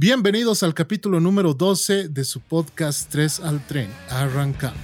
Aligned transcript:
Bienvenidos 0.00 0.62
al 0.62 0.74
capítulo 0.74 1.18
número 1.18 1.54
12 1.54 2.08
de 2.10 2.22
su 2.22 2.38
podcast 2.38 3.10
3 3.10 3.40
al 3.40 3.66
tren. 3.66 3.90
Arrancamos. 4.08 4.78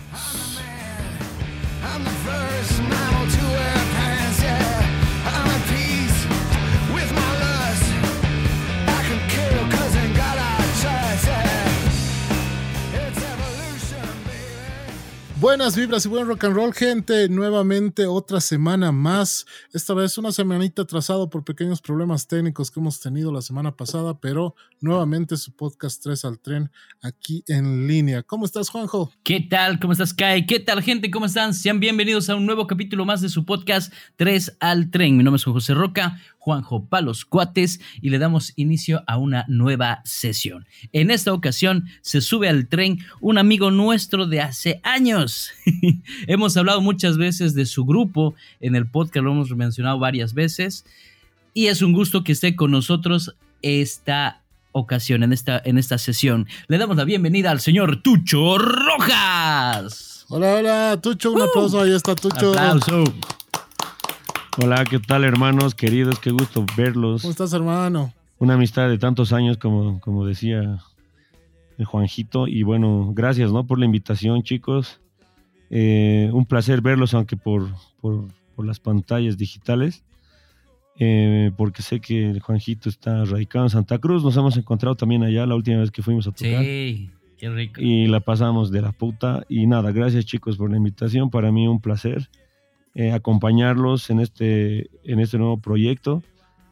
Buenas 15.45 15.77
vibras 15.77 16.07
y 16.07 16.09
buen 16.09 16.27
rock 16.27 16.45
and 16.45 16.57
roll, 16.57 16.73
gente. 16.73 17.29
Nuevamente 17.29 18.07
otra 18.07 18.41
semana 18.41 18.93
más. 18.93 19.45
Esta 19.75 19.93
vez 19.93 20.17
una 20.17 20.33
semanita 20.33 20.81
atrasado 20.81 21.29
por 21.29 21.45
pequeños 21.45 21.83
problemas 21.83 22.27
técnicos 22.27 22.71
que 22.71 22.81
hemos 22.81 22.99
tenido 22.99 23.31
la 23.31 23.43
semana 23.43 23.77
pasada, 23.77 24.19
pero 24.19 24.55
nuevamente 24.81 25.37
su 25.37 25.55
podcast 25.55 26.03
3 26.03 26.25
al 26.25 26.39
tren 26.39 26.71
aquí 27.03 27.45
en 27.47 27.87
línea. 27.87 28.23
¿Cómo 28.23 28.47
estás, 28.47 28.71
Juanjo? 28.71 29.13
¿Qué 29.23 29.39
tal? 29.39 29.79
¿Cómo 29.81 29.93
estás, 29.93 30.15
Kai? 30.15 30.47
¿Qué 30.47 30.61
tal, 30.61 30.83
gente? 30.83 31.11
¿Cómo 31.11 31.27
están? 31.27 31.53
Sean 31.53 31.79
bienvenidos 31.79 32.31
a 32.31 32.37
un 32.37 32.47
nuevo 32.47 32.67
capítulo 32.67 33.05
más 33.05 33.21
de 33.21 33.29
su 33.29 33.45
podcast 33.45 33.93
3 34.17 34.57
al 34.61 34.91
tren. 34.91 35.19
Mi 35.19 35.25
nombre 35.25 35.37
es 35.37 35.45
Juan 35.45 35.53
José 35.53 35.75
Roca. 35.75 36.23
Juanjo 36.45 36.85
Palos 36.85 37.25
Cuates 37.25 37.81
y 38.03 38.11
le 38.11 38.19
damos 38.19 38.53
inicio 38.57 39.03
a 39.07 39.17
una 39.17 39.47
nueva 39.49 40.03
sesión. 40.05 40.67
En 40.93 41.11
esta 41.11 41.33
ocasión 41.33 41.87
se 42.03 42.21
sube 42.21 42.51
al 42.51 42.69
tren 42.69 42.99
un 43.23 43.39
amigo 43.39 43.71
nuestro 43.71 44.27
de 44.27 44.43
hace 44.43 44.79
años. 44.83 45.53
hemos 46.27 46.55
hablado 46.59 46.83
muchas 46.83 47.17
veces 47.17 47.55
de 47.55 47.65
su 47.65 47.87
grupo 47.87 48.35
en 48.61 48.77
el 48.77 48.87
podcast, 48.87 49.25
lo 49.25 49.33
hemos 49.33 49.51
mencionado 49.57 49.99
varias 49.99 50.35
veces 50.35 50.85
y 51.55 51.69
es 51.69 51.81
un 51.81 51.95
gusto 51.95 52.25
que 52.25 52.33
esté 52.33 52.55
con 52.55 52.71
nosotros 52.71 53.35
esta 53.63 54.43
ocasión, 54.73 55.23
en 55.23 55.33
esta, 55.33 55.63
en 55.65 55.79
esta 55.79 55.97
sesión. 55.97 56.47
Le 56.69 56.77
damos 56.77 56.99
la 56.99 57.05
bienvenida 57.05 57.53
al 57.53 57.61
señor 57.61 58.03
Tucho 58.03 58.59
Rojas. 58.59 60.27
Hola, 60.29 60.57
hola, 60.57 61.01
Tucho, 61.01 61.33
un 61.33 61.41
aplauso, 61.41 61.81
ahí 61.81 61.95
está 61.95 62.15
Tucho. 62.15 62.51
Aplauso. 62.51 63.05
Hola, 64.57 64.85
¿qué 64.85 65.01
tal 65.01 65.25
hermanos 65.25 65.75
queridos? 65.75 66.21
Qué 66.21 66.31
gusto 66.31 66.65
verlos. 66.77 67.23
¿Cómo 67.23 67.33
estás, 67.33 67.53
hermano? 67.53 68.13
Una 68.39 68.55
amistad 68.55 68.89
de 68.89 68.99
tantos 68.99 69.33
años, 69.33 69.57
como, 69.57 69.99
como 69.99 70.25
decía 70.25 70.79
el 71.77 71.85
Juanjito. 71.85 72.47
Y 72.47 72.63
bueno, 72.63 73.13
gracias 73.15 73.51
¿no? 73.51 73.67
por 73.67 73.81
la 73.81 73.85
invitación, 73.85 74.45
chicos. 74.45 75.01
Eh, 75.71 76.31
un 76.33 76.47
placer 76.47 76.83
verlos, 76.83 77.15
aunque 77.15 77.37
por, 77.37 77.67
por, 78.01 78.29
las 78.65 78.79
pantallas 78.79 79.37
digitales. 79.37 80.05
Eh, 81.01 81.51
porque 81.57 81.83
sé 81.83 81.99
que 81.99 82.31
el 82.31 82.39
Juanjito 82.39 82.89
está 82.89 83.25
radicado 83.25 83.65
en 83.65 83.71
Santa 83.71 83.99
Cruz. 83.99 84.23
Nos 84.23 84.37
hemos 84.37 84.57
encontrado 84.57 84.95
también 84.95 85.25
allá 85.25 85.47
la 85.47 85.57
última 85.57 85.81
vez 85.81 85.91
que 85.91 86.03
fuimos 86.03 86.29
a 86.29 86.31
tocar. 86.31 86.63
Sí, 86.63 87.11
qué 87.39 87.51
rico. 87.51 87.81
Y 87.81 88.07
la 88.07 88.21
pasamos 88.21 88.71
de 88.71 88.83
la 88.83 88.93
puta. 88.93 89.45
Y 89.49 89.67
nada, 89.67 89.91
gracias 89.91 90.27
chicos 90.27 90.57
por 90.57 90.71
la 90.71 90.77
invitación. 90.77 91.29
Para 91.29 91.51
mí 91.51 91.67
un 91.67 91.81
placer. 91.81 92.29
Eh, 92.97 93.11
acompañarlos 93.11 94.09
en 94.11 94.21
este, 94.21 94.89
en 95.03 95.19
este 95.19 95.37
nuevo 95.37 95.59
proyecto 95.59 96.23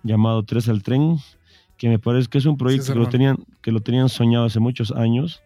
llamado 0.05 0.45
Tres 0.45 0.69
al 0.69 0.85
Tren, 0.85 1.17
que 1.77 1.89
me 1.89 1.99
parece 1.99 2.29
que 2.29 2.39
es 2.39 2.47
un 2.47 2.57
proyecto 2.57 2.93
que, 2.93 2.99
lo 3.01 3.09
tenían, 3.09 3.39
que 3.61 3.73
lo 3.73 3.81
tenían 3.81 4.09
soñado 4.09 4.45
hace 4.45 4.61
muchos 4.61 4.93
años 4.93 5.43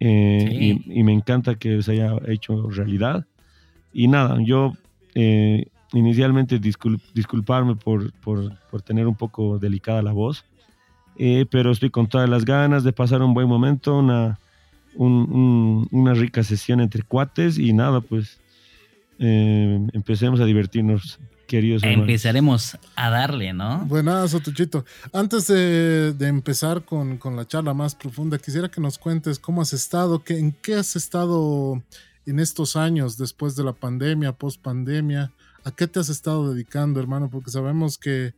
eh, 0.00 0.80
y, 0.84 1.02
me 1.04 1.12
encanta 1.12 1.54
que 1.54 1.82
se 1.82 1.92
haya 1.92 2.16
hecho 2.26 2.68
realidad. 2.68 3.26
Y 3.92 4.08
nada, 4.08 4.38
yo 4.42 4.72
eh, 5.14 5.66
inicialmente 5.92 6.58
disculparme 6.58 7.76
por, 7.76 8.12
por, 8.14 8.58
por, 8.68 8.82
tener 8.82 9.06
un 9.06 9.14
poco 9.14 9.60
delicada 9.60 10.02
la 10.02 10.12
voz, 10.12 10.44
pero 11.50 11.70
estoy 11.70 11.90
con 11.90 12.08
todas 12.08 12.28
las 12.28 12.44
ganas 12.44 12.82
de 12.82 12.92
pasar 12.92 13.22
un 13.22 13.34
buen 13.34 13.46
momento, 13.46 13.96
una, 13.96 14.40
una 14.96 16.14
rica 16.14 16.42
sesión 16.42 16.80
entre 16.80 17.04
cuates 17.04 17.56
y 17.56 17.72
nada, 17.72 18.00
pues 18.00 18.40
eh, 19.18 19.86
empecemos 19.92 20.40
a 20.40 20.44
divertirnos, 20.44 21.18
queridos 21.46 21.82
Empezaremos 21.84 22.76
a 22.96 23.10
darle, 23.10 23.52
¿no? 23.52 23.84
Buenas, 23.86 24.32
Tuchito. 24.42 24.84
Antes 25.12 25.46
de, 25.46 26.14
empezar 26.20 26.84
con, 26.84 27.18
la 27.36 27.46
charla 27.46 27.72
más 27.72 27.94
profunda, 27.94 28.38
quisiera 28.38 28.68
que 28.68 28.80
nos 28.80 28.98
cuentes 28.98 29.38
cómo 29.38 29.62
has 29.62 29.72
estado, 29.72 30.22
que, 30.22 30.38
en 30.38 30.52
qué 30.52 30.74
has 30.74 30.96
estado 30.96 31.82
en 32.26 32.40
estos 32.40 32.76
años 32.76 33.16
después 33.16 33.56
de 33.56 33.64
la 33.64 33.72
pandemia, 33.72 34.32
post 34.32 34.60
pandemia. 34.60 35.32
¿A 35.64 35.70
qué 35.70 35.86
te 35.86 35.98
has 35.98 36.08
estado 36.08 36.52
dedicando, 36.52 37.00
hermano? 37.00 37.28
Porque 37.30 37.50
sabemos 37.50 37.98
que 37.98 38.34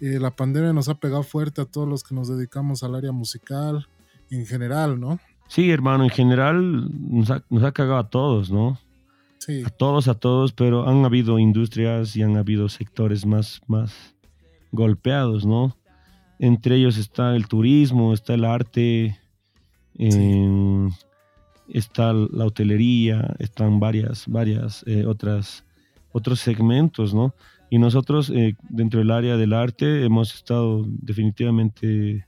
eh, 0.00 0.18
la 0.20 0.30
pandemia 0.30 0.72
nos 0.72 0.88
ha 0.88 0.94
pegado 0.94 1.22
fuerte 1.22 1.60
a 1.60 1.64
todos 1.64 1.88
los 1.88 2.02
que 2.02 2.14
nos 2.14 2.28
dedicamos 2.28 2.82
al 2.82 2.94
área 2.94 3.12
musical 3.12 3.86
en 4.30 4.44
general, 4.44 4.98
¿no? 5.00 5.20
Sí, 5.48 5.70
hermano, 5.70 6.04
en 6.04 6.10
general 6.10 6.90
nos 7.10 7.30
ha, 7.30 7.42
nos 7.48 7.62
ha 7.62 7.72
cagado 7.72 7.98
a 7.98 8.10
todos, 8.10 8.50
¿no? 8.50 8.78
A 9.64 9.70
todos, 9.70 10.08
a 10.08 10.14
todos, 10.14 10.52
pero 10.52 10.88
han 10.88 11.04
habido 11.04 11.38
industrias 11.38 12.16
y 12.16 12.22
han 12.22 12.36
habido 12.36 12.68
sectores 12.68 13.24
más, 13.24 13.60
más 13.66 14.14
golpeados, 14.72 15.46
¿no? 15.46 15.76
Entre 16.38 16.76
ellos 16.76 16.98
está 16.98 17.34
el 17.36 17.46
turismo, 17.46 18.12
está 18.12 18.34
el 18.34 18.44
arte, 18.44 19.18
em, 19.94 20.90
está 21.68 22.12
la 22.12 22.44
hotelería, 22.44 23.34
están 23.38 23.80
varias, 23.80 24.24
varias 24.26 24.84
eh, 24.86 25.06
otras, 25.06 25.64
otros 26.12 26.40
segmentos, 26.40 27.14
¿no? 27.14 27.34
Y 27.70 27.78
nosotros 27.78 28.30
eh, 28.30 28.56
dentro 28.68 28.98
del 28.98 29.10
área 29.10 29.36
del 29.36 29.52
arte 29.52 30.04
hemos 30.04 30.34
estado 30.34 30.84
definitivamente 30.86 32.26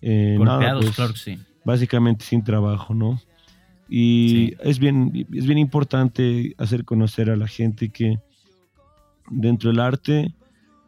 eh, 0.00 0.34
golpeados, 0.38 0.84
pues, 0.84 0.96
claro 0.96 1.14
sí. 1.16 1.38
Básicamente 1.64 2.24
sin 2.24 2.42
trabajo, 2.42 2.94
¿no? 2.94 3.20
Y 3.92 4.54
es, 4.60 4.78
bien, 4.78 5.26
es 5.32 5.46
bien 5.46 5.58
importante 5.58 6.54
hacer 6.58 6.84
conocer 6.84 7.28
a 7.28 7.36
la 7.36 7.48
gente 7.48 7.88
que 7.88 8.20
dentro 9.28 9.70
del 9.70 9.80
arte 9.80 10.32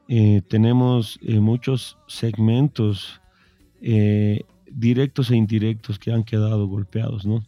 eh, 0.09 0.41
tenemos 0.49 1.19
eh, 1.23 1.41
muchos 1.41 1.99
segmentos 2.07 3.21
eh, 3.81 4.43
directos 4.71 5.33
e 5.33 5.37
indirectos 5.37 5.99
que 5.99 6.13
han 6.13 6.23
quedado 6.23 6.69
golpeados, 6.69 7.27
¿no? 7.27 7.45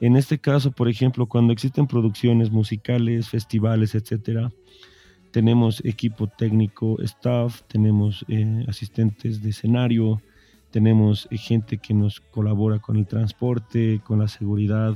En 0.00 0.16
este 0.16 0.38
caso, 0.38 0.72
por 0.72 0.88
ejemplo, 0.88 1.26
cuando 1.26 1.52
existen 1.52 1.86
producciones 1.86 2.50
musicales, 2.50 3.28
festivales, 3.28 3.94
etcétera, 3.94 4.50
tenemos 5.30 5.84
equipo 5.84 6.26
técnico, 6.26 7.00
staff, 7.02 7.62
tenemos 7.66 8.24
asistentes 8.68 9.42
de 9.42 9.50
escenario, 9.50 10.20
tenemos 10.76 11.26
eh, 11.30 11.38
gente 11.38 11.78
que 11.78 11.94
nos 11.94 12.20
colabora 12.20 12.80
con 12.80 12.98
el 12.98 13.06
transporte, 13.06 14.02
con 14.04 14.18
la 14.18 14.28
seguridad, 14.28 14.94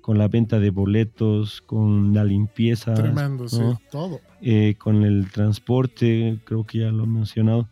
con 0.00 0.16
la 0.16 0.28
venta 0.28 0.60
de 0.60 0.70
boletos, 0.70 1.60
con 1.60 2.14
la 2.14 2.22
limpieza. 2.22 2.94
Tremendo, 2.94 3.48
sí, 3.48 3.60
todo. 3.90 4.20
Eh, 4.40 4.76
con 4.78 5.02
el 5.02 5.28
transporte, 5.32 6.38
creo 6.44 6.62
que 6.62 6.78
ya 6.78 6.92
lo 6.92 7.02
he 7.02 7.08
mencionado. 7.08 7.68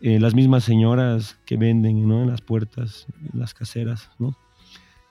Eh, 0.00 0.18
las 0.18 0.34
mismas 0.34 0.64
señoras 0.64 1.38
que 1.46 1.56
venden 1.56 2.08
¿no? 2.08 2.22
en 2.22 2.30
las 2.30 2.40
puertas, 2.40 3.06
las 3.32 3.54
caseras, 3.54 4.10
¿no? 4.18 4.36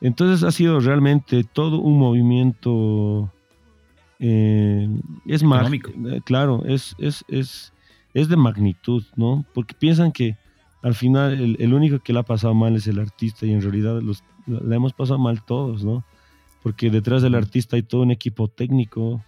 Entonces 0.01 0.43
ha 0.43 0.51
sido 0.51 0.81
realmente 0.81 1.45
todo 1.45 1.79
un 1.79 1.97
movimiento. 1.97 3.31
es 4.19 5.43
más, 5.43 5.71
claro, 6.25 6.65
es, 6.65 6.93
es, 6.97 7.23
es, 7.29 7.71
es 8.13 8.27
de 8.27 8.35
magnitud, 8.35 9.05
¿no? 9.15 9.45
Porque 9.53 9.73
piensan 9.75 10.11
que 10.11 10.35
al 10.81 10.95
final 10.95 11.57
el, 11.59 11.73
único 11.73 11.99
que 11.99 12.13
le 12.13 12.19
ha 12.19 12.23
pasado 12.23 12.53
mal 12.53 12.75
es 12.75 12.87
el 12.87 12.99
artista 12.99 13.45
y 13.45 13.51
en 13.51 13.61
realidad 13.61 14.01
los, 14.01 14.23
le 14.47 14.75
hemos 14.75 14.93
pasado 14.93 15.19
mal 15.19 15.43
todos, 15.43 15.83
¿no? 15.83 16.05
Porque 16.63 16.89
detrás 16.89 17.21
del 17.21 17.35
artista 17.35 17.75
hay 17.75 17.83
todo 17.83 18.01
un 18.01 18.11
equipo 18.11 18.47
técnico, 18.47 19.23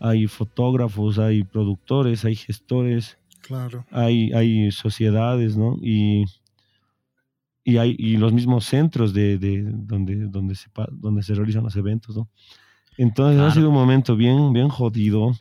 hay 0.00 0.26
fotógrafos, 0.26 1.18
hay 1.18 1.44
productores, 1.44 2.24
hay 2.24 2.34
gestores, 2.34 3.18
claro. 3.40 3.84
hay, 3.90 4.32
hay 4.32 4.70
sociedades, 4.72 5.56
¿no? 5.56 5.76
Y, 5.80 6.24
y 7.62 7.78
hay 7.78 7.94
y 7.98 8.16
los 8.16 8.32
mismos 8.32 8.64
centros 8.64 9.12
de, 9.12 9.38
donde, 9.64 10.26
donde, 10.26 10.54
se, 10.56 10.68
donde 10.92 11.22
se 11.22 11.34
realizan 11.34 11.64
los 11.64 11.76
eventos, 11.76 12.16
¿no? 12.16 12.28
Entonces 12.98 13.40
ha 13.40 13.50
sido 13.50 13.68
un 13.68 13.74
momento 13.74 14.16
bien, 14.16 14.52
bien 14.52 14.68
jodido 14.68 15.32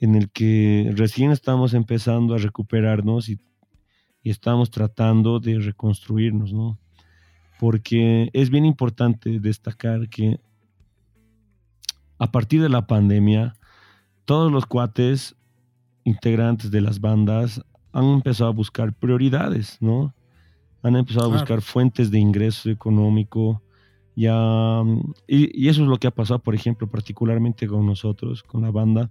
en 0.00 0.16
el 0.16 0.30
que 0.30 0.90
recién 0.96 1.30
estamos 1.30 1.74
empezando 1.74 2.34
a 2.34 2.38
recuperarnos 2.38 3.28
y 3.28 3.38
y 4.22 4.30
estamos 4.30 4.70
tratando 4.70 5.40
de 5.40 5.58
reconstruirnos, 5.58 6.52
¿no? 6.52 6.78
Porque 7.58 8.30
es 8.32 8.50
bien 8.50 8.64
importante 8.64 9.40
destacar 9.40 10.08
que 10.08 10.40
a 12.18 12.30
partir 12.30 12.62
de 12.62 12.68
la 12.68 12.86
pandemia, 12.86 13.54
todos 14.24 14.52
los 14.52 14.66
cuates 14.66 15.34
integrantes 16.04 16.70
de 16.70 16.80
las 16.80 17.00
bandas 17.00 17.60
han 17.92 18.04
empezado 18.04 18.50
a 18.50 18.54
buscar 18.54 18.92
prioridades, 18.92 19.78
¿no? 19.80 20.14
Han 20.82 20.96
empezado 20.96 21.26
a 21.26 21.36
buscar 21.36 21.62
fuentes 21.62 22.10
de 22.10 22.18
ingreso 22.18 22.70
económico, 22.70 23.62
ya, 24.14 24.82
y, 25.26 25.64
y, 25.64 25.68
eso 25.68 25.82
es 25.82 25.88
lo 25.88 25.96
que 25.96 26.06
ha 26.06 26.10
pasado, 26.10 26.38
por 26.38 26.54
ejemplo, 26.54 26.86
particularmente 26.86 27.66
con 27.66 27.86
nosotros, 27.86 28.42
con 28.42 28.62
la 28.62 28.70
banda 28.70 29.10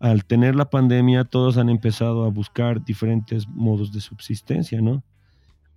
al 0.00 0.24
tener 0.24 0.56
la 0.56 0.70
pandemia, 0.70 1.24
todos 1.24 1.56
han 1.56 1.68
empezado 1.68 2.24
a 2.24 2.30
buscar 2.30 2.84
diferentes 2.84 3.46
modos 3.46 3.92
de 3.92 4.00
subsistencia, 4.00 4.80
¿no? 4.80 5.04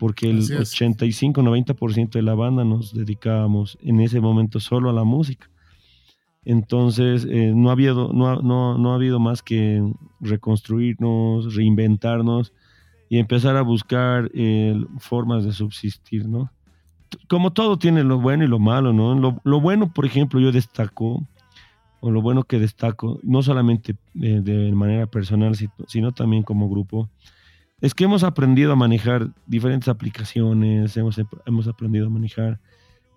porque 0.04 0.30
el 0.30 0.42
85-90% 0.42 2.12
de 2.12 2.22
la 2.22 2.34
banda 2.34 2.66
nos 2.66 2.94
dedicábamos 2.94 3.78
en 3.82 4.02
ese 4.02 4.20
momento 4.20 4.60
solo 4.60 4.90
a 4.90 4.94
la 4.94 5.06
música. 5.06 5.50
Entonces, 6.44 7.26
eh, 7.30 7.54
no, 7.56 7.70
ha 7.70 7.72
habido, 7.72 8.12
no, 8.12 8.42
no, 8.42 8.78
no, 8.78 8.92
ha 8.92 8.96
habido 8.96 9.22
más 9.22 9.42
que 9.42 9.82
reconstruirnos, 10.20 11.56
reinventarnos 11.56 12.54
y 13.08 13.20
empezar 13.20 13.56
a 13.56 13.62
buscar 13.62 14.30
eh, 14.34 14.76
formas 14.98 15.46
de 15.46 15.54
subsistir, 15.54 16.28
¿no? 16.28 16.52
Como 17.30 17.54
todo 17.54 17.78
tiene 17.78 18.04
lo 18.04 18.20
bueno 18.20 18.44
y 18.44 18.48
lo 18.48 18.60
malo, 18.60 18.92
¿no? 18.92 19.16
Lo, 19.16 19.40
lo 19.46 19.62
bueno, 19.62 19.94
por 19.94 20.06
ejemplo, 20.06 20.42
yo 20.42 20.52
destaco, 20.52 21.26
o 22.06 22.12
lo 22.12 22.22
bueno 22.22 22.44
que 22.44 22.60
destaco, 22.60 23.22
no 23.24 23.42
solamente 23.42 23.96
de, 24.14 24.42
de 24.42 24.74
manera 24.74 25.08
personal, 25.08 25.56
sino 25.88 26.12
también 26.12 26.44
como 26.44 26.70
grupo, 26.70 27.10
es 27.80 27.94
que 27.94 28.04
hemos 28.04 28.26
aprendido 28.26 28.74
a 28.74 28.76
manejar 28.76 29.30
diferentes 29.48 29.88
aplicaciones, 29.88 30.98
hemos, 30.98 31.18
hemos 31.46 31.68
aprendido 31.70 32.08
a 32.08 32.10
manejar 32.10 32.60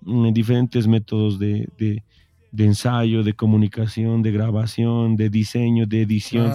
mm, 0.03 0.33
diferentes 0.33 0.87
métodos 0.87 1.41
de, 1.41 1.69
de, 1.77 2.65
ensayo, 2.65 3.25
de 3.25 3.33
comunicación, 3.33 4.23
de 4.23 4.31
grabación, 4.31 5.17
de 5.17 5.31
diseño, 5.31 5.87
de 5.87 6.03
edición. 6.03 6.53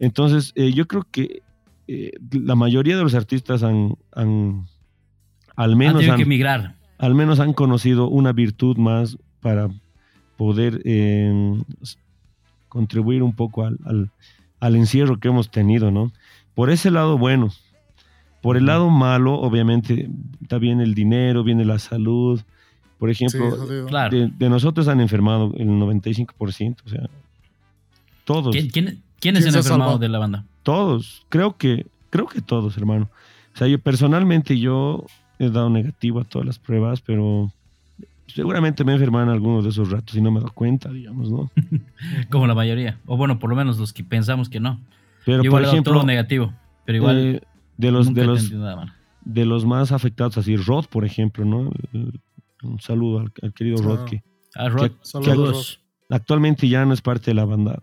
Entonces, 0.00 0.50
eh, 0.56 0.72
yo 0.72 0.88
creo 0.88 1.06
que 1.12 1.42
eh, 1.86 2.10
la 2.32 2.56
mayoría 2.56 2.96
de 2.96 3.04
los 3.04 3.14
artistas 3.14 3.62
han, 3.62 3.96
al 4.10 5.76
menos 5.76 6.08
han, 6.08 6.16
que 6.16 6.64
al 6.98 7.14
menos 7.14 7.38
han 7.38 7.52
conocido 7.52 8.08
una 8.08 8.32
virtud 8.32 8.78
más 8.78 9.16
para 9.38 9.68
poder 10.42 10.82
em, 10.84 11.62
contribuir 12.68 13.22
un 13.22 13.32
poco 13.32 13.64
al, 13.64 13.78
al, 13.84 14.10
al 14.58 14.74
encierro 14.74 15.20
que 15.20 15.28
hemos 15.28 15.52
tenido, 15.52 15.92
¿no? 15.92 16.10
Por 16.56 16.70
ese 16.70 16.90
lado, 16.90 17.16
bueno. 17.16 17.52
Por 18.40 18.56
el 18.56 18.66
lado 18.66 18.90
malo, 18.90 19.34
obviamente, 19.34 20.10
está 20.40 20.58
bien 20.58 20.80
el 20.80 20.96
dinero, 20.96 21.44
viene 21.44 21.64
la 21.64 21.78
salud. 21.78 22.40
Por 22.98 23.08
ejemplo, 23.08 23.56
de, 24.10 24.48
nosotros 24.48 24.88
han 24.88 25.00
enfermado 25.00 25.52
el 25.56 25.68
95%, 25.68 26.76
o 26.84 26.88
sea, 26.88 27.08
todos. 28.24 28.56
¿Quién, 28.72 29.00
quiénes 29.20 29.46
han 29.46 29.54
enfermado 29.54 29.96
de 29.98 30.08
la 30.08 30.18
banda? 30.18 30.44
Todos, 30.64 31.24
creo 31.28 31.56
que, 31.56 31.86
creo 32.10 32.26
que 32.26 32.40
todos, 32.40 32.76
hermano. 32.76 33.08
O 33.54 33.58
sea, 33.58 33.68
yo 33.68 33.78
personalmente 33.78 34.58
yo 34.58 35.06
he 35.38 35.50
dado 35.50 35.70
negativo 35.70 36.18
a 36.18 36.24
todas 36.24 36.46
las 36.46 36.58
pruebas, 36.58 37.00
pero 37.00 37.52
seguramente 38.34 38.84
me 38.84 38.92
enferman 38.92 39.28
algunos 39.28 39.64
de 39.64 39.70
esos 39.70 39.90
ratos 39.90 40.14
y 40.16 40.20
no 40.20 40.30
me 40.30 40.40
doy 40.40 40.50
cuenta, 40.50 40.90
digamos, 40.90 41.30
¿no? 41.30 41.50
Como 42.30 42.46
la 42.46 42.54
mayoría, 42.54 42.98
o 43.06 43.16
bueno, 43.16 43.38
por 43.38 43.50
lo 43.50 43.56
menos 43.56 43.78
los 43.78 43.92
que 43.92 44.04
pensamos 44.04 44.48
que 44.48 44.60
no. 44.60 44.80
Pero 45.24 45.42
por 45.44 45.62
ejemplo, 45.62 45.92
todo 45.92 46.04
negativo, 46.04 46.52
pero 46.84 46.98
igual 46.98 47.18
eh, 47.36 47.42
de 47.76 47.90
los 47.92 48.12
de 48.12 48.24
los 48.24 48.50
de 49.24 49.46
los 49.46 49.64
más 49.64 49.92
afectados 49.92 50.36
así 50.38 50.56
Rod, 50.56 50.86
por 50.86 51.04
ejemplo, 51.04 51.44
¿no? 51.44 51.70
Un 52.62 52.80
saludo 52.80 53.20
al, 53.20 53.52
querido 53.54 53.82
Rod 53.82 54.04
que, 54.04 54.22
ah, 54.56 54.68
Rod. 54.68 54.90
Saludos. 55.02 55.80
actualmente 56.10 56.68
ya 56.68 56.84
no 56.84 56.92
es 56.92 57.02
parte 57.02 57.30
de 57.30 57.34
la 57.34 57.44
banda, 57.44 57.82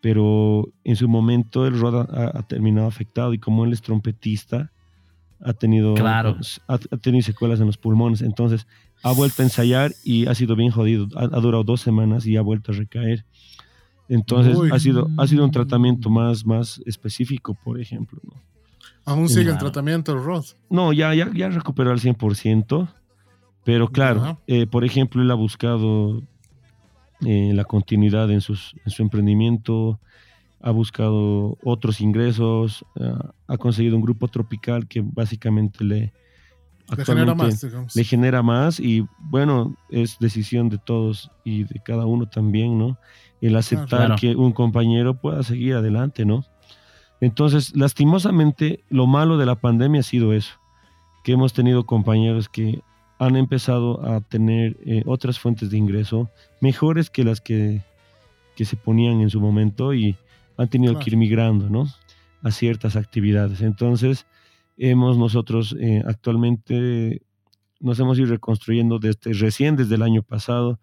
pero 0.00 0.68
en 0.84 0.96
su 0.96 1.08
momento 1.08 1.66
el 1.66 1.78
Rod 1.78 2.08
ha, 2.10 2.42
terminado 2.42 2.86
afectado 2.86 3.32
y 3.32 3.38
como 3.38 3.64
él 3.64 3.72
es 3.72 3.82
trompetista 3.82 4.70
ha 5.40 5.52
tenido 5.52 5.94
ha, 5.98 6.78
tenido 6.78 7.22
secuelas 7.22 7.60
en 7.60 7.66
los 7.66 7.76
pulmones, 7.76 8.22
entonces 8.22 8.66
ha 9.02 9.12
vuelto 9.12 9.42
a 9.42 9.44
ensayar 9.44 9.92
y 10.04 10.26
ha 10.26 10.34
sido 10.34 10.56
bien 10.56 10.70
jodido, 10.70 11.08
ha 11.14 11.40
durado 11.40 11.64
dos 11.64 11.80
semanas 11.80 12.26
y 12.26 12.36
ha 12.36 12.42
vuelto 12.42 12.72
a 12.72 12.74
recaer. 12.74 13.24
Entonces 14.08 14.56
ha 14.72 14.78
sido, 14.78 15.08
ha 15.16 15.26
sido 15.26 15.44
un 15.44 15.50
tratamiento 15.50 16.10
más, 16.10 16.46
más 16.46 16.80
específico, 16.86 17.56
por 17.64 17.80
ejemplo. 17.80 18.20
¿no? 18.24 18.32
¿Aún 19.04 19.28
sigue 19.28 19.50
el 19.50 19.58
tratamiento 19.58 20.16
Roth? 20.16 20.56
No, 20.68 20.92
ya, 20.92 21.14
ya, 21.14 21.30
ya 21.32 21.48
recuperó 21.48 21.92
al 21.92 22.00
100%, 22.00 22.88
pero 23.64 23.88
claro, 23.88 24.40
eh, 24.46 24.66
por 24.66 24.84
ejemplo, 24.84 25.22
él 25.22 25.30
ha 25.30 25.34
buscado 25.34 26.22
eh, 27.24 27.52
la 27.54 27.64
continuidad 27.64 28.30
en, 28.30 28.40
sus, 28.40 28.74
en 28.84 28.90
su 28.90 29.02
emprendimiento, 29.02 30.00
ha 30.60 30.70
buscado 30.70 31.56
otros 31.62 32.00
ingresos, 32.00 32.84
eh, 32.96 33.12
ha 33.46 33.56
conseguido 33.58 33.96
un 33.96 34.02
grupo 34.02 34.28
tropical 34.28 34.86
que 34.88 35.02
básicamente 35.02 35.84
le, 35.84 36.12
le 36.94 37.04
genera 37.04 37.34
más, 37.34 37.66
Le 37.94 38.04
genera 38.04 38.42
más 38.42 38.80
y 38.80 39.06
bueno, 39.18 39.76
es 39.90 40.18
decisión 40.18 40.68
de 40.68 40.78
todos 40.78 41.30
y 41.44 41.64
de 41.64 41.80
cada 41.80 42.06
uno 42.06 42.26
también, 42.26 42.78
¿no? 42.78 42.98
El 43.40 43.56
aceptar 43.56 44.16
que 44.16 44.36
un 44.36 44.52
compañero 44.52 45.14
pueda 45.14 45.42
seguir 45.42 45.74
adelante, 45.74 46.24
¿no? 46.24 46.44
Entonces, 47.20 47.74
lastimosamente, 47.74 48.84
lo 48.88 49.06
malo 49.06 49.38
de 49.38 49.46
la 49.46 49.56
pandemia 49.56 50.00
ha 50.00 50.04
sido 50.04 50.32
eso, 50.32 50.54
que 51.24 51.32
hemos 51.32 51.52
tenido 51.52 51.86
compañeros 51.86 52.48
que 52.48 52.82
han 53.18 53.36
empezado 53.36 54.06
a 54.06 54.20
tener 54.20 54.76
eh, 54.84 55.02
otras 55.06 55.38
fuentes 55.38 55.70
de 55.70 55.78
ingreso 55.78 56.30
mejores 56.60 57.08
que 57.08 57.24
las 57.24 57.40
que, 57.40 57.82
que, 58.54 58.66
se 58.66 58.76
ponían 58.76 59.20
en 59.22 59.30
su 59.30 59.40
momento 59.40 59.94
y 59.94 60.16
han 60.58 60.68
tenido 60.68 60.98
que 60.98 61.10
ir 61.10 61.16
migrando, 61.16 61.70
¿no? 61.70 61.88
A 62.42 62.50
ciertas 62.50 62.96
actividades. 62.96 63.62
Entonces, 63.62 64.26
hemos 64.76 65.18
nosotros 65.18 65.76
eh, 65.80 66.02
actualmente 66.06 67.22
nos 67.80 67.98
hemos 68.00 68.18
ido 68.18 68.28
reconstruyendo 68.28 68.98
desde 68.98 69.32
recién 69.34 69.76
desde 69.76 69.94
el 69.94 70.02
año 70.02 70.22
pasado, 70.22 70.80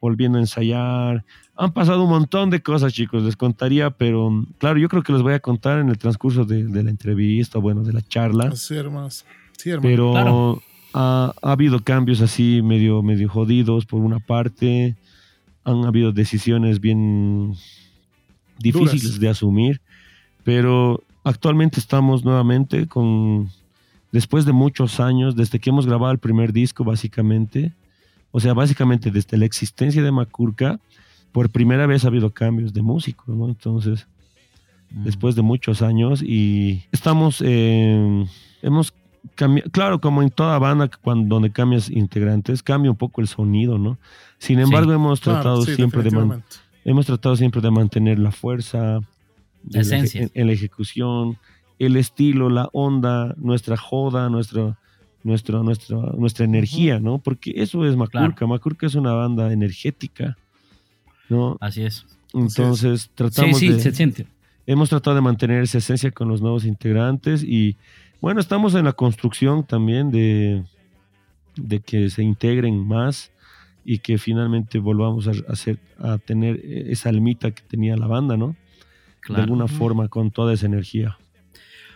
volviendo 0.00 0.38
a 0.38 0.42
ensayar. 0.42 1.24
Han 1.56 1.72
pasado 1.72 2.04
un 2.04 2.10
montón 2.10 2.50
de 2.50 2.62
cosas, 2.62 2.92
chicos, 2.92 3.22
les 3.22 3.36
contaría, 3.36 3.90
pero 3.90 4.44
claro, 4.58 4.78
yo 4.78 4.88
creo 4.88 5.02
que 5.02 5.12
les 5.12 5.22
voy 5.22 5.32
a 5.32 5.40
contar 5.40 5.78
en 5.78 5.88
el 5.88 5.98
transcurso 5.98 6.44
de, 6.44 6.64
la 6.82 6.90
entrevista, 6.90 7.58
bueno, 7.58 7.82
de 7.82 7.92
la 7.92 8.02
charla. 8.02 8.54
Sí, 8.54 8.76
hermano. 8.76 9.08
Pero 9.82 10.62
ha, 10.92 11.32
habido 11.42 11.80
cambios 11.80 12.20
así 12.20 12.60
medio, 12.62 13.02
medio 13.02 13.28
jodidos 13.28 13.86
por 13.86 14.00
una 14.00 14.18
parte. 14.18 14.96
Han 15.64 15.84
habido 15.86 16.12
decisiones 16.12 16.80
bien 16.80 17.54
difíciles 18.58 19.18
de 19.18 19.28
asumir, 19.28 19.80
pero 20.42 21.02
Actualmente 21.24 21.80
estamos 21.80 22.22
nuevamente 22.22 22.86
con, 22.86 23.50
después 24.12 24.44
de 24.44 24.52
muchos 24.52 25.00
años, 25.00 25.34
desde 25.34 25.58
que 25.58 25.70
hemos 25.70 25.86
grabado 25.86 26.12
el 26.12 26.18
primer 26.18 26.52
disco, 26.52 26.84
básicamente, 26.84 27.72
o 28.30 28.40
sea, 28.40 28.52
básicamente 28.52 29.10
desde 29.10 29.38
la 29.38 29.46
existencia 29.46 30.02
de 30.02 30.12
Macurca, 30.12 30.78
por 31.32 31.50
primera 31.50 31.86
vez 31.86 32.04
ha 32.04 32.08
habido 32.08 32.30
cambios 32.30 32.74
de 32.74 32.82
músicos, 32.82 33.34
¿no? 33.34 33.48
Entonces, 33.48 34.06
mm. 34.90 35.04
después 35.04 35.34
de 35.34 35.42
muchos 35.42 35.80
años 35.80 36.22
y 36.22 36.84
estamos, 36.92 37.42
eh, 37.44 38.26
hemos 38.60 38.92
cambiado, 39.34 39.70
claro, 39.70 40.00
como 40.00 40.22
en 40.22 40.30
toda 40.30 40.58
banda, 40.58 40.90
cuando, 41.02 41.34
donde 41.36 41.50
cambias 41.50 41.90
integrantes, 41.90 42.62
cambia 42.62 42.90
un 42.90 42.96
poco 42.96 43.20
el 43.20 43.28
sonido, 43.28 43.78
¿no? 43.78 43.98
Sin 44.38 44.60
embargo, 44.60 44.92
hemos 44.92 45.22
tratado 45.22 45.62
siempre 45.62 46.02
de 46.02 46.40
hemos 46.84 47.06
tratado 47.06 47.34
siempre 47.34 47.62
de 47.62 47.70
mantener 47.70 48.18
la 48.18 48.30
fuerza, 48.30 49.00
la 49.68 49.80
esencia. 49.80 50.28
En, 50.34 50.46
la 50.46 50.52
ejecución, 50.52 51.38
el 51.78 51.96
estilo, 51.96 52.48
la 52.48 52.68
onda, 52.72 53.34
nuestra 53.36 53.76
joda, 53.76 54.28
nuestro, 54.28 54.76
nuestro, 55.22 55.62
nuestra, 55.62 55.96
nuestra 56.16 56.44
energía, 56.44 57.00
¿no? 57.00 57.18
Porque 57.18 57.52
eso 57.56 57.86
es 57.86 57.96
Macurca. 57.96 58.46
Macurca 58.46 58.86
es 58.86 58.94
una 58.94 59.12
banda 59.12 59.52
energética, 59.52 60.36
¿no? 61.28 61.56
Así 61.60 61.82
es. 61.82 62.06
Entonces 62.32 63.10
tratamos 63.14 63.58
sí, 63.58 63.72
sí, 63.72 63.80
se 63.80 63.92
siente. 63.92 64.26
Hemos 64.66 64.88
tratado 64.88 65.16
de 65.16 65.22
mantener 65.22 65.62
esa 65.62 65.78
esencia 65.78 66.10
con 66.10 66.28
los 66.28 66.40
nuevos 66.40 66.64
integrantes 66.64 67.42
y 67.42 67.76
bueno, 68.20 68.40
estamos 68.40 68.74
en 68.74 68.86
la 68.86 68.92
construcción 68.92 69.64
también 69.66 70.10
de, 70.10 70.64
de 71.56 71.80
que 71.80 72.08
se 72.08 72.22
integren 72.22 72.86
más 72.86 73.30
y 73.84 73.98
que 73.98 74.16
finalmente 74.18 74.78
volvamos 74.78 75.28
a, 75.28 75.32
hacer, 75.48 75.78
a 75.98 76.18
tener 76.18 76.60
esa 76.64 77.10
almita 77.10 77.50
que 77.50 77.62
tenía 77.62 77.96
la 77.96 78.06
banda, 78.06 78.36
¿no? 78.36 78.56
De 79.28 79.40
alguna 79.40 79.68
forma 79.68 80.08
con 80.08 80.30
toda 80.30 80.52
esa 80.52 80.66
energía. 80.66 81.18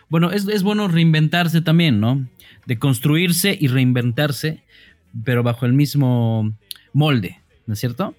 Bueno, 0.09 0.31
es, 0.31 0.63
bueno 0.63 0.87
reinventarse 0.87 1.61
también, 1.61 1.99
¿no? 1.99 2.27
De 2.65 2.79
construirse 2.79 3.57
y 3.59 3.67
reinventarse, 3.67 4.63
pero 5.23 5.43
bajo 5.43 5.65
el 5.65 5.73
mismo 5.73 6.51
molde, 6.93 7.39
¿no 7.67 7.73
es 7.73 7.79
cierto? 7.79 8.15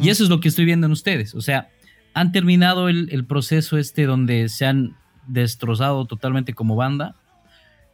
Y 0.00 0.08
eso 0.08 0.24
es 0.24 0.30
lo 0.30 0.40
que 0.40 0.48
estoy 0.48 0.64
viendo 0.64 0.86
en 0.86 0.92
ustedes. 0.92 1.36
O 1.36 1.40
sea, 1.40 1.68
han 2.12 2.32
terminado 2.32 2.88
el, 2.88 3.24
proceso 3.26 3.78
este 3.78 4.06
donde 4.06 4.48
se 4.48 4.66
han 4.66 4.96
destrozado 5.28 6.04
totalmente 6.04 6.52
como 6.52 6.74
banda. 6.74 7.14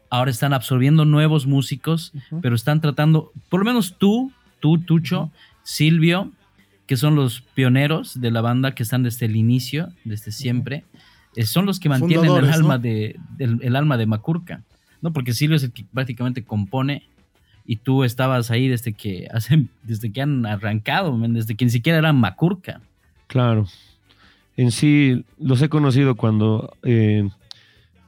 Ahora 0.08 0.30
están 0.30 0.54
absorbiendo 0.54 1.04
nuevos 1.04 1.46
músicos, 1.46 2.12
pero 2.40 2.54
están 2.54 2.80
tratando, 2.80 3.32
por 3.50 3.60
lo 3.60 3.66
menos 3.66 3.96
tú, 3.98 4.32
tú, 4.60 4.78
Tucho, 4.78 5.30
Silvio, 5.62 6.32
que 6.86 6.96
son 6.96 7.14
los 7.14 7.40
pioneros 7.40 8.20
de 8.20 8.30
la 8.30 8.40
banda 8.40 8.74
que 8.74 8.82
están 8.82 9.02
desde 9.02 9.26
el 9.26 9.36
inicio, 9.36 9.92
desde 10.04 10.32
siempre, 10.32 10.84
eh, 11.36 11.46
son 11.46 11.66
los 11.66 11.80
que 11.80 11.88
mantienen 11.88 12.30
el 12.30 12.50
alma, 12.50 12.78
de, 12.78 13.18
el, 13.38 13.76
alma 13.76 13.96
de 13.96 14.06
Macurca, 14.06 14.62
¿no? 15.00 15.12
Porque 15.12 15.32
Silvio 15.32 15.56
es 15.56 15.62
el 15.64 15.72
que 15.72 15.84
prácticamente 15.84 16.44
compone 16.44 17.04
y 17.66 17.76
tú 17.76 18.04
estabas 18.04 18.50
ahí 18.50 18.68
desde 18.68 18.92
que, 18.92 19.28
hacen, 19.32 19.70
desde 19.82 20.12
que 20.12 20.20
han 20.20 20.44
arrancado, 20.46 21.16
desde 21.28 21.54
que 21.54 21.64
ni 21.64 21.70
siquiera 21.70 21.98
eran 21.98 22.16
Macurca. 22.16 22.80
Claro. 23.26 23.66
En 24.56 24.70
sí, 24.70 25.24
los 25.38 25.60
he 25.62 25.68
conocido 25.68 26.14
cuando 26.14 26.76
eh, 26.82 27.28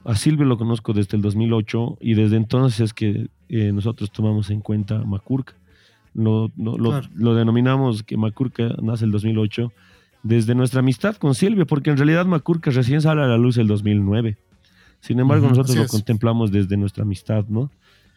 a 0.05 0.15
Silvio 0.15 0.45
lo 0.45 0.57
conozco 0.57 0.93
desde 0.93 1.17
el 1.17 1.23
2008 1.23 1.97
y 1.99 2.13
desde 2.13 2.37
entonces 2.37 2.79
es 2.79 2.93
que 2.93 3.27
eh, 3.49 3.71
nosotros 3.73 4.11
tomamos 4.11 4.49
en 4.49 4.61
cuenta 4.61 4.99
Macurca. 4.99 5.53
Lo, 6.17 6.51
lo, 6.57 7.35
denominamos 7.35 8.01
que 8.01 8.17
Macurca 8.17 8.75
nace 8.81 9.05
el 9.05 9.11
2008 9.11 9.71
desde 10.23 10.55
nuestra 10.55 10.79
amistad 10.79 11.15
con 11.15 11.35
Silvio, 11.35 11.67
porque 11.67 11.91
en 11.91 11.97
realidad 11.97 12.25
Macurca 12.25 12.71
recién 12.71 13.01
sale 13.01 13.21
a 13.21 13.27
la 13.27 13.37
luz 13.37 13.57
el 13.57 13.67
2009. 13.67 14.35
Sin 14.99 15.19
embargo, 15.19 15.47
nosotros 15.47 15.77
lo 15.77 15.87
contemplamos 15.87 16.51
desde 16.51 16.75
nuestra 16.75 17.03
amistad, 17.03 17.45
¿no? 17.47 17.69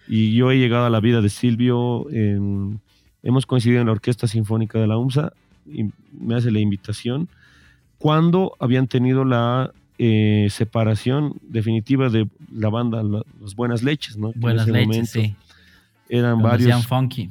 Y 0.08 0.34
yo 0.34 0.50
he 0.50 0.58
llegado 0.58 0.86
a 0.86 0.90
la 0.90 1.00
vida 1.00 1.20
de 1.20 1.28
Silvio, 1.28 2.06
hemos 2.10 3.44
coincidido 3.44 3.82
en 3.82 3.86
la 3.86 3.92
Orquesta 3.92 4.26
Sinfónica 4.26 4.80
de 4.80 4.86
la 4.86 4.96
UMSA, 4.96 5.34
y 5.66 5.90
me 6.18 6.36
hace 6.36 6.50
la 6.50 6.58
invitación, 6.58 7.28
cuando 7.98 8.56
habían 8.60 8.88
tenido 8.88 9.26
la 9.26 9.72
eh, 9.98 10.48
separación 10.48 11.34
definitiva 11.42 12.08
de 12.08 12.26
la 12.50 12.70
banda 12.70 13.02
Las 13.02 13.54
Buenas 13.54 13.82
Leches, 13.82 14.16
¿no? 14.16 14.32
Buenas 14.36 14.66
Leches, 14.66 15.10
sí. 15.10 15.36
Eran 16.08 16.40
varios. 16.40 16.86
Funky. 16.86 17.30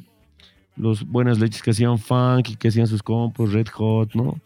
Los 0.80 1.06
Buenas 1.06 1.40
Leches 1.40 1.62
que 1.62 1.72
hacían 1.72 2.00
funky, 2.00 2.56
que 2.56 2.70
hacían 2.70 2.88
sus 2.88 3.04
compos, 3.04 3.54
Red 3.54 3.68
Hot, 3.68 4.16
¿no? 4.16 4.40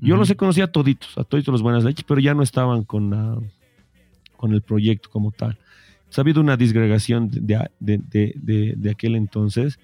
Yo 0.00 0.16
los 0.16 0.30
he 0.30 0.36
conocido 0.36 0.66
a 0.66 0.70
toditos, 0.70 1.18
a 1.18 1.24
toditos 1.24 1.50
los 1.50 1.62
Buenas 1.62 1.82
Leches, 1.82 2.04
pero 2.06 2.20
ya 2.20 2.34
no 2.34 2.42
estaban 2.42 2.84
con, 2.84 3.10
la, 3.10 3.38
con 4.36 4.52
el 4.52 4.62
proyecto 4.62 5.10
como 5.10 5.32
tal. 5.32 5.58
ha 6.16 6.20
habido 6.20 6.40
una 6.40 6.56
disgregación 6.56 7.30
de, 7.30 7.68
de, 7.80 8.90
aquel 8.90 9.16
entonces 9.16 9.80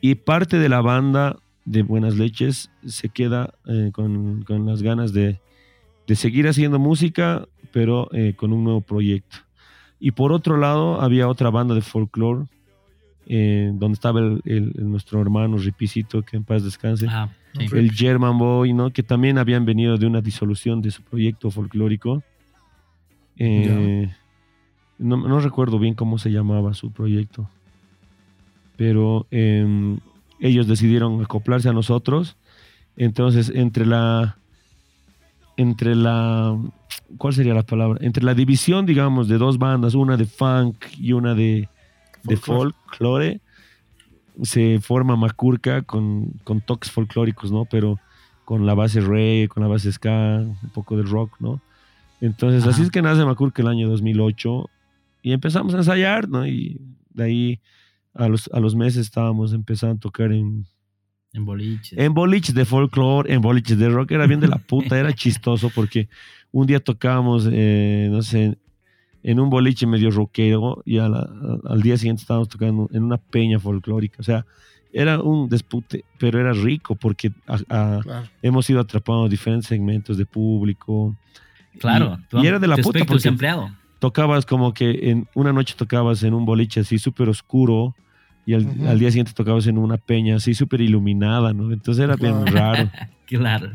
y 0.00 0.14
parte 0.14 0.58
de 0.58 0.68
la 0.68 0.82
banda 0.82 1.36
de 1.64 1.82
Buenas 1.82 2.16
Leches 2.16 2.70
se 2.86 3.08
queda 3.08 3.54
eh, 3.66 3.90
con, 3.92 4.44
con, 4.44 4.66
las 4.66 4.82
ganas 4.82 5.12
de, 5.12 5.40
de 6.06 6.14
seguir 6.14 6.46
haciendo 6.46 6.78
música, 6.78 7.48
pero 7.72 8.08
eh, 8.12 8.34
con 8.36 8.52
un 8.52 8.62
nuevo 8.62 8.82
proyecto. 8.82 9.38
Y 9.98 10.12
por 10.12 10.32
otro 10.32 10.58
lado, 10.58 11.00
había 11.00 11.28
otra 11.28 11.50
banda 11.50 11.74
de 11.74 11.80
folclore, 11.80 12.46
eh, 13.26 13.72
donde 13.74 13.94
estaba 13.94 14.20
el, 14.20 14.72
nuestro 14.76 15.20
hermano 15.20 15.56
Ripicito, 15.56 16.22
que 16.22 16.36
en 16.36 16.44
paz 16.44 16.62
descanse, 16.62 17.06
ah, 17.08 17.28
el 17.54 17.90
German 17.90 18.38
Boy, 18.38 18.72
¿no? 18.72 18.92
que 18.92 19.02
también 19.02 19.38
habían 19.38 19.64
venido 19.64 19.96
de 19.96 20.06
una 20.06 20.20
disolución 20.20 20.80
de 20.80 20.92
su 20.92 21.02
proyecto 21.02 21.50
folclórico. 21.50 22.22
Eh, 23.36 24.08
no, 24.98 25.16
no, 25.16 25.40
recuerdo 25.40 25.78
bien 25.78 25.94
cómo 25.94 26.18
se 26.18 26.30
llamaba 26.30 26.72
su 26.72 26.92
proyecto, 26.92 27.50
pero 28.76 29.26
em, 29.30 29.98
ellos 30.40 30.68
decidieron 30.68 31.20
acoplarse 31.22 31.68
a 31.68 31.72
nosotros. 31.72 32.36
Entonces, 32.96 33.52
entre 33.54 33.84
la 33.84 34.38
entre 35.56 35.94
la, 35.94 36.56
¿cuál 37.18 37.34
sería 37.34 37.54
la 37.54 37.62
palabra? 37.62 37.98
Entre 38.02 38.22
la 38.22 38.34
división, 38.34 38.86
digamos, 38.86 39.26
de 39.26 39.38
dos 39.38 39.58
bandas, 39.58 39.94
una 39.94 40.16
de 40.16 40.26
funk 40.26 40.76
y 40.98 41.12
una 41.12 41.34
de, 41.34 41.68
de 42.26 42.36
folklore, 42.36 43.40
se 44.42 44.80
forma 44.80 45.16
Macurca 45.16 45.82
con, 45.82 46.32
con 46.44 46.60
toques 46.60 46.90
folclóricos, 46.90 47.52
¿no? 47.52 47.64
Pero 47.64 47.98
con 48.44 48.66
la 48.66 48.74
base 48.74 49.00
reggae, 49.00 49.48
con 49.48 49.62
la 49.62 49.68
base 49.68 49.90
ska, 49.92 50.38
un 50.40 50.70
poco 50.72 50.96
de 50.96 51.02
rock, 51.02 51.36
¿no? 51.40 51.60
Entonces, 52.20 52.66
así 52.66 52.82
es 52.82 52.90
que 52.90 53.02
nace 53.02 53.24
Macurca 53.24 53.62
el 53.62 53.68
año 53.68 53.88
2008 53.88 54.70
y 55.22 55.32
empezamos 55.32 55.74
a 55.74 55.78
ensayar, 55.78 56.28
¿no? 56.28 56.46
Y 56.46 56.80
de 57.12 57.24
ahí 57.24 57.60
a 58.14 58.28
los, 58.28 58.48
a 58.52 58.60
los 58.60 58.74
meses 58.74 59.06
estábamos 59.06 59.52
empezando 59.52 59.96
a 59.96 60.00
tocar 60.00 60.32
en, 60.32 60.66
en 61.32 61.44
boliches. 61.44 61.98
En 61.98 62.14
boliches 62.14 62.54
de 62.54 62.64
folclore, 62.64 63.32
en 63.32 63.40
boliches 63.40 63.78
de 63.78 63.88
rock. 63.88 64.12
Era 64.12 64.26
bien 64.26 64.40
de 64.40 64.48
la 64.48 64.58
puta, 64.58 64.98
era 64.98 65.12
chistoso 65.14 65.70
porque 65.74 66.08
un 66.52 66.66
día 66.66 66.80
tocábamos, 66.80 67.48
eh, 67.50 68.08
no 68.10 68.22
sé, 68.22 68.56
en 69.26 69.40
un 69.40 69.50
boliche 69.50 69.88
medio 69.88 70.12
rockero 70.12 70.82
y 70.84 70.98
al 70.98 71.82
día 71.82 71.96
siguiente 71.96 72.22
estábamos 72.22 72.48
tocando 72.48 72.88
en 72.92 73.02
una 73.02 73.16
peña 73.16 73.58
folclórica. 73.58 74.18
O 74.20 74.22
sea, 74.22 74.46
era 74.92 75.20
un 75.20 75.48
dispute, 75.48 76.04
pero 76.16 76.38
era 76.38 76.52
rico 76.52 76.94
porque 76.94 77.32
hemos 78.40 78.66
sido 78.66 78.78
atrapados 78.78 79.28
diferentes 79.28 79.66
segmentos 79.66 80.16
de 80.16 80.26
público. 80.26 81.16
Claro, 81.80 82.20
y, 82.34 82.46
era 82.46 82.60
de 82.60 82.68
la 82.68 82.76
puta 82.76 83.04
porque 83.04 83.26
empleado. 83.26 83.68
tocabas 83.98 84.46
como 84.46 84.72
que 84.72 85.10
en 85.10 85.26
una 85.34 85.52
noche 85.52 85.74
tocabas 85.76 86.22
en 86.22 86.32
un 86.32 86.46
boliche 86.46 86.80
así 86.80 87.00
súper 87.00 87.28
oscuro 87.28 87.96
y 88.46 88.54
al, 88.54 88.98
día 89.00 89.10
siguiente 89.10 89.32
tocabas 89.32 89.66
en 89.66 89.76
una 89.76 89.96
peña 89.96 90.36
así 90.36 90.54
súper 90.54 90.82
iluminada, 90.82 91.52
¿no? 91.52 91.72
Entonces 91.72 92.04
era 92.04 92.14
bien 92.14 92.46
raro. 92.46 92.88
claro. 93.26 93.72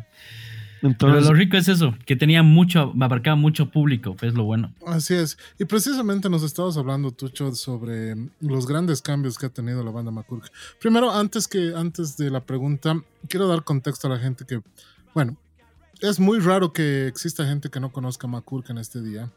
Entonces, 0.82 1.20
Pero 1.20 1.34
lo 1.34 1.40
rico 1.40 1.58
es 1.58 1.68
eso, 1.68 1.96
que 2.06 2.16
tenía 2.16 2.42
mucho, 2.42 2.94
abarcaba 3.00 3.36
mucho 3.36 3.70
público, 3.70 4.16
pues 4.16 4.32
es 4.32 4.38
lo 4.38 4.46
bueno. 4.46 4.74
Así 4.86 5.14
es. 5.14 5.38
Y 5.60 5.66
precisamente 5.66 6.30
nos 6.30 6.42
estabas 6.44 6.76
hablando, 6.76 7.12
Tucho, 7.12 7.54
sobre 7.54 8.16
los 8.40 8.66
grandes 8.66 9.02
cambios 9.02 9.38
que 9.38 9.46
ha 9.46 9.50
tenido 9.50 9.84
la 9.84 9.92
banda 9.92 10.12
Macurca. 10.12 10.50
Primero, 10.80 11.12
antes, 11.12 11.48
que, 11.48 11.74
antes 11.76 12.18
de 12.18 12.32
la 12.32 12.42
pregunta, 12.42 13.00
quiero 13.28 13.48
dar 13.48 13.64
contexto 13.64 14.08
a 14.08 14.12
la 14.12 14.20
gente 14.20 14.46
que, 14.46 14.62
bueno, 15.14 15.38
es 16.02 16.20
muy 16.20 16.40
raro 16.40 16.74
que 16.74 17.06
exista 17.08 17.46
gente 17.46 17.70
que 17.70 17.80
no 17.80 17.92
conozca 17.92 18.26
Macurca 18.26 18.74
en 18.74 18.80
este 18.80 19.02
día. 19.02 19.30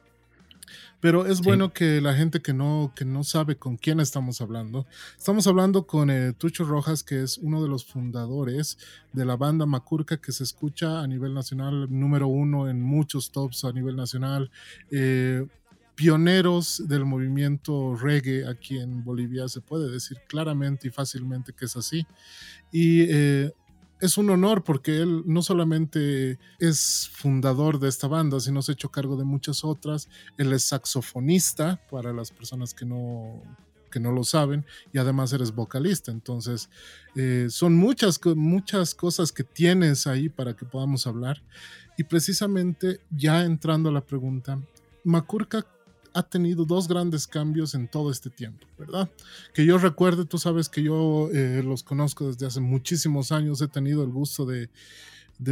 Pero 1.01 1.27
es 1.27 1.41
bueno 1.43 1.73
que 1.73 2.01
la 2.01 2.15
gente 2.15 2.41
que 2.41 2.55
no, 2.55 2.93
que 2.97 3.05
no 3.05 3.25
sabe 3.25 3.57
con 3.57 3.77
quién 3.77 4.01
estamos 4.01 4.41
hablando, 4.41 4.87
estamos 5.19 5.47
hablando 5.47 5.87
con 5.87 6.11
eh, 6.11 6.33
Tucho 6.33 6.65
Rojas, 6.65 7.03
que 7.03 7.23
es 7.23 7.39
uno 7.39 7.63
de 7.63 7.69
los 7.69 7.85
fundadores 7.85 8.79
de 9.13 9.25
la 9.25 9.37
banda 9.37 9.67
Macurca, 9.67 10.17
que 10.17 10.33
se 10.33 10.45
escucha 10.45 11.01
a 11.01 11.07
nivel 11.07 11.35
nacional, 11.35 11.89
número 11.91 12.29
uno 12.29 12.69
en 12.69 12.81
muchos 12.81 13.31
tops 13.33 13.65
a 13.65 13.73
nivel 13.73 13.97
nacional. 13.97 14.51
Eh, 14.91 15.47
pioneros 15.95 16.83
del 16.89 17.05
movimiento 17.05 17.95
reggae 17.97 18.47
aquí 18.49 18.79
en 18.79 19.05
Bolivia, 19.05 19.49
se 19.49 19.61
puede 19.61 19.91
decir 19.91 20.19
claramente 20.27 20.89
y 20.89 20.91
fácilmente 20.91 21.53
que 21.53 21.67
es 21.67 21.77
así. 21.77 22.07
Y 22.73 23.03
eh, 23.03 23.53
es 24.05 24.19
un 24.19 24.29
honor 24.29 24.65
porque 24.65 24.99
él 24.99 25.23
no 25.25 25.41
solamente 25.41 26.39
es 26.59 27.11
fundador 27.15 27.79
de 27.79 27.89
esta 27.89 28.07
banda, 28.07 28.39
sino 28.39 28.61
se 28.61 28.73
ha 28.73 28.75
hecho 28.75 28.91
cargo 28.91 29.17
de 29.17 29.25
muchas 29.25 29.65
otras. 29.65 30.11
Él 30.37 30.53
es 30.53 30.65
saxofonista 30.65 31.81
para 31.91 32.13
las 32.13 32.31
personas 32.31 32.75
que 32.75 32.85
no, 32.85 33.43
que 33.91 34.01
no 34.01 34.13
lo 34.13 34.23
saben 34.23 34.67
y 34.93 34.99
además 34.99 35.33
eres 35.33 35.55
vocalista. 35.55 36.13
Entonces, 36.13 36.69
eh, 37.17 37.47
son 37.49 37.77
muchas, 37.77 38.21
muchas 38.37 38.95
cosas 38.95 39.33
que 39.33 39.43
tienes 39.43 40.07
ahí 40.07 40.29
para 40.29 40.55
que 40.55 40.67
podamos 40.67 41.07
hablar. 41.07 41.43
Y 41.97 42.05
precisamente 42.05 43.01
ya 43.11 43.43
entrando 43.45 43.89
a 43.89 43.93
la 43.93 44.03
pregunta, 44.03 44.61
Macurca 45.03 45.65
ha 46.15 46.23
tenido 46.23 46.65
dos 46.65 46.87
grandes 46.87 47.27
cambios 47.27 47.75
en 47.75 47.89
todo 47.89 48.11
este 48.11 48.31
tiempo, 48.31 48.67
¿verdad? 48.79 49.11
Que 49.53 49.67
yo 49.67 49.79
recuerde, 49.79 50.25
tú 50.25 50.39
sabes 50.39 50.69
que 50.69 50.83
yo 50.83 51.29
eh, 51.33 51.61
los 51.65 51.83
conozco 51.83 52.29
desde 52.29 52.47
hace 52.47 52.61
muchísimos 52.61 53.33
años, 53.33 53.61
he 53.61 53.69
tenido 53.69 54.05
el 54.05 54.11
gusto 54.11 54.47
de, 54.47 54.71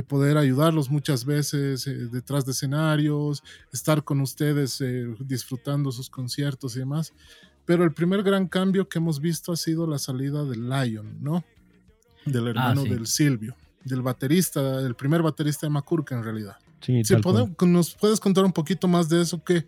poder 0.07 0.38
ayudarlos 0.38 0.88
muchas 0.88 1.25
veces 1.25 1.88
eh, 1.88 2.07
detrás 2.11 2.47
de 2.47 2.52
escenarios, 2.52 3.42
estar 3.73 4.04
con 4.04 4.21
ustedes 4.21 4.81
eh, 4.81 5.12
disfrutando 5.19 5.90
sus 5.90 6.09
conciertos 6.09 6.76
y 6.76 6.78
demás. 6.78 7.12
Pero 7.64 7.83
el 7.83 7.92
primer 7.92 8.23
gran 8.23 8.47
cambio 8.47 8.88
que 8.88 8.99
hemos 8.99 9.21
visto 9.21 9.52
ha 9.52 9.57
sido 9.57 9.88
la 9.88 9.99
salida 9.99 10.45
del 10.45 10.69
Lion, 10.69 11.19
¿no? 11.21 11.45
Del 12.25 12.47
ah, 12.47 12.50
hermano 12.50 12.85
del 12.85 13.09
Silvio, 13.09 13.57
del 13.85 14.02
baterista, 14.02 14.81
el 14.81 14.95
primer 14.95 15.23
baterista 15.23 15.66
de 15.66 15.71
Macurca 15.71 16.14
en 16.14 16.23
realidad. 16.23 16.57
Sí, 16.81 17.02
¿Nos 17.66 17.95
puedes 17.95 18.21
contar 18.21 18.45
un 18.45 18.52
poquito 18.52 18.87
más 18.87 19.09
de 19.09 19.23
eso? 19.23 19.42
que 19.42 19.66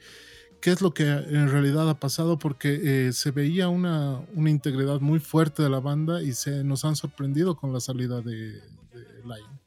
qué 0.65 0.71
es 0.71 0.81
lo 0.81 0.95
que 0.95 1.05
en 1.07 1.51
realidad 1.51 1.91
ha 1.91 2.01
pasado, 2.01 2.39
porque 2.39 3.09
eh, 3.09 3.13
se 3.13 3.33
veía 3.33 3.69
una, 3.69 4.23
una, 4.35 4.49
integridad 4.49 4.99
muy 4.99 5.19
fuerte 5.19 5.63
de 5.63 5.69
la 5.69 5.79
banda 5.79 6.23
y 6.23 6.33
se 6.33 6.65
nos 6.65 6.87
han 6.87 6.97
sorprendido 6.97 7.55
con 7.55 7.75
la 7.75 7.81
salida 7.81 8.23
de, 8.23 8.53
de 8.53 9.23
Lion. 9.25 9.61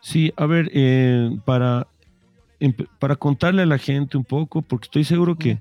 Sí, 0.00 0.32
a 0.38 0.46
ver, 0.46 0.70
eh, 0.72 1.38
para, 1.44 1.86
para 2.98 3.16
contarle 3.16 3.60
a 3.60 3.66
la 3.66 3.76
gente 3.76 4.16
un 4.16 4.24
poco, 4.24 4.62
porque 4.62 4.86
estoy 4.86 5.04
seguro 5.04 5.36
que 5.36 5.60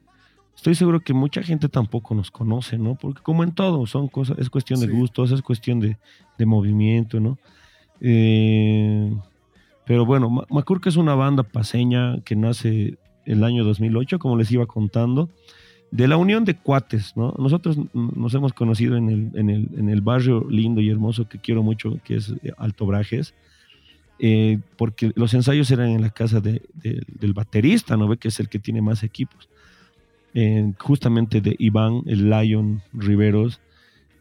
estoy 0.55 0.75
seguro 0.75 1.01
que 1.01 1.13
mucha 1.13 1.43
gente 1.43 1.67
tampoco 1.67 2.15
nos 2.15 2.31
conoce, 2.31 2.77
¿no? 2.77 2.95
Porque 2.95 3.21
como 3.21 3.43
en 3.43 3.51
todo, 3.51 3.85
son 3.85 4.07
cosas, 4.07 4.37
es 4.39 4.49
cuestión 4.49 4.79
de 4.79 4.87
gustos, 4.87 5.33
es 5.33 5.41
cuestión 5.41 5.81
de, 5.81 5.97
de 6.37 6.45
movimiento, 6.45 7.19
¿no? 7.19 7.37
Eh, 7.99 9.13
pero 9.85 10.05
bueno, 10.05 10.45
Macurca 10.49 10.87
es 10.87 10.95
una 10.95 11.15
banda 11.15 11.43
paseña 11.43 12.21
que 12.21 12.37
nace 12.37 12.97
el 13.31 13.43
año 13.43 13.63
2008, 13.63 14.19
como 14.19 14.37
les 14.37 14.51
iba 14.51 14.65
contando, 14.65 15.29
de 15.91 16.07
la 16.07 16.17
unión 16.17 16.45
de 16.45 16.55
cuates, 16.55 17.15
¿no? 17.15 17.33
Nosotros 17.37 17.77
nos 17.93 18.33
hemos 18.33 18.53
conocido 18.53 18.95
en 18.95 19.09
el, 19.09 20.01
barrio 20.01 20.45
lindo 20.49 20.81
y 20.81 20.89
hermoso 20.89 21.27
que 21.27 21.39
quiero 21.39 21.63
mucho, 21.63 21.99
que 22.03 22.15
es 22.15 22.33
eh, 22.43 22.51
Alto 22.57 22.85
Brajes, 22.85 23.33
eh, 24.19 24.59
porque 24.77 25.11
los 25.15 25.33
ensayos 25.33 25.71
eran 25.71 25.89
en 25.89 26.01
la 26.01 26.09
casa 26.09 26.41
de, 26.41 26.61
del 26.83 27.33
baterista, 27.33 27.97
¿no? 27.97 28.07
Ve 28.07 28.17
que 28.17 28.27
es 28.27 28.39
el 28.39 28.49
que 28.49 28.59
tiene 28.59 28.81
más 28.81 29.03
equipos. 29.03 29.49
justamente 30.77 31.41
de 31.41 31.55
Iván, 31.57 32.03
el 32.05 32.29
Lion 32.29 32.81
Riveros, 32.93 33.59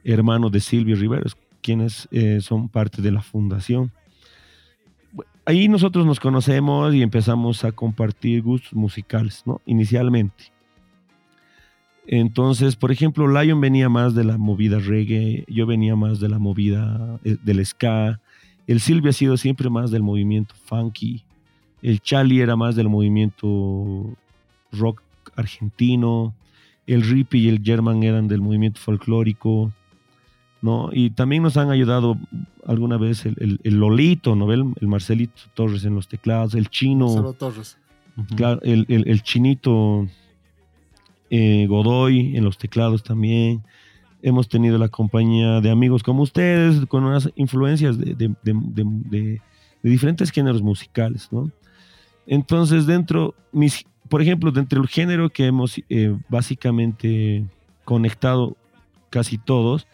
hermano 0.04 0.48
de 0.48 0.60
Silvio 0.60 0.96
Riveros, 0.96 1.36
quienes 1.62 2.08
eh, 2.10 2.40
son 2.40 2.68
parte 2.68 3.02
de 3.02 3.12
la 3.12 3.20
fundación 3.20 3.90
ahí 5.48 5.66
nosotros 5.66 6.04
nos 6.04 6.20
conocemos 6.20 6.94
y 6.94 7.00
empezamos 7.00 7.64
a 7.64 7.72
compartir 7.72 8.42
gustos 8.42 8.74
musicales, 8.74 9.42
¿no? 9.46 9.62
Inicialmente. 9.64 10.52
Entonces, 12.06 12.76
por 12.76 12.92
ejemplo, 12.92 13.26
Lion 13.26 13.58
venía 13.58 13.88
más 13.88 14.14
de 14.14 14.24
la 14.24 14.36
movida 14.36 14.78
reggae, 14.78 15.46
yo 15.48 15.66
venía 15.66 15.96
más 15.96 16.20
de 16.20 16.28
la 16.28 16.38
movida 16.38 17.18
eh, 17.24 17.38
del 17.42 17.64
ska, 17.64 18.20
el 18.66 18.80
Silvio 18.80 19.08
ha 19.08 19.14
sido 19.14 19.38
siempre 19.38 19.70
más 19.70 19.90
del 19.90 20.02
movimiento 20.02 20.54
funky, 20.66 21.24
el 21.80 22.00
Charlie 22.00 22.42
era 22.42 22.54
más 22.54 22.76
del 22.76 22.90
movimiento 22.90 24.14
rock 24.70 25.02
argentino, 25.34 26.34
el 26.86 27.02
Rippy 27.02 27.46
y 27.46 27.48
el 27.48 27.62
German 27.62 28.02
eran 28.02 28.28
del 28.28 28.42
movimiento 28.42 28.80
folclórico, 28.80 29.72
¿no? 30.62 30.90
Y 30.92 31.10
también 31.10 31.42
nos 31.42 31.56
han 31.56 31.70
ayudado 31.70 32.16
alguna 32.66 32.96
vez 32.98 33.24
el, 33.24 33.60
Lolito, 33.64 34.36
¿no? 34.36 34.52
El, 34.52 34.72
el, 34.80 34.88
Marcelito 34.88 35.42
Torres 35.54 35.84
en 35.84 35.94
los 35.94 36.08
teclados, 36.08 36.54
el 36.54 36.68
chino. 36.68 37.06
Marcelo 37.06 37.32
Torres. 37.32 37.78
Claro, 38.36 38.60
el, 38.62 39.22
chinito 39.22 40.08
eh, 41.30 41.66
Godoy 41.68 42.36
en 42.36 42.44
los 42.44 42.58
teclados 42.58 43.02
también. 43.02 43.62
Hemos 44.22 44.48
tenido 44.48 44.76
la 44.78 44.88
compañía 44.88 45.60
de 45.60 45.70
amigos 45.70 46.02
como 46.02 46.22
ustedes, 46.22 46.84
con 46.86 47.04
unas 47.04 47.30
influencias 47.36 47.96
de, 47.96 49.40
diferentes 49.82 50.30
géneros 50.32 50.62
musicales, 50.62 51.28
¿no? 51.30 51.50
Entonces, 52.26 52.86
dentro, 52.86 53.34
mis, 53.52 53.86
por 54.08 54.20
ejemplo, 54.20 54.50
dentro 54.50 54.80
del 54.80 54.88
género 54.88 55.30
que 55.30 55.46
hemos 55.46 55.80
eh, 55.88 56.14
básicamente 56.28 57.46
conectado 57.84 58.56
casi 59.08 59.38
todos, 59.38 59.86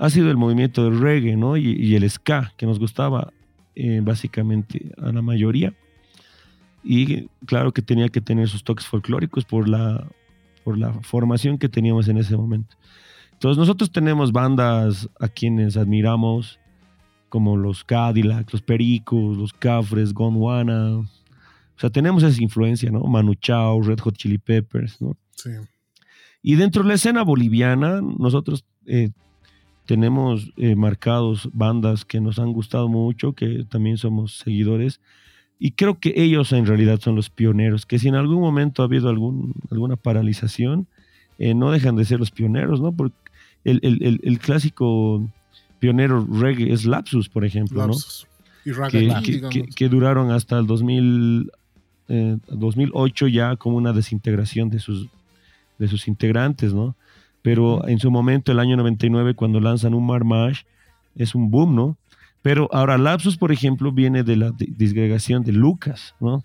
ha 0.00 0.08
sido 0.08 0.30
el 0.30 0.38
movimiento 0.38 0.82
del 0.82 0.98
reggae, 0.98 1.36
¿no? 1.36 1.58
Y, 1.58 1.94
el 1.94 2.08
ska, 2.08 2.54
que 2.56 2.64
nos 2.64 2.78
gustaba 2.78 3.34
eh, 3.74 4.00
básicamente 4.02 4.92
a 4.96 5.12
la 5.12 5.20
mayoría. 5.20 5.74
Y 6.82 7.28
claro 7.44 7.72
que 7.72 7.82
tenía 7.82 8.08
que 8.08 8.22
tener 8.22 8.48
sus 8.48 8.64
toques 8.64 8.86
folclóricos 8.86 9.44
por 9.44 9.68
la, 9.68 10.08
por 10.64 10.78
la 10.78 10.94
formación 11.02 11.58
que 11.58 11.68
teníamos 11.68 12.08
en 12.08 12.16
ese 12.16 12.34
momento. 12.34 12.76
Entonces 13.32 13.58
nosotros 13.58 13.92
tenemos 13.92 14.32
bandas 14.32 15.06
a 15.20 15.28
quienes 15.28 15.76
admiramos, 15.76 16.58
como 17.28 17.58
los 17.58 17.84
Cadillac, 17.84 18.50
los 18.52 18.62
Pericos, 18.62 19.36
los 19.36 19.52
Cafres, 19.52 20.14
Gondwana. 20.14 20.96
O 20.96 21.06
sea, 21.76 21.90
tenemos 21.90 22.22
esa 22.22 22.42
influencia, 22.42 22.90
¿no? 22.90 23.00
Manu 23.00 23.34
Chao, 23.34 23.82
Red 23.82 23.98
Hot 23.98 24.16
Chili 24.16 24.38
Peppers, 24.38 24.98
¿no? 25.02 25.14
Sí. 25.36 25.50
Y 26.40 26.54
dentro 26.54 26.82
de 26.82 26.88
la 26.88 26.94
escena 26.94 27.22
boliviana, 27.22 28.00
nosotros 28.00 28.64
eh, 28.86 29.10
tenemos 29.90 30.52
eh, 30.56 30.76
marcados 30.76 31.50
bandas 31.52 32.04
que 32.04 32.20
nos 32.20 32.38
han 32.38 32.52
gustado 32.52 32.88
mucho, 32.88 33.32
que 33.32 33.66
también 33.68 33.96
somos 33.96 34.38
seguidores. 34.38 35.00
Y 35.58 35.72
creo 35.72 35.98
que 35.98 36.12
ellos 36.14 36.52
en 36.52 36.64
realidad 36.64 37.00
son 37.00 37.16
los 37.16 37.28
pioneros, 37.28 37.86
que 37.86 37.98
si 37.98 38.06
en 38.06 38.14
algún 38.14 38.38
momento 38.38 38.82
ha 38.82 38.84
habido 38.84 39.08
algún, 39.08 39.52
alguna 39.68 39.96
paralización, 39.96 40.86
eh, 41.40 41.54
no 41.54 41.72
dejan 41.72 41.96
de 41.96 42.04
ser 42.04 42.20
los 42.20 42.30
pioneros, 42.30 42.80
¿no? 42.80 42.92
Porque 42.92 43.16
el, 43.64 44.38
clásico 44.38 45.28
pionero 45.80 46.24
reggae 46.24 46.72
es 46.72 46.84
Lapsus, 46.84 47.28
por 47.28 47.44
ejemplo, 47.44 47.84
Lapsus. 47.84 48.28
¿no? 48.64 48.92
Y 48.92 49.66
que, 49.74 49.88
duraron 49.88 50.30
hasta 50.30 50.56
el 50.60 50.68
2000, 50.68 51.50
2008 52.06 53.26
eh, 53.26 53.32
ya 53.32 53.56
como 53.56 53.76
una 53.76 53.92
desintegración 53.92 54.70
de 54.70 54.78
sus, 54.78 55.08
de 55.80 55.88
sus 55.88 56.06
integrantes, 56.06 56.72
¿no? 56.72 56.94
Pero 57.42 57.86
en 57.88 57.98
su 57.98 58.10
momento, 58.10 58.52
el 58.52 58.58
año 58.58 58.76
99, 58.76 59.34
cuando 59.34 59.60
lanzan 59.60 59.94
un 59.94 60.06
Marmash, 60.06 60.62
es 61.16 61.34
un 61.34 61.50
boom, 61.50 61.74
¿no? 61.74 61.96
Pero 62.42 62.68
ahora 62.72 62.98
Lapsus, 62.98 63.36
por 63.36 63.52
ejemplo, 63.52 63.92
viene 63.92 64.22
de 64.22 64.36
la 64.36 64.52
disgregación 64.56 65.42
de 65.42 65.52
Lucas, 65.52 66.14
¿no? 66.20 66.44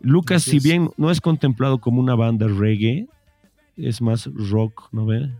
Lucas, 0.00 0.42
si 0.42 0.60
bien 0.60 0.90
no 0.96 1.10
es 1.10 1.20
contemplado 1.20 1.78
como 1.78 2.00
una 2.00 2.14
banda 2.14 2.46
reggae, 2.48 3.06
es 3.76 4.00
más 4.00 4.28
rock, 4.32 4.88
¿no 4.92 5.04
ve? 5.04 5.30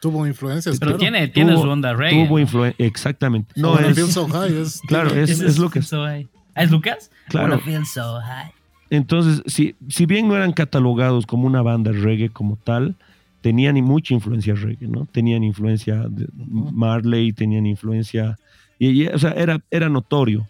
Tuvo 0.00 0.26
influencias. 0.26 0.78
Pero 0.78 0.96
tiene, 0.96 1.28
tiene 1.28 1.56
su 1.56 1.68
onda 1.68 1.94
reggae. 1.94 2.26
Tuvo 2.26 2.38
influencia, 2.38 2.84
exactamente. 2.84 3.52
No, 3.56 3.78
es, 3.78 3.96
so 4.12 4.28
high, 4.28 4.56
es, 4.56 4.80
claro, 4.86 5.10
es, 5.10 5.58
Lucas. 5.58 5.92
¿Ah, 5.92 6.62
¿Es 6.62 6.70
Lucas? 6.70 7.10
Claro. 7.28 7.60
So 7.92 8.20
high. 8.20 8.52
Entonces, 8.90 9.42
si, 9.46 9.74
si 9.88 10.06
bien 10.06 10.28
no 10.28 10.36
eran 10.36 10.52
catalogados 10.52 11.26
como 11.26 11.46
una 11.46 11.62
banda 11.62 11.90
reggae 11.90 12.28
como 12.28 12.56
tal, 12.56 12.96
tenían 13.44 13.74
mucha 13.84 14.14
influencia 14.14 14.54
reggae, 14.54 14.88
¿no? 14.88 15.04
Tenían 15.04 15.44
influencia 15.44 16.08
de 16.08 16.26
Marley, 16.34 17.34
tenían 17.34 17.66
influencia, 17.66 18.38
y, 18.78 19.06
o 19.08 19.18
sea, 19.18 19.32
era, 19.32 19.62
era 19.70 19.90
notorio. 19.90 20.48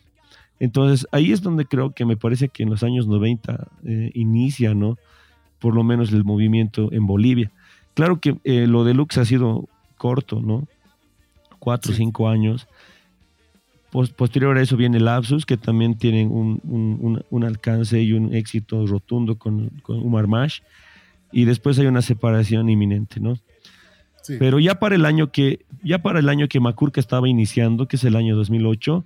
Entonces, 0.60 1.04
ahí 1.10 1.32
es 1.32 1.42
donde 1.42 1.64
creo 1.64 1.90
que 1.90 2.04
me 2.04 2.16
parece 2.16 2.50
que 2.50 2.62
en 2.62 2.70
los 2.70 2.84
años 2.84 3.08
90 3.08 3.66
eh, 3.84 4.12
inicia, 4.14 4.74
¿no? 4.74 4.96
Por 5.58 5.74
lo 5.74 5.82
menos 5.82 6.12
el 6.12 6.22
movimiento 6.22 6.92
en 6.92 7.04
Bolivia. 7.04 7.50
Claro 7.94 8.20
que 8.20 8.36
eh, 8.44 8.68
lo 8.68 8.84
de 8.84 8.94
Lux 8.94 9.18
ha 9.18 9.24
sido 9.24 9.68
corto, 9.96 10.40
¿no? 10.40 10.68
Cuatro 11.58 11.90
o 11.90 11.96
cinco 11.96 12.28
años. 12.28 12.68
posterior 13.90 14.56
a 14.56 14.62
eso 14.62 14.76
viene 14.76 15.00
Lapsus, 15.00 15.46
que 15.46 15.56
también 15.56 15.98
tienen 15.98 16.30
un, 16.30 17.44
alcance 17.44 18.00
y 18.00 18.12
un 18.12 18.32
éxito 18.36 18.86
rotundo 18.86 19.36
con, 19.36 19.70
con 19.82 19.98
Umar 19.98 20.28
Mash 20.28 20.60
y 21.34 21.46
después 21.46 21.78
hay 21.80 21.86
una 21.86 22.00
separación 22.00 22.70
inminente, 22.70 23.18
¿no? 23.18 23.36
Pero 24.38 24.58
ya 24.58 24.76
para 24.76 24.94
el 24.94 25.04
año 25.04 25.32
que 25.32 25.66
ya 25.82 25.98
para 25.98 26.20
el 26.20 26.28
año 26.30 26.48
que 26.48 26.60
Macurca 26.60 27.00
estaba 27.00 27.28
iniciando, 27.28 27.88
que 27.88 27.96
es 27.96 28.04
el 28.04 28.16
año 28.16 28.36
2008, 28.36 29.04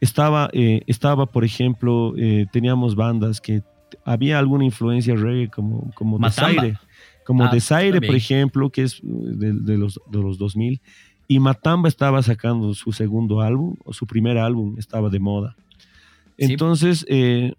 estaba 0.00 0.50
eh, 0.52 0.82
estaba 0.86 1.26
por 1.26 1.44
ejemplo 1.44 2.12
eh, 2.18 2.46
teníamos 2.52 2.94
bandas 2.96 3.40
que 3.40 3.62
había 4.04 4.38
alguna 4.38 4.64
influencia 4.64 5.14
reggae 5.14 5.48
como 5.48 5.90
como 5.94 6.18
Desaire, 6.18 6.76
como 7.24 7.44
ah, 7.44 7.50
Desaire 7.50 8.00
por 8.02 8.16
ejemplo, 8.16 8.68
que 8.70 8.82
es 8.82 9.00
de, 9.02 9.78
los 9.78 10.00
de 10.10 10.18
los 10.18 10.36
2000 10.36 10.80
y 11.28 11.38
Matamba 11.38 11.88
estaba 11.88 12.20
sacando 12.22 12.74
su 12.74 12.90
segundo 12.92 13.40
álbum 13.40 13.76
o 13.84 13.92
su 13.92 14.06
primer 14.06 14.36
álbum 14.36 14.74
estaba 14.76 15.08
de 15.08 15.20
moda. 15.20 15.56
Entonces, 16.36 17.06
eh, 17.08 17.54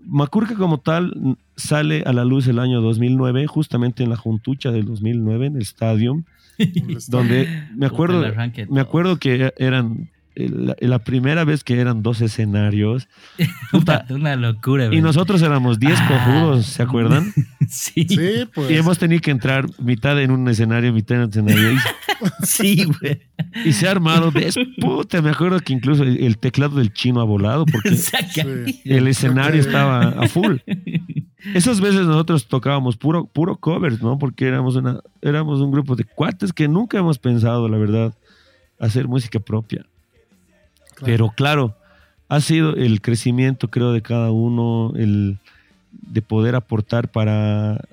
Macurca 0.00 0.54
como 0.54 0.78
tal 0.78 1.36
sale 1.56 2.02
a 2.06 2.12
la 2.12 2.24
luz 2.24 2.46
el 2.46 2.58
año 2.58 2.80
2009, 2.80 3.46
justamente 3.46 4.02
en 4.02 4.10
la 4.10 4.16
juntucha 4.16 4.70
del 4.70 4.84
2009, 4.84 5.46
en 5.46 5.56
el 5.56 5.62
estadio, 5.62 6.22
donde 7.08 7.48
me 7.74 7.86
acuerdo, 7.86 8.24
me 8.68 8.80
acuerdo 8.80 9.18
que 9.18 9.52
eran 9.56 10.10
la, 10.46 10.98
primera 11.00 11.44
vez 11.44 11.64
que 11.64 11.80
eran 11.80 12.02
dos 12.02 12.20
escenarios. 12.20 13.08
una 14.10 14.36
locura, 14.36 14.88
Y 14.92 15.00
nosotros 15.00 15.42
éramos 15.42 15.80
10 15.80 15.98
ah. 15.98 16.08
cojudos, 16.08 16.66
¿se 16.66 16.82
acuerdan? 16.82 17.32
sí. 17.68 18.06
pues. 18.54 18.70
Y 18.70 18.74
hemos 18.74 18.98
tenido 18.98 19.20
que 19.20 19.30
entrar 19.30 19.66
mitad 19.80 20.20
en 20.20 20.30
un 20.30 20.46
escenario, 20.48 20.92
mitad 20.92 21.16
en 21.16 21.22
un 21.24 21.30
escenario. 21.30 21.78
sí, 22.42 22.84
güey. 22.84 23.20
Y 23.64 23.72
se 23.72 23.88
ha 23.88 23.90
armado 23.90 24.30
de 24.30 24.52
puta. 24.80 25.20
Me 25.22 25.30
acuerdo 25.30 25.58
que 25.60 25.72
incluso 25.72 26.04
el, 26.04 26.38
teclado 26.38 26.76
del 26.76 26.92
chino 26.92 27.20
ha 27.20 27.24
volado 27.24 27.64
porque 27.66 27.96
el 28.84 29.08
escenario 29.08 29.60
estaba 29.60 30.08
a 30.10 30.28
full. 30.28 30.58
Esas 31.54 31.80
veces 31.80 32.06
nosotros 32.06 32.46
tocábamos 32.46 32.96
puro, 32.96 33.26
puro 33.26 33.56
covers, 33.56 34.02
¿no? 34.02 34.18
Porque 34.18 34.46
éramos, 34.46 34.76
una, 34.76 35.00
éramos 35.22 35.60
un 35.60 35.70
grupo 35.70 35.96
de 35.96 36.04
cuates 36.04 36.52
que 36.52 36.68
nunca 36.68 36.98
hemos 36.98 37.18
pensado, 37.18 37.68
la 37.68 37.78
verdad, 37.78 38.14
hacer 38.78 39.08
música 39.08 39.38
propia. 39.40 39.86
Pero 41.04 41.30
claro, 41.30 41.74
ha 42.28 42.40
sido 42.40 42.74
el 42.74 43.00
crecimiento, 43.00 43.68
creo, 43.68 43.92
de 43.92 44.02
cada 44.02 44.30
uno, 44.30 44.92
el 44.96 45.38
de 45.92 46.22
poder 46.22 46.54
aportar 46.54 47.08
para, 47.08 47.84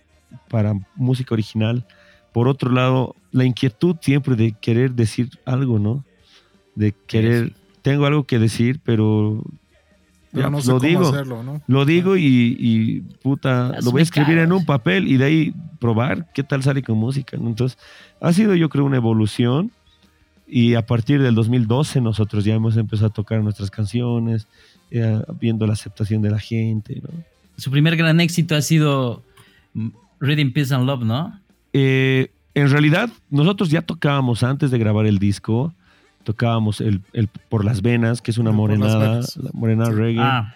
para 0.50 0.74
música 0.96 1.34
original. 1.34 1.86
Por 2.34 2.48
otro 2.48 2.72
lado, 2.72 3.16
la 3.32 3.46
inquietud 3.46 3.96
siempre 4.02 4.36
de 4.36 4.54
querer 4.54 4.92
decir 4.92 5.30
algo, 5.46 5.80
¿no? 5.80 6.04
De 6.76 6.94
querer, 7.08 7.54
tengo 7.82 8.06
algo 8.06 8.26
que 8.26 8.40
decir, 8.40 8.80
pero 8.84 9.42
no 10.34 10.62
sé 10.62 10.68
lo 10.68 10.78
cómo 10.78 10.88
digo, 10.88 11.08
hacerlo, 11.08 11.44
¿no? 11.44 11.62
Lo 11.68 11.86
digo 11.86 12.18
y, 12.18 12.56
y 12.60 13.02
puta, 13.22 13.80
lo 13.82 13.92
voy 13.92 14.02
a 14.02 14.04
escribir 14.04 14.38
en 14.38 14.52
un 14.52 14.66
papel 14.66 15.08
y 15.08 15.18
de 15.18 15.26
ahí 15.26 15.54
probar 15.80 16.32
qué 16.34 16.44
tal 16.44 16.62
sale 16.64 16.84
con 16.84 16.98
música. 16.98 17.38
Entonces, 17.38 17.78
ha 18.20 18.34
sido 18.34 18.56
yo 18.56 18.70
creo 18.70 18.86
una 18.86 18.98
evolución 18.98 19.72
y 20.48 20.76
a 20.76 20.86
partir 20.86 21.22
del 21.22 21.36
2012 21.36 22.02
nosotros 22.02 22.46
ya 22.46 22.54
hemos 22.54 22.78
empezado 22.78 23.08
a 23.08 23.14
tocar 23.14 23.42
nuestras 23.42 23.72
canciones, 23.72 24.48
eh, 24.92 25.22
viendo 25.40 25.66
la 25.66 25.74
aceptación 25.74 26.22
de 26.22 26.30
la 26.30 26.40
gente. 26.40 27.02
Su 27.58 27.72
primer 27.72 27.96
gran 27.96 28.20
éxito 28.20 28.56
ha 28.56 28.62
sido 28.62 29.24
Reading 30.20 30.52
Peace 30.54 30.74
and 30.74 30.86
Love, 30.86 31.04
¿no? 31.04 31.40
Eh, 31.74 32.32
en 32.54 32.70
realidad, 32.70 33.10
nosotros 33.30 33.70
ya 33.70 33.82
tocábamos 33.82 34.44
antes 34.44 34.72
de 34.72 34.78
grabar 34.78 35.06
el 35.06 35.20
disco, 35.20 35.74
tocábamos 36.24 36.82
el, 36.82 37.02
Por 37.50 37.66
las 37.66 37.82
Venas, 37.82 38.22
que 38.22 38.32
es 38.32 38.38
una 38.38 38.52
morenada, 38.52 39.22
la 39.36 39.50
morenada 39.54 39.92
reggae. 39.92 40.22
Ah. 40.22 40.56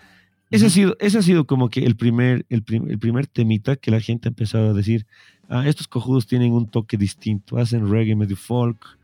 Ese, 0.51 0.67
ha 0.67 0.69
sido, 0.69 0.95
ese 0.99 1.17
ha 1.19 1.21
sido 1.21 1.45
como 1.45 1.69
que 1.69 1.85
el 1.85 1.95
primer, 1.95 2.45
el, 2.49 2.63
el 2.67 2.97
primer 2.99 3.27
temita 3.27 3.75
que 3.75 3.91
la 3.91 3.99
gente 3.99 4.27
ha 4.27 4.31
empezado 4.31 4.69
a 4.69 4.73
decir, 4.73 5.05
ah, 5.49 5.67
estos 5.67 5.87
cojudos 5.87 6.25
tienen 6.25 6.53
un 6.53 6.67
toque 6.67 6.97
distinto, 6.97 7.57
hacen 7.57 7.89
reggae 7.89 8.15
medio 8.15 8.35
folk, 8.35 8.98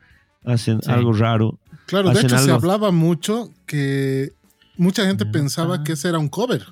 hacen 0.46 0.80
algo 0.88 1.14
raro. 1.14 1.60
Claro, 1.86 2.10
de 2.12 2.22
hecho 2.22 2.38
se 2.40 2.52
hablaba 2.52 2.92
mucho 2.92 3.52
que 3.66 4.34
mucha 4.78 5.06
gente 5.06 5.26
pensaba 5.26 5.84
que 5.84 5.94
ese 5.94 6.10
era 6.10 6.18
un 6.20 6.30
cover, 6.30 6.66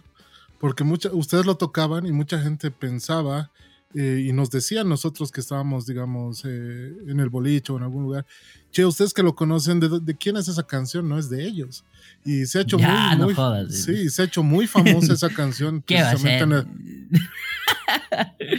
porque 0.60 0.84
mucha, 0.84 1.10
ustedes 1.14 1.46
lo 1.46 1.56
tocaban 1.56 2.06
y 2.06 2.12
mucha 2.12 2.40
gente 2.40 2.72
pensaba 2.72 3.52
eh, 3.96 4.26
y 4.28 4.34
nos 4.34 4.50
decían 4.50 4.90
nosotros 4.90 5.32
que 5.32 5.40
estábamos, 5.42 5.86
digamos, 5.86 6.44
eh, 6.46 6.94
en 7.08 7.20
el 7.20 7.30
boliche 7.30 7.72
o 7.72 7.78
en 7.78 7.84
algún 7.84 8.04
lugar, 8.04 8.26
che, 8.72 8.84
ustedes 8.86 9.14
que 9.14 9.22
lo 9.22 9.36
conocen, 9.36 9.80
¿de, 9.80 10.00
de 10.02 10.16
quién 10.18 10.36
es 10.36 10.48
esa 10.48 10.64
canción? 10.64 11.08
No 11.08 11.20
es 11.20 11.30
de 11.30 11.46
ellos. 11.46 11.84
Y 12.26 12.48
se 12.48 12.58
ha 12.58 12.62
hecho 12.62 12.80
Ya, 12.80 13.10
muy, 13.10 13.18
no 13.20 13.24
muy- 13.26 13.34
jodas. 13.36 13.72
sí, 13.76 14.10
se 14.10 14.24
ha 14.24 14.26
hecho 14.26 14.42
muy 14.42 14.66
famosa 14.66 15.14
esa 15.14 15.30
canción. 15.30 15.82
¿Qué 15.86 16.02
va 16.02 16.10
a 16.12 16.18
ser? 16.18 16.22
precisamente 16.40 16.70
En 16.72 17.16
el, 17.16 17.22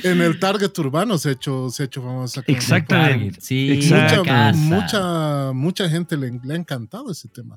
en 0.03 0.21
el 0.21 0.39
Target 0.39 0.77
urbano 0.79 1.19
se 1.19 1.31
ha 1.31 1.33
hecho, 1.33 1.71
se 1.71 1.83
ha 1.83 1.87
hecho 1.87 2.03
famosa. 2.03 2.43
Exactamente. 2.47 3.39
Target, 3.39 3.41
Sí. 3.41 3.81
Mucha, 3.93 4.53
mucha, 4.53 5.53
mucha 5.53 5.89
gente 5.89 6.17
le, 6.17 6.41
le 6.43 6.55
ha 6.55 6.57
encantado 6.57 7.11
ese 7.13 7.29
tema. 7.29 7.57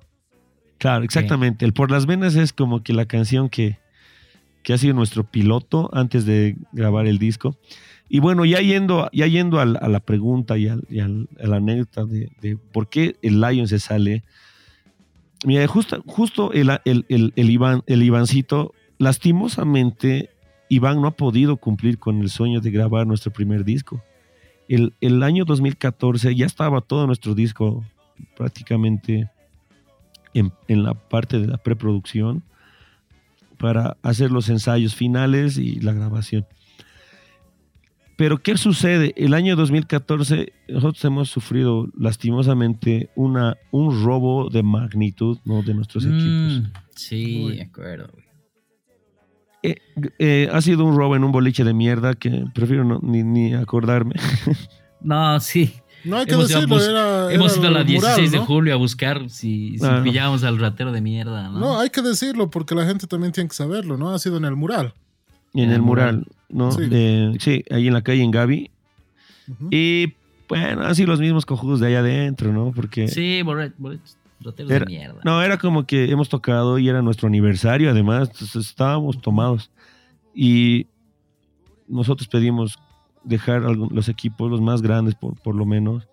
Claro, 0.78 1.04
exactamente. 1.04 1.66
El 1.66 1.74
Por 1.74 1.90
las 1.92 2.06
Venas 2.06 2.36
es 2.36 2.54
como 2.54 2.84
que 2.84 2.94
la 2.94 3.06
canción 3.06 3.50
que, 3.50 3.80
que 4.64 4.74
ha 4.74 4.78
sido 4.78 4.94
nuestro 4.94 5.24
piloto 5.24 5.90
antes 5.94 6.26
de 6.26 6.56
grabar 6.72 7.08
el 7.08 7.18
disco. 7.18 7.58
Y 8.10 8.20
bueno, 8.20 8.46
ya 8.46 8.60
yendo, 8.62 9.10
ya 9.12 9.26
yendo 9.28 9.60
a, 9.60 9.66
la 9.66 10.00
pregunta 10.00 10.58
y, 10.58 10.68
al- 10.68 10.86
y 10.90 11.00
al- 11.00 11.28
a 11.44 11.48
la 11.48 11.58
anécdota 11.58 12.06
de, 12.06 12.32
de 12.42 12.56
por 12.58 12.88
qué 12.90 13.18
el 13.22 13.42
Lion 13.42 13.68
se 13.68 13.80
sale. 13.80 14.24
Mira, 15.46 15.68
justo, 15.68 16.02
justo 16.06 16.54
el, 16.54 16.70
el, 16.86 17.06
el, 17.10 17.34
el 17.36 17.50
Iván, 17.50 17.84
el 17.88 18.04
Ivancito, 18.04 18.74
lastimosamente, 18.98 20.30
Iván 20.70 21.02
no 21.02 21.08
ha 21.08 21.12
podido 21.12 21.58
cumplir 21.58 21.98
con 21.98 22.20
el 22.22 22.30
sueño 22.30 22.60
de 22.62 22.72
grabar 22.72 23.08
nuestro 23.08 23.32
primer 23.32 23.64
disco. 23.64 24.02
El, 24.68 24.94
el 25.00 25.24
año 25.24 25.46
2014 25.46 26.36
ya 26.36 26.46
estaba 26.46 26.82
todo 26.82 27.08
nuestro 27.08 27.34
disco 27.36 27.86
prácticamente 28.36 29.30
en, 30.34 30.52
en 30.68 30.84
la 30.84 30.94
parte 30.94 31.40
de 31.40 31.48
la 31.48 31.58
preproducción 31.58 32.44
para 33.58 33.98
hacer 34.04 34.32
los 34.32 34.50
ensayos 34.50 34.94
finales 34.96 35.58
y 35.58 35.80
la 35.80 35.94
grabación. 35.94 36.46
Pero 38.18 38.40
¿qué 38.40 38.58
sucede? 38.58 39.14
El 39.16 39.34
año 39.36 39.56
2014 39.56 40.52
nosotros 40.70 41.06
hemos 41.06 41.30
sufrido 41.30 41.88
lastimosamente 41.96 43.10
una, 43.16 43.58
un 43.72 44.04
robo 44.04 44.50
de 44.50 44.64
magnitud 44.64 45.38
¿no? 45.46 45.62
de 45.62 45.74
nuestros 45.76 46.06
Mm, 46.06 46.14
equipos. 46.14 46.72
Sí, 46.96 47.50
de 47.52 47.62
acuerdo. 47.62 48.10
güey. 48.12 48.27
Eh, 49.64 49.76
eh, 50.20 50.50
ha 50.52 50.62
sido 50.62 50.86
un 50.86 50.96
robo 50.96 51.16
en 51.16 51.24
un 51.24 51.32
boliche 51.32 51.64
de 51.64 51.74
mierda 51.74 52.14
que 52.14 52.46
prefiero 52.54 52.84
no- 52.84 53.00
ni, 53.02 53.24
ni 53.24 53.54
acordarme. 53.54 54.16
No, 55.02 55.40
sí. 55.40 55.74
No 56.04 56.18
hay 56.18 56.26
que 56.26 56.34
Hemos 56.34 56.50
ido 56.50 56.60
a 56.60 56.62
decirlo, 56.62 56.82
era, 57.28 57.34
Hemos 57.34 57.52
era 57.54 57.60
ido 57.62 57.68
a 57.70 57.72
la 57.72 57.82
el 57.82 57.88
16 57.88 58.18
mural, 58.18 58.32
de 58.32 58.38
julio 58.46 58.74
a 58.74 58.78
buscar 58.78 59.30
si, 59.30 59.78
si 59.78 59.86
Ah. 59.86 60.02
pillábamos 60.04 60.44
al 60.44 60.60
ratero 60.60 60.92
de 60.92 61.02
mierda, 61.02 61.50
¿no? 61.50 61.60
No, 61.60 61.80
hay 61.80 61.90
que 61.90 62.02
decirlo 62.02 62.50
porque 62.50 62.76
la 62.76 62.86
gente 62.86 63.08
también 63.08 63.32
tiene 63.34 63.50
que 63.50 63.56
saberlo, 63.56 63.98
¿no? 63.98 64.12
Ha 64.14 64.20
sido 64.20 64.38
en 64.38 64.46
el 64.46 64.56
mural. 64.56 64.94
en 65.54 65.64
En 65.66 65.70
el 65.70 65.76
el 65.78 65.82
mural, 65.82 66.26
¿no? 66.50 66.72
Sí. 66.72 66.84
Eh, 66.92 67.34
sí, 67.40 67.64
ahí 67.72 67.88
en 67.88 67.94
la 67.94 68.04
calle 68.04 68.22
en 68.24 68.32
Gaby. 68.32 68.70
Y 69.72 70.14
bueno, 70.50 70.82
así 70.84 71.06
los 71.06 71.20
mismos 71.20 71.46
cojudos 71.46 71.80
de 71.80 71.88
allá 71.88 72.00
adentro, 72.00 72.54
¿no? 72.54 72.72
Porque 72.74 73.08
Sí, 73.08 73.42
borret, 73.42 73.74
borret- 73.78 74.00
Era- 74.40 74.80
de 74.80 74.86
mierda. 74.86 75.22
No, 75.24 75.42
era 75.42 75.58
como 75.58 75.86
que 75.86 76.10
hemos 76.12 76.30
tocado 76.30 76.78
y 76.78 76.88
era 76.90 77.02
nuestro 77.02 77.28
aniversario, 77.28 77.90
además, 77.90 78.30
entonces 78.32 78.68
estábamos 78.68 79.20
tomados. 79.22 79.72
Y 80.34 80.88
nosotros 81.88 82.28
pedimos 82.28 82.78
dejar 83.24 83.62
los 83.64 84.10
equipos, 84.10 84.50
los 84.52 84.62
más 84.62 84.82
grandes 84.82 85.16
por, 85.16 85.36
por 85.42 85.56
lo 85.56 85.66
menos. 85.66 86.08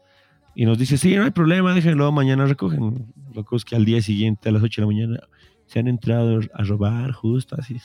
Y 0.55 0.65
nos 0.67 0.79
dice, 0.79 0.97
sí, 0.99 1.15
no 1.17 1.25
hay 1.25 1.31
problema, 1.31 1.75
déjenlo, 1.75 2.11
mañana 2.13 2.47
recogen. 2.47 3.13
Lo 3.35 3.45
que 3.45 3.57
es 3.57 3.65
que 3.65 3.77
al 3.77 3.85
día 3.85 4.01
siguiente, 4.01 4.49
a 4.49 4.53
las 4.53 4.63
8 4.63 4.81
de 4.81 4.87
la 4.87 4.93
mañana, 4.93 5.21
se 5.67 5.81
han 5.81 5.89
entrado 5.89 6.41
a 6.55 6.63
robar, 6.63 7.13
justo 7.13 7.57
así. 7.59 7.77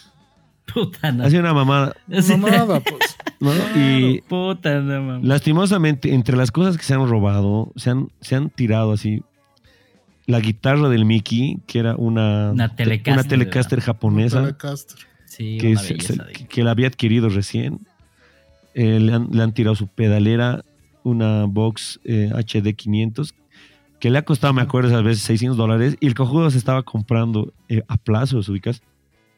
Puta, 0.71 1.11
no. 1.11 1.23
Así 1.23 1.35
una 1.37 1.53
mamada, 1.53 1.95
Sí. 2.21 2.31
Mamada, 2.37 2.79
pues. 2.79 3.17
¿no? 3.39 3.51
Y 3.75 4.21
Puta, 4.21 4.79
no, 4.81 5.01
mames. 5.01 5.27
lastimosamente, 5.27 6.13
entre 6.13 6.37
las 6.37 6.51
cosas 6.51 6.77
que 6.77 6.83
se 6.83 6.93
han 6.93 7.07
robado, 7.07 7.71
se 7.75 7.89
han, 7.89 8.09
se 8.21 8.35
han 8.35 8.49
tirado 8.51 8.91
así. 8.91 9.23
La 10.29 10.39
guitarra 10.39 10.89
del 10.89 11.05
Mickey, 11.05 11.57
que 11.65 11.79
era 11.79 11.95
una, 11.95 12.51
Una 12.51 12.75
Telecaster, 12.75 13.13
una 13.13 13.23
Telecaster 13.23 13.81
japonesa. 13.81 14.41
Telecaster. 14.41 14.97
Sí, 15.25 15.57
que, 15.59 15.71
una 15.71 15.79
se- 15.79 15.93
belleza. 15.93 16.13
se- 16.13 16.23
de- 16.23 16.33
que- 16.33 16.47
que 16.47 16.63
la 16.63 16.71
había 16.71 16.87
adquirido 16.87 17.29
recién. 17.29 17.79
Eh, 18.75 18.99
le, 18.99 19.13
han, 19.13 19.27
le 19.31 19.41
han 19.41 19.53
tirado 19.53 19.75
su 19.75 19.87
pedalera, 19.87 20.63
una 21.03 21.45
Box 21.45 21.99
eh, 22.03 22.31
HD 22.35 22.75
500, 22.75 23.33
que 23.99 24.09
le 24.11 24.19
ha 24.19 24.21
costado, 24.23 24.53
me 24.53 24.61
acuerdo, 24.61 24.89
esas 24.89 25.03
veces 25.03 25.23
600 25.23 25.57
dólares, 25.57 25.97
y 25.99 26.05
el 26.07 26.13
cojudo 26.13 26.49
se 26.51 26.57
estaba 26.59 26.83
comprando 26.83 27.51
eh, 27.67 27.81
a 27.87 27.97
plazos, 27.97 28.47
ubicas. 28.49 28.81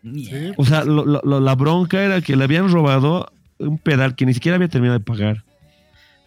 Mierda. 0.03 0.53
O 0.57 0.65
sea, 0.65 0.83
lo- 0.83 1.05
lo- 1.05 1.21
lo- 1.23 1.39
la 1.39 1.55
bronca 1.55 2.03
era 2.03 2.21
que 2.21 2.35
le 2.35 2.43
habían 2.43 2.69
robado 2.71 3.31
un 3.59 3.77
pedal 3.77 4.15
que 4.15 4.25
ni 4.25 4.33
siquiera 4.33 4.55
había 4.57 4.67
terminado 4.67 4.99
de 4.99 5.05
pagar. 5.05 5.43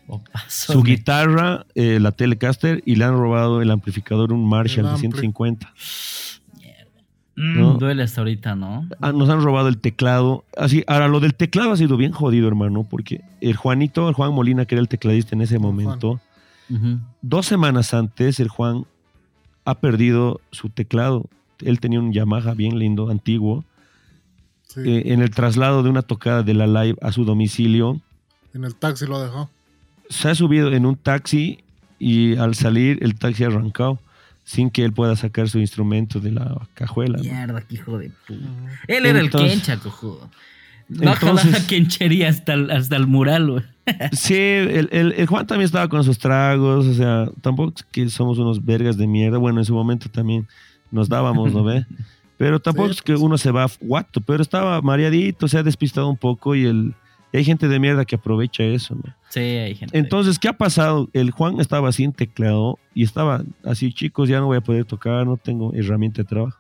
O 0.06 0.22
pasó 0.22 0.72
Su 0.74 0.82
guitarra, 0.82 1.66
eh, 1.74 1.98
la 2.00 2.12
Telecaster, 2.12 2.82
y 2.84 2.96
le 2.96 3.04
han 3.04 3.14
robado 3.14 3.62
el 3.62 3.70
amplificador, 3.70 4.32
un 4.32 4.46
Marshall 4.48 4.84
de 4.84 4.90
ampli. 4.90 5.08
150. 5.08 5.72
Mm, 7.36 7.60
¿no? 7.60 7.74
Duele 7.74 8.02
hasta 8.02 8.20
ahorita, 8.20 8.54
¿no? 8.54 8.88
Ah, 9.00 9.12
nos 9.12 9.28
han 9.28 9.42
robado 9.42 9.68
el 9.68 9.78
teclado. 9.78 10.44
Así, 10.56 10.84
ahora 10.86 11.08
lo 11.08 11.20
del 11.20 11.34
teclado 11.34 11.72
ha 11.72 11.76
sido 11.76 11.96
bien 11.96 12.12
jodido, 12.12 12.46
hermano, 12.46 12.84
porque 12.88 13.22
el 13.40 13.56
Juanito, 13.56 14.08
el 14.08 14.14
Juan 14.14 14.32
Molina, 14.32 14.66
que 14.66 14.76
era 14.76 14.82
el 14.82 14.88
tecladista 14.88 15.34
en 15.34 15.42
ese 15.42 15.58
momento, 15.58 16.20
dos 17.22 17.46
semanas 17.46 17.92
antes, 17.92 18.38
el 18.40 18.48
Juan 18.48 18.86
ha 19.64 19.74
perdido 19.80 20.40
su 20.52 20.68
teclado. 20.68 21.26
Él 21.60 21.80
tenía 21.80 22.00
un 22.00 22.12
Yamaha 22.12 22.54
bien 22.54 22.78
lindo, 22.78 23.10
antiguo. 23.10 23.64
Sí. 24.62 24.80
Eh, 24.84 25.12
en 25.12 25.20
el 25.20 25.30
traslado 25.30 25.82
de 25.82 25.90
una 25.90 26.02
tocada 26.02 26.42
de 26.42 26.54
la 26.54 26.66
live 26.66 26.96
a 27.00 27.12
su 27.12 27.24
domicilio, 27.24 28.00
En 28.54 28.64
el 28.64 28.74
taxi 28.76 29.06
lo 29.06 29.20
dejó. 29.20 29.50
Se 30.14 30.28
ha 30.30 30.34
subido 30.34 30.72
en 30.72 30.86
un 30.86 30.96
taxi 30.96 31.58
y 31.98 32.36
al 32.36 32.54
salir 32.54 32.98
el 33.02 33.14
taxi 33.16 33.44
ha 33.44 33.48
arrancado 33.48 33.98
sin 34.44 34.70
que 34.70 34.84
él 34.84 34.92
pueda 34.92 35.16
sacar 35.16 35.48
su 35.48 35.58
instrumento 35.58 36.20
de 36.20 36.32
la 36.32 36.66
cajuela. 36.74 37.16
¿no? 37.18 37.22
Mierda, 37.24 37.62
qué 37.62 37.74
hijo 37.76 37.98
de 37.98 38.10
puta. 38.26 38.40
Él 38.88 39.06
era 39.06 39.20
Entonces- 39.20 39.52
el 39.52 39.58
Kencha, 39.62 39.78
cojudo. 39.78 40.30
Baja 40.88 41.12
Entonces- 41.30 41.50
la 41.52 41.66
kenchería 41.66 42.28
hasta 42.28 42.52
el, 42.52 42.70
hasta 42.70 42.96
el 42.96 43.06
mural, 43.06 43.50
güey. 43.50 43.64
Sí, 44.12 44.34
el, 44.34 44.88
el- 44.92 45.12
el 45.16 45.26
Juan 45.26 45.46
también 45.46 45.64
estaba 45.66 45.88
con 45.88 46.04
sus 46.04 46.18
tragos, 46.18 46.86
o 46.86 46.92
sea, 46.94 47.26
tampoco 47.40 47.72
es 47.76 47.82
que 47.84 48.08
somos 48.10 48.38
unos 48.38 48.62
vergas 48.64 48.96
de 48.98 49.06
mierda. 49.06 49.38
Bueno, 49.38 49.60
en 49.60 49.64
su 49.64 49.72
momento 49.74 50.08
también 50.10 50.46
nos 50.90 51.08
dábamos, 51.08 51.52
¿no 51.54 51.64
ve? 51.64 51.86
Pero 52.36 52.60
tampoco 52.60 52.88
Sí, 52.88 52.94
es 52.96 53.02
que 53.02 53.14
uno 53.14 53.38
se 53.38 53.50
va 53.52 53.66
guato, 53.80 54.20
pero 54.20 54.42
estaba 54.42 54.82
mareadito, 54.82 55.46
se 55.46 55.56
ha 55.56 55.62
despistado 55.62 56.08
un 56.08 56.16
poco 56.16 56.56
y, 56.56 56.64
el, 56.66 56.92
y 57.32 57.36
hay 57.38 57.44
gente 57.44 57.68
de 57.68 57.78
mierda 57.78 58.04
que 58.04 58.16
aprovecha 58.16 58.64
eso, 58.64 58.96
¿no? 58.96 59.14
Sí, 59.34 59.40
hay 59.40 59.74
gente. 59.74 59.98
Entonces, 59.98 60.38
¿qué 60.38 60.46
ha 60.48 60.52
pasado? 60.52 61.08
El 61.12 61.32
Juan 61.32 61.58
estaba 61.60 61.90
sin 61.90 62.12
teclado 62.12 62.78
y 62.94 63.02
estaba 63.02 63.42
así, 63.64 63.92
chicos, 63.92 64.28
ya 64.28 64.38
no 64.38 64.46
voy 64.46 64.58
a 64.58 64.60
poder 64.60 64.84
tocar, 64.84 65.26
no 65.26 65.36
tengo 65.36 65.74
herramienta 65.74 66.22
de 66.22 66.28
trabajo. 66.28 66.56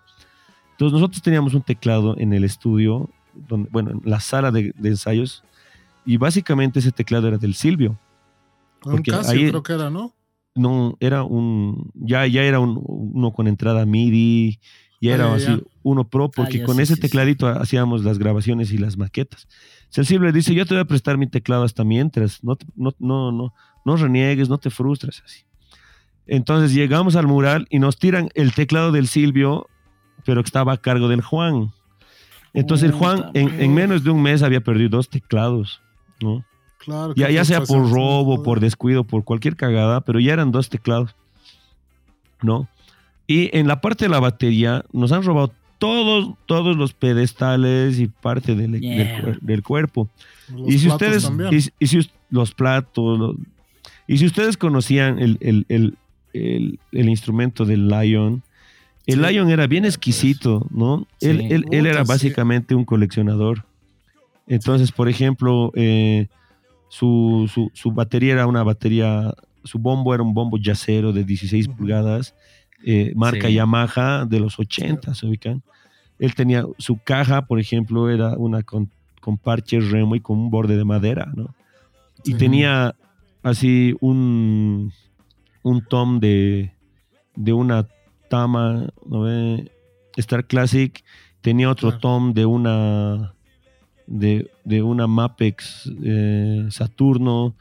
Entonces, 0.72 0.92
nosotros 0.92 1.22
teníamos 1.22 1.54
un 1.54 1.62
teclado 1.62 2.16
en 2.18 2.32
el 2.32 2.42
estudio, 2.42 3.08
donde, 3.48 3.68
bueno, 3.70 3.92
en 3.92 4.00
la 4.04 4.18
sala 4.18 4.50
de, 4.50 4.72
de 4.76 4.88
ensayos, 4.88 5.44
y 6.04 6.16
básicamente 6.16 6.80
ese 6.80 6.90
teclado 6.90 7.28
era 7.28 7.38
del 7.38 7.54
Silvio. 7.54 7.96
Un 8.84 8.90
Porque 8.92 9.12
Casio 9.12 9.30
ahí- 9.40 9.48
creo 9.48 9.62
que 9.62 9.72
era, 9.72 9.88
¿no? 9.90 10.12
No, 10.56 10.96
era 11.00 11.22
un, 11.24 11.90
ya, 11.94 12.26
ya 12.26 12.42
era 12.42 12.58
un, 12.60 12.80
uno 12.84 13.32
con 13.32 13.46
entrada 13.48 13.86
MIDI, 13.86 14.58
ya 15.00 15.14
era 15.14 15.26
Ah, 15.32 15.36
ya, 15.38 15.52
así, 15.54 15.56
ya. 15.56 15.62
uno 15.82 16.04
pro, 16.08 16.30
porque 16.30 16.58
ya, 16.58 16.64
con 16.64 16.76
sí, 16.76 16.82
ese 16.82 16.94
sí, 16.94 17.00
sí. 17.00 17.00
tecladito 17.02 17.46
hacíamos 17.48 18.04
las 18.04 18.18
grabaciones 18.18 18.72
y 18.72 18.78
las 18.78 18.96
maquetas. 18.96 19.46
Si 19.94 20.00
el 20.00 20.08
Silvio 20.08 20.26
le 20.26 20.32
dice, 20.32 20.52
yo 20.56 20.66
te 20.66 20.74
voy 20.74 20.80
a 20.80 20.86
prestar 20.86 21.18
mi 21.18 21.28
teclado 21.28 21.62
hasta 21.62 21.84
mientras, 21.84 22.42
no, 22.42 22.56
te- 22.56 22.66
no, 22.74 22.92
no, 22.98 23.30
no, 23.30 23.54
no 23.84 23.96
reniegues, 23.96 24.48
no 24.48 24.58
te 24.58 24.68
frustres 24.68 25.22
así. 25.24 25.44
Entonces 26.26 26.74
llegamos 26.74 27.14
al 27.14 27.28
mural 27.28 27.68
y 27.70 27.78
nos 27.78 27.96
tiran 27.96 28.28
el 28.34 28.54
teclado 28.54 28.90
del 28.90 29.06
Silvio, 29.06 29.68
pero 30.24 30.42
que 30.42 30.48
estaba 30.48 30.72
a 30.72 30.78
cargo 30.78 31.06
del 31.06 31.20
Juan. 31.20 31.70
Entonces 32.54 32.90
el 32.90 32.96
Juan 32.96 33.30
en, 33.34 33.72
menos 33.72 34.02
de 34.02 34.10
un 34.10 34.20
mes 34.20 34.42
había 34.42 34.62
perdido 34.62 34.88
dos 34.96 35.08
teclados, 35.08 35.80
¿no? 36.20 36.44
Claro. 36.78 37.14
Ya, 37.14 37.30
ya 37.30 37.44
sea 37.44 37.60
por 37.60 37.88
robo, 37.88 38.42
por 38.42 38.58
descuido, 38.58 39.04
por 39.04 39.22
cualquier 39.22 39.54
cagada, 39.54 40.00
pero 40.00 40.18
ya 40.18 40.32
eran 40.32 40.50
dos 40.50 40.70
teclados, 40.70 41.14
¿no? 42.42 42.68
Y 43.28 43.56
en 43.56 43.68
la 43.68 43.80
parte 43.80 44.06
de 44.06 44.08
la 44.08 44.18
batería 44.18 44.84
nos 44.92 45.12
han 45.12 45.22
robado 45.22 45.52
todos, 45.86 46.34
todos 46.46 46.76
los 46.76 46.92
pedestales 46.92 47.98
y 47.98 48.06
parte 48.08 48.54
del, 48.54 48.72
del 48.72 48.80
Mierda. 48.80 49.20
cuer- 49.22 49.40
del 49.40 49.62
cuerpo. 49.62 50.08
Los 50.52 50.68
y 50.72 50.78
si 50.78 50.88
ustedes, 50.88 51.30
y, 51.50 51.84
y 51.84 51.86
si 51.86 52.10
los 52.30 52.52
platos, 52.52 53.18
los- 53.18 53.36
y 54.06 54.18
si 54.18 54.26
ustedes 54.26 54.56
conocían 54.56 55.18
el, 55.18 55.38
el- 55.40 55.66
el- 55.68 55.96
el- 56.32 56.78
el 56.92 57.08
instrumento 57.08 57.64
del 57.64 57.88
Lion, 57.88 58.42
el 59.06 59.24
Sí. 59.24 59.32
Lion 59.32 59.50
era 59.50 59.66
bien 59.66 59.84
exquisito, 59.84 60.66
¿no? 60.70 61.06
Sí. 61.20 61.28
Él, 61.28 61.40
él- 61.52 61.64
él 61.70 61.86
era 61.86 62.04
básicamente 62.04 62.74
un 62.74 62.84
coleccionador. 62.84 63.64
Entonces, 64.46 64.92
por 64.92 65.08
ejemplo, 65.08 65.72
eh, 65.74 66.26
su, 66.88 67.50
su- 67.52 67.70
su 67.74 67.92
batería 67.92 68.32
era 68.34 68.46
una 68.46 68.62
batería, 68.62 69.32
su 69.64 69.78
bombo 69.78 70.14
era 70.14 70.22
un 70.22 70.34
bombo 70.34 70.58
yacero 70.58 71.12
de 71.12 71.24
16 71.24 71.68
Ujú. 71.68 71.76
pulgadas, 71.78 72.34
eh, 72.86 73.12
marca 73.16 73.48
Sí. 73.48 73.54
Yamaha 73.54 74.26
de 74.26 74.40
los 74.40 74.58
80, 74.58 75.14
¿se 75.14 75.26
ubican? 75.26 75.62
Él 76.18 76.34
tenía 76.34 76.64
su 76.78 76.96
caja, 76.98 77.46
por 77.46 77.58
ejemplo, 77.60 78.08
era 78.10 78.36
una 78.36 78.62
con, 78.62 78.90
con 79.20 79.36
parches 79.38 79.90
remo 79.90 80.14
y 80.16 80.20
con 80.20 80.38
un 80.38 80.50
borde 80.50 80.76
de 80.76 80.84
madera, 80.84 81.32
¿no? 81.34 81.54
Y 82.24 82.32
Sí. 82.32 82.38
tenía 82.38 82.94
así 83.42 83.94
un, 84.00 84.92
un 85.62 85.84
tom 85.84 86.20
de, 86.20 86.72
de 87.36 87.52
una 87.52 87.86
Tama, 88.30 88.88
¿no 89.06 89.20
ve? 89.22 89.70
Star 90.16 90.46
Classic, 90.46 91.04
tenía 91.40 91.68
otro 91.70 91.88
Claro. 91.90 92.00
tom 92.00 92.32
de 92.32 92.46
una 92.46 93.34
de, 94.06 94.50
de 94.64 94.82
una 94.82 95.06
Mapex 95.06 95.90
eh, 96.02 96.66
Saturno, 96.70 97.54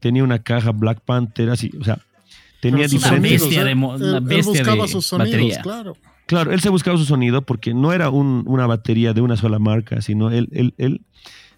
tenía 0.00 0.22
una 0.24 0.40
caja 0.42 0.70
Black 0.72 1.00
Panther, 1.00 1.50
así, 1.50 1.70
o 1.80 1.84
sea, 1.84 1.98
tenía 2.60 2.80
Una 2.80 2.88
diferentes... 2.88 3.40
sonidos, 3.42 3.48
bestia 3.48 3.60
él- 3.62 3.66
de 3.68 3.74
una 3.74 3.94
él- 3.96 4.14
él 4.14 4.20
bestia 4.22 4.62
buscaba 4.62 4.82
de 4.82 4.88
sus 4.88 5.06
sonidos, 5.06 5.30
batería. 5.32 5.62
claro. 5.62 5.96
Claro, 6.26 6.52
él 6.52 6.60
se 6.60 6.70
buscaba 6.70 6.96
su 6.96 7.04
sonido 7.04 7.42
porque 7.42 7.74
no 7.74 7.92
era 7.92 8.08
un- 8.10 8.44
una 8.46 8.66
batería 8.66 9.12
de 9.12 9.20
una 9.20 9.36
sola 9.36 9.58
marca, 9.58 10.00
sino 10.00 10.30
él, 10.30 10.48
él, 10.52 10.74
él, 10.78 11.02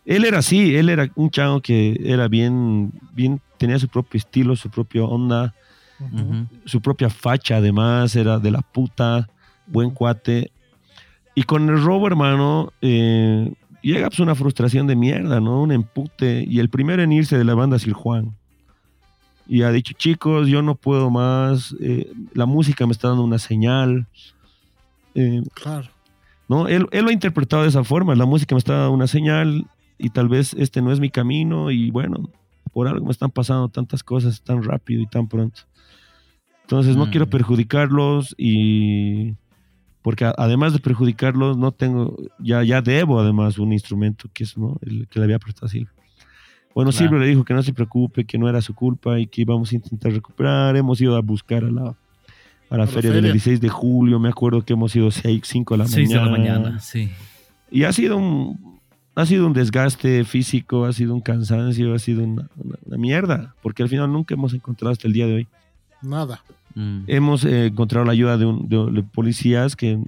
él 0.04 0.24
era 0.24 0.38
así, 0.38 0.74
él 0.74 0.88
era 0.88 1.08
un 1.14 1.30
chavo 1.30 1.60
que 1.60 2.00
era 2.04 2.26
bien, 2.28 2.92
bien, 3.12 3.40
tenía 3.58 3.78
su 3.78 3.88
propio 3.88 4.18
estilo, 4.18 4.56
su 4.56 4.68
propia 4.70 5.04
onda, 5.04 5.54
su 6.64 6.80
propia 6.80 7.08
facha 7.08 7.56
además, 7.56 8.14
era 8.16 8.38
de 8.38 8.50
la 8.50 8.60
puta, 8.60 9.28
buen 9.66 9.90
cuate. 9.90 10.50
Y 11.34 11.42
con 11.44 11.68
el 11.68 11.82
robo, 11.82 12.06
hermano, 12.06 12.72
eh, 12.82 13.52
llega 13.82 14.08
pues 14.08 14.20
una 14.20 14.34
frustración 14.34 14.86
de 14.86 14.96
mierda, 14.96 15.40
¿no? 15.40 15.62
Un 15.62 15.72
empute. 15.72 16.44
Y 16.48 16.58
el 16.60 16.68
primero 16.70 17.02
en 17.02 17.12
irse 17.12 17.38
de 17.38 17.44
la 17.44 17.54
banda 17.54 17.76
es 17.76 17.84
el 17.84 17.92
Juan. 17.92 18.34
Y 19.48 19.62
ha 19.62 19.70
dicho, 19.70 19.94
chicos, 19.96 20.48
yo 20.48 20.60
no 20.60 20.74
puedo 20.74 21.08
más, 21.10 21.74
eh, 21.80 22.10
la 22.34 22.46
música 22.46 22.84
me 22.86 22.92
está 22.92 23.08
dando 23.08 23.22
una 23.22 23.38
señal. 23.38 24.06
Eh, 25.16 25.42
Claro. 25.54 25.88
¿no? 26.48 26.68
Él, 26.68 26.86
él 26.92 27.02
lo 27.04 27.10
ha 27.10 27.12
interpretado 27.12 27.62
de 27.64 27.68
esa 27.70 27.82
forma, 27.84 28.14
la 28.14 28.26
música 28.26 28.54
me 28.54 28.58
está 28.58 28.74
dando 28.74 28.92
una 28.92 29.06
señal 29.08 29.66
y 29.98 30.10
tal 30.10 30.28
vez 30.28 30.54
este 30.54 30.80
no 30.82 30.92
es 30.92 31.00
mi 31.00 31.10
camino 31.10 31.70
y 31.70 31.90
bueno, 31.90 32.30
por 32.72 32.86
algo 32.86 33.04
me 33.06 33.10
están 33.12 33.30
pasando 33.30 33.68
tantas 33.68 34.02
cosas 34.04 34.42
tan 34.42 34.62
rápido 34.62 35.00
y 35.02 35.06
tan 35.06 35.26
pronto. 35.26 35.62
Entonces 36.62 36.96
no 36.96 37.06
Mm. 37.06 37.10
quiero 37.10 37.26
perjudicarlos 37.28 38.34
y 38.38 39.34
porque 40.02 40.24
a- 40.24 40.34
además 40.36 40.72
de 40.72 40.78
perjudicarlos 40.80 41.56
no 41.56 41.72
tengo, 41.72 42.16
ya, 42.38 42.62
ya 42.62 42.80
debo 42.82 43.18
además 43.20 43.58
un 43.58 43.72
instrumento 43.72 44.28
que 44.32 44.44
es 44.44 44.56
¿no? 44.58 44.76
el 44.82 45.08
que 45.08 45.18
le 45.18 45.24
había 45.24 45.38
prestado 45.38 45.66
a 45.66 45.70
Silvio. 45.70 45.90
Bueno, 46.74 46.90
Claro. 46.90 47.06
Silvio 47.06 47.18
le 47.20 47.26
dijo 47.28 47.44
que 47.44 47.54
no 47.54 47.62
se 47.62 47.72
preocupe, 47.72 48.24
que 48.26 48.36
no 48.38 48.48
era 48.48 48.60
su 48.60 48.74
culpa 48.74 49.18
y 49.18 49.26
que 49.26 49.40
íbamos 49.42 49.72
a 49.72 49.76
intentar 49.76 50.12
recuperar. 50.12 50.76
Hemos 50.76 51.00
ido 51.00 51.16
a 51.16 51.20
buscar 51.22 51.64
a 51.64 51.70
la, 51.70 51.96
a 52.70 52.76
la 52.76 52.84
la 52.84 52.86
feria 52.90 53.10
del 53.10 53.20
feria. 53.22 53.32
16 53.32 53.60
de 53.60 53.68
julio. 53.68 54.18
Me 54.18 54.28
acuerdo 54.28 54.62
que 54.62 54.72
hemos 54.72 54.94
ido 54.96 55.10
6, 55.10 55.42
5 55.44 55.74
de 55.74 55.78
la 55.78 55.86
Seis 55.88 56.08
de 56.08 56.16
mañana. 56.16 56.30
la 56.30 56.38
mañana, 56.60 56.80
sí. 56.80 57.10
Y 57.70 57.84
ha 57.84 57.92
sido 57.92 58.16
un, 58.16 58.78
ha 59.14 59.26
sido 59.26 59.46
un 59.46 59.52
desgaste 59.52 60.24
físico, 60.24 60.84
ha 60.84 60.92
sido 60.92 61.14
un 61.14 61.20
cansancio, 61.20 61.94
ha 61.94 61.98
sido 61.98 62.22
una, 62.24 62.48
una- 62.56 62.76
una 62.84 62.96
mierda, 62.96 63.54
porque 63.62 63.82
al 63.82 63.88
final 63.88 64.12
nunca 64.12 64.34
hemos 64.34 64.52
encontrado 64.54 64.92
hasta 64.92 65.06
el 65.08 65.12
día 65.14 65.26
de 65.26 65.34
hoy. 65.34 65.48
Nada. 66.02 66.42
Mm. 66.74 67.00
Hemos 67.06 67.44
eh, 67.44 67.66
encontrado 67.66 68.04
la 68.04 68.12
ayuda 68.12 68.36
de, 68.36 68.44
un- 68.46 68.68
de- 68.68 68.90
de 68.92 69.02
policías 69.02 69.74
que 69.76 69.98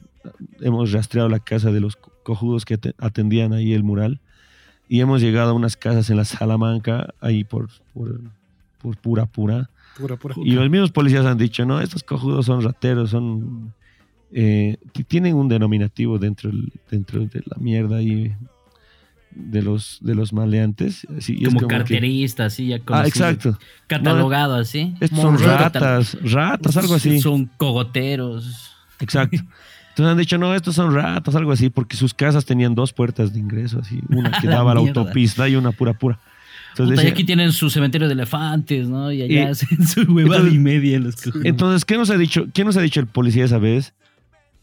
hemos 0.60 0.92
rastreado 0.92 1.28
la 1.28 1.40
casa 1.40 1.72
de 1.72 1.80
los 1.80 1.96
co- 1.96 2.12
cojudos 2.22 2.64
que 2.64 2.74
ate- 2.74 2.94
atendían 2.98 3.52
ahí 3.54 3.72
el 3.72 3.82
mural 3.82 4.20
y 4.88 5.00
hemos 5.00 5.20
llegado 5.22 5.50
a 5.50 5.54
unas 5.54 5.76
casas 5.76 6.10
en 6.10 6.16
la 6.18 6.24
Salamanca, 6.24 7.14
ahí 7.20 7.44
por, 7.44 7.68
por, 7.94 8.20
por 8.82 8.96
pura 8.98 9.26
pura. 9.26 9.70
Pura, 9.98 10.16
pura. 10.16 10.34
Y 10.44 10.52
los 10.52 10.70
mismos 10.70 10.90
policías 10.92 11.26
han 11.26 11.36
dicho, 11.38 11.64
no, 11.66 11.80
estos 11.80 12.02
cojudos 12.02 12.46
son 12.46 12.62
rateros, 12.62 13.10
son... 13.10 13.72
eh, 14.32 14.76
tienen 15.08 15.34
un 15.34 15.48
denominativo 15.48 16.18
dentro, 16.18 16.50
del- 16.50 16.72
dentro 16.90 17.20
de 17.20 17.42
la 17.46 17.56
mierda 17.58 18.00
y 18.02 18.32
de 19.34 19.62
los, 19.62 19.98
de 20.00 20.14
los 20.14 20.32
maleantes. 20.32 21.06
Así, 21.16 21.34
y 21.34 21.42
es 21.42 21.48
Como 21.48 21.60
como 21.60 21.68
que- 21.84 21.94
ya 22.68 22.76
ah, 22.88 23.06
exacto. 23.06 23.58
Catalogado 23.86 24.54
así. 24.56 24.94
Estos 25.00 25.20
son 25.20 25.38
ratas, 25.38 26.16
ratas, 26.22 26.76
algo 26.76 26.94
así. 26.94 27.20
Son 27.20 27.46
cogoteros. 27.56 28.72
Exacto. 29.00 29.36
Entonces 29.36 30.12
han 30.12 30.18
dicho, 30.18 30.38
no, 30.38 30.54
estos 30.54 30.74
son 30.76 30.94
ratas, 30.94 31.34
algo 31.34 31.50
así, 31.52 31.70
porque 31.70 31.96
sus 31.96 32.14
casas 32.14 32.44
tenían 32.44 32.74
dos 32.74 32.92
puertas 32.92 33.32
de 33.32 33.40
ingreso, 33.40 33.80
así, 33.80 34.00
una 34.08 34.30
que 34.40 34.46
daba 34.46 34.70
a 34.72 34.74
la 34.74 34.80
autopista 34.80 35.48
y 35.48 35.56
una 35.56 35.72
pura 35.72 35.92
pura. 35.94 36.20
Entonces, 36.70 36.92
Puta, 36.94 37.02
y 37.02 37.04
decía- 37.06 37.10
aquí 37.12 37.24
tienen 37.24 37.52
su 37.52 37.70
cementerio 37.70 38.06
de 38.08 38.14
elefantes, 38.14 38.88
¿no? 38.88 39.10
Y 39.12 39.22
allá 39.22 39.34
Y- 39.34 39.38
hacen 39.46 39.86
su 39.86 40.00
huevada 40.02 40.36
entonces- 40.36 40.54
y 40.54 40.58
media 40.58 40.96
en 40.96 41.04
los 41.04 41.16
cojones. 41.16 41.46
Entonces, 41.46 41.84
¿qué 41.84 41.96
nos 41.96 42.10
ha 42.10 42.16
dicho, 42.16 42.46
qué 42.52 42.64
nos 42.64 42.76
ha 42.76 42.80
dicho 42.82 43.00
el 43.00 43.06
policía 43.06 43.44
esa 43.44 43.58
vez? 43.58 43.94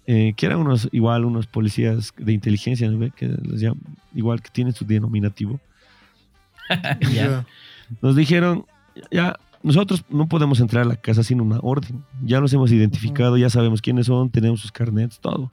Eh, 0.08 0.34
que 0.38 0.46
eran 0.46 0.60
unos, 0.60 0.88
igual, 0.92 1.26
unos 1.26 1.48
policías 1.48 2.14
de 2.18 2.32
inteligencia, 2.32 2.90
¿no? 2.90 3.10
Que 3.16 3.28
llaman- 3.56 3.80
igual 4.14 4.42
que 4.42 4.50
tienen 4.52 4.74
su 4.74 4.86
denominativo. 4.86 5.60
Nos 8.02 8.16
dijeron, 8.16 8.66
ya, 9.12 9.38
nosotros 9.64 10.04
no 10.10 10.28
podemos 10.28 10.60
entrar 10.60 10.84
a 10.84 10.88
la 10.88 10.96
casa 10.96 11.24
sin 11.24 11.42
una 11.42 11.60
orden. 11.62 12.04
Ya 12.24 12.40
los 12.40 12.54
hemos 12.54 12.72
identificado, 12.72 13.38
ya 13.38 13.50
sabemos 13.50 13.82
quiénes 13.82 14.08
son, 14.08 14.30
tenemos 14.30 14.60
sus 14.62 14.72
carnets, 14.72 15.20
todo. 15.20 15.52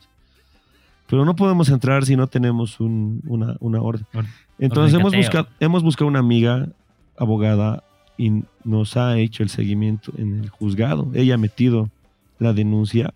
Pero 1.08 1.24
no 1.24 1.36
podemos 1.36 1.68
entrar 1.68 2.04
si 2.06 2.16
no 2.16 2.26
tenemos 2.26 2.80
un- 2.80 3.20
una, 3.26 3.56
una 3.60 3.80
orden. 3.82 4.06
Or- 4.14 4.26
Entonces 4.58 4.98
hemos 4.98 5.14
buscado, 5.14 5.48
hemos 5.60 5.82
buscado 5.82 6.08
una 6.08 6.20
amiga 6.20 6.68
abogada 7.16 7.82
y 8.16 8.44
nos 8.64 8.96
ha 8.96 9.18
hecho 9.18 9.42
el 9.42 9.48
seguimiento 9.48 10.12
en 10.16 10.40
el 10.40 10.48
juzgado. 10.48 11.10
Ella 11.14 11.34
ha 11.34 11.38
metido 11.38 11.90
la 12.38 12.52
denuncia. 12.52 13.14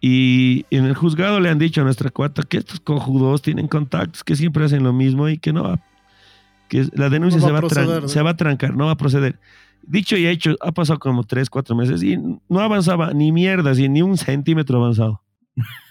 Y 0.00 0.66
en 0.70 0.84
el 0.84 0.94
juzgado 0.94 1.40
le 1.40 1.48
han 1.48 1.58
dicho 1.58 1.80
a 1.80 1.84
nuestra 1.84 2.10
cuata 2.10 2.42
que 2.42 2.58
estos 2.58 2.80
cojudos 2.80 3.42
tienen 3.42 3.68
contactos, 3.68 4.22
que 4.24 4.36
siempre 4.36 4.64
hacen 4.64 4.82
lo 4.82 4.92
mismo 4.92 5.28
y 5.28 5.38
que 5.38 5.52
no 5.52 5.62
va, 5.62 5.80
que 6.68 6.86
la 6.92 7.08
denuncia 7.08 7.40
No 7.40 7.44
va 7.44 7.48
se, 7.48 7.52
va 7.52 7.60
proceder, 7.60 8.02
¿no? 8.02 8.08
se 8.08 8.22
va 8.22 8.30
a 8.30 8.36
trancar, 8.36 8.74
no 8.74 8.86
va 8.86 8.92
a 8.92 8.96
proceder. 8.96 9.38
Dicho 9.82 10.16
y 10.16 10.26
hecho, 10.26 10.56
ha 10.60 10.72
pasado 10.72 10.98
como 10.98 11.24
tres, 11.24 11.48
cuatro 11.48 11.74
meses 11.76 12.02
y 12.02 12.16
no 12.16 12.60
avanzaba 12.60 13.12
ni 13.12 13.32
mierda, 13.32 13.70
así, 13.70 13.88
ni 13.88 14.02
un 14.02 14.16
centímetro 14.16 14.78
avanzado. 14.78 15.22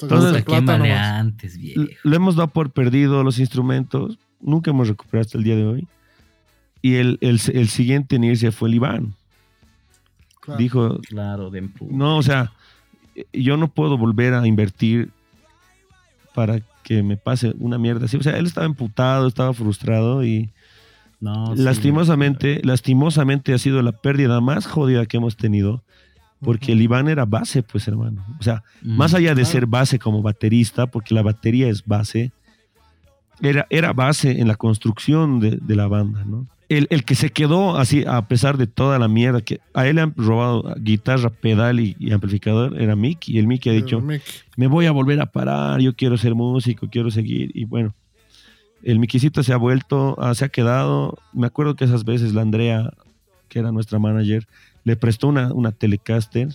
Entonces, 0.00 0.44
qué 0.44 0.60
maleantes, 0.60 1.56
viejo. 1.58 1.82
Lo 2.02 2.16
hemos 2.16 2.36
dado 2.36 2.48
por 2.48 2.70
perdido 2.70 3.22
los 3.24 3.38
instrumentos, 3.38 4.18
nunca 4.40 4.70
hemos 4.70 4.88
recuperado 4.88 5.22
hasta 5.22 5.38
el 5.38 5.44
día 5.44 5.56
de 5.56 5.64
hoy. 5.64 5.88
Y 6.82 6.96
el, 6.96 7.18
el, 7.20 7.40
el 7.52 7.68
siguiente 7.68 8.16
en 8.16 8.24
irse 8.24 8.52
fue 8.52 8.68
el 8.68 8.74
Iván. 8.76 9.14
Claro. 10.40 10.58
Dijo, 10.58 10.98
Claro, 11.08 11.50
de 11.50 11.68
no, 11.80 12.18
o 12.18 12.22
sea, 12.22 12.52
yo 13.32 13.56
no 13.56 13.68
puedo 13.68 13.98
volver 13.98 14.34
a 14.34 14.46
invertir 14.46 15.10
para 16.34 16.60
que 16.84 17.02
me 17.02 17.16
pase 17.16 17.54
una 17.58 17.78
mierda 17.78 18.04
así. 18.04 18.16
O 18.16 18.22
sea, 18.22 18.36
él 18.38 18.46
estaba 18.46 18.66
emputado, 18.66 19.26
estaba 19.26 19.52
frustrado 19.54 20.24
y 20.24 20.50
No, 21.18 21.56
sí. 21.56 21.62
lastimosamente, 21.62 22.60
lastimosamente 22.62 23.54
ha 23.54 23.58
sido 23.58 23.82
la 23.82 23.92
pérdida 23.92 24.40
más 24.40 24.66
jodida 24.66 25.06
que 25.06 25.16
hemos 25.16 25.36
tenido. 25.36 25.82
Porque 26.46 26.72
el 26.72 26.80
Iván 26.80 27.08
era 27.08 27.26
base, 27.26 27.62
pues 27.62 27.86
hermano. 27.88 28.24
O 28.40 28.42
sea, 28.42 28.62
Mm. 28.82 28.96
más 28.96 29.12
allá 29.12 29.30
de 29.34 29.42
claro. 29.42 29.50
ser 29.52 29.66
base 29.66 29.98
como 29.98 30.22
baterista, 30.22 30.86
porque 30.86 31.14
la 31.14 31.20
batería 31.22 31.68
es 31.68 31.84
base, 31.84 32.32
era, 33.42 33.66
era 33.68 33.92
base 33.92 34.40
en 34.40 34.48
la 34.48 34.54
construcción 34.56 35.40
de, 35.40 35.58
de 35.60 35.76
la 35.76 35.86
banda, 35.88 36.24
¿no? 36.24 36.46
El, 36.68 36.88
el 36.90 37.04
que 37.04 37.14
se 37.14 37.30
quedó 37.30 37.76
así, 37.76 38.04
a 38.08 38.26
pesar 38.26 38.56
de 38.56 38.66
toda 38.66 38.98
la 38.98 39.06
mierda, 39.06 39.40
que 39.40 39.60
a 39.72 39.86
él 39.86 39.96
le 39.96 40.02
han 40.02 40.14
robado 40.16 40.74
guitarra, 40.78 41.30
pedal 41.30 41.78
y, 41.78 41.94
y 42.00 42.10
amplificador, 42.12 42.80
era 42.80 42.96
Mick, 42.96 43.28
y 43.28 43.38
el 43.38 43.46
Mick 43.46 43.66
ha 43.68 43.70
dicho, 43.72 44.00
Mick. 44.00 44.22
me 44.56 44.66
voy 44.66 44.86
a 44.86 44.90
volver 44.90 45.20
a 45.20 45.26
parar, 45.26 45.80
yo 45.80 45.94
quiero 45.94 46.16
ser 46.16 46.34
músico, 46.34 46.88
quiero 46.90 47.10
seguir, 47.12 47.52
y 47.54 47.66
bueno, 47.66 47.94
el 48.82 48.98
Miquisito 48.98 49.42
se 49.44 49.52
ha 49.52 49.56
vuelto, 49.58 50.16
ah, 50.20 50.34
se 50.34 50.44
ha 50.44 50.48
quedado, 50.48 51.16
me 51.32 51.46
acuerdo 51.46 51.76
que 51.76 51.84
esas 51.84 52.04
veces 52.04 52.34
la 52.34 52.42
Andrea, 52.42 52.92
que 53.48 53.58
era 53.60 53.70
nuestra 53.70 53.98
manager, 54.00 54.46
le 54.86 54.94
prestó 54.96 55.26
una, 55.26 55.52
una 55.52 55.72
Telecaster 55.72 56.48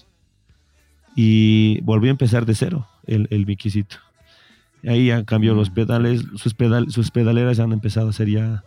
y 1.17 1.82
volvió 1.82 2.10
a 2.10 2.12
empezar 2.12 2.46
de 2.46 2.56
cero 2.56 2.88
el, 3.06 3.28
el 3.30 3.46
Miquisito. 3.46 3.98
Ahí 4.88 5.08
ya 5.08 5.26
cambió 5.26 5.54
los 5.54 5.70
Mm. 5.70 5.74
pedales, 5.74 6.24
sus, 6.38 6.54
pedal, 6.54 6.89
sus 6.91 7.12
pedaleras 7.12 7.60
han 7.60 7.74
empezado 7.74 8.10
a 8.10 8.13
ser 8.13 8.30
ya 8.30 8.63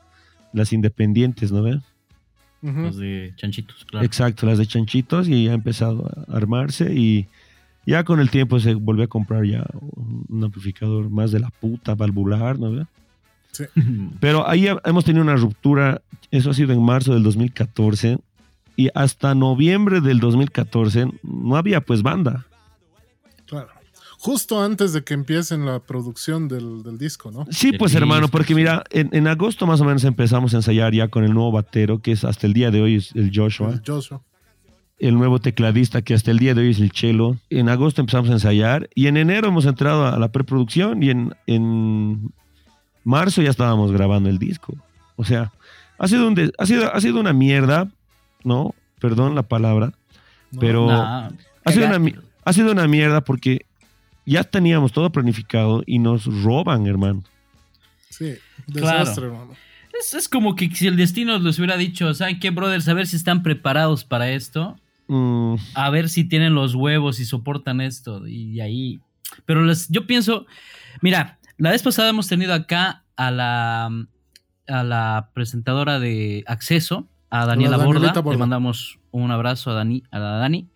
las 0.52 0.72
independientes, 0.74 1.50
¿no 1.50 1.62
ve? 1.62 1.80
Los 2.62 2.96
de 2.98 3.32
chanchitos, 3.36 3.84
claro. 3.86 4.04
Exacto, 4.06 4.46
las 4.46 4.58
de 4.58 4.66
chanchitos 4.66 5.28
y 5.28 5.44
ya 5.46 5.52
ha 5.52 5.54
empezado 5.54 6.06
a 6.28 6.36
armarse 6.36 6.94
y 6.94 7.26
ya 7.86 8.04
con 8.04 8.20
el 8.20 8.30
tiempo 8.30 8.60
se 8.60 8.74
volvió 8.74 9.04
a 9.04 9.08
comprar 9.08 9.44
ya 9.44 9.66
un 9.82 10.44
amplificador 10.44 11.08
más 11.10 11.30
de 11.32 11.40
la 11.40 11.48
puta 11.50 11.94
valvular, 11.94 12.58
¿no 12.58 12.70
ve? 12.70 12.86
Pero 14.20 14.48
ahí 14.48 14.66
hemos 14.84 15.04
tenido 15.04 15.22
una 15.22 15.36
ruptura, 15.36 16.00
eso 16.30 16.50
ha 16.50 16.54
sido 16.54 16.72
en 16.72 16.82
marzo 16.82 17.14
del 17.14 17.22
2014 17.22 18.18
y 18.76 18.88
hasta 18.94 19.34
noviembre 19.34 20.00
del 20.00 20.20
2014 20.20 21.06
no 21.22 21.56
había 21.56 21.80
pues 21.80 22.02
banda. 22.02 22.46
Claro. 23.46 23.68
Justo 24.18 24.62
antes 24.62 24.92
de 24.94 25.04
que 25.04 25.12
empiecen 25.12 25.66
la 25.66 25.80
producción 25.80 26.48
del, 26.48 26.82
del 26.82 26.96
disco, 26.96 27.30
¿no? 27.30 27.46
Sí, 27.50 27.72
pues 27.72 27.94
hermano, 27.94 28.22
disco, 28.22 28.32
porque 28.32 28.54
mira, 28.54 28.82
en, 28.90 29.10
en 29.12 29.26
agosto 29.28 29.66
más 29.66 29.80
o 29.82 29.84
menos 29.84 30.02
empezamos 30.04 30.54
a 30.54 30.56
ensayar 30.56 30.94
ya 30.94 31.08
con 31.08 31.24
el 31.24 31.34
nuevo 31.34 31.52
batero, 31.52 32.00
que 32.00 32.12
es 32.12 32.24
hasta 32.24 32.46
el 32.46 32.54
día 32.54 32.70
de 32.70 32.80
hoy 32.80 32.96
es 32.96 33.14
el 33.14 33.30
Joshua. 33.34 33.72
El 33.72 33.82
Joshua. 33.86 34.22
el 34.98 35.14
nuevo 35.14 35.40
tecladista 35.40 36.00
que 36.00 36.14
hasta 36.14 36.30
el 36.30 36.38
día 36.38 36.54
de 36.54 36.62
hoy 36.62 36.70
es 36.70 36.80
el 36.80 36.90
Chelo. 36.90 37.36
En 37.50 37.68
agosto 37.68 38.00
empezamos 38.00 38.30
a 38.30 38.34
ensayar 38.34 38.88
y 38.94 39.08
en 39.08 39.18
enero 39.18 39.48
hemos 39.48 39.66
entrado 39.66 40.06
a 40.06 40.18
la 40.18 40.32
preproducción 40.32 41.02
y 41.02 41.10
en, 41.10 41.34
en, 41.46 42.32
marzo 43.04 43.42
ya 43.42 43.50
estábamos 43.50 43.92
grabando 43.92 44.30
el 44.30 44.38
disco. 44.38 44.74
O 45.16 45.24
sea, 45.24 45.52
ha 45.98 46.08
sido, 46.08 46.26
un 46.26 46.52
ha 46.58 46.66
sido, 46.66 46.92
ha 46.92 47.00
sido 47.00 47.20
una 47.20 47.32
mierda, 47.32 47.88
¿no? 48.44 48.74
Perdón 49.00 49.34
la 49.34 49.42
palabra, 49.42 49.92
pero 50.60 50.90
ha, 50.90 51.30
sido 51.70 51.86
una, 51.86 52.22
ha 52.44 52.52
sido 52.52 52.72
una 52.72 52.86
mierda 52.86 53.22
porque 53.22 53.66
ya 54.24 54.44
teníamos 54.44 54.92
todo 54.92 55.10
planificado 55.10 55.82
y 55.86 55.98
nos 55.98 56.24
roban, 56.42 56.86
hermano. 56.86 57.22
Sí, 58.10 58.34
desastre, 58.66 59.26
hermano. 59.26 59.54
Es, 59.92 60.28
como 60.28 60.54
que 60.54 60.70
si 60.74 60.86
el 60.86 60.96
destino 60.96 61.38
les 61.38 61.58
hubiera 61.58 61.76
dicho, 61.76 62.12
¿saben 62.14 62.40
qué, 62.40 62.50
brothers? 62.50 62.88
A 62.88 62.94
ver 62.94 63.06
si 63.06 63.16
están 63.16 63.42
preparados 63.42 64.04
para 64.04 64.30
esto. 64.30 64.76
Mm. 65.06 65.54
A 65.74 65.90
ver 65.90 66.08
si 66.08 66.24
tienen 66.24 66.54
los 66.54 66.74
huevos 66.74 67.20
y 67.20 67.24
soportan 67.24 67.80
esto. 67.80 68.26
Y 68.26 68.60
ahí. 68.60 69.00
Pero 69.46 69.62
les, 69.62 69.88
yo 69.88 70.06
pienso, 70.06 70.46
mira, 71.00 71.38
la 71.58 71.70
vez 71.70 71.82
pasada 71.82 72.08
hemos 72.08 72.28
tenido 72.28 72.54
acá 72.54 73.04
a 73.16 73.30
la, 73.30 73.90
a 74.66 74.82
la 74.82 75.30
presentadora 75.32 76.00
de 76.00 76.44
Acceso, 76.46 77.08
a 77.34 77.46
Daniela 77.46 77.76
Borda. 77.78 78.12
Le 78.30 78.36
mandamos 78.36 79.00
un 79.10 79.32
abrazo 79.32 79.72
a, 79.72 79.74
Dani, 79.74 80.04
a 80.12 80.20
Dani. 80.20 80.68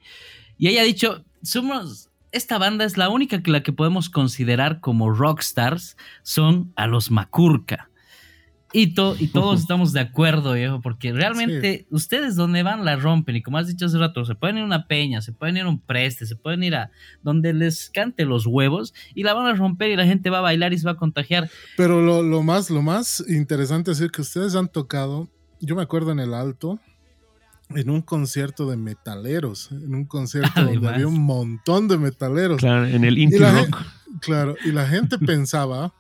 Y 0.57 0.67
ella 0.67 0.81
ha 0.81 0.85
dicho, 0.85 1.25
somos, 1.41 2.11
esta 2.33 2.59
banda 2.59 2.85
es 2.85 2.97
la 2.97 3.11
única 3.11 3.43
que 3.43 3.53
la 3.53 3.63
que 3.63 3.73
podemos 3.73 4.11
considerar 4.11 4.81
como 4.81 5.13
rockstars 5.13 5.97
son 6.23 6.73
a 6.75 6.89
los 6.89 7.13
Macurca. 7.13 7.91
Y, 8.73 8.93
y 9.21 9.29
todos 9.29 9.61
estamos 9.61 9.93
de 9.93 10.01
acuerdo, 10.01 10.55
viejo, 10.55 10.81
porque 10.81 11.13
realmente 11.13 11.87
ustedes 11.91 12.35
donde 12.35 12.65
van 12.65 12.85
la 12.85 12.97
rompen. 12.97 13.37
Y 13.37 13.43
como 13.43 13.59
has 13.59 13.69
dicho 13.69 13.87
hace 13.87 13.97
rato, 13.97 14.25
se 14.25 14.35
pueden 14.35 14.57
ir 14.57 14.65
a 14.65 14.67
una 14.67 14.89
peña, 14.89 15.23
se 15.23 15.33
pueden 15.33 15.59
ir 15.59 15.63
a 15.63 15.69
un 15.69 15.81
preste, 15.81 16.27
se 16.27 16.35
pueden 16.35 16.65
ir 16.65 16.75
a 16.75 16.91
donde 17.23 17.55
les 17.55 17.89
cante 17.89 18.25
los 18.25 18.47
huevos 18.47 18.95
y 19.15 19.23
la 19.23 19.33
van 19.33 19.47
a 19.47 19.55
romper 19.55 19.93
y 19.93 19.97
la 19.97 20.07
gente 20.07 20.29
va 20.29 20.39
a 20.39 20.43
bailar 20.43 20.73
y 20.73 20.79
se 20.79 20.87
va 20.87 20.93
a 20.93 20.97
contagiar. 20.97 21.49
Pero 21.77 22.03
lo, 22.03 22.43
más, 22.43 22.69
lo 22.69 22.83
más 22.83 23.25
interesante 23.29 23.93
es 23.93 24.03
que 24.11 24.23
ustedes 24.23 24.57
han 24.57 24.67
tocado, 24.67 25.31
yo 25.61 25.77
me 25.77 25.83
acuerdo 25.83 26.13
en 26.13 26.21
el 26.21 26.35
Alto, 26.35 26.79
en 27.71 27.91
un 27.91 28.03
concierto 28.03 28.69
de 28.69 28.77
metaleros, 28.77 29.71
en 29.73 29.95
un 29.95 30.05
concierto 30.05 30.51
donde 30.65 30.89
había 30.89 31.07
un 31.07 31.21
montón 31.21 31.89
de 31.89 31.99
metaleros. 31.99 32.59
Claro, 32.59 32.87
en 32.87 33.05
el 33.05 33.19
indie 33.19 33.39
rock. 33.39 33.77
claro, 34.21 34.57
y 34.65 34.73
la 34.73 34.87
gente 34.87 35.19
pensaba 35.27 35.93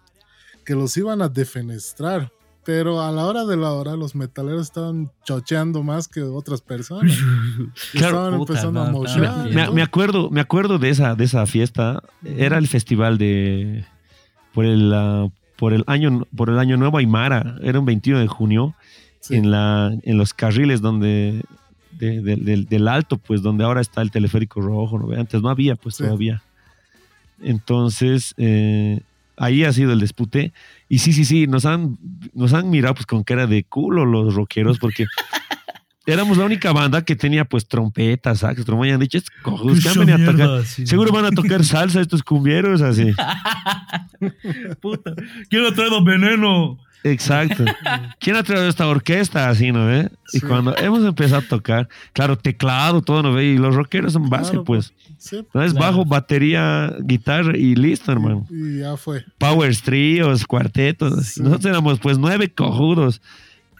que 0.64 0.74
los 0.74 0.96
iban 0.96 1.22
a 1.22 1.28
defenestrar 1.28 2.30
pero 2.68 3.00
a 3.00 3.10
la 3.10 3.24
hora 3.24 3.46
de 3.46 3.56
la 3.56 3.72
hora 3.72 3.96
los 3.96 4.14
metaleros 4.14 4.60
estaban 4.60 5.10
chocheando 5.24 5.82
más 5.82 6.06
que 6.06 6.20
otras 6.20 6.60
personas. 6.60 7.16
estaban 7.94 8.34
empezando 8.34 8.82
a 8.82 8.90
mochar. 8.90 9.48
Me, 9.72 9.80
acuerdo, 9.80 10.28
me 10.28 10.42
acuerdo 10.42 10.78
de 10.78 10.90
esa, 10.90 11.14
de 11.14 11.24
esa 11.24 11.46
fiesta. 11.46 12.02
Era 12.22 12.58
el 12.58 12.68
festival 12.68 13.16
de 13.16 13.86
por 14.52 14.66
el 14.66 14.92
ah, 14.92 15.28
por 15.56 15.72
el 15.72 15.82
año 15.86 16.26
por 16.36 16.50
el 16.50 16.58
año 16.58 16.76
nuevo 16.76 16.98
Aymara. 16.98 17.56
Era 17.62 17.80
un 17.80 17.86
21 17.86 18.20
de 18.20 18.26
junio 18.26 18.74
en 19.30 19.50
la 19.50 19.92
en 20.02 20.18
los 20.18 20.34
carriles 20.34 20.80
donde 20.80 21.42
del, 21.98 22.88
alto, 22.88 23.18
pues 23.18 23.42
donde 23.42 23.64
ahora 23.64 23.80
está 23.80 24.02
el 24.02 24.10
teleférico 24.10 24.60
rojo. 24.60 24.98
¿no? 24.98 25.12
Antes 25.18 25.42
no 25.42 25.48
había, 25.48 25.76
pues 25.76 25.96
todavía. 25.96 26.42
Entonces, 27.42 28.34
eh, 28.36 29.00
ahí 29.36 29.64
ha 29.64 29.72
sido 29.72 29.92
el 29.92 30.00
dispute. 30.00 30.52
Y 30.88 30.98
sí, 30.98 31.12
sí, 31.12 31.24
sí, 31.24 31.46
nos 31.46 31.66
han, 31.66 31.98
nos 32.34 32.52
han 32.52 32.70
mirado 32.70 32.94
pues 32.94 33.06
con 33.06 33.24
cara 33.24 33.46
de 33.46 33.64
culo 33.64 34.04
los 34.04 34.34
rockeros 34.34 34.78
porque 34.78 35.06
éramos 36.06 36.38
la 36.38 36.44
única 36.44 36.72
banda 36.72 37.02
que 37.04 37.16
tenía 37.16 37.44
pues 37.44 37.66
trompetas, 37.66 38.40
sax, 38.40 38.64
trompetas. 38.64 38.94
Han 38.94 39.00
dicho, 39.00 39.18
a 39.18 40.24
tocar. 40.24 40.64
Seguro 40.64 41.12
van 41.12 41.26
a 41.26 41.30
tocar 41.30 41.64
salsa 41.64 42.00
estos 42.00 42.22
cumbieros 42.22 42.82
así. 42.82 43.12
Puta, 44.80 45.14
¿quién 45.48 45.64
ha 45.64 45.74
traído 45.74 46.02
veneno? 46.04 46.78
Exacto. 47.04 47.64
¿Quién 48.20 48.36
ha 48.36 48.42
traído 48.42 48.68
esta 48.68 48.86
orquesta 48.86 49.48
así, 49.48 49.72
no 49.72 49.86
ve? 49.86 50.10
Y 50.32 50.40
cuando 50.40 50.76
hemos 50.76 51.04
empezado 51.04 51.42
a 51.42 51.48
tocar, 51.48 51.88
claro, 52.12 52.36
teclado, 52.36 53.02
todo, 53.02 53.22
¿no 53.22 53.32
ve? 53.32 53.44
Y 53.44 53.58
los 53.58 53.74
rockeros 53.74 54.12
son 54.12 54.28
base, 54.28 54.58
pues. 54.60 54.92
Sí, 55.18 55.44
¿No 55.52 55.62
es 55.62 55.74
bajo, 55.74 56.04
batería, 56.04 56.94
guitarra 57.00 57.56
y 57.56 57.74
listo, 57.74 58.12
hermano. 58.12 58.46
Y, 58.50 58.80
ya 58.80 58.96
fue. 58.96 59.24
Power 59.38 59.76
tríos, 59.76 60.46
cuartetos. 60.46 61.38
Nosotros 61.38 61.64
éramos 61.64 61.98
pues 61.98 62.18
nueve 62.18 62.52
cojudos. 62.52 63.20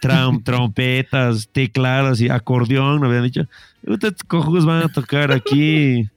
trompetas, 0.44 1.48
teclados 1.50 2.20
y 2.20 2.28
acordeón, 2.28 3.00
me 3.00 3.08
habían 3.08 3.24
dicho. 3.24 3.48
Ustedes 3.86 4.22
cojudos 4.26 4.64
van 4.64 4.84
a 4.84 4.88
tocar 4.88 5.32
aquí 5.32 6.08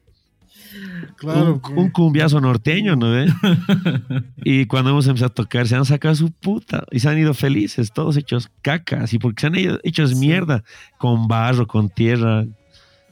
Claro. 1.22 1.62
Un, 1.76 1.92
cumbiazo 1.92 2.42
norteño, 2.42 2.96
¿no 2.96 3.12
ve? 3.12 3.32
y 4.44 4.66
cuando 4.66 4.90
hemos 4.90 5.06
empezado 5.06 5.30
a 5.30 5.36
tocar, 5.36 5.68
se 5.68 5.76
han 5.76 5.86
sacado 5.86 6.16
su 6.16 6.32
puta 6.32 6.84
y 6.90 7.00
se 7.00 7.10
han 7.10 7.20
ido 7.20 7.36
felices, 7.36 7.92
todos 7.92 8.18
hechos 8.18 8.50
caca, 8.64 9.04
así 9.04 9.20
porque 9.20 9.42
se 9.42 9.48
han 9.48 9.56
ido 9.56 9.80
hechos 9.84 10.16
mierda, 10.16 10.64
con 10.98 11.28
barro, 11.28 11.68
con 11.68 11.90
tierra, 11.90 12.48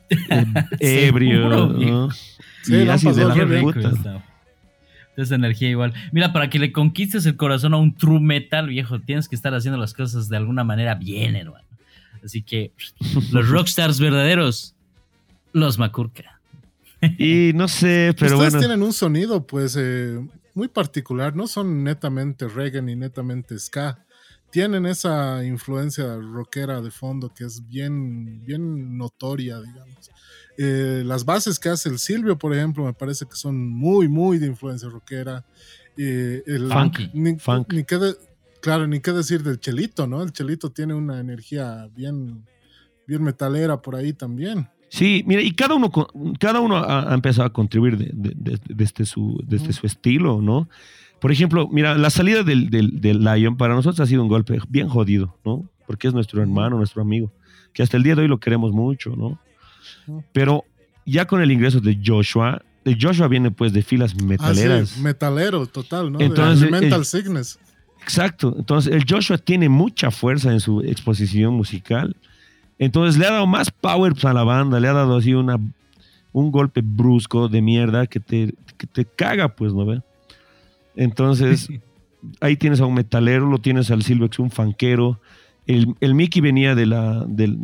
ebrio, 0.79 1.49
¿no? 1.49 2.09
Sí, 2.63 2.77
y 2.77 2.89
así 2.89 3.11
de 3.11 3.25
la 3.25 3.61
puta. 3.61 4.23
Esa 5.15 5.35
energía 5.35 5.69
igual. 5.69 5.93
Mira, 6.11 6.33
para 6.33 6.49
que 6.49 6.57
le 6.57 6.71
conquistes 6.71 7.27
el 7.27 7.35
corazón 7.35 7.75
a 7.75 7.77
un 7.77 7.93
true 7.95 8.19
metal, 8.19 8.69
viejo, 8.69 8.99
tienes 9.01 9.29
que 9.29 9.35
estar 9.35 9.53
haciendo 9.53 9.79
las 9.79 9.93
cosas 9.93 10.29
de 10.29 10.37
alguna 10.37 10.63
manera 10.63 10.95
bien, 10.95 11.35
hermano. 11.35 11.67
Así 12.25 12.41
que 12.41 12.71
los 13.31 13.49
rockstars 13.49 13.99
verdaderos, 13.99 14.75
los 15.53 15.77
Macurca. 15.77 16.38
Y 17.17 17.51
no 17.53 17.67
sé, 17.67 18.13
pero 18.19 18.37
Ustedes 18.37 18.59
tienen 18.59 18.83
un 18.83 18.93
sonido, 18.93 19.45
pues, 19.45 19.75
eh, 19.79 20.19
muy 20.53 20.67
particular. 20.67 21.35
No 21.35 21.47
son 21.47 21.83
netamente 21.83 22.47
reggae 22.47 22.81
ni 22.81 22.95
netamente 22.95 23.57
ska. 23.57 24.05
Tienen 24.51 24.85
esa 24.85 25.45
influencia 25.45 26.15
rockera 26.15 26.81
de 26.81 26.91
fondo 26.91 27.31
que 27.33 27.45
es 27.45 27.67
bien, 27.67 28.43
bien 28.43 28.97
notoria, 28.97 29.59
digamos. 29.61 30.09
Eh, 30.57 31.03
las 31.05 31.23
bases 31.23 31.59
que 31.59 31.69
hace 31.69 31.87
el 31.87 31.99
Silvio, 31.99 32.37
por 32.37 32.53
ejemplo, 32.53 32.83
me 32.83 32.93
parece 32.93 33.25
que 33.25 33.35
son 33.35 33.69
muy, 33.69 34.07
muy 34.07 34.39
de 34.39 34.47
influencia 34.47 34.89
rockera. 34.89 35.45
Eh, 35.95 36.43
el, 36.47 36.71
Funky. 36.71 37.11
Ni, 37.13 37.37
claro, 38.59 38.87
ni 38.87 38.99
qué 38.99 39.11
decir 39.11 39.43
del 39.43 39.59
Chelito, 39.59 40.07
¿no? 40.07 40.21
El 40.23 40.33
Chelito 40.33 40.71
tiene 40.71 40.95
una 40.95 41.19
energía 41.19 41.87
bien, 41.95 42.45
bien 43.05 43.23
metalera 43.23 43.81
por 43.81 43.95
ahí 43.95 44.13
también. 44.13 44.67
Sí, 44.89 45.23
mira, 45.27 45.41
y 45.41 45.51
cada 45.51 45.75
uno, 45.75 45.91
cada 46.39 46.59
uno 46.59 46.77
ha, 46.77 47.13
empezado 47.13 47.47
a 47.47 47.53
contribuir 47.53 47.97
desde, 47.97 49.05
su, 49.05 49.41
desde 49.45 49.71
su 49.71 49.85
estilo, 49.85 50.41
¿no? 50.41 50.67
Por 51.19 51.31
ejemplo, 51.31 51.67
mira, 51.71 51.95
la 51.95 52.09
salida 52.09 52.43
del, 52.43 52.69
del, 52.69 53.23
Lion 53.23 53.55
para 53.57 53.75
nosotros 53.75 53.99
ha 53.99 54.05
sido 54.07 54.23
un 54.23 54.29
golpe 54.29 54.59
bien 54.67 54.87
jodido, 54.87 55.37
¿no? 55.45 55.69
Porque 55.85 56.07
es 56.07 56.13
nuestro 56.13 56.41
hermano, 56.41 56.77
nuestro 56.77 57.01
amigo, 57.01 57.31
que 57.73 57.83
hasta 57.83 57.97
el 57.97 58.03
día 58.03 58.15
de 58.15 58.23
hoy 58.23 58.27
lo 58.27 58.39
queremos 58.39 58.71
mucho, 58.71 59.15
¿no? 59.15 59.39
Pero 60.31 60.65
ya 61.05 61.25
con 61.25 61.41
el 61.41 61.51
ingreso 61.51 61.79
de 61.81 61.99
Joshua, 62.03 62.61
el 62.85 62.97
Joshua 62.99 63.27
viene 63.27 63.51
pues 63.51 63.73
de 63.73 63.83
filas 63.83 64.15
ah, 64.17 64.23
metaleras. 64.23 64.97
metalero, 64.97 65.65
total, 65.67 66.11
¿no? 66.11 66.19
Entonces, 66.19 66.71
Mental 66.71 67.05
Sickness. 67.05 67.59
Exacto. 68.01 68.55
Entonces, 68.57 68.93
el 68.93 69.05
Joshua 69.07 69.37
tiene 69.37 69.69
mucha 69.69 70.09
fuerza 70.09 70.51
en 70.51 70.59
su 70.59 70.81
exposición 70.81 71.53
musical. 71.53 72.15
Entonces 72.79 73.19
le 73.19 73.27
ha 73.27 73.31
dado 73.31 73.45
más 73.45 73.69
power 73.69 74.13
pues, 74.13 74.25
a 74.25 74.33
la 74.33 74.43
banda, 74.43 74.79
le 74.79 74.87
ha 74.87 74.93
dado 74.93 75.17
así 75.17 75.33
una, 75.33 75.59
un 76.31 76.51
golpe 76.51 76.81
brusco 76.81 77.49
de 77.49 77.61
mierda 77.61 78.07
que 78.07 78.21
te, 78.21 78.55
te 78.93 79.05
caga, 79.05 79.49
pues, 79.49 79.73
¿no 79.73 79.85
ve? 79.85 80.01
Entonces, 80.95 81.69
ahí 82.41 82.55
tienes 82.55 82.79
a 82.79 82.85
un 82.85 82.93
metalero, 82.93 83.45
lo 83.47 83.59
tienes 83.59 83.91
al 83.91 84.01
Silvex, 84.01 84.39
un 84.39 84.49
fanquero. 84.49 85.19
El, 85.67 85.95
el 85.99 86.15
Mickey 86.15 86.41
venía 86.41 86.73
de 86.73 86.85
la. 86.85 87.25
Del, 87.27 87.59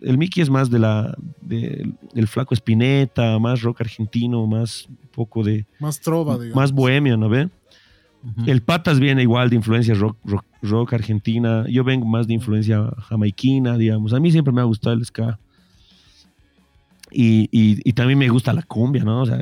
el 0.00 0.18
Mickey 0.18 0.42
es 0.42 0.50
más 0.50 0.68
de 0.68 0.80
la. 0.80 1.16
del 1.40 2.28
flaco 2.28 2.54
Espineta, 2.54 3.38
más 3.38 3.62
rock 3.62 3.82
argentino, 3.82 4.46
más 4.46 4.86
un 4.88 5.08
poco 5.12 5.42
de. 5.42 5.64
Más 5.78 6.00
trova, 6.00 6.34
digamos. 6.34 6.56
Más 6.56 6.72
bohemio, 6.72 7.16
¿no 7.16 7.28
ve? 7.28 7.48
El 8.46 8.62
Patas 8.62 9.00
viene 9.00 9.20
igual 9.20 9.50
de 9.50 9.56
influencia 9.56 9.94
rock, 9.94 10.16
rock, 10.24 10.46
argentina. 10.92 11.64
Yo 11.68 11.84
vengo 11.84 12.06
más 12.06 12.26
de 12.26 12.34
influencia 12.34 12.90
jamaiquina, 13.08 13.76
digamos. 13.76 14.12
A 14.12 14.20
mí 14.20 14.30
siempre 14.30 14.52
me 14.52 14.60
ha 14.60 14.64
gustado 14.64 14.94
el 14.94 15.04
ska. 15.04 15.38
Y, 17.10 17.92
también 17.92 18.18
me 18.18 18.28
gusta 18.28 18.52
la 18.52 18.62
cumbia, 18.62 19.04
¿no? 19.04 19.22
O 19.22 19.26
sea, 19.26 19.38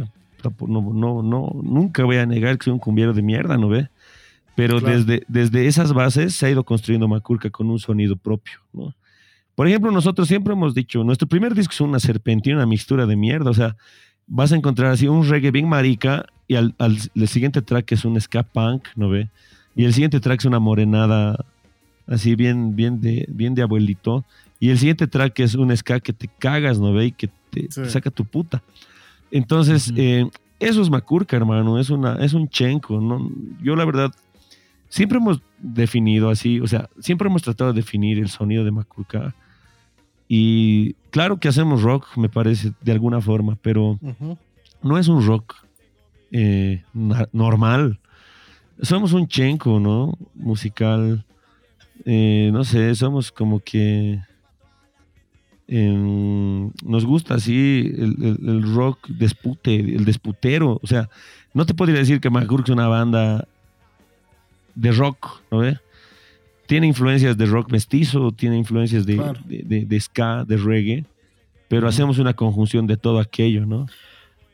no, 0.66 0.92
no, 0.92 1.22
no, 1.22 1.52
nunca 1.62 2.04
voy 2.04 2.16
a 2.16 2.26
negar 2.26 2.58
que 2.58 2.64
soy 2.64 2.72
un 2.74 2.78
cumbiero 2.78 3.14
de 3.14 3.22
mierda, 3.22 3.56
¿no 3.56 3.68
ve? 3.68 3.88
Pero 4.54 4.80
desde, 4.80 5.24
desde 5.28 5.66
esas 5.66 5.94
bases 5.94 6.34
se 6.34 6.46
ha 6.46 6.50
ido 6.50 6.64
construyendo 6.64 7.08
Macurca 7.08 7.48
con 7.48 7.70
un 7.70 7.78
sonido 7.78 8.16
propio, 8.16 8.58
¿no? 8.72 8.94
Por 9.54 9.68
ejemplo, 9.68 9.90
nosotros 9.90 10.28
siempre 10.28 10.52
hemos 10.52 10.74
dicho, 10.74 11.04
nuestro 11.04 11.28
primer 11.28 11.54
disco 11.54 11.72
es 11.72 11.80
una 11.80 12.00
serpentina, 12.00 12.56
una 12.56 12.66
mixtura 12.66 13.06
de 13.06 13.16
mierda, 13.16 13.50
o 13.50 13.54
sea, 13.54 13.76
vas 14.26 14.52
a 14.52 14.56
encontrar 14.56 14.92
así 14.92 15.08
un 15.08 15.28
reggae 15.28 15.50
bien 15.50 15.68
marica 15.68 16.24
y 16.48 16.56
al, 16.56 16.74
el 16.78 17.28
siguiente 17.28 17.60
track 17.62 17.92
es 17.92 18.04
un 18.04 18.20
ska 18.20 18.42
punk, 18.42 18.88
¿no 18.96 19.08
ve? 19.08 19.28
Y 19.74 19.84
el 19.84 19.94
siguiente 19.94 20.20
track 20.20 20.40
es 20.40 20.46
una 20.46 20.58
morenada 20.58 21.44
así 22.06 22.34
bien, 22.34 22.76
bien 22.76 23.00
de, 23.00 23.26
bien 23.28 23.54
de 23.54 23.62
abuelito. 23.62 24.24
Y 24.60 24.70
el 24.70 24.78
siguiente 24.78 25.06
track 25.06 25.40
es 25.40 25.54
un 25.54 25.76
ska 25.76 26.00
que 26.00 26.12
te 26.12 26.28
cagas, 26.38 26.78
¿no 26.78 26.92
ve? 26.92 27.06
Y 27.06 27.12
que 27.12 27.28
te, 27.50 27.70
saca 27.70 28.10
tu 28.10 28.24
puta. 28.24 28.62
Entonces, 29.30 29.92
eh, 29.96 30.28
eso 30.60 30.82
es 30.82 30.90
Macurca, 30.90 31.36
hermano. 31.36 31.78
Es, 31.78 31.90
una, 31.90 32.14
es 32.24 32.34
un 32.34 32.48
chenco. 32.48 33.00
¿no? 33.00 33.30
Yo 33.62 33.74
la 33.74 33.84
verdad 33.84 34.12
siempre 34.92 35.16
hemos 35.16 35.40
definido 35.58 36.28
así, 36.28 36.60
o 36.60 36.66
sea, 36.66 36.90
siempre 37.00 37.26
hemos 37.26 37.42
tratado 37.42 37.72
de 37.72 37.80
definir 37.80 38.18
el 38.18 38.28
sonido 38.28 38.62
de 38.62 38.72
Makurka. 38.72 39.34
Y 40.28 40.92
claro 41.10 41.38
que 41.38 41.48
hacemos 41.48 41.82
rock, 41.82 42.06
me 42.16 42.28
parece, 42.28 42.72
de 42.82 42.92
alguna 42.92 43.22
forma, 43.22 43.56
pero 43.62 43.98
no 44.82 44.98
es 44.98 45.08
un 45.08 45.26
rock 45.26 45.54
eh, 46.30 46.84
normal. 47.32 47.98
Somos 48.82 49.12
un 49.12 49.28
chenco, 49.28 49.78
¿no? 49.78 50.18
Musical. 50.34 51.24
Eh, 52.04 52.50
no 52.52 52.64
sé, 52.64 52.94
somos 52.96 53.30
como 53.30 53.60
que 53.60 54.18
em, 55.68 56.72
nos 56.84 57.04
gusta 57.04 57.34
así 57.34 57.92
el, 57.96 58.74
rock 58.74 59.06
despute, 59.08 59.76
el 59.76 60.04
desputero. 60.04 60.80
O 60.82 60.86
sea, 60.86 61.08
no 61.54 61.64
te 61.64 61.74
podría 61.74 62.00
decir 62.00 62.20
que 62.20 62.28
Makurk 62.28 62.64
es 62.64 62.72
una 62.72 62.88
banda 62.88 63.46
de 64.74 64.90
rock, 64.90 65.42
¿no 65.50 65.58
ve? 65.58 65.78
Tiene 66.66 66.88
influencias 66.88 67.36
de 67.36 67.46
rock 67.46 67.70
mestizo, 67.70 68.32
tiene 68.32 68.56
influencias 68.56 69.06
de, 69.06 69.20
de, 69.46 70.00
ska, 70.00 70.44
de 70.44 70.56
reggae, 70.56 71.04
pero 71.68 71.86
hacemos 71.86 72.18
una 72.18 72.34
conjunción 72.34 72.86
de 72.86 72.96
todo 72.96 73.20
aquello, 73.20 73.64
¿no? 73.66 73.86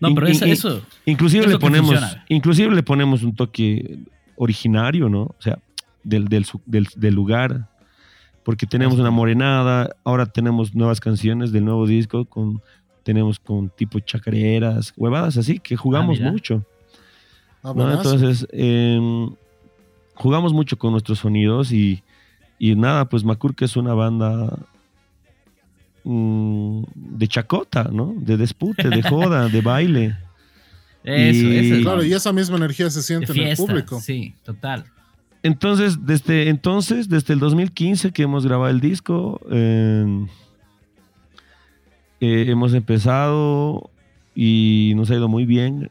No, 0.00 0.14
pero 0.14 0.26
eso, 0.26 0.82
inclusive 1.06 1.46
le 1.46 1.58
ponemos, 1.58 2.00
inclusive 2.28 2.74
le 2.74 2.82
ponemos 2.82 3.22
un 3.22 3.34
toque 3.34 3.98
originario, 4.38 5.08
¿no? 5.08 5.22
O 5.22 5.36
sea, 5.38 5.58
del, 6.04 6.26
del, 6.26 7.14
lugar, 7.14 7.68
porque 8.44 8.66
tenemos 8.66 8.98
una 8.98 9.10
morenada, 9.10 9.90
ahora 10.04 10.26
tenemos 10.26 10.74
nuevas 10.74 11.00
canciones 11.00 11.52
del 11.52 11.64
nuevo 11.64 11.86
disco, 11.86 12.24
con, 12.24 12.62
tenemos 13.02 13.38
con 13.38 13.68
tipo 13.68 13.98
chacareras, 14.00 14.94
huevadas 14.96 15.36
así, 15.36 15.58
que 15.58 15.76
jugamos 15.76 16.18
ah, 16.22 16.30
mucho. 16.30 16.64
Ah, 17.62 17.74
Entonces, 17.76 18.46
em, 18.52 19.30
jugamos 20.14 20.52
mucho 20.52 20.78
con 20.78 20.92
nuestros 20.92 21.18
sonidos 21.18 21.72
y, 21.72 22.02
y 22.58 22.74
nada, 22.74 23.08
pues 23.08 23.24
que 23.56 23.64
es 23.64 23.76
una 23.76 23.92
banda 23.92 24.58
mm, 26.04 26.82
de 26.94 27.28
chacota, 27.28 27.90
¿no? 27.92 28.14
De 28.16 28.36
dispute, 28.36 28.88
de 28.88 29.02
joda, 29.02 29.48
de 29.48 29.60
baile. 29.60 30.16
Eso, 31.04 31.46
y, 31.46 31.82
claro, 31.82 32.04
y 32.04 32.12
esa 32.12 32.32
misma 32.32 32.56
energía 32.56 32.90
se 32.90 33.02
siente 33.02 33.32
en 33.32 33.48
el 33.48 33.56
público. 33.56 34.00
Sí, 34.00 34.34
total. 34.44 34.84
Entonces, 35.42 36.04
desde 36.04 36.48
entonces, 36.48 37.08
desde 37.08 37.34
el 37.34 37.40
2015 37.40 38.12
que 38.12 38.22
hemos 38.22 38.44
grabado 38.44 38.70
el 38.70 38.80
disco, 38.80 39.40
em, 39.50 40.26
eh, 42.20 42.46
hemos 42.48 42.74
empezado 42.74 43.90
y 44.34 44.92
nos 44.96 45.10
ha 45.10 45.14
ido 45.14 45.28
muy 45.28 45.46
bien. 45.46 45.90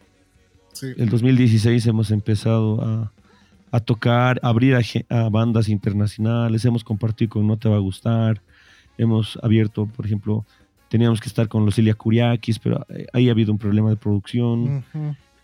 Sí. 0.73 0.87
El 0.97 1.09
2016 1.09 1.87
hemos 1.87 2.11
empezado 2.11 2.81
a, 2.81 3.11
a 3.71 3.79
tocar, 3.79 4.39
abrir 4.43 4.75
a, 5.09 5.29
bandas 5.29 5.69
internacionales, 5.69 6.65
hemos 6.65 6.83
compartido 6.83 7.29
con 7.29 7.47
No 7.47 7.57
Te 7.57 7.69
Va 7.69 7.75
a 7.75 7.79
Gustar, 7.79 8.41
hemos 8.97 9.37
abierto, 9.43 9.85
por 9.87 10.05
ejemplo, 10.05 10.45
teníamos 10.89 11.19
que 11.19 11.29
estar 11.29 11.47
con 11.47 11.65
los 11.65 11.77
Ilia 11.77 11.93
Kuriakis, 11.93 12.59
pero 12.59 12.85
ahí 13.13 13.29
ha 13.29 13.31
habido 13.31 13.51
un 13.51 13.57
problema 13.57 13.89
de 13.89 13.95
producción. 13.95 14.83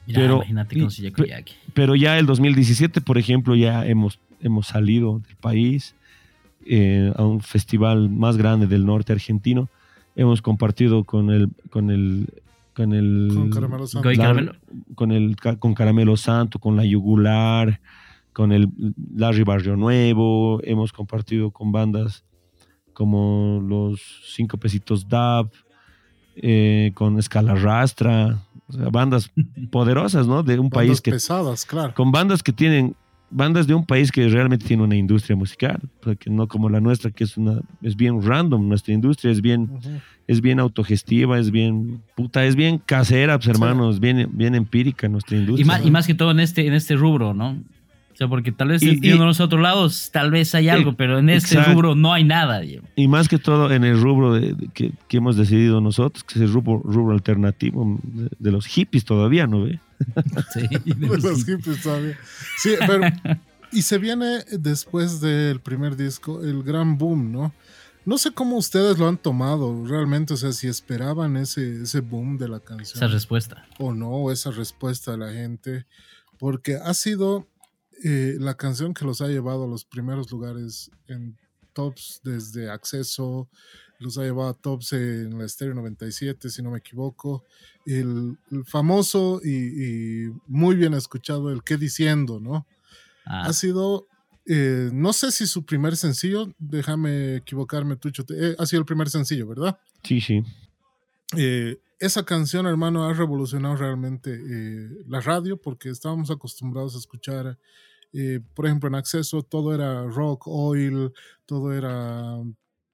pero, 0.05 0.37
imagínate 0.37 0.79
con 0.79 0.89
Kuriaki. 1.15 1.53
Pero 1.73 1.95
ya 1.95 2.17
el 2.19 2.25
2017, 2.25 3.01
por 3.01 3.17
ejemplo, 3.17 3.55
ya 3.55 3.85
hemos, 3.85 4.19
hemos 4.41 4.67
salido 4.67 5.19
del 5.19 5.35
país 5.37 5.95
eh, 6.65 7.11
a 7.15 7.23
un 7.23 7.41
festival 7.41 8.09
más 8.09 8.37
grande 8.37 8.67
del 8.67 8.85
norte 8.85 9.13
argentino. 9.13 9.69
Hemos 10.15 10.41
compartido 10.41 11.03
con 11.03 11.29
el, 11.31 11.49
con 11.69 11.89
el 11.89 12.27
con 12.73 12.93
el 12.93 13.31
con 13.33 13.49
Caramelo 13.51 13.87
Santo, 13.87 14.09
con, 14.95 15.11
el 15.11 15.35
con 15.59 15.73
Caramelo 15.75 16.17
Santo, 16.17 16.59
con 16.59 16.75
la 16.75 16.85
Yugular, 16.85 17.79
con 18.33 18.51
el 18.51 18.69
Larry 19.15 19.43
Barrio 19.43 19.75
Nuevo, 19.75 20.59
hemos 20.63 20.91
compartido 20.91 21.51
con 21.51 21.71
bandas 21.71 22.23
como 22.93 23.61
los 23.67 24.01
Cinco 24.25 24.57
Pesitos 24.57 25.07
Dab, 25.07 25.49
eh, 26.35 26.91
con 26.95 27.19
Escala 27.19 27.55
Rastra, 27.55 28.39
bandas 28.67 29.31
poderosas, 29.71 30.27
¿no? 30.27 30.43
De 30.43 30.57
un 30.57 30.69
país 30.69 31.01
que... 31.01 31.11
pesadas, 31.11 31.65
claro. 31.65 31.93
Con 31.93 32.11
bandas 32.11 32.41
que 32.41 32.51
tienen, 32.51 32.95
bandas 33.29 33.67
de 33.67 33.73
un 33.73 33.85
país 33.85 34.11
que 34.11 34.27
realmente 34.27 34.65
tiene 34.65 34.83
una 34.83 34.95
industria 34.95 35.35
musical, 35.35 35.79
porque 36.01 36.29
no 36.29 36.47
como 36.47 36.69
la 36.69 36.79
nuestra, 36.79 37.11
que 37.11 37.23
es 37.23 37.37
una, 37.37 37.61
es 37.81 37.95
bien 37.95 38.21
random, 38.21 38.67
nuestra 38.67 38.93
industria 38.93 39.31
es 39.31 39.41
bien, 39.41 39.69
es 40.27 40.41
bien 40.41 40.59
autogestiva, 40.59 41.37
es 41.39 41.51
bien, 41.51 42.01
puta, 42.15 42.45
es 42.45 42.55
bien 42.55 42.79
casera, 42.79 43.37
pues, 43.37 43.49
hermanos, 43.49 43.99
bien, 43.99 44.29
bien 44.33 44.55
empírica 44.55 45.07
nuestra 45.09 45.37
industria. 45.37 45.63
Y 45.63 45.67
más, 45.67 45.85
y 45.85 45.91
más 45.91 46.07
que 46.07 46.13
todo 46.13 46.31
en 46.31 46.39
este, 46.39 46.65
en 46.65 46.73
este 46.73 46.95
rubro, 46.95 47.33
¿no? 47.33 47.57
O 48.13 48.15
sea, 48.15 48.27
porque 48.27 48.51
tal 48.51 48.69
vez 48.69 48.81
viendo 48.81 49.25
los 49.25 49.39
otros 49.39 49.59
lados, 49.59 50.09
tal 50.13 50.29
vez 50.29 50.53
hay 50.53 50.69
algo, 50.69 50.95
pero 50.95 51.17
en 51.17 51.29
este 51.29 51.61
rubro 51.63 51.95
no 51.95 52.13
hay 52.13 52.23
nada. 52.23 52.61
Y 52.95 53.07
más 53.07 53.27
que 53.27 53.39
todo 53.39 53.71
en 53.71 53.83
el 53.83 53.99
rubro 53.99 54.33
de, 54.33 54.55
que, 54.73 54.93
hemos 55.09 55.35
decidido 55.35 55.81
nosotros, 55.81 56.23
que 56.23 56.35
es 56.35 56.41
el 56.41 56.53
rubro, 56.53 56.79
rubro 56.83 57.13
alternativo 57.13 57.99
de, 58.03 58.51
los 58.51 58.67
hippies 58.67 59.03
todavía, 59.03 59.47
¿no 59.47 59.63
ve? 59.63 59.79
Sí, 60.53 60.67
de 60.85 61.07
los 61.07 61.45
hippies 61.45 61.81
todavía. 61.81 62.17
Sí, 62.57 62.75
pero 62.85 63.07
y 63.71 63.81
se 63.81 63.97
viene 63.97 64.43
después 64.51 65.19
del 65.19 65.59
primer 65.59 65.95
disco 65.95 66.43
el 66.43 66.61
gran 66.63 66.97
boom, 66.97 67.31
¿no? 67.31 67.53
No 68.05 68.17
sé 68.17 68.31
cómo 68.31 68.57
ustedes 68.57 68.99
lo 68.99 69.07
han 69.07 69.17
tomado 69.17 69.85
realmente, 69.87 70.33
o 70.33 70.37
sea, 70.37 70.51
si 70.51 70.67
esperaban 70.67 71.37
ese, 71.37 71.81
ese 71.81 72.01
boom 72.01 72.37
de 72.37 72.49
la 72.49 72.59
canción. 72.59 72.97
Esa 72.97 73.07
respuesta. 73.07 73.65
O 73.79 73.93
no, 73.93 74.29
esa 74.31 74.51
respuesta 74.51 75.13
de 75.13 75.17
la 75.17 75.31
gente, 75.31 75.85
porque 76.37 76.75
ha 76.75 76.93
sido 76.93 77.47
eh, 78.05 78.35
la 78.37 78.55
canción 78.55 78.93
que 78.93 79.05
los 79.05 79.21
ha 79.21 79.29
llevado 79.29 79.63
a 79.63 79.67
los 79.67 79.85
primeros 79.85 80.29
lugares 80.29 80.91
en 81.07 81.37
tops 81.71 82.19
desde 82.21 82.69
acceso, 82.69 83.49
los 83.97 84.17
ha 84.17 84.23
llevado 84.23 84.49
a 84.49 84.53
tops 84.53 84.91
en 84.91 85.37
la 85.39 85.47
Stereo 85.47 85.73
97, 85.73 86.49
si 86.49 86.61
no 86.61 86.71
me 86.71 86.79
equivoco. 86.79 87.45
El, 87.85 88.37
famoso 88.65 89.39
y, 89.41 90.29
muy 90.47 90.75
bien 90.75 90.93
escuchado, 90.93 91.49
el 91.49 91.63
qué 91.63 91.77
diciendo, 91.77 92.41
¿no? 92.41 92.67
Ha 93.25 93.47
ah. 93.47 93.53
sido, 93.53 94.07
eh, 94.45 94.89
no 94.91 95.13
sé 95.13 95.31
si 95.31 95.47
su 95.47 95.65
primer 95.65 95.95
sencillo, 95.95 96.53
déjame 96.59 97.37
equivocarme, 97.37 97.95
Tucho, 97.95 98.25
eh, 98.35 98.53
ha 98.59 98.65
sido 98.65 98.81
el 98.81 98.85
primer 98.85 99.09
sencillo, 99.09 99.47
¿verdad? 99.47 99.79
Sí, 100.03 100.19
sí. 100.19 100.43
esa 101.99 102.25
canción, 102.25 102.67
hermano, 102.67 103.05
ha 103.05 103.13
revolucionado 103.13 103.77
realmente 103.77 104.37
la 105.07 105.21
radio 105.21 105.55
porque 105.55 105.87
estábamos 105.87 106.29
acostumbrados 106.31 106.95
a 106.95 106.99
escuchar 106.99 107.57
eh, 108.13 108.39
por 108.53 108.67
ejemplo, 108.67 108.87
en 108.87 108.95
acceso 108.95 109.41
todo 109.41 109.73
era 109.73 110.03
rock, 110.03 110.47
oil, 110.47 111.11
todo 111.45 111.73
era 111.73 112.37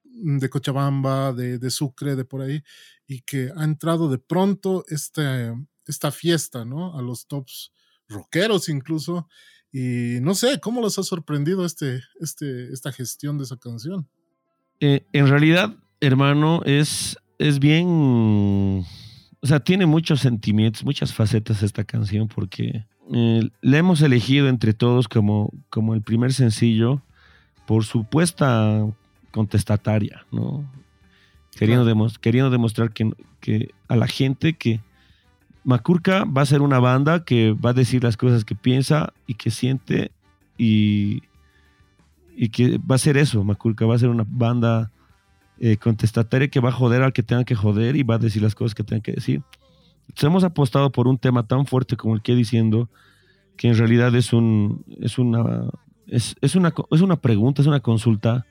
mm, 0.04 0.38
de 0.38 0.48
Cochabamba, 0.48 1.32
de, 1.34 1.70
Sucre, 1.70 2.16
de 2.16 2.24
por 2.24 2.40
ahí, 2.40 2.62
y 3.06 3.20
que 3.20 3.50
ha 3.54 3.64
entrado 3.64 4.08
de 4.08 4.18
pronto 4.18 4.84
este, 4.88 5.52
esta 5.86 6.10
fiesta, 6.10 6.64
¿no? 6.64 6.96
A 6.96 7.02
los 7.02 7.26
tops 7.26 7.72
rockeros 8.08 8.68
incluso. 8.68 9.28
Y 9.72 10.18
no 10.22 10.34
sé, 10.34 10.58
¿cómo 10.58 10.80
los 10.80 10.98
ha 10.98 11.02
sorprendido 11.02 11.64
este, 11.64 12.02
este, 12.20 12.72
esta 12.72 12.90
gestión 12.90 13.38
de 13.38 13.44
esa 13.44 13.56
canción? 13.56 14.08
Eh, 14.80 15.06
en 15.12 15.28
realidad, 15.28 15.76
hermano, 16.00 16.62
es, 16.64 17.16
es 17.38 17.58
bien, 17.58 17.86
o 19.40 19.46
sea, 19.46 19.60
tiene 19.60 19.84
muchos 19.84 20.20
sentimientos, 20.20 20.82
muchas 20.82 21.12
facetas 21.12 21.62
esta 21.62 21.84
canción 21.84 22.26
porque 22.26 22.86
eh, 23.12 23.50
le 23.60 23.78
hemos 23.78 24.02
elegido 24.02 24.48
entre 24.48 24.72
todos 24.72 25.08
como, 25.08 25.52
como 25.68 25.94
el 25.94 26.02
primer 26.02 26.32
sencillo 26.32 27.02
por 27.66 27.84
supuesta 27.84 28.86
contestataria, 29.32 30.24
¿no? 30.30 30.64
Queriendo, 31.56 31.84
queriendo 32.20 32.50
demostrar 32.50 32.92
que, 32.92 33.10
que, 33.40 33.70
a 33.88 33.96
la 33.96 34.06
gente 34.06 34.54
que 34.54 34.80
Macurca 35.64 36.24
va 36.24 36.42
a 36.42 36.46
ser 36.46 36.62
una 36.62 36.78
banda 36.78 37.24
que 37.24 37.52
va 37.52 37.70
a 37.70 37.74
decir 37.74 38.04
las 38.04 38.16
cosas 38.16 38.44
que 38.44 38.54
piensa 38.54 39.12
y 39.26 39.34
que 39.34 39.50
siente 39.50 40.12
y, 40.56 41.24
y 42.36 42.50
que 42.50 42.78
va 42.78 42.94
a 42.94 42.98
ser 42.98 43.16
eso, 43.16 43.42
Macurca 43.42 43.86
va 43.86 43.96
a 43.96 43.98
ser 43.98 44.08
una 44.08 44.24
banda 44.26 44.92
eh, 45.58 45.76
contestataria 45.76 46.48
que 46.48 46.60
va 46.60 46.68
a 46.68 46.72
joder 46.72 47.02
al 47.02 47.12
que 47.12 47.24
tenga 47.24 47.44
que 47.44 47.56
joder 47.56 47.96
y 47.96 48.04
va 48.04 48.14
a 48.14 48.18
decir 48.18 48.40
las 48.40 48.54
cosas 48.54 48.74
que 48.74 48.84
tenga 48.84 49.02
que 49.02 49.12
decir 49.12 49.42
hemos 50.22 50.44
apostado 50.44 50.90
por 50.90 51.08
un 51.08 51.18
tema 51.18 51.46
tan 51.46 51.66
fuerte 51.66 51.96
como 51.96 52.14
el 52.14 52.22
que 52.22 52.34
diciendo, 52.34 52.88
que 53.56 53.68
en 53.68 53.76
realidad 53.76 54.14
es 54.14 54.32
un 54.32 54.84
es 55.00 55.18
una 55.18 55.68
es, 56.06 56.34
una 56.54 56.72
es 56.90 57.00
una 57.00 57.16
pregunta, 57.16 57.62
es 57.62 57.68
una 57.68 57.80
consulta, 57.80 58.46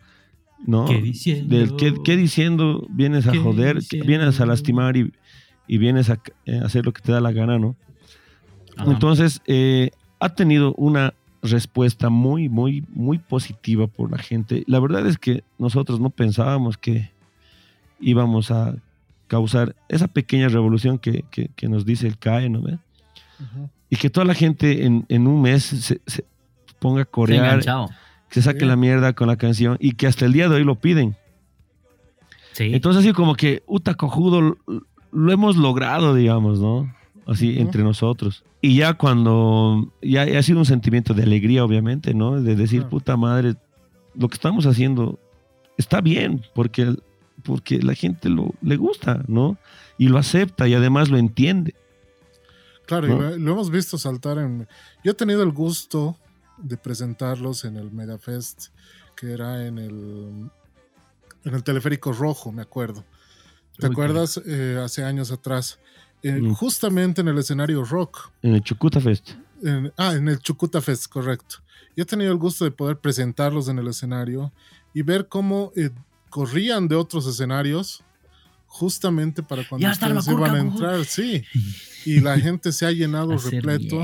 ¿no? 0.65 0.85
¿Qué 0.85 1.01
diciendo? 1.01 1.55
Del 1.55 1.75
qué, 2.03 2.17
diciendo 2.17 2.87
vienes 2.89 3.27
a 3.27 3.35
joder, 3.35 3.79
vienes 4.05 4.39
a 4.39 4.45
lastimar 4.45 4.95
y, 4.97 5.11
vienes 5.67 6.09
a, 6.09 6.21
eh, 6.45 6.59
hacer 6.63 6.85
lo 6.85 6.93
que 6.93 7.01
te 7.01 7.11
da 7.11 7.21
la 7.21 7.31
gana, 7.31 7.59
¿no? 7.59 7.75
Entonces, 8.85 9.41
eh, 9.45 9.91
ha 10.19 10.29
tenido 10.29 10.73
una 10.75 11.13
respuesta 11.41 12.09
muy, 12.09 12.49
muy, 12.49 12.83
muy 12.89 13.17
positiva 13.17 13.87
por 13.87 14.11
la 14.11 14.17
gente. 14.17 14.63
La 14.67 14.79
verdad 14.79 15.05
es 15.07 15.17
que 15.17 15.43
nosotros 15.57 15.99
no 15.99 16.09
pensábamos 16.09 16.77
que 16.77 17.11
íbamos 17.99 18.51
a 18.51 18.75
causar 19.29 19.75
esa 19.87 20.09
pequeña 20.09 20.49
revolución 20.49 20.99
que, 20.99 21.23
nos 21.69 21.85
dice 21.85 22.07
el 22.07 22.17
CAE, 22.17 22.49
¿no? 22.49 22.61
Y 23.89 23.95
que 23.95 24.09
toda 24.09 24.25
la 24.25 24.33
gente 24.33 24.85
en, 24.85 25.27
un 25.27 25.41
mes 25.41 25.97
ponga 26.79 27.03
a 27.03 27.05
corear, 27.05 27.61
que 28.29 28.35
se 28.35 28.41
saque 28.41 28.65
la 28.65 28.75
mierda 28.75 29.13
con 29.13 29.27
la 29.27 29.37
canción 29.37 29.77
y 29.79 29.93
que 29.93 30.07
hasta 30.07 30.25
el 30.25 30.33
día 30.33 30.49
de 30.49 30.55
hoy 30.55 30.63
lo 30.65 30.75
piden. 30.75 31.15
Sí. 32.53 32.71
Entonces 32.73 33.05
así 33.05 33.13
como 33.13 33.35
que, 33.35 33.63
uta 33.67 33.93
cojudo, 33.93 34.57
lo 35.11 35.31
hemos 35.31 35.55
logrado, 35.55 36.13
digamos, 36.13 36.59
¿no? 36.59 36.93
Así 37.25 37.59
entre 37.59 37.83
nosotros. 37.83 38.43
Y 38.61 38.75
ya 38.75 38.95
cuando, 38.95 39.93
ya, 40.01 40.23
ha 40.23 40.43
sido 40.43 40.59
un 40.59 40.65
sentimiento 40.65 41.13
de 41.13 41.23
alegría, 41.23 41.63
obviamente, 41.63 42.13
¿no? 42.13 42.41
De 42.41 42.55
decir, 42.55 42.85
puta 42.85 43.15
madre, 43.15 43.53
lo 44.15 44.27
que 44.27 44.33
estamos 44.33 44.65
haciendo 44.65 45.19
está 45.77 46.01
bien, 46.01 46.41
porque, 46.53 46.95
porque 47.49 47.81
la 47.81 47.95
gente 47.95 48.29
lo, 48.29 48.53
le 48.61 48.77
gusta, 48.77 49.23
¿no? 49.27 49.57
Y 49.97 50.07
lo 50.07 50.19
acepta 50.19 50.67
y 50.67 50.75
además 50.75 51.09
lo 51.09 51.17
entiende. 51.17 51.73
Claro, 52.85 53.07
y 53.07 53.39
lo, 53.39 53.51
hemos 53.53 53.71
visto 53.71 53.97
saltar 53.97 54.37
en... 54.37 54.67
Yo 55.03 55.13
he 55.13 55.15
tenido 55.15 55.41
el 55.41 55.51
gusto 55.51 56.15
de 56.59 56.77
presentarlos 56.77 57.65
en 57.65 57.77
el 57.77 57.89
Megafest, 57.89 58.67
que 59.15 59.31
era 59.31 59.65
en 59.65 59.79
el, 59.79 60.51
en 61.43 61.55
el 61.55 61.63
Teleférico 61.63 62.13
Rojo, 62.13 62.51
me 62.51 62.61
acuerdo. 62.61 63.03
¿Te 63.79 63.87
acuerdas? 63.87 64.39
Eh, 64.45 64.79
hace 64.79 65.03
años 65.03 65.31
atrás. 65.31 65.79
Mm. 66.23 66.51
Justamente 66.51 67.21
en 67.21 67.29
el 67.29 67.39
escenario 67.39 67.83
rock. 67.83 68.29
En 68.43 68.53
el 68.53 68.61
Chucuta 68.61 69.01
Fest. 69.01 69.31
ah, 69.97 70.13
en 70.13 70.27
el 70.27 70.37
Chucuta 70.37 70.81
Fest, 70.81 71.07
correcto. 71.07 71.63
Yo 71.95 72.03
he 72.03 72.05
tenido 72.05 72.31
el 72.31 72.37
gusto 72.37 72.63
de 72.63 72.69
poder 72.69 72.99
presentarlos 72.99 73.69
en 73.69 73.79
el 73.79 73.87
escenario 73.87 74.53
y 74.93 75.01
ver 75.01 75.27
cómo 75.27 75.71
eh, 75.75 75.89
corrían 76.29 76.87
de 76.87 76.95
otros 76.95 77.27
escenarios 77.27 78.03
justamente 78.69 79.41
para 79.43 79.67
cuando 79.67 79.89
ustedes 79.89 80.27
iban 80.27 80.55
a 80.55 80.59
entrar, 80.59 81.05
sí. 81.05 81.43
Y 82.05 82.21
la 82.21 82.39
gente 82.39 82.71
se 82.71 82.85
ha 82.85 82.91
llenado 82.91 83.37
repleto. 83.51 84.01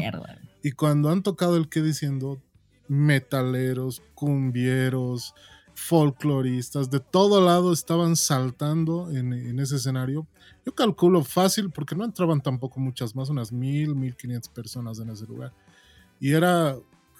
Y 0.62 0.72
cuando 0.72 1.10
han 1.10 1.24
tocado 1.24 1.56
el 1.56 1.70
que 1.70 1.82
diciendo 1.82 2.42
metaleros, 2.88 4.02
cumbieros, 4.14 5.34
folcloristas, 5.76 6.90
de 6.90 7.00
todo 7.00 7.44
lado 7.44 7.72
estaban 7.72 8.16
saltando 8.16 9.12
en, 9.12 9.60
ese 9.60 9.78
escenario. 9.78 10.28
Yo 10.66 10.74
calculo 10.74 11.24
fácil, 11.24 11.70
porque 11.70 11.96
no 11.96 12.04
entraban 12.04 12.42
tampoco 12.42 12.80
muchas 12.80 13.16
más, 13.16 13.30
unas 13.30 13.52
mil, 13.52 13.96
mil 13.96 14.16
quinientas 14.16 14.50
personas 14.50 15.00
en 15.00 15.10
ese 15.10 15.26
lugar. 15.26 15.54
Y 16.20 16.32
era 16.32 16.76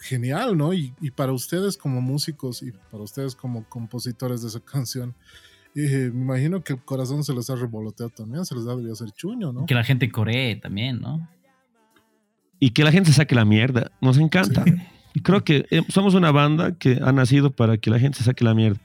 genial, 0.06 0.58
¿no? 0.58 0.74
Y, 0.74 0.94
y, 1.02 1.12
para 1.12 1.34
ustedes 1.34 1.78
como 1.78 2.02
músicos 2.02 2.62
y 2.62 2.72
para 2.92 3.04
ustedes 3.04 3.36
como 3.36 3.68
compositores 3.68 4.42
de 4.42 4.50
esa 4.50 4.60
canción, 4.66 5.16
y 5.76 5.82
me 5.82 6.06
imagino 6.06 6.64
que 6.64 6.74
el 6.74 6.80
corazón 6.80 7.24
se 7.26 7.34
les 7.34 7.50
ha 7.50 7.56
revoloteado 7.56 8.10
también, 8.10 8.46
se 8.46 8.56
les 8.56 8.66
ha 8.66 8.76
debido 8.76 8.94
hacer 8.94 9.12
chuño, 9.12 9.52
¿no? 9.52 9.66
Que 9.66 9.76
la 9.76 9.84
gente 9.84 10.10
coree 10.10 10.56
también, 10.56 11.02
¿no? 11.02 11.28
Y 12.60 12.70
que 12.70 12.86
la 12.86 12.94
gente 12.94 13.12
saque 13.12 13.36
la 13.36 13.44
mierda. 13.44 13.92
Nos 14.00 14.18
encanta. 14.18 14.64
Y 15.14 15.20
creo 15.20 15.44
que 15.44 15.66
eh, 15.70 15.82
somos 15.90 16.14
una 16.14 16.32
banda 16.32 16.78
que 16.78 17.00
ha 17.02 17.12
nacido 17.12 17.52
para 17.52 17.78
que 17.78 17.90
la 17.90 18.00
gente 18.00 18.18
se 18.18 18.24
saque 18.24 18.46
la 18.46 18.54
mierda. 18.54 18.80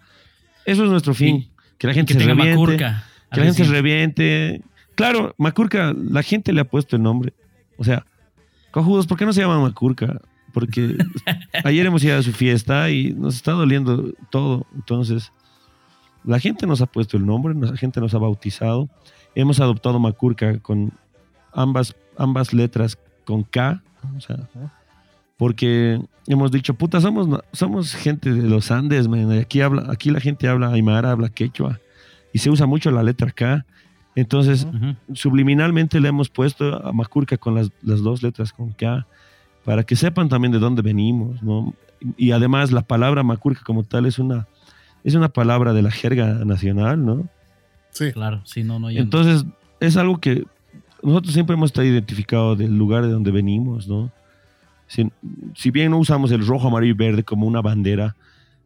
Eso 0.64 0.85
es 0.85 0.91
nuestro 0.91 1.14
fin. 1.14 1.51
Que 1.79 1.87
la 1.87 1.95
gente 1.95 2.12
se 2.12 2.18
reviente. 2.18 2.77
que 2.77 3.41
la 3.41 3.45
gente 3.45 3.64
se 3.64 3.71
reviente. 3.71 4.62
Claro, 4.97 5.35
Macurca, 5.39 5.95
la 5.97 6.23
gente 6.23 6.53
le 6.53 6.61
ha 6.61 6.64
puesto 6.64 6.97
el 6.97 7.03
nombre. 7.03 7.33
O 7.79 7.85
sea, 7.85 8.05
cojudos, 8.73 9.07
¿por 9.07 9.16
qué 9.16 9.25
no 9.25 9.33
se 9.33 9.41
llama 9.41 9.61
Macurca? 9.61 10.21
Porque 10.53 10.97
ayer 11.65 11.87
hemos 11.87 12.03
ido 12.05 12.19
a 12.19 12.23
su 12.23 12.33
fiesta 12.33 12.91
y 12.91 13.13
nos 13.13 13.37
está 13.37 13.53
doliendo 13.53 14.13
todo. 14.31 14.67
Entonces, 14.75 15.33
la 16.25 16.39
gente 16.39 16.67
nos 16.67 16.81
ha 16.81 16.87
puesto 16.87 17.17
el 17.17 17.27
nombre, 17.27 17.55
la 17.55 17.77
gente 17.77 18.01
nos 18.01 18.15
ha 18.15 18.19
bautizado. 18.19 18.89
Hemos 19.35 19.61
adoptado 19.61 19.99
Macurca 19.99 20.59
con 20.59 20.93
ambas, 21.53 21.95
ambas 22.17 22.53
letras 22.53 22.99
con 23.25 23.43
K, 23.45 23.83
o 24.17 24.21
sea, 24.21 24.49
porque 25.37 26.01
hemos 26.27 26.53
dicho, 26.53 26.75
puta, 26.75 27.01
somos, 27.01 27.41
somos 27.53 27.95
gente 27.95 28.33
de 28.33 28.49
los 28.49 28.71
Andes, 28.71 29.09
Aquí, 29.41 29.61
habla, 29.61 29.87
aquí 29.91 30.11
la 30.11 30.21
gente 30.21 30.49
habla 30.49 30.69
aymara, 30.69 31.13
habla 31.13 31.29
quechua, 31.29 31.81
y 32.33 32.41
se 32.41 32.51
usa 32.51 32.67
mucho 32.67 32.91
la 32.91 33.03
letra 33.03 33.31
K. 33.31 33.65
Entonces, 34.17 34.67
subliminalmente 35.15 36.01
le 36.01 36.09
hemos 36.09 36.29
puesto 36.29 36.87
a 36.87 36.93
Macurca 36.93 37.39
con 37.39 37.55
las, 37.55 37.71
las, 37.81 38.03
dos 38.03 38.23
letras 38.23 38.53
con 38.53 38.73
K, 38.73 39.07
para 39.71 39.85
que 39.85 39.95
sepan 39.95 40.29
también 40.29 40.51
de 40.51 40.59
dónde 40.59 40.83
venimos, 40.83 41.45
¿no? 41.45 41.73
Y 42.16 42.33
además 42.33 42.73
la 42.73 42.83
palabra 42.83 43.23
Macurca 43.23 43.62
como 43.64 43.85
tal 43.85 44.05
es 44.05 44.18
una 44.18 44.49
es 45.05 45.14
una 45.14 45.29
palabra 45.29 45.73
de 45.73 45.81
la 45.81 45.93
jerga 45.93 46.45
nacional, 46.45 47.07
¿no? 47.07 47.29
Sí. 47.91 48.11
Claro, 48.11 48.43
sí, 48.45 48.64
no, 48.64 48.81
no. 48.81 48.91
Entonces, 48.91 49.45
es 49.79 49.97
algo 49.97 50.18
que 50.18 50.45
nosotros 51.05 51.35
siempre 51.35 51.55
hemos 51.55 51.68
estado 51.68 51.87
identificados 51.87 52.59
del 52.59 52.77
lugar 52.77 53.05
de 53.05 53.12
donde 53.12 53.31
venimos, 53.31 53.87
¿no? 53.87 54.11
Si, 54.89 55.71
bien 55.71 55.93
no 55.93 55.99
usamos 55.99 56.33
el 56.33 56.45
rojo, 56.45 56.66
amarillo 56.66 56.95
y 56.95 56.97
verde 56.97 57.23
como 57.23 57.47
una 57.47 57.62
bandera, 57.62 58.16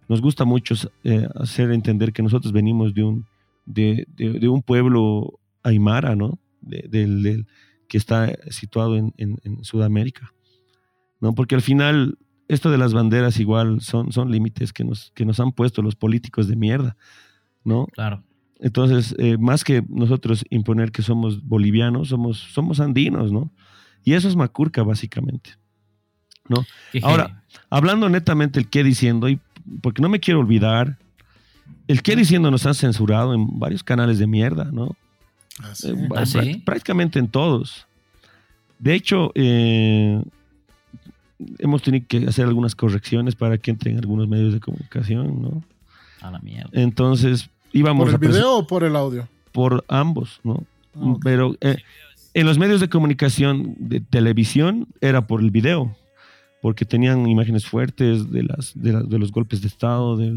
nos 0.09 0.23
gusta 0.23 0.47
mucho 0.47 0.75
eh, 1.03 1.29
hacer 1.35 1.71
entender 1.73 2.15
que 2.15 2.23
nosotros 2.23 2.51
venimos 2.51 2.95
de 2.95 3.03
un, 3.03 3.27
de, 3.67 4.49
un 4.49 4.63
pueblo 4.63 5.39
aymara, 5.63 6.17
¿no? 6.17 6.39
del, 6.63 7.47
que 7.89 7.99
está 7.99 8.33
situado 8.49 8.97
en, 8.97 9.13
en, 9.19 9.37
en, 9.45 9.63
Sudamérica, 9.65 10.33
¿no? 11.25 11.35
Porque 11.35 11.55
al 11.55 11.63
final 11.63 12.19
esto 12.49 12.71
de 12.71 12.77
las 12.77 12.93
banderas 12.93 13.41
igual 13.41 13.81
son, 13.81 14.13
son 14.13 14.31
límites 14.31 14.75
que 14.75 14.85
nos, 14.85 15.11
que 15.15 15.25
nos 15.25 15.41
han 15.41 15.53
puesto 15.53 15.81
los 15.81 15.97
políticos 15.97 16.49
de 16.49 16.55
mierda, 16.55 16.99
¿no? 17.65 17.87
Claro. 17.87 18.23
Entonces, 18.61 19.15
eh, 19.19 19.39
más 19.39 19.65
que 19.65 19.83
nosotros 19.89 20.45
imponer 20.51 20.93
que 20.93 21.01
somos 21.01 21.43
bolivianos, 21.43 22.09
somos, 22.09 22.39
somos 22.39 22.79
andinos, 22.79 23.33
¿no? 23.33 23.51
Y 24.05 24.13
eso 24.13 24.29
es 24.29 24.37
Macurca, 24.37 24.83
básicamente, 24.83 25.53
¿no? 26.47 26.67
Ahora, 27.03 27.43
hablando 27.71 28.11
netamente 28.11 28.61
el 28.61 28.69
qué 28.69 28.85
diciendo, 28.85 29.31
y 29.31 29.41
porque 29.81 30.03
no 30.03 30.11
me 30.11 30.21
quiero 30.21 30.41
olvidar, 30.41 30.99
el 31.89 32.03
qué 32.03 32.17
diciendo 32.17 32.51
nos 32.51 32.67
han 32.67 32.75
censurado 32.75 33.33
en 33.33 33.59
varios 33.59 33.83
canales 33.83 34.19
de 34.19 34.27
mierda, 34.27 34.65
¿no? 34.71 34.95
¿Ah, 35.59 35.73
eh, 35.85 36.09
¿Ah, 36.17 36.25
prácticamente 36.67 37.19
en 37.19 37.29
todos. 37.29 37.87
De 38.79 38.95
hecho, 38.95 39.33
eh, 39.35 40.23
hemos 41.59 41.83
tenido 41.83 42.07
que 42.09 42.27
hacer 42.27 42.47
algunas 42.47 42.75
correcciones 42.75 43.35
para 43.35 43.59
que 43.59 43.71
entren 43.71 43.99
algunos 43.99 44.29
medios 44.29 44.53
de 44.53 44.61
comunicación, 44.61 45.43
¿no? 45.43 45.65
A 46.21 46.31
la 46.31 46.39
mierda. 46.39 46.71
Entonces, 46.73 47.51
íbamos 47.73 48.11
¿Por 48.11 48.15
el 48.15 48.29
video 48.29 48.59
o 48.59 48.67
por 48.67 48.85
el 48.85 48.97
audio? 48.97 49.29
Por 49.53 49.85
ambos, 49.89 50.41
¿no? 50.43 50.65
Ah, 50.97 51.17
Pero 51.23 51.57
eh, 51.61 51.77
en 52.35 52.47
los 52.47 52.59
medios 52.59 52.81
de 52.81 52.89
comunicación 52.89 53.75
de 53.79 54.01
televisión 54.01 54.87
era 55.01 55.27
por 55.27 55.41
el 55.41 55.51
video, 55.51 55.95
porque 56.63 56.85
tenían 56.85 57.29
imágenes 57.29 57.67
fuertes 57.67 58.31
de, 58.31 58.45
las, 58.45 58.73
de, 58.75 59.19
los 59.19 59.33
golpes 59.33 59.61
de 59.61 59.69
Estado, 59.69 60.17
de, 60.17 60.33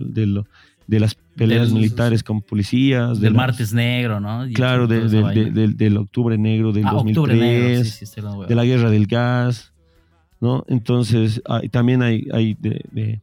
de, 0.88 1.00
las 1.00 1.16
peleas 1.36 1.72
militares 1.72 2.24
con 2.24 2.42
policías. 2.42 3.20
Del 3.20 3.34
martes 3.34 3.74
negro, 3.74 4.20
¿no? 4.20 4.46
claro, 4.54 4.88
del 4.88 5.98
octubre 5.98 6.38
negro 6.38 6.72
del 6.72 6.84
2003, 6.84 8.18
ah, 8.24 8.46
de 8.48 8.56
la 8.56 8.66
guerra 8.66 8.90
del 8.90 9.08
gas. 9.08 9.74
¿No? 10.40 10.64
Entonces, 10.68 11.42
también 11.72 12.02
hay, 12.02 12.28
hay 12.32 12.58
eh, 12.64 13.20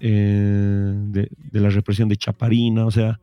de, 0.00 1.30
de, 1.50 1.60
la 1.60 1.70
represión 1.70 2.08
de 2.08 2.16
Chaparina, 2.16 2.86
o 2.86 2.90
sea, 2.90 3.20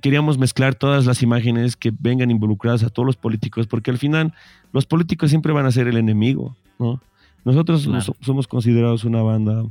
queríamos 0.00 0.38
mezclar 0.38 0.74
todas 0.74 1.06
las 1.06 1.22
imágenes 1.22 1.76
que 1.76 1.92
vengan 1.98 2.30
involucradas 2.30 2.82
a 2.82 2.90
todos 2.90 3.06
los 3.06 3.16
políticos, 3.16 3.66
porque 3.66 3.90
al 3.90 3.98
final 3.98 4.34
los 4.72 4.86
políticos 4.86 5.30
siempre 5.30 5.52
van 5.52 5.66
a 5.66 5.72
ser 5.72 5.88
el 5.88 5.96
enemigo, 5.96 6.56
¿no? 6.78 7.00
Nosotros 7.44 7.88
somos 8.20 8.46
considerados 8.46 9.04
una 9.04 9.22
banda 9.22 9.64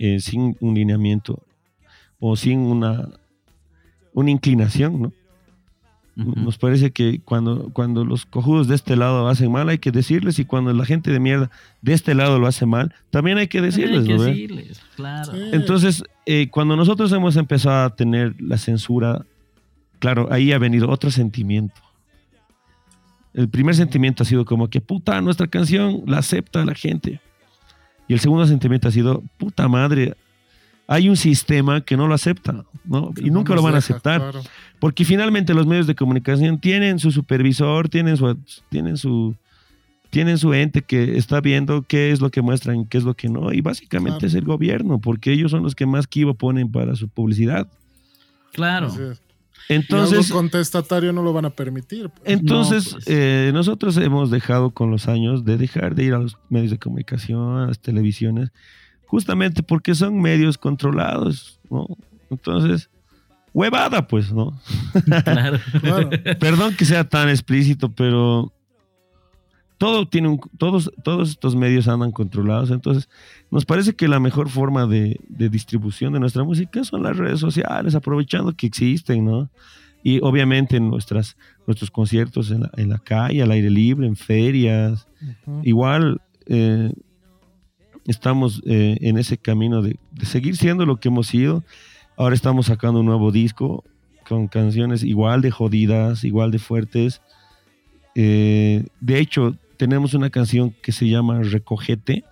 eh, 0.00 0.20
sin 0.20 0.56
un 0.60 0.74
lineamiento 0.74 1.42
o 2.20 2.36
sin 2.36 2.60
una, 2.60 3.08
una 4.12 4.30
inclinación, 4.30 5.02
¿no? 5.02 5.12
Nos 6.16 6.58
parece 6.58 6.92
que 6.92 7.20
cuando, 7.24 7.70
cuando 7.72 8.04
los 8.04 8.24
cojudos 8.24 8.68
de 8.68 8.76
este 8.76 8.94
lado 8.94 9.26
hacen 9.26 9.50
mal 9.50 9.68
hay 9.68 9.78
que 9.78 9.90
decirles 9.90 10.38
y 10.38 10.44
cuando 10.44 10.72
la 10.72 10.84
gente 10.84 11.10
de 11.10 11.18
mierda 11.18 11.50
de 11.82 11.92
este 11.92 12.14
lado 12.14 12.38
lo 12.38 12.46
hace 12.46 12.66
mal, 12.66 12.94
también 13.10 13.38
hay 13.38 13.48
que 13.48 13.60
decirles. 13.60 14.06
decirles, 14.06 14.80
claro. 14.94 15.32
Entonces, 15.52 16.04
eh, 16.24 16.48
cuando 16.50 16.76
nosotros 16.76 17.10
hemos 17.10 17.34
empezado 17.36 17.84
a 17.84 17.96
tener 17.96 18.40
la 18.40 18.58
censura, 18.58 19.26
claro, 19.98 20.28
ahí 20.30 20.52
ha 20.52 20.58
venido 20.58 20.88
otro 20.88 21.10
sentimiento. 21.10 21.80
El 23.32 23.48
primer 23.48 23.74
sentimiento 23.74 24.22
ha 24.22 24.26
sido 24.26 24.44
como 24.44 24.68
que, 24.68 24.80
puta, 24.80 25.20
nuestra 25.20 25.48
canción 25.48 26.04
la 26.06 26.18
acepta 26.18 26.64
la 26.64 26.74
gente. 26.74 27.20
Y 28.06 28.12
el 28.12 28.20
segundo 28.20 28.46
sentimiento 28.46 28.86
ha 28.86 28.92
sido, 28.92 29.22
puta 29.36 29.66
madre, 29.66 30.14
hay 30.86 31.08
un 31.08 31.16
sistema 31.16 31.80
que 31.80 31.96
no 31.96 32.06
lo 32.06 32.14
acepta, 32.14 32.64
¿no? 32.84 33.12
y 33.16 33.30
nunca 33.30 33.54
lo 33.54 33.62
van 33.62 33.74
a 33.74 33.78
aceptar. 33.78 34.22
Porque 34.78 35.04
finalmente 35.04 35.54
los 35.54 35.66
medios 35.66 35.86
de 35.86 35.94
comunicación 35.94 36.58
tienen 36.58 36.98
su 36.98 37.10
supervisor, 37.10 37.88
tienen 37.88 38.16
su, 38.16 38.36
tienen 38.68 38.98
su, 38.98 39.34
tienen 40.10 40.36
su 40.36 40.52
ente 40.52 40.82
que 40.82 41.16
está 41.16 41.40
viendo 41.40 41.82
qué 41.82 42.10
es 42.10 42.20
lo 42.20 42.30
que 42.30 42.42
muestran, 42.42 42.84
qué 42.84 42.98
es 42.98 43.04
lo 43.04 43.14
que 43.14 43.28
no. 43.28 43.52
Y 43.52 43.62
básicamente 43.62 44.26
es 44.26 44.34
el 44.34 44.44
gobierno, 44.44 44.98
porque 44.98 45.32
ellos 45.32 45.50
son 45.50 45.62
los 45.62 45.74
que 45.74 45.86
más 45.86 46.06
kibo 46.06 46.34
ponen 46.34 46.70
para 46.70 46.96
su 46.96 47.08
publicidad. 47.08 47.66
Claro. 48.52 48.92
Entonces, 49.68 50.30
algo 50.30 50.40
contestatario 50.40 51.12
no 51.12 51.22
lo 51.22 51.32
van 51.32 51.46
a 51.46 51.50
permitir. 51.50 52.10
pues. 52.10 52.22
entonces 52.26 52.90
pues. 52.92 53.04
eh, 53.08 53.50
nosotros 53.54 53.96
hemos 53.96 54.30
dejado 54.30 54.70
con 54.70 54.90
los 54.90 55.08
años 55.08 55.44
de 55.44 55.56
dejar 55.56 55.94
de 55.94 56.04
ir 56.04 56.14
a 56.14 56.18
los 56.18 56.36
medios 56.50 56.70
de 56.70 56.78
comunicación, 56.78 57.56
a 57.58 57.66
las 57.68 57.78
televisiones, 57.78 58.50
justamente 59.14 59.62
porque 59.62 59.94
son 59.94 60.20
medios 60.20 60.58
controlados, 60.58 61.60
¿no? 61.70 61.86
Entonces, 62.30 62.90
huevada, 63.52 64.08
pues, 64.08 64.32
¿no? 64.32 64.60
Claro. 65.22 65.60
Claro. 65.80 66.10
Perdón 66.40 66.74
que 66.74 66.84
sea 66.84 67.08
tan 67.08 67.28
explícito, 67.28 67.92
pero 67.92 68.52
todo 69.78 70.08
tiene 70.08 70.26
un, 70.26 70.40
todos, 70.58 70.90
todos 71.04 71.30
estos 71.30 71.54
medios 71.54 71.86
andan 71.86 72.10
controlados. 72.10 72.72
Entonces, 72.72 73.08
nos 73.52 73.64
parece 73.64 73.94
que 73.94 74.08
la 74.08 74.18
mejor 74.18 74.48
forma 74.48 74.84
de, 74.88 75.20
de 75.28 75.48
distribución 75.48 76.12
de 76.12 76.18
nuestra 76.18 76.42
música 76.42 76.82
son 76.82 77.04
las 77.04 77.16
redes 77.16 77.38
sociales, 77.38 77.94
aprovechando 77.94 78.56
que 78.56 78.66
existen, 78.66 79.24
¿no? 79.24 79.48
Y 80.02 80.18
obviamente 80.22 80.78
en 80.78 80.88
nuestras, 80.88 81.36
nuestros 81.68 81.92
conciertos 81.92 82.50
en 82.50 82.62
la, 82.62 82.70
en 82.76 82.88
la 82.88 82.98
calle, 82.98 83.44
al 83.44 83.52
aire 83.52 83.70
libre, 83.70 84.08
en 84.08 84.16
ferias. 84.16 85.06
Igual 85.62 86.20
eh, 86.46 86.92
estamos 88.06 88.62
eh, 88.66 88.96
en 89.00 89.18
ese 89.18 89.38
camino 89.38 89.82
de, 89.82 89.96
de 90.12 90.26
seguir 90.26 90.56
siendo 90.56 90.86
lo 90.86 90.98
que 90.98 91.08
hemos 91.08 91.26
sido. 91.26 91.62
Ahora 92.16 92.34
estamos 92.34 92.66
sacando 92.66 93.00
un 93.00 93.06
nuevo 93.06 93.32
disco 93.32 93.84
con 94.26 94.48
canciones 94.48 95.02
igual 95.02 95.42
de 95.42 95.50
jodidas, 95.50 96.24
igual 96.24 96.50
de 96.50 96.58
fuertes. 96.58 97.20
Eh, 98.14 98.84
de 99.00 99.18
hecho, 99.18 99.56
tenemos 99.76 100.14
una 100.14 100.30
canción 100.30 100.74
que 100.82 100.92
se 100.92 101.08
llama 101.08 101.42
Recogete, 101.42 102.24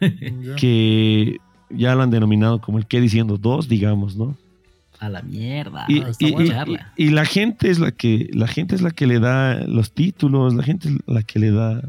que 0.56 1.38
ya 1.70 1.94
la 1.94 2.04
han 2.04 2.10
denominado 2.10 2.60
como 2.60 2.78
el 2.78 2.86
que 2.86 3.00
diciendo 3.00 3.36
dos, 3.36 3.68
digamos, 3.68 4.16
¿no? 4.16 4.36
A 4.98 5.08
la 5.08 5.22
mierda. 5.22 5.86
Y, 5.88 6.02
Charla. 6.46 6.92
y 6.96 7.10
la 7.10 7.24
gente 7.24 7.70
es 7.70 7.78
la 7.78 7.90
que 7.90 8.28
la 8.34 8.46
gente 8.46 8.74
es 8.74 8.82
la 8.82 8.90
que 8.90 9.06
le 9.06 9.18
da 9.18 9.64
los 9.66 9.92
títulos, 9.92 10.54
la 10.54 10.62
gente 10.62 10.88
es 10.88 10.94
la 11.06 11.22
que 11.22 11.38
le 11.38 11.50
da 11.50 11.82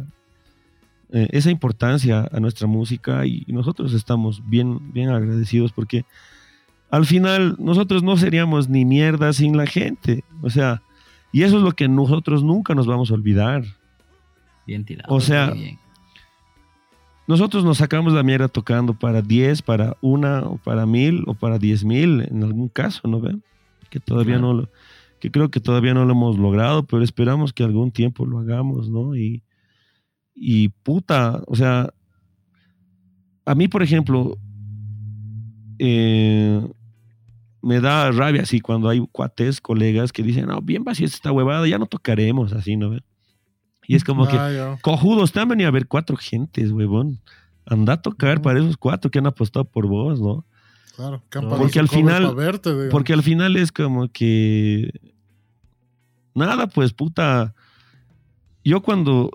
eh, 1.12 1.28
esa 1.32 1.51
importancia 1.51 2.30
a 2.32 2.39
nuestra 2.39 2.68
música 2.68 3.26
y 3.26 3.45
nosotros 3.47 3.93
estamos 3.93 4.41
bien 4.47 4.93
bien 4.93 5.09
agradecidos 5.09 5.72
porque 5.72 6.05
al 6.89 7.05
final 7.05 7.55
nosotros 7.59 8.03
no 8.03 8.18
seríamos 8.18 8.70
ni 8.70 8.86
mierda 8.86 9.32
sin 9.34 9.55
la 9.55 9.66
gente, 9.66 10.24
o 10.41 10.49
sea, 10.49 10.82
y 11.32 11.43
eso 11.43 11.57
es 11.57 11.64
lo 11.64 11.72
que 11.72 11.88
nosotros 11.88 12.43
nunca 12.43 12.76
nos 12.76 12.86
vamos 12.86 13.12
a 13.12 13.14
olvidar. 13.14 13.64
Bien 14.68 14.84
tirado. 14.84 15.14
o 15.14 15.22
sea, 15.22 15.51
bien. 15.51 15.80
Nosotros 17.28 17.64
nos 17.64 17.78
sacamos 17.78 18.12
la 18.12 18.24
mierda 18.24 18.49
tocando 18.49 18.93
para 18.93 19.22
10, 19.22 19.62
para 19.62 19.95
una, 20.01 20.41
o 20.41 20.57
para 20.57 20.86
mil, 20.86 21.24
o 21.28 21.34
para 21.34 21.59
10 21.59 21.86
mil, 21.86 22.28
en 22.30 22.43
algún 22.43 22.68
caso, 22.68 23.07
¿no 23.07 23.22
ven? 23.22 23.41
Que 23.89 24.01
todavía 24.01 24.36
Claro. 24.36 24.47
no 24.47 24.62
lo, 24.62 24.70
que 25.20 25.32
creo 25.32 25.49
que 25.49 25.62
todavía 25.62 25.93
no 25.93 26.03
lo 26.03 26.12
hemos 26.12 26.38
logrado, 26.38 26.84
pero 26.84 27.03
esperamos 27.03 27.53
que 27.53 27.64
algún 27.64 27.91
tiempo 27.91 28.26
lo 28.26 28.39
hagamos, 28.39 28.89
¿no? 28.89 29.16
Y, 29.16 29.43
y 30.36 30.69
puta, 30.69 31.41
o 31.47 31.55
sea, 31.55 31.89
a 33.45 33.55
mí, 33.55 33.67
por 33.67 33.84
ejemplo, 33.84 34.38
eh, 35.79 36.61
me 37.61 37.79
da 37.79 38.11
rabia 38.11 38.41
así 38.43 38.59
cuando 38.59 38.89
hay 38.89 39.05
cuates, 39.11 39.61
colegas 39.61 40.11
que 40.11 40.23
dicen, 40.23 40.47
no, 40.47 40.61
bien 40.61 40.84
vacía 40.84 41.05
esta 41.05 41.32
huevada, 41.32 41.67
ya 41.67 41.77
no 41.77 41.86
tocaremos 41.86 42.53
así, 42.53 42.75
¿no? 42.75 42.95
Y 43.88 43.95
es 43.95 44.03
como 44.03 44.27
que, 44.27 44.38
Ah. 44.38 44.77
Cojudos, 44.82 45.32
te 45.32 45.39
han 45.39 45.49
venido 45.49 45.67
a 45.67 45.71
ver 45.71 45.88
cuatro 45.88 46.15
gentes, 46.17 46.71
huevón. 46.71 47.19
Anda 47.65 47.93
a 47.93 48.01
tocar 48.01 48.41
para 48.41 48.59
esos 48.59 48.77
cuatro 48.77 49.11
que 49.11 49.19
han 49.19 49.27
apostado 49.27 49.65
por 49.65 49.88
vos, 49.88 50.19
¿no? 50.19 50.45
Claro, 50.95 51.23
que 51.29 51.38
han 51.39 51.47
Porque 51.49 51.79
al 51.79 51.88
final- 51.88 52.36
verte. 52.36 52.89
Porque 52.89 53.13
al 53.13 53.23
final 53.23 53.55
es 53.57 53.71
como 53.71 54.07
que. 54.09 54.91
Nada, 56.34 56.67
pues, 56.67 56.93
puta. 56.93 57.53
Yo 58.63 58.82
cuando 58.82 59.32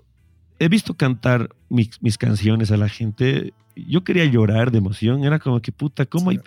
he 0.58 0.68
visto 0.68 0.94
cantar 0.94 1.50
mis, 1.68 1.90
mis 2.02 2.18
canciones 2.18 2.70
a 2.70 2.76
la 2.76 2.88
gente, 2.88 3.52
yo 3.74 4.04
quería 4.04 4.24
llorar 4.24 4.70
de 4.70 4.78
emoción. 4.78 5.24
Era 5.24 5.38
como 5.38 5.60
que, 5.60 5.72
puta, 5.72 6.06
¿cómo 6.06 6.30
Sí. 6.30 6.38
hay. 6.38 6.42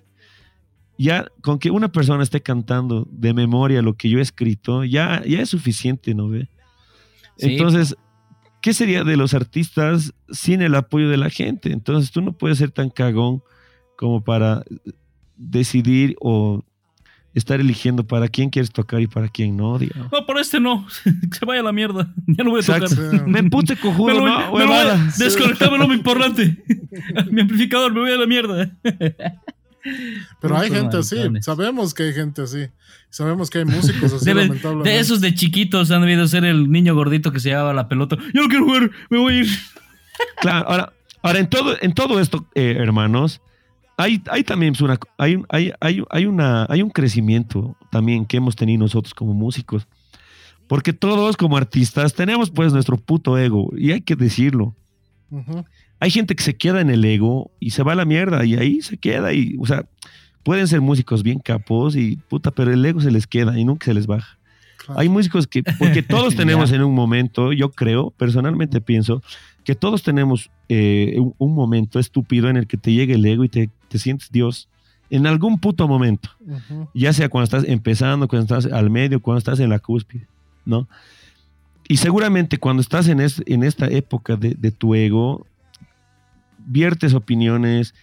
Ya, 0.97 1.27
con 1.41 1.59
que 1.59 1.71
una 1.71 1.89
persona 1.89 2.23
esté 2.23 2.41
cantando 2.41 3.07
de 3.09 3.33
memoria 3.33 3.81
lo 3.81 3.93
que 3.95 4.09
yo 4.09 4.19
he 4.19 4.21
escrito, 4.21 4.83
ya, 4.83 5.23
ya 5.25 5.41
es 5.41 5.49
suficiente, 5.49 6.13
¿no 6.13 6.27
ve? 6.27 6.49
Sí. 7.37 7.51
Entonces, 7.51 7.95
¿qué 8.61 8.73
sería 8.73 9.05
de 9.05 9.15
los 9.15 9.33
artistas 9.33 10.13
sin 10.29 10.61
el 10.61 10.75
apoyo 10.75 11.07
de 11.07 11.15
la 11.15 11.29
gente? 11.29 11.71
Entonces, 11.71 12.11
tú 12.11 12.21
no 12.21 12.33
puedes 12.33 12.57
ser 12.57 12.71
tan 12.71 12.89
cagón 12.89 13.41
como 13.95 14.21
para 14.23 14.65
decidir 15.37 16.17
o 16.19 16.65
estar 17.35 17.59
eligiendo 17.59 18.05
para 18.05 18.27
quién 18.27 18.49
quieres 18.49 18.71
tocar 18.71 18.99
y 19.01 19.07
para 19.07 19.27
quién 19.29 19.55
no, 19.55 19.77
digamos. 19.77 20.11
No, 20.11 20.25
por 20.25 20.39
este 20.39 20.59
no. 20.59 20.85
Que 21.03 21.35
se 21.39 21.45
vaya 21.45 21.61
a 21.61 21.63
la 21.63 21.71
mierda. 21.71 22.13
Ya 22.27 22.43
no 22.43 22.51
voy 22.51 22.61
a 22.61 22.65
tocar. 22.65 22.83
Exacto. 22.83 23.11
Sí. 23.11 23.17
Me 23.25 23.43
pute 23.43 23.75
cojudo, 23.75 24.07
Me 24.07 24.13
lo 24.19 24.25
no, 24.27 24.37
me 24.37 24.43
lo 24.45 24.51
voy 24.51 24.61
a- 24.61 24.65
huevada. 24.67 25.11
Desconectame 25.17 25.77
lo 25.77 25.93
importante. 25.93 26.63
Mi 27.31 27.41
amplificador, 27.41 27.93
me 27.93 27.99
voy 28.01 28.11
a 28.11 28.17
la 28.17 28.25
mierda. 28.27 28.71
Pero 30.41 30.57
hay 30.57 30.69
gente 30.69 30.97
así, 30.97 31.15
sabemos 31.41 31.93
que 31.93 32.03
hay 32.03 32.13
gente 32.13 32.41
así. 32.41 32.67
Sabemos 33.09 33.49
que 33.49 33.59
hay 33.59 33.65
músicos 33.65 34.13
así, 34.13 34.25
Debe- 34.25 34.43
lamentablemente. 34.47 34.89
de 34.89 34.99
esos 34.99 35.19
de 35.21 35.33
chiquitos 35.33 35.89
han 35.89 36.01
debido 36.01 36.27
ser 36.27 36.45
el 36.45 36.69
niño 36.69 36.93
gordito 36.93 37.31
que 37.31 37.39
se 37.39 37.49
llevaba 37.49 37.73
la 37.73 37.87
pelota. 37.87 38.17
Yo 38.33 38.41
no 38.43 38.47
quiero 38.49 38.65
jugar, 38.65 38.91
me 39.09 39.17
voy 39.17 39.33
a 39.33 39.37
ir. 39.39 39.47
Claro, 40.41 40.69
ahora, 40.69 40.93
ahora 41.23 41.39
en 41.39 41.49
todo, 41.49 41.75
en 41.81 41.93
todo 41.93 42.19
esto, 42.19 42.45
eh, 42.53 42.75
hermanos, 42.77 43.41
hay, 43.99 44.21
hay 44.31 44.43
también 44.43 44.73
una, 44.81 44.97
hay, 45.17 45.35
un- 45.35 45.45
hay, 45.49 45.71
hay, 45.81 46.01
hay, 46.09 46.25
una, 46.25 46.65
hay 46.69 46.81
un 46.81 46.89
crecimiento 46.89 47.75
también 47.91 48.25
que 48.25 48.37
hemos 48.37 48.55
tenido 48.55 48.79
nosotros 48.79 49.13
como 49.13 49.33
músicos. 49.33 49.87
Porque 50.67 50.93
todos 50.93 51.35
como 51.35 51.57
artistas 51.57 52.13
tenemos 52.13 52.49
pues 52.49 52.71
nuestro 52.71 52.95
puto 52.97 53.37
ego 53.37 53.71
y 53.77 53.91
hay 53.91 54.01
que 54.01 54.15
decirlo. 54.15 54.75
Hay 55.99 56.11
gente 56.11 56.35
que 56.35 56.43
se 56.43 56.55
queda 56.55 56.79
en 56.79 56.89
el 56.89 57.03
ego 57.03 57.51
y 57.59 57.71
se 57.71 57.83
va 57.83 57.91
a 57.91 57.95
la 57.95 58.05
mierda 58.05 58.45
y 58.45 58.55
ahí 58.55 58.81
se 58.81 58.97
queda 58.97 59.33
y, 59.33 59.55
o 59.59 59.65
sea, 59.65 59.85
pueden 60.43 60.67
ser 60.67 60.79
músicos 60.79 61.23
bien 61.23 61.39
capos 61.39 61.95
y 61.95 62.15
puta, 62.15 62.51
pero 62.51 62.71
el 62.71 62.85
ego 62.85 63.01
se 63.01 63.11
les 63.11 63.27
queda 63.27 63.59
y 63.59 63.65
nunca 63.65 63.85
se 63.85 63.93
les 63.93 64.07
baja. 64.07 64.37
Claro. 64.77 64.99
Hay 65.01 65.09
músicos 65.09 65.45
que, 65.47 65.61
porque 65.77 66.01
todos 66.03 66.35
tenemos 66.35 66.71
en 66.71 66.83
un 66.83 66.95
momento, 66.95 67.51
yo 67.51 67.71
creo, 67.71 68.11
personalmente 68.11 68.79
pienso, 68.79 69.21
que 69.69 69.75
todos 69.75 70.01
tenemos 70.01 70.49
eh, 70.67 71.13
un, 71.19 71.35
un 71.37 71.53
momento 71.53 71.99
estúpido 71.99 72.49
en 72.49 72.57
el 72.57 72.65
que 72.65 72.75
te 72.75 72.91
llega 72.91 73.13
el 73.13 73.23
ego 73.23 73.43
y 73.43 73.49
te, 73.49 73.69
te 73.87 73.99
sientes 73.99 74.31
Dios 74.31 74.67
en 75.11 75.27
algún 75.27 75.59
puto 75.59 75.87
momento, 75.87 76.31
Ujú. 76.39 76.89
ya 76.95 77.13
sea 77.13 77.29
cuando 77.29 77.43
estás 77.43 77.65
empezando, 77.67 78.27
cuando 78.27 78.45
estás 78.57 78.73
al 78.73 78.89
medio, 78.89 79.19
cuando 79.21 79.37
estás 79.37 79.59
en 79.59 79.69
la 79.69 79.77
cúspide, 79.77 80.25
¿no? 80.65 80.87
Y 81.87 81.97
seguramente 81.97 82.57
cuando 82.57 82.81
estás 82.81 83.07
en, 83.09 83.19
es- 83.19 83.43
en 83.45 83.63
esta 83.63 83.85
época 83.85 84.35
de, 84.37 84.55
de 84.57 84.71
tu 84.71 84.95
ego, 84.95 85.45
viertes 86.65 87.13
opiniones 87.13 87.93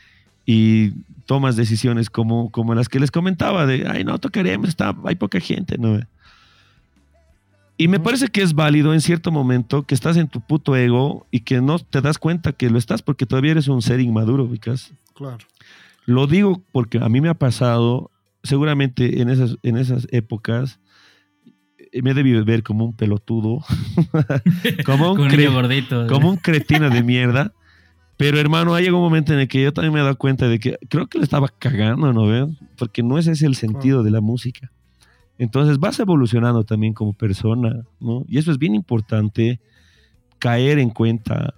y 0.45 0.91
tomas 1.27 1.57
decisiones 1.57 2.11
como, 2.11 2.51
como 2.53 2.77
las 2.77 2.89
que 2.89 3.01
les 3.01 3.11
comentaba, 3.11 3.67
de, 3.67 3.89
ay, 3.89 4.05
no, 4.05 4.19
tocaremos, 4.21 4.69
está, 4.69 4.95
hay 5.05 5.17
poca 5.17 5.41
gente, 5.41 5.79
¿no? 5.79 5.99
Y 7.79 7.89
me 7.89 8.01
parece 8.01 8.29
que 8.29 8.41
es 8.43 8.55
válido 8.55 8.95
en 8.95 9.01
cierto 9.03 9.31
momento 9.31 9.83
que 9.83 9.95
estás 9.95 10.17
en 10.17 10.29
tu 10.29 10.41
puto 10.41 10.75
ego 10.77 11.27
y 11.31 11.41
que 11.41 11.61
no 11.61 11.79
te 11.79 12.01
das 12.01 12.17
cuenta 12.19 12.53
que 12.53 12.71
lo 12.71 12.79
estás 12.79 13.03
porque 13.03 13.27
todavía 13.27 13.51
eres 13.53 13.69
un 13.69 13.83
ser 13.83 14.01
inmaduro, 14.01 14.45
ubicas. 14.45 14.93
Claro. 15.15 15.39
Lo 16.07 16.27
digo 16.27 16.63
porque 16.73 16.99
a 16.99 17.09
mí 17.11 17.21
me 17.21 17.29
ha 17.29 17.35
pasado, 17.35 18.11
seguramente 18.43 19.21
en 19.21 19.29
esas, 19.29 19.59
en 19.63 19.77
esas 19.77 20.07
épocas, 20.11 20.79
eh, 21.93 22.01
me 22.01 22.13
he 22.13 22.15
debido 22.15 22.43
ver 22.47 22.63
como 22.63 22.85
un 22.87 22.95
pelotudo, 22.95 23.63
como, 24.87 25.13
un 25.13 25.19
cre- 25.29 25.53
gordito. 25.53 26.07
como 26.07 26.31
un 26.31 26.37
cretino 26.37 26.89
de 26.91 27.03
mierda. 27.03 27.53
Pero 28.17 28.39
hermano, 28.41 28.75
ha 28.75 28.81
llegado 28.81 28.97
un 28.97 29.03
momento 29.05 29.35
en 29.35 29.41
el 29.41 29.49
que 29.49 29.63
yo 29.63 29.75
también 29.75 29.93
me 29.93 30.01
he 30.01 30.03
dado 30.03 30.17
cuenta 30.17 30.49
de 30.49 30.59
que 30.59 30.79
creo 30.89 31.07
que 31.09 31.19
le 31.19 31.25
estaba 31.25 31.49
cagando, 31.59 32.15
¿no 32.15 32.27
ven? 32.27 32.57
Porque 32.79 33.03
no 33.03 33.19
ese 33.19 33.33
es 33.33 33.43
el 33.43 33.55
sentido 33.57 34.03
de 34.03 34.11
la 34.11 34.23
música. 34.23 34.73
Entonces 35.39 35.79
vas 35.79 35.99
evolucionando 36.01 36.65
también 36.65 36.95
como 36.95 37.13
persona, 37.13 37.83
¿no? 38.01 38.25
Y 38.29 38.39
eso 38.39 38.51
es 38.51 38.59
bien 38.59 38.75
importante, 38.75 39.61
caer 40.39 40.79
en 40.79 40.91
cuenta, 40.91 41.55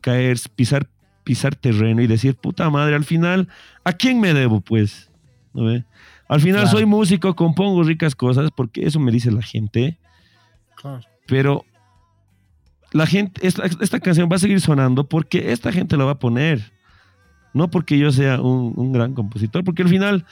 caer, 0.00 0.36
pisar, 0.54 0.88
pisar 1.24 1.54
terreno 1.54 2.02
y 2.02 2.06
decir, 2.06 2.34
puta 2.36 2.68
madre, 2.70 2.94
al 2.96 3.04
final, 3.04 3.48
¿a 3.84 3.92
quién 3.92 4.20
me 4.20 4.34
debo, 4.34 4.60
pues? 4.60 5.10
¿No 5.54 5.64
ve? 5.64 5.84
Al 6.28 6.40
final 6.40 6.62
Claro. 6.62 6.76
soy 6.78 6.86
músico, 6.86 7.34
compongo 7.36 7.82
ricas 7.84 8.14
cosas, 8.16 8.50
porque 8.54 8.84
eso 8.86 8.98
me 8.98 9.12
dice 9.12 9.30
la 9.30 9.42
gente, 9.42 9.98
Claro. 10.74 11.00
pero 11.26 11.64
la 12.92 13.06
gente, 13.06 13.46
esta, 13.46 13.64
esta 13.66 14.00
canción 14.00 14.28
va 14.30 14.36
a 14.36 14.40
seguir 14.40 14.60
sonando 14.60 15.08
porque 15.08 15.52
esta 15.52 15.70
gente 15.72 15.96
la 15.96 16.04
va 16.04 16.12
a 16.12 16.18
poner. 16.18 16.72
No 17.54 17.70
porque 17.70 17.98
yo 17.98 18.12
sea 18.12 18.40
un, 18.40 18.72
un 18.76 18.92
gran 18.92 19.14
compositor, 19.14 19.64
porque 19.64 19.82
al 19.82 19.88
final 19.88 20.26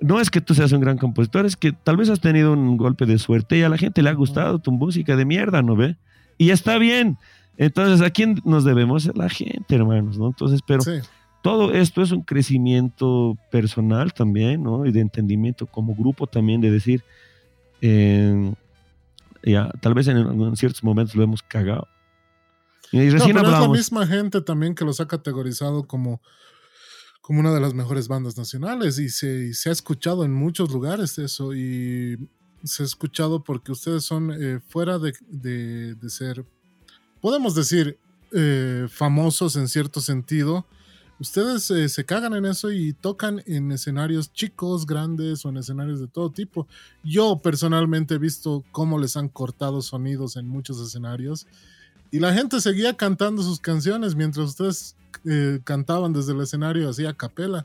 no 0.00 0.20
es 0.20 0.30
que 0.30 0.40
tú 0.40 0.54
seas 0.54 0.72
un 0.72 0.80
gran 0.80 0.98
compositor, 0.98 1.46
es 1.46 1.56
que 1.56 1.72
tal 1.72 1.96
vez 1.96 2.08
has 2.08 2.20
tenido 2.20 2.52
un 2.52 2.76
golpe 2.76 3.06
de 3.06 3.18
suerte 3.18 3.58
y 3.58 3.62
a 3.62 3.68
la 3.68 3.78
gente 3.78 4.02
le 4.02 4.10
ha 4.10 4.14
gustado 4.14 4.58
tu 4.58 4.70
música 4.72 5.16
de 5.16 5.24
mierda, 5.24 5.62
¿no 5.62 5.76
ve? 5.76 5.96
Y 6.36 6.50
está 6.50 6.78
bien. 6.78 7.18
Entonces, 7.56 8.06
¿a 8.06 8.10
quién 8.10 8.40
nos 8.44 8.64
debemos? 8.64 9.08
A 9.08 9.12
la 9.14 9.28
gente, 9.28 9.74
hermanos, 9.74 10.16
¿no? 10.18 10.28
Entonces, 10.28 10.60
pero 10.64 10.82
Sí. 10.82 11.00
todo 11.42 11.72
esto 11.72 12.02
es 12.02 12.12
un 12.12 12.22
crecimiento 12.22 13.36
personal 13.50 14.12
también, 14.12 14.62
¿no? 14.62 14.86
Y 14.86 14.92
de 14.92 15.00
entendimiento 15.00 15.66
como 15.66 15.94
grupo 15.96 16.26
también, 16.28 16.60
de 16.60 16.70
decir, 16.70 17.02
eh, 17.80 18.52
ya, 19.42 19.70
tal 19.80 19.94
vez 19.94 20.06
en, 20.08 20.16
en 20.18 20.56
ciertos 20.56 20.84
momentos 20.84 21.16
lo 21.16 21.22
hemos 21.24 21.42
cagado. 21.42 21.88
Y 22.92 23.10
recién 23.10 23.34
no, 23.36 23.42
pero 23.42 23.54
es 23.54 23.60
la 23.60 23.68
misma 23.68 24.06
gente 24.06 24.40
también 24.40 24.74
que 24.74 24.84
los 24.84 25.00
ha 25.00 25.06
categorizado 25.08 25.86
como, 25.86 26.20
como 27.28 27.40
una 27.40 27.52
de 27.52 27.60
las 27.60 27.74
mejores 27.74 28.08
bandas 28.08 28.38
nacionales 28.38 28.98
y 28.98 29.10
se, 29.10 29.48
y 29.48 29.52
se 29.52 29.68
ha 29.68 29.72
escuchado 29.72 30.24
en 30.24 30.32
muchos 30.32 30.70
lugares 30.72 31.18
eso 31.18 31.54
y 31.54 32.16
se 32.64 32.82
ha 32.82 32.86
escuchado 32.86 33.44
porque 33.44 33.70
ustedes 33.70 34.02
son 34.02 34.32
eh, 34.32 34.60
fuera 34.66 34.98
de, 34.98 35.12
de- 35.28 35.94
de 35.94 36.08
ser, 36.08 36.46
podemos 37.20 37.54
decir, 37.54 37.98
eh, 38.32 38.86
famosos 38.88 39.56
en 39.56 39.68
cierto 39.68 40.00
sentido. 40.00 40.64
Ustedes 41.20 41.70
eh, 41.70 41.90
se 41.90 42.06
cagan 42.06 42.32
en 42.32 42.46
eso 42.46 42.72
y 42.72 42.94
tocan 42.94 43.42
en 43.44 43.72
escenarios 43.72 44.32
chicos, 44.32 44.86
grandes 44.86 45.44
o 45.44 45.50
en 45.50 45.58
escenarios 45.58 46.00
de 46.00 46.06
todo 46.08 46.30
tipo. 46.30 46.66
Yo 47.04 47.40
personalmente 47.42 48.14
he 48.14 48.18
visto 48.18 48.64
cómo 48.72 48.98
les 48.98 49.18
han 49.18 49.28
cortado 49.28 49.82
sonidos 49.82 50.36
en 50.36 50.48
muchos 50.48 50.80
escenarios 50.80 51.46
y 52.10 52.18
la 52.20 52.32
gente 52.32 52.60
seguía 52.60 52.96
cantando 52.96 53.42
sus 53.42 53.60
canciones 53.60 54.14
mientras 54.14 54.46
ustedes 54.48 54.96
eh, 55.24 55.60
cantaban 55.64 56.12
desde 56.12 56.32
el 56.32 56.40
escenario 56.40 56.88
así 56.88 57.04
a 57.06 57.12
capela. 57.14 57.64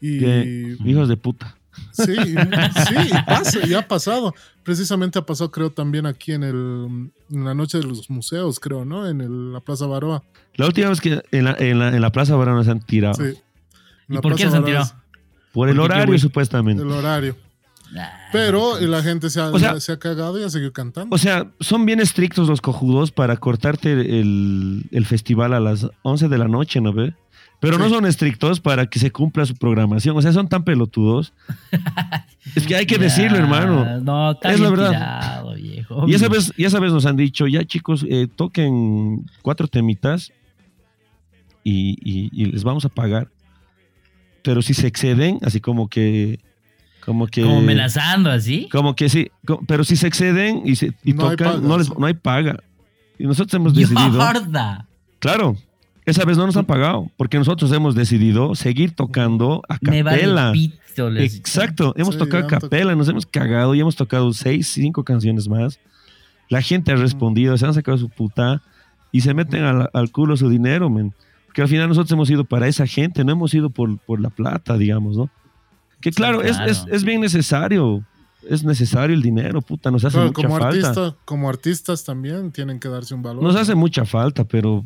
Y 0.00 0.18
Que- 0.20 0.76
Hijos 0.84 1.08
de 1.08 1.16
puta. 1.16 1.56
sí, 1.92 2.14
sí, 2.16 2.94
y 3.08 3.22
pasa, 3.26 3.66
y 3.66 3.74
ha 3.74 3.86
pasado. 3.86 4.34
Precisamente 4.64 5.18
ha 5.18 5.22
pasado, 5.26 5.50
creo, 5.50 5.70
también 5.70 6.06
aquí 6.06 6.32
en 6.32 6.42
el 6.42 7.10
en 7.30 7.44
la 7.44 7.54
noche 7.54 7.78
de 7.78 7.84
los 7.84 8.10
museos, 8.10 8.58
creo, 8.58 8.84
¿no? 8.84 9.08
En 9.08 9.20
el- 9.20 9.52
la 9.52 9.60
Plaza 9.60 9.86
Baroa. 9.86 10.22
La 10.54 10.66
última 10.66 10.88
vez 10.88 11.00
que 11.00 11.22
en 11.30 11.44
la, 11.44 11.54
en 11.58 11.78
la, 11.78 11.88
en 11.94 12.00
la 12.00 12.10
Plaza 12.10 12.34
Barona 12.36 12.64
se 12.64 12.70
han 12.72 12.80
tirado. 12.80 13.14
Sí. 13.14 13.38
¿Y 14.08 14.18
por 14.18 14.34
qué 14.34 14.38
se 14.38 14.56
han 14.56 14.62
Baroa 14.62 14.66
tirado? 14.66 15.02
Por 15.52 15.68
el 15.68 15.76
¿Por 15.76 15.84
qué, 15.86 15.88
qué 15.94 15.94
horario, 16.00 16.18
supuestamente. 16.18 16.82
es 16.82 16.86
El 16.88 16.92
horario. 16.94 17.36
Pero 18.32 18.78
la 18.80 19.02
gente 19.02 19.30
se 19.30 19.40
ha, 19.40 19.48
O 19.50 19.58
sea- 19.58 19.80
se 19.80 19.92
ha 19.92 19.98
cagado 19.98 20.38
y 20.40 20.44
ha 20.44 20.50
seguido 20.50 20.72
cantando. 20.72 21.14
O 21.14 21.18
sea, 21.18 21.50
son 21.60 21.86
bien 21.86 22.00
estrictos 22.00 22.48
los 22.48 22.60
cojudos 22.60 23.10
para 23.12 23.36
cortarte 23.36 23.92
el, 23.92 24.84
el 24.90 25.06
festival 25.06 25.54
a 25.54 25.60
las 25.60 25.88
11 26.02 26.28
de 26.28 26.38
la 26.38 26.48
noche, 26.48 26.80
¿no 26.80 26.92
ve? 26.92 27.14
Pero 27.60 27.76
no 27.76 27.88
son 27.88 28.06
estrictos 28.06 28.60
para 28.60 28.86
que 28.86 29.00
se 29.00 29.10
cumpla 29.10 29.44
su 29.44 29.56
programación. 29.56 30.16
O 30.16 30.22
sea, 30.22 30.32
son 30.32 30.48
tan 30.48 30.62
pelotudos. 30.62 31.32
es 32.54 32.66
que 32.66 32.76
hay 32.76 32.86
que 32.86 32.94
ya, 32.96 33.00
decirlo, 33.02 33.36
hermano. 33.36 34.00
No, 34.00 34.30
está 34.30 34.52
Es 34.52 34.60
la 34.60 34.68
bien 34.68 34.78
verdad. 34.78 34.90
tirado, 34.92 35.54
viejo. 35.54 36.04
Y 36.08 36.14
esa 36.14 36.28
vez, 36.28 36.52
y 36.56 36.64
esa 36.66 36.78
vez 36.78 36.92
nos 36.92 37.04
han 37.04 37.16
dicho, 37.16 37.48
ya 37.48 37.64
chicos, 37.64 38.06
eh, 38.08 38.28
toquen 38.36 39.26
cuatro 39.42 39.66
temitas 39.66 40.30
y, 41.64 41.96
y- 42.02 42.30
y 42.32 42.44
les 42.46 42.62
vamos 42.62 42.84
a 42.84 42.88
pagar. 42.90 43.28
Pero 44.42 44.62
si 44.62 44.72
se 44.74 44.86
exceden, 44.86 45.38
así 45.42 45.60
como 45.60 45.88
que... 45.88 46.38
Como 47.04 47.26
que... 47.26 47.42
Como 47.42 47.58
amenazando 47.58 48.30
así. 48.30 48.68
Como 48.70 48.94
que 48.94 49.08
sí, 49.08 49.28
pero 49.66 49.84
si 49.84 49.96
se 49.96 50.06
exceden 50.06 50.62
y, 50.64 50.76
se, 50.76 50.92
y 51.04 51.12
No 51.14 51.28
hay 51.30 51.36
tocan, 51.36 51.66
no, 51.66 51.78
les- 51.78 51.96
no 51.98 52.06
hay 52.06 52.14
paga. 52.14 52.62
Y 53.18 53.24
nosotros 53.24 53.54
hemos 53.54 53.74
decidido, 53.74 54.10
Yorda. 54.18 54.86
claro, 55.18 55.56
esa 56.04 56.24
vez 56.24 56.36
no 56.36 56.46
nos 56.46 56.56
han 56.56 56.64
pagado, 56.66 57.10
porque 57.16 57.38
nosotros 57.38 57.70
hemos 57.72 57.94
decidido 57.94 58.54
seguir 58.54 58.92
tocando 58.92 59.62
a 59.68 59.76
vale 59.80 60.02
capela. 60.04 60.52
pito, 60.52 61.10
les- 61.10 61.34
Exacto, 61.36 61.94
hemos 61.96 62.14
Sí, 62.14 62.18
tocado 62.20 62.44
a 62.44 62.46
capela, 62.46 62.94
nos 62.94 63.08
hemos 63.08 63.26
cagado 63.26 63.74
y 63.74 63.80
hemos 63.80 63.96
tocado 63.96 64.32
seis, 64.32 64.68
cinco 64.68 65.02
canciones 65.04 65.48
más. 65.48 65.80
La 66.50 66.62
gente 66.62 66.92
ha 66.92 66.96
respondido, 66.96 67.56
se 67.58 67.66
han 67.66 67.74
sacado 67.74 67.98
su 67.98 68.08
puta 68.08 68.62
y 69.12 69.20
se 69.22 69.34
meten 69.34 69.64
al, 69.64 69.90
al 69.92 70.10
culo 70.12 70.36
su 70.36 70.48
dinero, 70.48 70.88
men. 70.90 71.12
Porque 71.46 71.62
al 71.62 71.68
final 71.68 71.88
nosotros 71.88 72.12
hemos 72.12 72.30
ido 72.30 72.44
para 72.44 72.68
esa 72.68 72.86
gente, 72.86 73.24
no 73.24 73.32
hemos 73.32 73.52
ido 73.54 73.68
por, 73.70 73.98
por 73.98 74.20
la 74.20 74.30
plata, 74.30 74.76
digamos, 74.78 75.16
¿no? 75.16 75.30
Que 76.00 76.10
Sí, 76.10 76.16
claro, 76.16 76.42
es-. 76.42 76.58
Es, 76.66 76.84
es 76.90 77.04
bien 77.04 77.20
necesario, 77.20 78.04
es 78.48 78.62
necesario 78.64 79.14
el 79.14 79.22
dinero, 79.22 79.60
puta, 79.62 79.90
nos 79.90 80.04
hace 80.04 80.14
Claro, 80.14 80.28
mucha 80.28 80.42
como, 80.48 80.58
falta. 80.58 80.88
artista, 80.88 81.16
como 81.24 81.48
artistas 81.48 82.04
también 82.04 82.50
tienen 82.52 82.78
que 82.80 82.88
darse 82.88 83.14
un 83.14 83.22
valor. 83.22 83.42
Nos 83.42 83.54
¿no? 83.54 83.60
hace 83.60 83.74
mucha 83.74 84.04
falta, 84.04 84.44
pero 84.44 84.84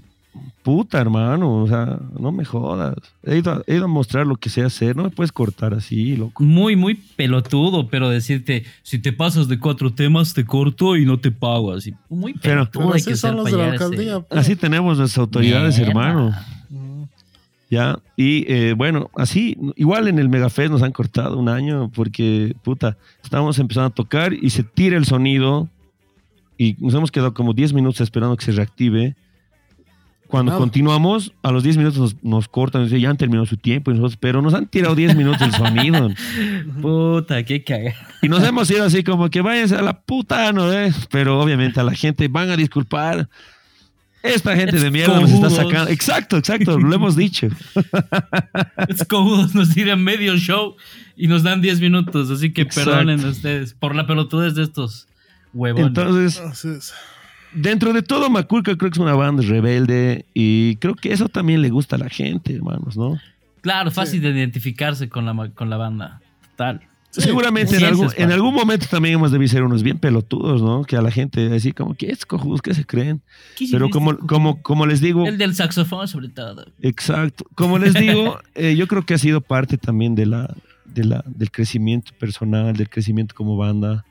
puta, 0.63 0.99
hermano, 0.99 1.63
o 1.63 1.69
sea, 1.69 1.99
no 2.19 2.33
me 2.33 2.45
jodas. 2.47 2.95
He 3.23 3.37
ido, 3.37 3.53
a, 3.53 3.63
he 3.67 3.75
ido 3.77 3.85
a 3.85 3.89
mostrar 3.89 4.27
lo 4.27 4.37
que 4.37 4.49
sé 4.49 4.63
hacer, 4.63 4.97
no 4.97 5.03
me 5.05 5.11
puedes 5.11 5.31
cortar 5.31 5.75
así, 5.75 6.17
loco. 6.17 6.43
Muy, 6.43 6.75
muy 6.75 6.95
pelotudo, 6.95 7.89
pero 7.89 8.09
decirte, 8.09 8.65
si 8.83 8.99
te 8.99 9.13
pasas 9.13 9.49
de 9.49 9.59
cuatro 9.59 9.93
temas, 9.93 10.33
te 10.33 10.47
corto 10.47 10.97
y 10.97 11.05
no 11.05 11.21
te 11.21 11.31
pago. 11.31 11.73
Así, 11.75 11.93
muy 12.09 12.33
Pero- 12.33 12.43
pelotudo 12.65 12.83
Pero 12.85 12.95
hay 12.95 13.01
así 13.03 13.11
que 13.11 13.17
son 13.17 13.37
los 13.37 13.45
de 13.45 13.53
la 13.59 13.73
alcaldía. 13.73 14.21
pues. 14.21 14.41
Así 14.41 14.57
tenemos 14.57 14.97
nuestras 14.97 15.19
autoridades, 15.19 15.77
Mierda. 15.77 15.91
hermano. 15.91 16.35
Ya, 17.73 18.01
y 18.19 18.45
eh, 18.53 18.75
bueno, 18.75 19.11
así, 19.17 19.57
igual 19.77 20.07
en 20.07 20.19
el 20.19 20.29
Megafest 20.29 20.71
nos 20.71 20.83
han 20.83 20.93
cortado 20.93 21.39
un 21.39 21.49
año 21.49 21.91
porque, 21.95 22.55
puta, 22.63 22.99
estábamos 23.25 23.59
empezando 23.59 23.87
a 23.87 23.95
tocar 23.95 24.35
y 24.35 24.51
se 24.51 24.63
tira 24.63 24.99
el 24.99 25.07
sonido 25.07 25.71
y 26.59 26.77
nos 26.81 26.93
hemos 26.93 27.11
quedado 27.11 27.33
como 27.33 27.55
10 27.55 27.73
minutos 27.73 28.03
esperando 28.03 28.37
que 28.37 28.45
se 28.45 28.53
reactive. 28.53 29.17
Cuando 30.27 30.51
Nada. 30.51 30.61
continuamos, 30.61 31.33
a 31.43 31.51
los 31.51 31.63
10 31.63 31.79
minutos 31.79 31.99
nos, 31.99 32.23
nos 32.23 32.47
cortan 32.47 32.83
y 32.83 32.85
dicen, 32.85 33.01
ya 33.01 33.09
han 33.09 33.17
terminado 33.17 33.47
su 33.47 33.57
tiempo, 33.57 33.91
y 33.91 33.95
nosotros, 33.95 34.19
pero 34.21 34.43
nos 34.43 34.53
han 34.53 34.67
tirado 34.67 34.95
10 34.95 35.17
minutos 35.17 35.41
el 35.41 35.53
sonido. 35.53 36.11
Puta, 36.83 37.43
qué 37.43 37.65
cagada. 37.65 37.97
Y 38.21 38.29
nos 38.29 38.45
hemos 38.45 38.71
ido 38.71 38.85
así 38.85 39.03
como 39.03 39.31
que 39.31 39.41
váyanse 39.41 39.77
a 39.77 39.83
la 39.83 39.99
puta, 39.99 40.53
¿no? 40.53 40.71
eh? 40.71 40.93
Pero 41.11 41.41
obviamente 41.41 41.81
a 41.81 41.85
la 41.85 41.95
gente 41.95 42.29
van 42.29 42.51
a 42.51 42.57
disculpar. 42.59 43.31
Esta 44.23 44.55
gente 44.57 44.79
de 44.79 44.91
mierda 44.91 45.21
nos 45.21 45.31
está 45.31 45.51
sacando. 45.51 45.91
Exacto, 45.91 46.37
exacto, 46.37 46.79
lo 46.79 46.95
hemos 46.95 47.17
dicho. 47.17 47.49
Es 48.89 49.05
cojudos 49.05 49.55
nos 49.55 49.71
tiran 49.75 50.03
medio 50.03 50.37
show 50.37 50.77
y 51.17 51.27
nos 51.29 51.43
dan 51.43 51.61
10 51.61 51.81
minutos, 51.81 52.31
así 52.31 52.53
que 52.53 52.63
Exacto. 52.63 52.91
perdonen 52.91 53.25
ustedes 53.25 53.75
por 53.75 53.95
la 53.95 54.07
pelotudez 54.07 54.55
de 54.55 54.63
estos 54.65 55.09
huevones. 55.53 55.87
Entonces, 55.89 56.93
dentro 57.53 57.93
de 57.93 58.03
todo, 58.03 58.31
Maculca 58.31 58.77
creo 58.77 58.91
que 58.91 58.97
es 58.97 59.03
una 59.03 59.15
banda 59.15 59.43
rebelde 59.43 60.25
y 60.35 60.77
creo 60.77 60.95
que 60.95 61.13
eso 61.13 61.29
también 61.29 61.63
le 61.63 61.71
gusta 61.71 61.97
a 61.97 61.99
la 61.99 62.09
gente, 62.09 62.55
hermanos, 62.55 62.97
¿no? 62.97 63.19
claro, 63.61 63.91
fácil 63.93 64.21
de 64.23 64.31
identificarse 64.31 65.09
con 65.09 65.25
la, 65.25 65.35
ma- 65.35 65.51
con 65.51 65.71
la 65.71 65.77
banda. 65.77 66.21
Total. 66.51 66.81
Sí, 67.15 67.21
Seguramente 67.21 67.77
en 67.77 67.85
algún, 67.85 68.09
en 68.17 68.33
algún 68.33 68.55
momento 68.55 68.87
también 68.91 69.17
hemos 69.17 69.31
de 69.31 69.47
ser 69.49 69.63
unos 69.65 69.83
bien 69.83 69.99
pelotudos, 69.99 70.63
¿no? 70.63 70.83
Que 70.83 70.97
a 70.97 71.03
la 71.03 71.11
gente 71.11 71.55
así 71.55 71.73
como 71.73 71.93
que 71.95 72.07
es 72.11 72.25
cojudos, 72.25 72.63
¿qué 72.63 72.73
se 72.73 72.87
creen? 72.87 73.21
¿Qué 73.55 73.67
Pero 73.71 73.91
como, 73.91 74.17
como, 74.17 74.63
como 74.63 74.87
les 74.87 75.03
digo, 75.03 75.27
El 75.27 75.37
del 75.37 75.55
saxofón, 75.55 76.09
sobre 76.09 76.31
todo. 76.31 76.65
Exacto. 76.81 77.45
Como 77.55 77.79
les 77.79 77.93
digo, 77.93 78.39
eh, 78.55 78.75
yo 78.77 78.89
creo 78.89 79.05
que 79.05 79.13
ha 79.13 79.19
sido 79.19 79.43
parte 79.43 79.77
también 79.77 80.15
de 80.15 80.25
la, 80.25 80.57
de 80.87 81.05
la, 81.05 81.23
del 81.27 81.51
crecimiento 81.51 82.13
personal, 82.19 82.75
del 82.75 82.89
crecimiento 82.89 83.35
como 83.35 83.59
banda. 83.59 84.07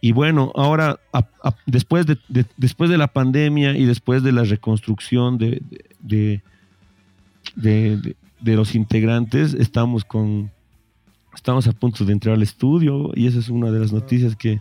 Y 0.00 0.12
bueno, 0.12 0.52
ahora, 0.54 1.00
a- 1.12 1.26
a- 1.42 1.56
después, 1.66 2.06
de, 2.06 2.16
de- 2.28 2.46
después 2.56 2.90
de 2.90 2.98
la 2.98 3.08
pandemia 3.08 3.76
y 3.76 3.86
después 3.86 4.22
de 4.22 4.30
la 4.30 4.44
reconstrucción 4.44 5.36
de, 5.36 5.62
de, 5.98 6.42
de- 7.56 7.96
de- 7.96 8.16
de 8.40 8.54
los 8.54 8.76
integrantes, 8.76 9.54
estamos 9.54 10.04
con 10.04 10.52
estamos 11.34 11.66
a 11.66 11.72
punto 11.72 12.04
de 12.04 12.12
entrar 12.12 12.34
al 12.34 12.42
estudio 12.42 13.10
y 13.14 13.26
esa 13.26 13.38
es 13.38 13.48
una 13.48 13.70
de 13.70 13.80
las 13.80 13.92
noticias 13.92 14.36
que 14.36 14.60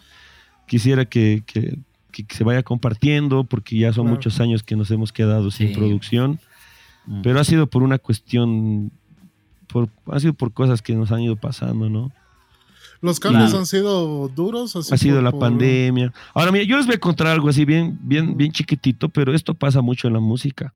quisiera 0.67 1.05
que, 1.05 1.43
que- 1.45 1.77
que 2.11 2.25
se 2.29 2.43
vaya 2.43 2.61
compartiendo 2.61 3.43
porque 3.43 3.77
ya 3.77 3.91
son 3.91 4.03
Claro. 4.05 4.15
muchos 4.17 4.39
años 4.39 4.61
que 4.61 4.75
nos 4.75 4.91
hemos 4.91 5.11
quedado 5.11 5.49
sin 5.49 5.69
Sí. 5.69 5.73
producción. 5.73 6.39
Mm. 7.07 7.21
Pero 7.23 7.39
ha 7.39 7.43
sido 7.43 7.65
por 7.67 7.81
una 7.83 7.97
cuestión, 7.97 8.91
por, 9.67 9.89
ha 10.11 10.19
sido 10.19 10.33
por 10.33 10.53
cosas 10.53 10.81
que 10.83 10.93
nos 10.95 11.11
han 11.11 11.21
ido 11.21 11.35
pasando, 11.35 11.89
¿no? 11.89 12.11
Los 13.01 13.19
cambios 13.19 13.45
Claro. 13.45 13.59
han 13.59 13.65
sido 13.65 14.27
duros. 14.29 14.75
así 14.75 14.93
Ha 14.93 14.97
sido 14.97 15.15
por- 15.17 15.23
la 15.23 15.31
por- 15.31 15.39
pandemia. 15.41 16.13
Ahora, 16.33 16.51
mira, 16.51 16.63
yo 16.65 16.77
les 16.77 16.85
voy 16.85 16.95
a 16.95 16.99
contar 16.99 17.27
algo 17.27 17.49
así 17.49 17.65
bien, 17.65 17.97
bien, 18.01 18.37
bien 18.37 18.51
chiquitito, 18.51 19.09
pero 19.09 19.33
esto 19.33 19.53
pasa 19.55 19.81
mucho 19.81 20.07
en 20.07 20.13
la 20.13 20.19
música. 20.21 20.73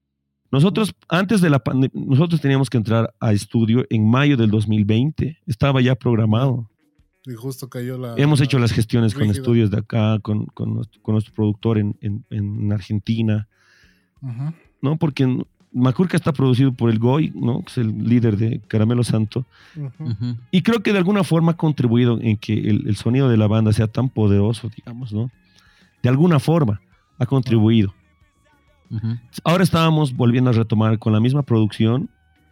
Nosotros, 0.51 0.95
antes 1.09 1.41
de 1.41 1.49
la 1.49 1.59
pandemia, 1.59 1.91
nosotros 2.07 2.39
teníamos 2.41 2.69
que 2.69 2.77
entrar 2.77 3.13
a 3.19 3.33
estudio 3.33 3.85
en 3.89 4.09
mayo 4.09 4.37
del 4.37 4.49
2020. 4.49 5.37
Estaba 5.45 5.81
ya 5.81 5.95
programado. 5.95 6.69
Y 7.25 7.33
justo 7.33 7.67
cayó 7.69 7.97
la. 7.97 8.15
Hemos 8.17 8.39
la- 8.39 8.45
hecho 8.45 8.57
las 8.59 8.71
gestiones 8.71 9.13
con 9.13 9.23
estudios 9.41 9.69
de 9.71 9.77
acá, 9.79 10.19
con, 10.19 10.45
con 10.45 10.75
nuestro, 10.75 11.01
con 11.01 11.13
nuestro 11.15 11.33
productor 11.33 11.77
en, 11.77 11.97
en- 12.01 12.23
en 12.29 12.71
Argentina. 12.71 13.47
¿no? 14.81 14.97
Porque 14.97 15.43
Macurca 15.73 16.15
está 16.17 16.31
producido 16.33 16.71
por 16.73 16.89
el 16.89 16.97
Goy, 16.99 17.31
¿no? 17.35 17.61
Que 17.63 17.69
es 17.71 17.77
el 17.79 18.07
líder 18.07 18.37
de 18.37 18.61
Caramelo 18.67 19.03
Santo. 19.03 19.45
Y 20.51 20.61
creo 20.61 20.81
que 20.81 20.91
de 20.93 20.97
alguna 20.99 21.23
forma 21.23 21.51
ha 21.51 21.57
contribuido 21.57 22.19
en 22.21 22.37
que 22.37 22.53
el, 22.53 22.87
el 22.87 22.95
sonido 22.95 23.29
de 23.29 23.37
la 23.37 23.47
banda 23.47 23.73
sea 23.73 23.87
tan 23.87 24.09
poderoso, 24.09 24.69
digamos, 24.75 25.11
¿no? 25.13 25.29
De 26.01 26.09
alguna 26.09 26.39
forma 26.39 26.79
ha 27.19 27.25
contribuido. 27.25 27.93
Ahora 29.43 29.63
estábamos 29.63 30.15
volviendo 30.15 30.49
a 30.49 30.53
retomar 30.53 30.97
con 30.99 31.13
la 31.13 31.19
misma 31.19 31.43
producción 31.43 32.09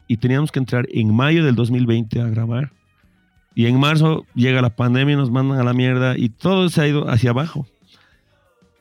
y 0.07 0.17
teníamos 0.17 0.51
que 0.51 0.59
entrar 0.59 0.88
en 0.91 1.13
mayo 1.13 1.43
del 1.45 1.55
2020 1.55 2.21
a 2.21 2.27
grabar. 2.29 2.71
Y 3.55 3.67
en 3.67 3.79
marzo 3.79 4.25
llega 4.36 4.61
la 4.61 4.75
pandemia, 4.75 5.15
nos 5.15 5.31
mandan 5.31 5.59
a 5.59 5.63
la 5.63 5.73
mierda 5.73 6.17
y 6.17 6.29
todo 6.29 6.67
se 6.69 6.81
ha 6.81 6.88
ido 6.88 7.09
hacia 7.09 7.29
abajo. 7.29 7.65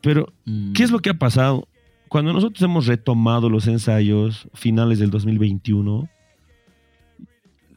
Pero, 0.01 0.33
Mm. 0.45 0.73
¿qué 0.73 0.83
es 0.83 0.91
lo 0.91 0.99
que 0.99 1.11
ha 1.11 1.15
pasado? 1.15 1.67
Cuando 2.09 2.33
nosotros 2.33 2.61
hemos 2.63 2.87
retomado 2.87 3.49
los 3.49 3.67
ensayos 3.67 4.49
finales 4.53 4.99
del 4.99 5.11
2021, 5.11 6.09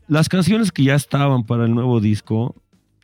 las 0.07 0.29
canciones 0.29 0.71
que 0.71 0.83
ya 0.83 0.95
estaban 0.95 1.43
para 1.45 1.65
el 1.65 1.73
nuevo 1.73 1.99
disco, 1.99 2.55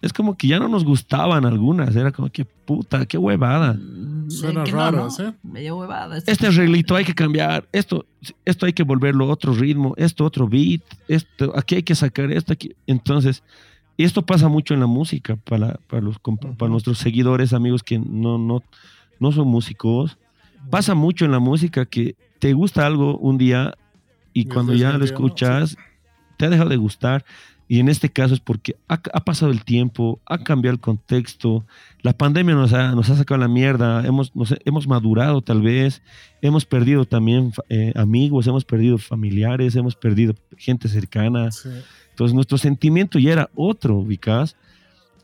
es 0.04 0.12
como 0.12 0.36
que 0.36 0.48
ya 0.48 0.60
no 0.60 0.68
nos 0.68 0.84
gustaban 0.84 1.46
algunas. 1.46 1.96
Era 1.96 2.12
como 2.12 2.30
que 2.30 2.44
puta, 2.44 3.06
qué 3.06 3.18
huevada. 3.18 3.74
Mm, 3.74 4.30
Suena 4.30 4.66
no, 4.66 4.72
raro, 4.72 4.98
¿no? 4.98 5.10
¿sí? 5.10 5.24
Medio 5.44 5.78
huevada. 5.78 6.18
Este 6.28 6.48
arreglito 6.48 6.94
hay 6.98 7.06
que 7.06 7.16
cambiar. 7.16 7.70
Esto, 7.72 8.06
esto 8.44 8.66
hay 8.66 8.74
que 8.74 8.84
volverlo 8.84 9.24
a 9.24 9.30
otro 9.30 9.54
ritmo. 9.54 9.94
Esto 9.96 10.26
otro 10.26 10.46
beat. 10.46 10.82
Esto, 11.08 11.54
aquí 11.56 11.76
hay 11.76 11.84
que 11.84 11.96
sacar 11.96 12.30
esto. 12.34 12.52
Aquí. 12.52 12.76
Entonces, 12.86 13.44
y 13.96 14.04
esto 14.04 14.26
pasa 14.26 14.50
mucho 14.50 14.74
en 14.74 14.82
la 14.82 14.88
música 14.88 15.38
para, 15.38 15.80
para, 15.88 16.02
los, 16.02 16.18
para 16.58 16.70
nuestros 16.70 16.98
seguidores, 16.98 17.54
amigos 17.54 17.82
que 17.82 17.98
no, 17.98 18.38
no, 18.38 18.62
no 19.22 19.32
son 19.32 19.48
músicos. 19.48 20.18
Pasa 20.70 20.96
mucho 20.96 21.24
en 21.24 21.32
la 21.32 21.40
música 21.40 21.86
que 21.86 22.18
te 22.40 22.52
gusta 22.52 22.86
algo 22.86 23.18
un 23.20 23.38
día 23.38 23.74
y 24.34 24.42
Y 24.42 24.46
cuando 24.48 24.74
ya 24.74 24.98
lo 24.98 25.06
escuchas, 25.06 25.78
te 26.38 26.46
ha 26.46 26.50
dejado 26.50 26.72
de 26.72 26.78
gustar. 26.78 27.24
Y 27.74 27.80
en 27.80 27.90
este 27.90 28.10
caso 28.10 28.36
es 28.36 28.40
porque 28.40 28.76
ha, 28.88 29.02
ha 29.14 29.26
pasado 29.26 29.52
el 29.52 29.64
tiempo, 29.64 30.20
ha 30.28 30.38
cambiado 30.38 30.76
el 30.76 30.80
contexto, 30.80 31.66
la 32.04 32.14
pandemia 32.14 32.54
nos 32.54 32.72
ha, 32.72 32.92
nos 32.92 33.10
ha 33.10 33.16
sacado 33.16 33.40
la 33.40 33.48
mierda, 33.48 34.06
hemos, 34.06 34.36
nos- 34.36 34.54
hemos 34.64 34.86
madurado 34.88 35.42
tal 35.42 35.64
vez, 35.64 36.04
hemos 36.44 36.66
perdido 36.66 37.06
también 37.06 37.52
eh, 37.70 37.92
amigos, 37.96 38.46
hemos 38.46 38.64
perdido 38.64 39.00
familiares, 39.00 39.76
hemos 39.76 39.96
perdido 39.96 40.36
gente 40.56 40.88
cercana. 40.88 41.50
Sí. 41.52 41.70
Entonces 42.12 42.36
nuestro 42.36 42.60
sentimiento 42.60 43.18
ya 43.18 43.32
era 43.32 43.50
otro, 43.56 43.96
ubicás. 43.96 44.56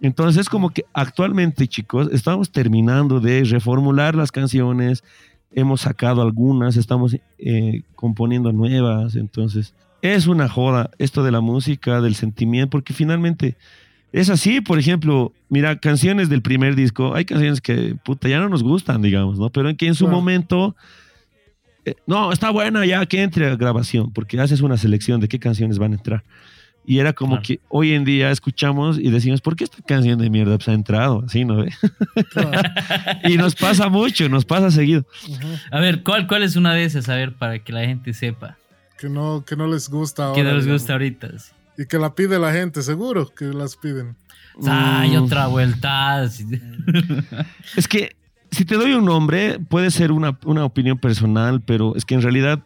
Entonces 0.02 0.41
es 0.41 0.50
como 0.50 0.72
que 0.72 0.86
actualmente, 0.91 1.68
chicos, 1.68 2.10
estamos 2.12 2.52
terminando 2.52 3.20
de 3.20 3.43
reformular 3.43 4.16
las 4.16 4.32
canciones, 4.32 5.04
hemos 5.52 5.82
sacado 5.82 6.24
algunas, 6.24 6.78
estamos 6.78 7.16
eh, 7.38 7.84
componiendo 7.95 8.52
nuevas, 8.52 9.16
entonces 9.16 9.76
es 10.02 10.28
una 10.28 10.47
joda 10.50 10.91
esto 10.97 11.24
de 11.24 11.32
la 11.32 11.41
música, 11.41 12.02
del 12.02 12.16
sentimiento, 12.16 12.70
porque 12.70 12.93
finalmente 12.93 13.56
es 14.12 14.30
así, 14.30 14.62
por 14.62 14.80
ejemplo, 14.80 15.34
mira, 15.50 15.78
canciones 15.80 16.30
del 16.30 16.41
primer 16.41 16.76
disco, 16.76 17.14
hay 17.14 17.26
canciones 17.26 17.62
que 17.62 17.95
puta 18.04 18.28
ya 18.28 18.39
no 18.39 18.50
nos 18.50 18.64
gustan, 18.64 19.02
digamos, 19.02 19.38
¿no? 19.38 19.50
Pero 19.50 19.70
en 19.70 19.76
que 19.76 19.88
en 19.88 19.95
su 19.95 20.08
momento 20.08 20.76
eh, 21.86 21.93
no, 22.08 22.32
está 22.32 22.50
buena 22.50 22.86
ya 22.86 23.06
que 23.06 23.22
entre 23.22 23.47
a 23.47 23.56
grabación, 23.56 24.12
porque 24.12 24.39
haces 24.39 24.62
una 24.62 24.78
selección 24.78 25.20
de 25.20 25.28
qué 25.28 25.39
canciones 25.39 25.78
van 25.78 25.91
a 25.93 25.95
entrar. 25.95 26.24
Y 26.86 26.97
era 26.97 27.14
como 27.14 27.34
Claro. 27.34 27.43
que 27.45 27.60
hoy 27.70 27.93
en 27.93 28.04
día 28.04 28.32
escuchamos 28.32 28.97
y 28.97 29.12
decimos, 29.12 29.41
¿por 29.41 29.56
qué 29.56 29.64
esta 29.66 29.78
canción 29.84 30.18
de 30.18 30.30
mierda 30.32 30.58
pues, 30.58 30.70
ha 30.70 30.74
entrado? 30.74 31.24
Así, 31.26 31.45
¿no? 31.45 31.64
Claro. 32.32 32.62
Y 33.26 33.38
nos 33.38 33.54
pasa 33.54 33.89
mucho, 33.89 34.28
nos 34.28 34.43
pasa 34.43 34.72
seguido. 34.72 35.06
A 35.70 35.80
ver, 35.80 36.02
¿cuál, 36.02 36.26
¿cuál 36.26 36.41
es 36.41 36.56
una 36.56 36.74
de 36.74 36.86
esas? 36.86 37.08
A 37.10 37.16
ver, 37.16 37.34
para 37.34 37.60
que 37.60 37.74
la 37.74 37.86
gente 37.86 38.14
sepa. 38.14 38.58
Que 39.00 39.10
no, 39.10 39.43
que 39.45 39.56
no 39.56 39.68
les 39.68 39.89
gusta 39.89 40.26
ahora. 40.26 40.36
que 40.36 40.43
no 40.43 40.54
les 40.56 40.66
digamos. 40.66 40.82
gusta 40.82 40.93
ahorita. 40.93 41.39
sí. 41.39 41.52
Y 41.78 41.86
que 41.86 41.97
la 41.97 42.14
pide 42.14 42.38
la 42.39 42.52
gente, 42.52 42.82
seguro 42.82 43.30
que 43.34 43.45
las 43.45 43.78
piden. 43.78 44.16
Ay, 44.68 45.12
Mm, 45.16 45.24
otra 45.24 45.47
vuelta. 45.47 46.26
Es 47.78 47.88
que 47.88 48.16
si 48.52 48.66
te 48.66 48.76
doy 48.76 48.93
un 48.93 49.06
nombre, 49.06 49.60
puede 49.60 49.91
ser 49.91 50.12
una, 50.12 50.38
una 50.45 50.66
opinión 50.66 50.97
personal, 50.97 51.62
pero 51.62 51.95
es 51.95 52.04
que 52.04 52.16
en 52.16 52.22
realidad, 52.22 52.60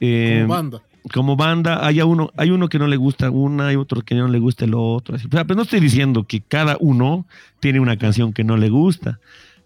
eh, 0.00 0.38
Como 0.42 0.54
banda. 0.54 0.82
como 1.12 1.36
banda, 1.36 1.84
hay, 1.86 2.00
a 2.00 2.06
uno, 2.06 2.30
hay 2.36 2.50
uno 2.50 2.68
que 2.68 2.78
no 2.78 2.86
le 2.86 2.96
gusta 2.96 3.30
una, 3.30 3.66
hay 3.68 3.76
otro 3.76 4.00
que 4.02 4.14
no 4.14 4.28
le 4.28 4.38
gusta 4.38 4.64
el 4.64 4.72
otro. 4.74 5.16
así. 5.16 5.26
O 5.26 5.30
sea, 5.30 5.44
pues 5.44 5.56
no 5.56 5.62
estoy 5.64 5.80
diciendo 5.80 6.24
que 6.24 6.40
cada 6.40 6.76
uno 6.80 7.26
tiene 7.58 7.80
una 7.80 7.96
canción 7.98 8.32
que 8.32 8.44
no 8.44 8.56
le 8.56 8.70
gusta. 8.70 9.18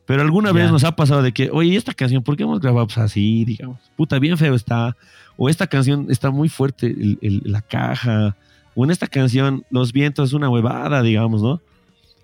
Pero 0.07 0.21
alguna 0.23 0.53
vez 0.53 0.71
nos 0.71 0.85
ha 0.85 0.97
pasado 0.97 1.23
de 1.23 1.33
que, 1.33 1.49
oye, 1.51 1.77
esta 1.77 1.95
canción, 1.95 2.23
¿por 2.23 2.37
qué 2.37 2.43
hemos 2.43 2.61
grabado 2.61 2.87
pues, 2.89 2.99
así? 2.99 3.45
Digamos, 3.47 3.79
puta, 3.97 4.19
bien 4.19 4.37
feo 4.37 4.55
está. 4.55 4.97
O 5.37 5.49
esta 5.49 5.67
canción 5.67 6.07
está 6.11 6.31
muy 6.31 6.49
fuerte 6.49 6.87
el- 6.87 7.19
el- 7.23 7.43
la 7.45 7.61
caja. 7.63 8.37
O 8.75 8.85
en 8.85 8.91
esta 8.91 9.07
canción, 9.07 9.65
los 9.71 9.93
vientos 9.93 10.31
es 10.31 10.33
una 10.33 10.49
huevada, 10.49 11.03
digamos, 11.03 11.43
¿no? 11.43 11.61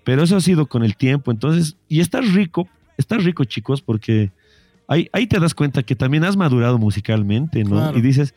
Pero 0.03 0.23
eso 0.23 0.35
ha 0.35 0.41
sido 0.41 0.65
con 0.65 0.83
el 0.83 0.95
tiempo. 0.95 1.31
Entonces, 1.31 1.75
y 1.87 1.99
está 1.99 2.21
rico, 2.21 2.67
está 2.97 3.17
rico, 3.17 3.43
chicos, 3.45 3.81
porque 3.81 4.31
ahí, 4.87 5.09
ahí 5.13 5.27
te 5.27 5.39
das 5.39 5.53
cuenta 5.53 5.83
que 5.83 5.95
también 5.95 6.23
has 6.23 6.35
madurado 6.35 6.77
musicalmente, 6.77 7.63
¿no? 7.63 7.75
Claro. 7.77 7.97
Y 7.97 8.01
dices, 8.01 8.33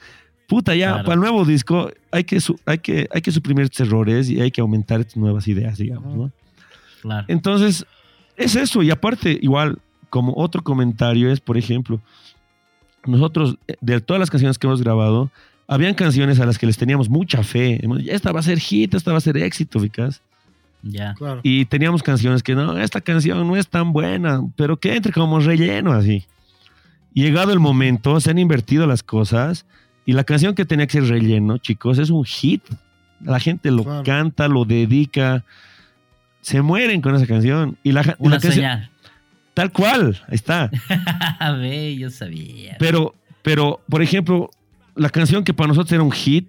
puta, 0.47 0.75
ya, 0.75 0.89
Claro. 0.91 1.05
para 1.05 1.15
el 1.15 1.21
nuevo 1.21 1.45
disco 1.45 1.91
hay 2.11 2.25
que, 2.25 2.39
hay, 2.67 2.79
que, 2.79 3.09
hay 3.13 3.21
que 3.23 3.33
suprimir 3.33 3.65
estos 3.65 3.87
errores 3.87 4.29
y 4.29 4.41
hay 4.41 4.51
que 4.51 4.61
aumentar 4.61 5.01
estas 5.01 5.17
nuevas 5.17 5.49
ideas, 5.49 5.79
digamos. 5.79 6.15
¿no? 6.17 6.31
Claro. 7.03 7.25
Entonces, 7.29 7.87
es 8.37 8.55
eso. 8.57 8.83
Y 8.83 8.91
aparte, 8.91 9.39
igual, 9.41 9.79
como 10.11 10.35
otro 10.37 10.63
comentario 10.63 11.31
es, 11.33 11.41
por 11.41 11.57
ejemplo, 11.57 12.01
nosotros, 13.07 13.57
eh, 13.69 13.77
de 13.81 14.01
todas 14.01 14.21
las 14.21 14.31
canciones 14.31 14.59
que 14.59 14.67
hemos 14.67 14.83
grabado, 14.83 15.31
habían 15.67 15.95
canciones 15.95 16.41
a 16.41 16.47
las 16.47 16.59
que 16.59 16.67
les 16.67 16.77
teníamos 16.77 17.09
mucha 17.09 17.43
fe. 17.43 17.81
Esta 18.07 18.33
va 18.33 18.41
a 18.41 18.43
ser 18.43 18.59
hit, 18.59 18.95
esta 18.95 19.13
va 19.13 19.19
a 19.19 19.21
ser 19.21 19.37
éxito, 19.39 19.79
ubicás. 19.79 20.21
Ya. 20.83 21.15
Claro. 21.15 21.41
Y 21.43 21.65
teníamos 21.65 22.03
canciones 22.03 22.43
que 22.43 22.55
no, 22.55 22.77
esta 22.79 23.01
canción 23.01 23.47
no 23.47 23.57
es 23.57 23.67
tan 23.69 23.93
buena, 23.93 24.43
pero 24.57 24.77
que 24.77 24.95
entre 24.95 25.13
como 25.13 25.41
relleno 25.41 25.93
así. 25.93 26.25
Llegado 27.15 27.53
el 27.53 27.61
momento, 27.61 28.21
se 28.21 28.31
han 28.31 28.39
invertido 28.39 28.87
las 28.87 29.03
cosas 29.03 29.65
y 30.05 30.13
la 30.13 30.25
canción 30.25 30.55
que 30.55 30.65
tenía 30.67 30.87
que 30.87 30.93
ser 31.01 31.07
relleno, 31.09 31.57
chicos, 31.59 31.99
es 31.99 32.11
un 32.11 32.25
hit. 32.25 32.63
La 33.21 33.41
gente 33.41 33.71
lo 33.71 33.85
Claro. 33.85 34.03
canta, 34.05 34.49
lo 34.49 34.65
dedica, 34.67 35.45
se 36.43 36.61
mueren 36.61 37.01
con 37.01 37.15
esa 37.15 37.27
canción. 37.27 37.79
Y 37.83 37.93
la, 37.93 38.17
Una 38.19 38.35
canción, 38.37 38.53
señal. 38.53 38.91
Tal 39.55 39.73
cual, 39.73 40.21
ahí 40.29 40.35
está. 40.35 40.71
A 41.39 41.53
ver, 41.53 41.97
yo 41.97 42.11
sabía. 42.11 42.77
Pero, 42.79 43.15
pero, 43.43 43.81
por 43.89 44.03
ejemplo, 44.03 44.51
la 44.97 45.09
canción 45.11 45.45
que 45.45 45.55
para 45.55 45.69
nosotros 45.69 45.93
era 45.93 46.03
un 46.03 46.13
hit, 46.13 46.49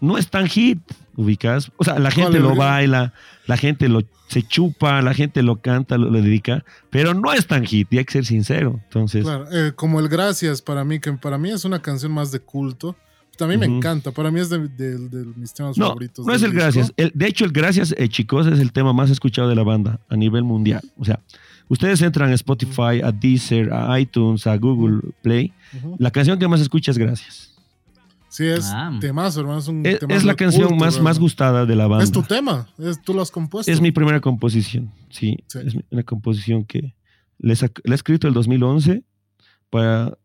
no 0.00 0.18
es 0.18 0.28
tan 0.28 0.46
hit, 0.46 0.78
ubicas. 1.16 1.70
O 1.76 1.84
sea, 1.84 1.98
la 1.98 2.10
gente 2.10 2.32
¿Cuál, 2.40 2.42
lo 2.42 2.54
baila, 2.54 3.12
la 3.46 3.56
gente 3.56 3.88
lo 3.88 4.02
se 4.28 4.42
chupa, 4.42 5.00
la 5.02 5.14
gente 5.14 5.40
lo 5.42 5.60
canta, 5.60 5.96
lo, 5.96 6.10
lo 6.10 6.20
dedica, 6.20 6.64
pero 6.90 7.14
no 7.14 7.32
es 7.32 7.46
tan 7.46 7.64
hit, 7.64 7.86
y 7.92 7.98
hay 7.98 8.04
que 8.04 8.12
ser 8.12 8.24
sincero. 8.26 8.80
Entonces, 8.84 9.22
Claro, 9.24 9.46
eh, 9.52 9.72
como 9.74 10.00
el 10.00 10.08
Gracias 10.08 10.60
para 10.62 10.84
mí, 10.84 10.98
que 10.98 11.12
para 11.12 11.38
mí 11.38 11.50
es 11.50 11.64
una 11.64 11.80
canción 11.80 12.10
más 12.12 12.32
de 12.32 12.40
culto. 12.40 12.96
También 13.38 13.60
me 13.60 13.66
encanta, 13.66 14.10
para 14.12 14.30
mí 14.30 14.40
es 14.40 14.48
de, 14.48 14.66
de- 14.66 14.96
de 15.08 15.24
mis 15.36 15.52
temas 15.52 15.76
no, 15.76 15.88
favoritos. 15.88 16.26
no 16.26 16.32
es 16.32 16.42
el 16.42 16.50
disco. 16.52 16.62
gracias. 16.64 16.92
El- 16.96 17.12
de 17.14 17.26
hecho, 17.26 17.44
el 17.44 17.52
gracias, 17.52 17.94
eh, 17.98 18.08
chicos, 18.08 18.46
es 18.46 18.58
el 18.58 18.72
tema 18.72 18.92
más 18.94 19.10
escuchado 19.10 19.48
de 19.48 19.54
la 19.54 19.62
banda 19.62 20.00
a 20.08 20.16
nivel 20.16 20.42
mundial. 20.42 20.80
O 20.96 21.04
sea, 21.04 21.20
ustedes 21.68 22.00
entran 22.02 22.30
a 22.30 22.34
Spotify, 22.34 23.00
a 23.02 23.12
Deezer, 23.12 23.72
a 23.72 23.98
iTunes, 24.00 24.46
a 24.46 24.56
Google 24.56 25.00
Play. 25.22 25.52
La 25.98 26.10
canción 26.10 26.38
que 26.38 26.48
más 26.48 26.60
escucha 26.60 26.90
es 26.90 26.98
Gracias. 26.98 27.52
Sí, 28.28 28.44
es 28.46 28.70
Ah. 28.74 28.94
temazo, 29.00 29.40
hermano. 29.40 29.60
Es, 29.60 29.68
un 29.68 29.86
Es, 29.86 29.98
temazo 29.98 30.18
es 30.18 30.24
la 30.24 30.34
canción 30.34 30.68
culto, 30.68 30.84
más, 30.84 30.94
hermano. 30.96 31.10
más 31.10 31.18
gustada 31.18 31.64
de 31.64 31.74
la 31.74 31.86
banda. 31.86 32.04
Es 32.04 32.12
tu 32.12 32.22
tema, 32.22 32.66
es, 32.78 33.00
tú 33.00 33.14
lo 33.14 33.22
has 33.22 33.30
compuesto. 33.30 33.72
Es 33.72 33.80
mi 33.80 33.92
primera 33.92 34.20
composición, 34.20 34.92
sí. 35.08 35.38
Sí. 35.46 35.58
Es 35.64 35.74
una 35.90 36.02
composición 36.02 36.64
que 36.64 36.94
le, 37.38 37.54
he 37.54 37.94
escrito 37.94 38.28
el 38.28 38.34
2011 38.34 39.02
para, 39.70 40.18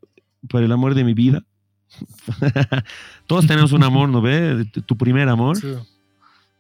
para 0.49 0.65
el 0.65 0.71
amor 0.73 0.93
de 0.93 1.05
mi 1.05 1.13
vida. 1.13 1.43
Todos 3.27 3.47
tenemos 3.47 3.71
un 3.71 3.83
amor, 3.83 4.09
¿no 4.09 4.21
ve? 4.21 4.65
Tu 4.73 4.81
tu 4.81 4.97
primer 4.97 5.29
amor. 5.29 5.57
Sí. 5.57 5.67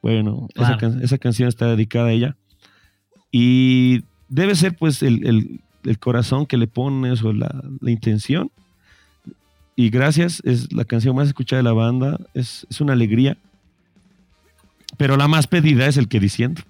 Bueno, 0.01 0.47
Claro. 0.53 0.73
esa, 0.73 0.77
can- 0.79 1.01
esa 1.03 1.17
canción 1.17 1.49
está 1.49 1.67
dedicada 1.67 2.07
a 2.07 2.11
ella. 2.11 2.37
Y 3.31 4.03
debe 4.31 4.55
ser 4.55 4.75
pues 4.75 5.03
el, 5.03 5.25
el- 5.27 5.59
el 5.83 5.97
corazón 5.99 6.45
que 6.45 6.57
le 6.57 6.67
pones 6.67 7.23
o 7.23 7.33
la, 7.33 7.63
la 7.79 7.89
intención. 7.91 8.51
Y 9.75 9.89
gracias, 9.89 10.41
es 10.45 10.71
la 10.73 10.85
canción 10.85 11.15
más 11.15 11.27
escuchada 11.27 11.57
de 11.59 11.63
la 11.63 11.73
banda. 11.73 12.19
Es, 12.35 12.67
es 12.69 12.81
una 12.81 12.93
alegría. 12.93 13.35
Pero 14.97 15.17
la 15.17 15.27
más 15.27 15.47
pedida 15.47 15.87
es 15.87 15.97
el 15.97 16.07
que 16.07 16.19
diciendo. 16.19 16.61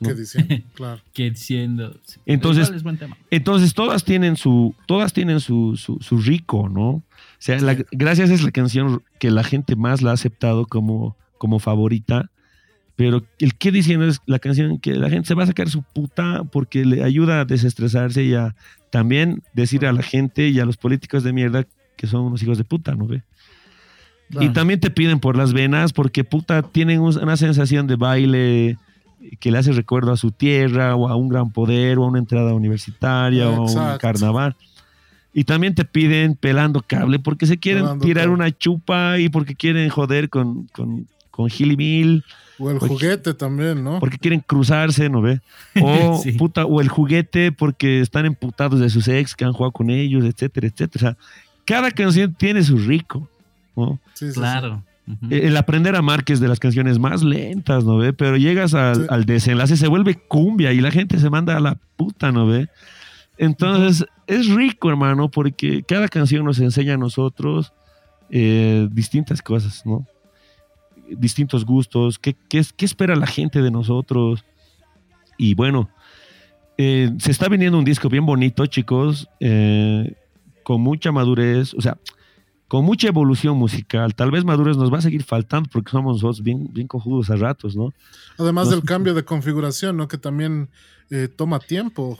¿Qué 0.00 0.08
No. 0.10 0.14
diciendo? 0.14 0.54
Claro. 0.74 1.00
Que 1.12 1.30
diciendo. 1.30 1.96
sí. 2.04 2.20
Entonces-. 2.26 2.70
Entonces 3.30 3.74
todas 3.74 4.04
tienen 4.04 4.36
su, 4.36 4.74
todas 4.86 5.12
tienen 5.12 5.40
su, 5.40 5.76
su, 5.76 5.98
su 6.00 6.18
rico, 6.18 6.68
¿no? 6.68 6.88
O 6.90 7.02
sea, 7.38 7.58
la- 7.60 7.76
gracias 7.90 8.30
es 8.30 8.42
la 8.42 8.50
canción 8.52 9.02
que 9.18 9.30
la 9.30 9.42
gente 9.42 9.74
más 9.76 10.02
la 10.02 10.10
ha 10.10 10.14
aceptado 10.14 10.66
como, 10.66 11.16
como 11.38 11.58
favorita. 11.58 12.30
Pero 12.96 13.24
el 13.40 13.54
que 13.56 13.72
diciendo 13.72 14.06
es 14.06 14.20
la 14.26 14.38
canción 14.38 14.78
que 14.78 14.94
la 14.94 15.10
gente 15.10 15.26
se 15.28 15.34
va 15.34 15.42
a 15.42 15.46
sacar 15.46 15.68
su 15.68 15.82
puta 15.82 16.44
porque 16.44 16.84
le 16.84 17.02
ayuda 17.02 17.40
a 17.40 17.44
desestresarse 17.44 18.22
y 18.24 18.34
a 18.34 18.54
también 18.90 19.42
decir 19.52 19.84
a 19.86 19.92
la 19.92 20.02
gente 20.02 20.48
y 20.48 20.60
a 20.60 20.64
los 20.64 20.76
políticos 20.76 21.24
de 21.24 21.32
mierda 21.32 21.66
que 21.96 22.06
son 22.06 22.22
unos 22.22 22.42
hijos 22.42 22.56
de 22.58 22.64
puta, 22.64 22.94
¿no 22.94 23.06
ve? 23.06 23.22
Y 24.40 24.48
también 24.50 24.80
te 24.80 24.90
piden 24.90 25.20
por 25.20 25.36
las 25.36 25.52
venas 25.52 25.92
porque 25.92 26.24
puta 26.24 26.62
tienen 26.62 27.00
un- 27.00 27.16
una 27.18 27.36
sensación 27.36 27.86
de 27.86 27.96
baile 27.96 28.78
que 29.40 29.50
le 29.50 29.58
hace 29.58 29.72
recuerdo 29.72 30.12
a 30.12 30.16
su 30.16 30.30
tierra 30.30 30.94
o 30.96 31.08
a 31.08 31.16
un 31.16 31.28
gran 31.28 31.50
poder 31.50 31.98
o 31.98 32.04
a 32.04 32.08
una 32.08 32.18
entrada 32.18 32.54
universitaria 32.54 33.48
o 33.48 33.68
a 33.68 33.92
un 33.92 33.98
carnaval. 33.98 34.56
Y 35.32 35.44
también 35.44 35.74
te 35.74 35.84
piden 35.84 36.36
pelando 36.36 36.80
cable 36.86 37.18
porque 37.18 37.46
se 37.46 37.58
quieren 37.58 37.82
Pelando 37.82 38.04
tirar 38.04 38.24
cable. 38.24 38.34
una 38.34 38.50
chupa 38.56 39.18
y 39.18 39.28
porque 39.28 39.54
quieren 39.56 39.88
joder 39.88 40.28
con, 40.30 40.66
con, 40.68 41.06
con 41.34 41.50
Gil 41.50 41.72
y 41.72 41.76
Mil, 41.76 42.24
O 42.60 42.70
el 42.70 42.78
juguete 42.78 43.34
también, 43.34 43.82
¿no? 43.82 43.98
porque 43.98 44.18
quieren 44.18 44.38
cruzarse, 44.38 45.08
¿no 45.08 45.20
ve? 45.20 45.40
O, 45.82 46.18
Sí. 46.22 46.32
puta, 46.32 46.64
o 46.64 46.80
el 46.80 46.88
juguete 46.88 47.50
porque 47.50 48.00
están 48.00 48.24
emputados 48.24 48.78
de 48.78 48.88
sus 48.88 49.08
ex 49.08 49.34
que 49.34 49.44
han 49.44 49.52
jugado 49.52 49.72
con 49.72 49.90
ellos, 49.90 50.24
etcétera, 50.24 50.68
etcétera. 50.68 50.92
O 50.94 51.00
sea, 51.00 51.16
cada 51.64 51.90
canción 51.90 52.34
tiene 52.34 52.62
su 52.62 52.78
rico, 52.78 53.28
¿no? 53.74 53.98
Sí, 54.14 54.26
sí, 54.26 54.32
sí. 54.34 54.38
Claro. 54.38 54.84
El 55.28 55.54
aprender 55.58 55.96
a 55.96 55.98
amar, 55.98 56.24
que 56.24 56.32
es 56.32 56.40
de 56.40 56.48
las 56.48 56.60
canciones 56.60 56.98
más 56.98 57.22
lentas, 57.22 57.84
¿no 57.84 57.98
ve? 57.98 58.14
Pero 58.14 58.38
llegas 58.38 58.72
al, 58.72 59.06
al, 59.10 59.26
desenlace, 59.26 59.76
se 59.76 59.88
vuelve 59.88 60.14
cumbia 60.14 60.72
y 60.72 60.80
la 60.80 60.90
gente 60.90 61.18
se 61.18 61.28
manda 61.28 61.56
a 61.56 61.60
la 61.60 61.76
puta, 61.96 62.32
¿no 62.32 62.46
ve? 62.46 62.68
Entonces, 63.36 64.06
es 64.26 64.48
rico, 64.48 64.88
hermano, 64.88 65.28
porque 65.30 65.82
cada 65.82 66.08
canción 66.08 66.44
nos 66.44 66.58
enseña 66.60 66.94
a 66.94 66.96
nosotros 66.96 67.72
eh, 68.30 68.88
distintas 68.92 69.42
cosas, 69.42 69.84
¿no? 69.84 70.06
Distintos 71.10 71.64
gustos, 71.64 72.18
¿qué, 72.18 72.34
qué, 72.48 72.62
qué 72.76 72.84
espera 72.84 73.16
la 73.16 73.26
gente 73.26 73.62
de 73.62 73.70
nosotros? 73.70 74.44
Y 75.36 75.54
bueno, 75.54 75.88
eh, 76.76 77.10
se 77.18 77.30
está 77.30 77.48
viniendo 77.48 77.78
un 77.78 77.84
disco 77.84 78.08
bien 78.08 78.26
bonito, 78.26 78.66
chicos, 78.66 79.28
eh, 79.40 80.14
con 80.62 80.80
mucha 80.80 81.12
madurez, 81.12 81.74
o 81.74 81.80
sea, 81.80 81.96
con 82.68 82.84
mucha 82.84 83.08
evolución 83.08 83.56
musical. 83.56 84.14
Tal 84.14 84.30
vez 84.30 84.44
madurez 84.44 84.76
nos 84.76 84.92
va 84.92 84.98
a 84.98 85.02
seguir 85.02 85.22
faltando 85.22 85.68
porque 85.72 85.90
somos 85.90 86.16
nosotros 86.16 86.42
bien, 86.42 86.68
bien 86.72 86.88
cojudos 86.88 87.30
a 87.30 87.36
ratos, 87.36 87.76
¿no? 87.76 87.92
Además 88.38 88.70
del 88.70 88.82
cambio 88.82 89.14
de 89.14 89.24
configuración, 89.24 89.96
¿no? 89.96 90.08
Que 90.08 90.18
también 90.18 90.68
eh, 91.10 91.28
toma 91.28 91.60
tiempo 91.60 92.18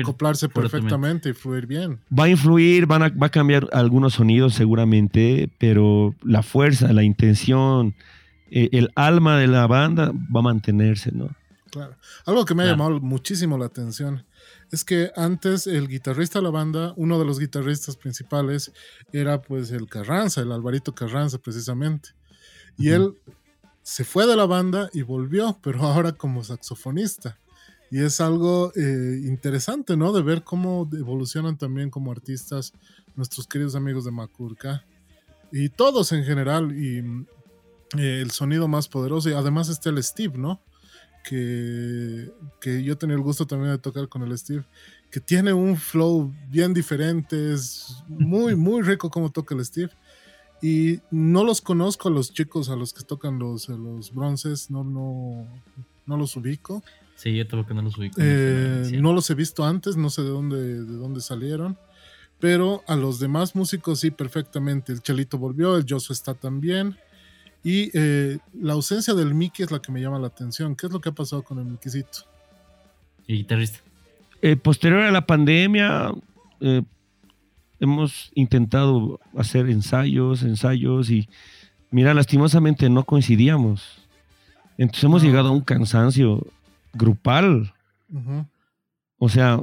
acoplarse 0.00 0.48
perfectamente 0.48 1.30
y 1.30 1.32
fluir 1.32 1.66
bien. 1.66 2.00
Va 2.16 2.24
a 2.24 2.28
influir, 2.28 2.86
van 2.86 3.04
a, 3.04 3.08
va 3.08 3.28
a 3.28 3.30
cambiar 3.30 3.68
algunos 3.72 4.14
sonidos 4.14 4.54
seguramente, 4.54 5.48
pero 5.58 6.14
la 6.22 6.42
fuerza, 6.42 6.92
la 6.92 7.04
intención, 7.04 7.94
el 8.50 8.90
alma 8.94 9.38
de 9.38 9.46
la 9.46 9.66
banda 9.66 10.12
va 10.12 10.40
a 10.40 10.42
mantenerse, 10.42 11.12
¿no? 11.12 11.30
Claro. 11.70 11.96
Algo 12.24 12.44
que 12.44 12.54
me 12.54 12.62
ha 12.62 12.66
llamado 12.66 13.00
muchísimo 13.00 13.58
la 13.58 13.66
atención 13.66 14.24
es 14.70 14.84
que 14.84 15.10
antes 15.16 15.66
el 15.66 15.88
guitarrista 15.88 16.38
de 16.38 16.44
la 16.44 16.50
banda, 16.50 16.92
uno 16.96 17.18
de 17.18 17.24
los 17.24 17.38
guitarristas 17.38 17.96
principales, 17.96 18.72
era 19.12 19.42
pues 19.42 19.70
el 19.70 19.88
Carranza, 19.88 20.40
el 20.40 20.52
Alvarito 20.52 20.94
Carranza 20.94 21.38
precisamente. 21.38 22.10
Y 22.78 22.90
él 22.90 23.14
se 23.82 24.04
fue 24.04 24.26
de 24.26 24.36
la 24.36 24.46
banda 24.46 24.90
y 24.92 25.02
volvió, 25.02 25.58
pero 25.62 25.82
ahora 25.82 26.12
como 26.12 26.42
saxofonista. 26.44 27.38
Y 27.90 28.02
es 28.02 28.20
algo 28.20 28.72
eh, 28.74 29.20
interesante, 29.24 29.96
¿no? 29.96 30.12
De 30.12 30.22
ver 30.22 30.42
cómo 30.42 30.88
evolucionan 30.92 31.56
también 31.56 31.90
como 31.90 32.10
artistas 32.10 32.72
nuestros 33.14 33.46
queridos 33.46 33.76
amigos 33.76 34.04
de 34.04 34.10
Macurca. 34.10 34.84
Y 35.52 35.68
todos 35.68 36.10
en 36.10 36.24
general. 36.24 36.76
Y 36.76 37.26
eh, 37.98 38.20
el 38.20 38.30
sonido 38.30 38.68
más 38.68 38.88
poderoso. 38.88 39.30
Y 39.30 39.32
además 39.32 39.68
está 39.68 39.90
el 39.90 40.02
Steve, 40.02 40.38
¿no? 40.38 40.60
que, 41.26 42.30
que 42.60 42.82
yo 42.84 42.96
tenía 42.96 43.16
el 43.16 43.22
gusto 43.22 43.46
también 43.46 43.72
de 43.72 43.78
tocar 43.78 44.08
con 44.08 44.22
el 44.22 44.38
Steve, 44.38 44.64
que 45.10 45.18
tiene 45.18 45.52
un 45.52 45.76
flow 45.76 46.32
bien 46.48 46.72
diferente, 46.72 47.52
es 47.52 48.04
muy, 48.06 48.54
muy 48.56 48.82
rico 48.82 49.10
como 49.10 49.30
toca 49.30 49.54
el 49.54 49.64
Steve. 49.64 49.90
Y 50.62 51.00
no 51.10 51.44
los 51.44 51.60
conozco 51.60 52.08
a 52.08 52.12
los 52.12 52.32
chicos, 52.32 52.70
a 52.70 52.76
los 52.76 52.94
que 52.94 53.04
tocan 53.04 53.38
los, 53.38 53.68
los 53.68 54.14
bronces, 54.14 54.70
no, 54.70 54.84
no, 54.84 55.46
no 56.06 56.16
los 56.16 56.34
ubico. 56.36 56.82
Sí, 57.16 57.36
yo 57.36 57.66
que 57.66 57.74
no 57.74 57.82
los 57.82 57.98
ubico. 57.98 58.16
Eh, 58.18 58.98
no 59.00 59.12
los 59.12 59.28
he 59.28 59.34
visto 59.34 59.64
antes, 59.64 59.96
no 59.96 60.08
sé 60.08 60.22
de 60.22 60.28
dónde, 60.28 60.84
de 60.84 60.96
dónde 60.96 61.20
salieron. 61.20 61.76
Pero 62.38 62.82
a 62.86 62.96
los 62.96 63.18
demás 63.18 63.54
músicos 63.54 64.00
sí, 64.00 64.10
perfectamente. 64.10 64.92
El 64.92 65.02
Chelito 65.02 65.38
volvió, 65.38 65.76
el 65.76 65.84
Josu 65.88 66.12
está 66.12 66.34
también. 66.34 66.96
Y 67.62 67.90
eh, 67.94 68.38
la 68.54 68.74
ausencia 68.74 69.14
del 69.14 69.34
Mickey 69.34 69.64
es 69.64 69.70
la 69.70 69.80
que 69.80 69.90
me 69.90 70.00
llama 70.00 70.18
la 70.18 70.28
atención. 70.28 70.76
¿Qué 70.76 70.86
es 70.86 70.92
lo 70.92 71.00
que 71.00 71.08
ha 71.08 71.12
pasado 71.12 71.42
con 71.42 71.58
el 71.58 71.64
Mickeycito? 71.64 72.20
Y 73.26 73.38
guitarrista. 73.38 73.80
Eh, 74.42 74.56
posterior 74.56 75.00
a 75.00 75.10
la 75.10 75.26
pandemia, 75.26 76.12
eh, 76.60 76.82
hemos 77.80 78.30
intentado 78.34 79.18
hacer 79.36 79.68
ensayos, 79.68 80.42
ensayos 80.42 81.10
y, 81.10 81.28
mira, 81.90 82.14
lastimosamente 82.14 82.88
no 82.88 83.04
coincidíamos. 83.04 84.06
Entonces 84.78 85.04
hemos 85.04 85.22
ah. 85.22 85.26
llegado 85.26 85.48
a 85.48 85.52
un 85.52 85.62
cansancio 85.62 86.46
grupal. 86.92 87.72
O 89.18 89.28
sea, 89.28 89.60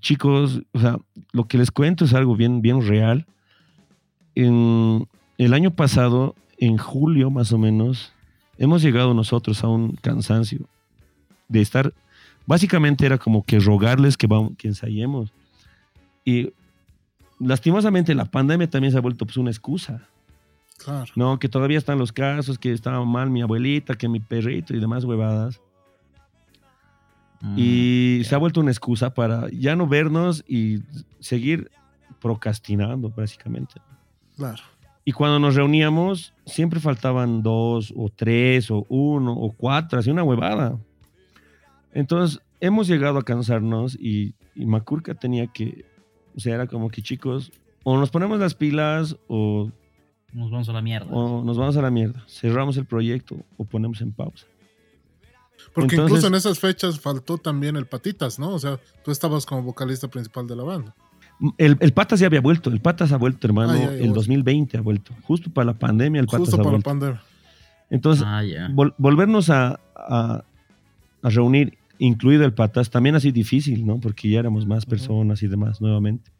chicos, 0.00 0.62
o 0.72 0.80
sea, 0.80 0.96
lo 1.32 1.46
que 1.46 1.58
les 1.58 1.70
cuento 1.70 2.04
es 2.04 2.14
algo 2.14 2.36
bien, 2.36 2.62
bien 2.62 2.86
real. 2.86 3.26
En 4.34 5.08
el 5.36 5.54
año 5.54 5.72
pasado 5.72 6.34
en 6.58 6.76
julio 6.76 7.30
más 7.30 7.52
o 7.52 7.58
menos, 7.58 8.12
hemos 8.58 8.82
llegado 8.82 9.14
nosotros 9.14 9.62
a 9.64 9.68
un 9.68 9.92
cansancio 9.96 10.66
de 11.48 11.60
estar, 11.60 11.94
básicamente 12.46 13.06
era 13.06 13.18
como 13.18 13.44
que 13.44 13.58
rogarles 13.60 14.16
que, 14.16 14.26
vamos, 14.26 14.52
que 14.58 14.68
ensayemos. 14.68 15.32
Y 16.24 16.52
lastimosamente 17.38 18.14
la 18.14 18.26
pandemia 18.26 18.68
también 18.68 18.92
se 18.92 18.98
ha 18.98 19.00
vuelto 19.00 19.24
pues, 19.24 19.36
una 19.36 19.50
excusa. 19.50 20.02
Claro. 20.84 21.10
No, 21.16 21.38
que 21.38 21.48
todavía 21.48 21.78
están 21.78 21.98
los 21.98 22.12
casos, 22.12 22.58
que 22.58 22.72
estaba 22.72 23.04
mal 23.04 23.30
mi 23.30 23.42
abuelita, 23.42 23.94
que 23.94 24.08
mi 24.08 24.20
perrito 24.20 24.74
y 24.74 24.80
demás 24.80 25.04
huevadas. 25.04 25.60
Mm, 27.40 27.54
y 27.56 28.22
se 28.24 28.34
ha 28.34 28.38
vuelto 28.38 28.60
una 28.60 28.70
excusa 28.70 29.14
para 29.14 29.48
ya 29.50 29.74
no 29.76 29.86
vernos 29.86 30.44
y 30.46 30.82
seguir 31.20 31.70
procrastinando, 32.20 33.10
básicamente. 33.10 33.80
Claro. 34.36 34.62
Y 35.08 35.12
cuando 35.12 35.38
nos 35.38 35.54
reuníamos, 35.54 36.34
siempre 36.44 36.80
faltaban 36.80 37.42
dos 37.42 37.94
o 37.96 38.10
tres 38.14 38.70
o 38.70 38.84
uno 38.90 39.32
o 39.32 39.52
cuatro, 39.52 39.98
así 39.98 40.10
una 40.10 40.22
huevada. 40.22 40.78
Entonces, 41.94 42.42
hemos 42.60 42.88
llegado 42.88 43.18
a 43.18 43.22
cansarnos 43.22 43.94
y, 43.98 44.34
y 44.54 44.66
Macurca 44.66 45.14
tenía 45.14 45.46
que, 45.46 45.86
o 46.36 46.40
sea, 46.40 46.56
era 46.56 46.66
como 46.66 46.90
que 46.90 47.00
chicos, 47.00 47.50
o 47.84 47.96
nos 47.96 48.10
ponemos 48.10 48.38
las 48.38 48.54
pilas 48.54 49.16
o... 49.28 49.70
Nos 50.34 50.50
vamos 50.50 50.68
a 50.68 50.74
la 50.74 50.82
mierda. 50.82 51.10
O 51.10 51.42
nos 51.42 51.56
vamos 51.56 51.78
a 51.78 51.80
la 51.80 51.90
mierda. 51.90 52.22
Cerramos 52.28 52.76
el 52.76 52.84
proyecto 52.84 53.38
o 53.56 53.64
ponemos 53.64 54.02
en 54.02 54.12
pausa. 54.12 54.44
Porque 55.72 55.96
incluso 55.96 56.26
en 56.26 56.34
esas 56.34 56.58
fechas 56.58 57.00
faltó 57.00 57.38
también 57.38 57.76
el 57.76 57.86
Patitas, 57.86 58.38
¿no? 58.38 58.50
O 58.50 58.58
sea, 58.58 58.78
tú 59.02 59.10
estabas 59.10 59.46
como 59.46 59.62
vocalista 59.62 60.08
principal 60.08 60.46
de 60.46 60.56
la 60.56 60.64
banda. 60.64 60.94
El, 61.56 61.76
el, 61.80 61.92
Patas 61.92 62.18
ya 62.20 62.26
había 62.26 62.40
vuelto, 62.40 62.70
el 62.70 62.80
Patas 62.80 63.12
ha 63.12 63.16
vuelto, 63.16 63.46
hermano, 63.46 63.72
ah, 63.72 63.94
el 63.94 64.12
2020 64.12 64.76
ha 64.76 64.80
vuelto. 64.80 65.14
Justo 65.22 65.50
para 65.50 65.66
la 65.66 65.74
pandemia 65.74 66.20
el 66.20 66.26
Patas 66.26 66.40
Justo 66.40 66.56
para 66.56 66.76
la 66.76 66.82
pandemia. 66.82 67.22
Entonces, 67.90 68.24
ah, 68.26 68.42
volvernos 68.98 69.48
a, 69.48 69.78
a, 69.94 70.44
reunir, 71.22 71.78
incluido 71.98 72.44
el 72.44 72.52
Patas, 72.52 72.90
también 72.90 73.14
ha 73.14 73.20
sido 73.20 73.34
difícil, 73.34 73.86
¿no? 73.86 74.00
Porque 74.00 74.28
ya 74.28 74.40
éramos 74.40 74.66
más 74.66 74.84
personas 74.84 75.42
y 75.42 75.48
demás 75.48 75.80
nuevamente. 75.80 76.30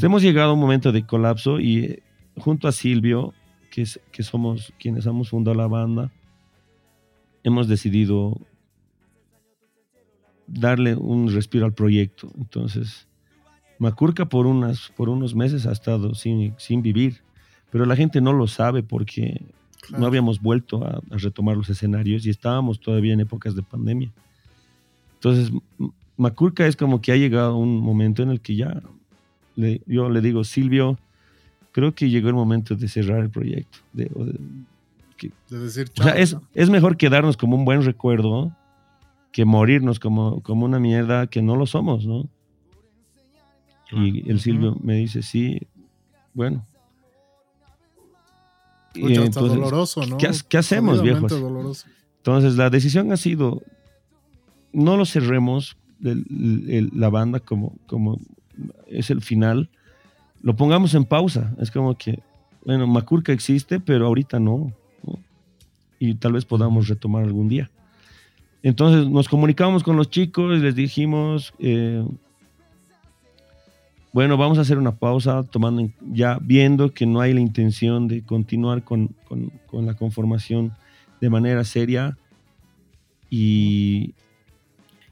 hemos 0.00 0.22
llegado 0.22 0.50
a 0.50 0.54
un 0.54 0.60
momento 0.60 0.90
de 0.90 1.04
colapso 1.04 1.60
y 1.60 1.78
eh, 1.84 2.02
junto 2.38 2.68
a 2.68 2.72
Silvio, 2.72 3.34
que, 3.70 3.82
es, 3.82 4.00
que 4.10 4.22
somos 4.22 4.72
quienes 4.78 5.06
hemos 5.06 5.28
fundado 5.28 5.56
la 5.56 5.66
banda, 5.66 6.10
hemos 7.42 7.68
decidido 7.68 8.40
darle 10.46 10.94
un 10.94 11.32
respiro 11.32 11.66
al 11.66 11.72
proyecto. 11.72 12.30
Entonces, 12.36 13.06
Macurca 13.82 14.26
por, 14.26 14.46
unas, 14.46 14.92
por 14.96 15.08
unos 15.08 15.34
meses 15.34 15.66
ha 15.66 15.72
estado 15.72 16.14
sin, 16.14 16.54
sin 16.56 16.82
vivir, 16.82 17.16
pero 17.72 17.84
la 17.84 17.96
gente 17.96 18.20
no 18.20 18.32
lo 18.32 18.46
sabe 18.46 18.84
porque 18.84 19.44
no 19.90 20.06
habíamos 20.06 20.40
vuelto 20.40 20.84
a, 20.84 21.02
retomar 21.10 21.56
los 21.56 21.68
escenarios 21.68 22.24
y 22.24 22.30
estábamos 22.30 22.78
todavía 22.78 23.12
en 23.12 23.18
épocas 23.18 23.56
de 23.56 23.62
pandemia. 23.64 24.12
Entonces, 25.14 25.50
Macurca 26.16 26.64
es 26.64 26.76
como 26.76 27.00
que 27.00 27.10
ha 27.10 27.16
llegado 27.16 27.56
un 27.56 27.80
momento 27.80 28.22
en 28.22 28.30
el 28.30 28.40
que 28.40 28.54
ya, 28.54 28.80
yo 29.56 30.08
le 30.08 30.20
digo, 30.20 30.44
Silvio, 30.44 30.96
creo 31.72 31.92
que 31.92 32.08
llegó 32.08 32.28
el 32.28 32.34
momento 32.34 32.76
de 32.76 32.86
cerrar 32.86 33.18
el 33.18 33.30
proyecto. 33.30 33.78
De, 33.92 34.08
decir 35.48 35.90
o 35.98 36.02
sea, 36.04 36.12
es, 36.12 36.36
es, 36.54 36.70
mejor 36.70 36.96
quedarnos 36.96 37.36
como 37.36 37.56
un 37.56 37.64
buen 37.64 37.82
recuerdo 37.82 38.56
que 39.32 39.44
morirnos 39.44 39.98
como, 39.98 40.40
como 40.42 40.66
una 40.66 40.78
mierda 40.78 41.26
que 41.26 41.42
no 41.42 41.56
lo 41.56 41.66
somos, 41.66 42.06
¿no? 42.06 42.28
Y 43.92 44.28
el 44.30 44.40
Silvio 44.40 44.76
me 44.82 44.96
dice, 44.96 45.22
sí, 45.22 45.60
bueno. 46.34 46.66
y 48.94 49.14
entonces, 49.14 49.54
doloroso, 49.54 50.06
¿no? 50.06 50.16
¿qué, 50.16 50.58
hacemos, 50.58 51.02
viejos? 51.02 51.32
Entonces 52.18 52.56
la 52.56 52.70
decisión 52.70 53.12
ha 53.12 53.16
sido, 53.16 53.62
no 54.72 54.96
lo 54.96 55.04
cerremos 55.04 55.76
la 56.00 57.08
banda 57.10 57.40
como, 57.40 57.76
como 57.86 58.18
es 58.86 59.10
el 59.10 59.20
final, 59.20 59.70
lo 60.42 60.56
pongamos 60.56 60.94
en 60.94 61.04
pausa. 61.04 61.54
Es 61.60 61.70
como 61.70 61.96
que, 61.96 62.20
bueno, 62.64 62.86
Macurca 62.86 63.32
existe, 63.32 63.80
pero 63.80 64.06
ahorita 64.06 64.40
no. 64.40 64.72
Y 65.98 66.14
tal 66.14 66.32
vez 66.32 66.44
podamos 66.44 66.88
retomar 66.88 67.22
algún 67.24 67.48
día. 67.48 67.70
Entonces 68.62 69.08
nos 69.08 69.28
comunicamos 69.28 69.82
con 69.82 69.96
los 69.96 70.10
chicos, 70.10 70.58
les 70.60 70.74
dijimos, 70.74 71.54
eh, 71.58 72.04
bueno, 74.12 74.36
vamos 74.36 74.58
a 74.58 74.60
hacer 74.60 74.76
una 74.76 74.96
pausa, 74.96 75.42
tomando 75.42 75.90
ya 76.00 76.38
viendo 76.42 76.92
que 76.92 77.06
no 77.06 77.20
hay 77.20 77.32
la 77.32 77.40
intención 77.40 78.08
de 78.08 78.22
continuar 78.22 78.84
con, 78.84 79.14
la 79.72 79.94
conformación 79.94 80.74
de 81.20 81.30
manera 81.30 81.64
seria. 81.64 82.18
Y. 83.30 84.14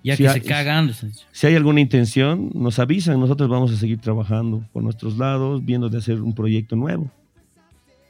Ya 0.03 0.17
que 0.17 0.29
se 0.29 0.43
cagan. 0.43 0.93
Si 1.33 1.47
hay 1.47 1.55
alguna 1.57 1.81
intención, 1.81 2.51
nos 2.55 2.79
avisan. 2.79 3.19
Nosotros 3.21 3.49
vamos 3.49 3.73
a 3.73 3.77
seguir 3.77 4.01
trabajando 4.01 4.67
por 4.73 4.83
nuestros 4.83 5.17
lados, 5.17 5.65
viendo 5.65 5.89
de 5.89 5.99
hacer 5.99 6.21
un 6.21 6.35
proyecto 6.35 6.77
nuevo. 6.77 7.11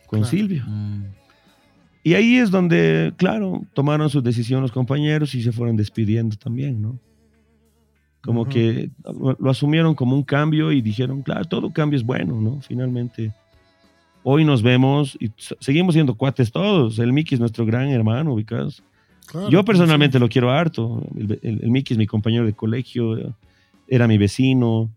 con 0.06 0.20
Claro. 0.20 0.30
Silvio. 0.30 0.64
Mm, 0.66 1.04
Y 2.02 2.14
ahí 2.14 2.36
es 2.36 2.50
donde, 2.50 3.12
claro, 3.16 3.62
tomaron 3.74 4.10
su 4.10 4.22
decisión 4.22 4.62
los 4.62 4.72
compañeros 4.72 5.34
y 5.34 5.42
se 5.42 5.52
fueron 5.52 5.76
despidiendo 5.76 6.36
también, 6.36 6.80
¿no? 6.82 6.98
Como 8.22 8.42
Ujú. 8.42 8.50
que 8.50 8.90
lo 9.38 9.50
asumieron 9.50 9.94
como 9.94 10.14
un 10.14 10.22
cambio 10.22 10.72
y 10.72 10.82
dijeron, 10.82 11.22
claro, 11.22 11.44
todo 11.46 11.72
cambio 11.72 11.96
es 11.96 12.04
bueno, 12.04 12.38
¿no? 12.40 12.60
Finalmente, 12.60 13.32
hoy 14.22 14.44
nos 14.44 14.62
vemos 14.62 15.16
y 15.20 15.30
seguimos 15.60 15.94
siendo 15.94 16.14
cuates 16.14 16.52
todos. 16.52 16.98
El 16.98 17.12
Mickey 17.14 17.36
es 17.36 17.40
nuestro 17.40 17.64
gran 17.64 17.88
hermano, 17.88 18.34
ubicás. 18.34 18.82
Claro, 19.26 19.48
Yo 19.48 19.64
personalmente 19.64 20.18
sí. 20.18 20.20
lo 20.20 20.28
quiero 20.28 20.50
harto. 20.50 21.02
El, 21.16 21.38
el, 21.42 21.60
el 21.62 21.70
Mickey 21.70 21.94
es 21.94 21.98
mi 21.98 22.06
compañero 22.06 22.44
de 22.44 22.52
colegio, 22.52 23.34
era 23.88 24.06
mi 24.06 24.18
vecino. 24.18 24.90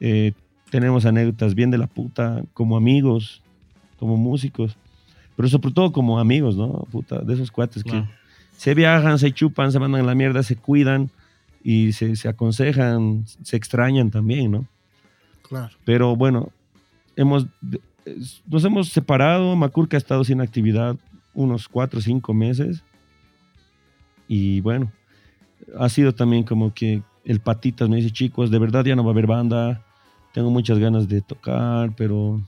eh, 0.00 0.32
tenemos 0.70 1.06
anécdotas 1.06 1.54
bien 1.54 1.70
de 1.70 1.78
la 1.78 1.86
puta, 1.86 2.42
como 2.52 2.76
amigos, 2.76 3.40
como 4.00 4.16
músicos, 4.16 4.76
pero 5.36 5.48
sobre 5.48 5.70
todo 5.70 5.92
como 5.92 6.18
amigos, 6.18 6.56
¿no? 6.56 6.84
Puta, 6.90 7.20
de 7.20 7.34
esos 7.34 7.52
cuates 7.52 7.84
que 7.84 8.02
se 8.56 8.74
viajan, 8.74 9.20
se 9.20 9.30
chupan, 9.32 9.70
se 9.70 9.78
mandan 9.78 10.00
a 10.00 10.04
la 10.04 10.16
mierda, 10.16 10.42
se 10.42 10.56
cuidan 10.56 11.08
y 11.68 11.92
se, 11.94 12.14
se 12.14 12.28
aconsejan, 12.28 13.24
se 13.42 13.56
extrañan 13.56 14.12
también, 14.12 14.52
¿no? 14.52 14.68
Claro. 15.42 15.74
Pero 15.84 16.14
bueno, 16.14 16.52
hemos, 17.16 17.48
nos 18.46 18.64
hemos 18.64 18.90
separado. 18.90 19.56
Macurca 19.56 19.96
ha 19.96 19.98
estado 19.98 20.22
sin 20.22 20.40
actividad 20.40 20.96
unos 21.34 21.68
cuatro 21.68 21.98
o 21.98 22.02
cinco 22.02 22.32
meses. 22.32 22.84
Y 24.28 24.60
bueno, 24.60 24.92
ha 25.76 25.88
sido 25.88 26.14
también 26.14 26.44
como 26.44 26.72
que 26.72 27.02
el 27.24 27.40
Patitas 27.40 27.88
me 27.88 27.96
dice, 27.96 28.12
chicos, 28.12 28.52
de 28.52 28.60
verdad 28.60 28.84
ya 28.84 28.94
no 28.94 29.02
va 29.02 29.10
a 29.10 29.14
haber 29.14 29.26
banda. 29.26 29.84
Tengo 30.32 30.52
muchas 30.52 30.78
ganas 30.78 31.08
de 31.08 31.20
tocar, 31.20 31.96
pero 31.96 32.40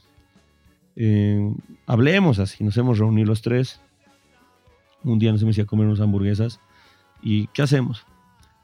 eh, 0.94 1.52
hablemos 1.86 2.38
así. 2.38 2.62
Nos 2.62 2.76
hemos 2.76 2.98
reunido 2.98 3.26
los 3.26 3.42
tres. 3.42 3.80
Un 5.02 5.18
día 5.18 5.32
nos 5.32 5.42
hemos 5.42 5.58
ido 5.58 5.64
a 5.64 5.66
comer 5.66 5.88
unas 5.88 6.00
hamburguesas. 6.00 6.60
¿Y 7.20 7.48
qué 7.48 7.62
hacemos? 7.62 8.06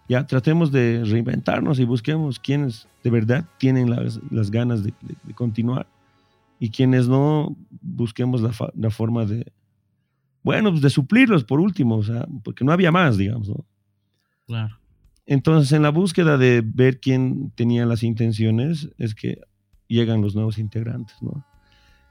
Ya 0.09 0.27
tratemos 0.27 0.71
de 0.71 1.03
reinventarnos 1.05 1.79
y 1.81 1.85
busquemos 1.85 2.39
quienes 2.39 2.87
de 3.03 3.11
verdad 3.11 3.45
tienen 3.59 3.89
las, 3.91 4.21
las 4.31 4.51
ganas 4.51 4.83
de, 4.85 4.93
de- 5.01 5.17
de 5.23 5.35
continuar 5.35 5.87
y 6.59 6.71
quienes 6.71 7.09
no, 7.09 7.57
busquemos 7.81 8.41
la, 8.43 8.53
fa- 8.53 8.71
la 8.77 8.91
forma 8.91 9.25
de, 9.25 9.51
bueno, 10.43 10.71
pues 10.71 10.83
de 10.83 10.91
suplirlos 10.91 11.45
por 11.45 11.59
último, 11.61 11.97
o 11.97 12.03
sea, 12.03 12.27
porque 12.43 12.65
no 12.65 12.73
había 12.73 12.93
más, 12.93 13.17
digamos, 13.17 13.49
¿no? 13.49 13.65
Claro. 14.47 14.79
Entonces, 15.27 15.73
en 15.73 15.83
la 15.83 15.89
búsqueda 15.91 16.37
de 16.37 16.63
ver 16.65 17.01
quién 17.01 17.51
tenía 17.55 17.87
las 17.87 18.03
intenciones, 18.03 18.91
es 18.99 19.15
que 19.15 19.41
llegan 19.89 20.21
los 20.21 20.35
nuevos 20.35 20.59
integrantes, 20.59 21.17
¿no? 21.23 21.45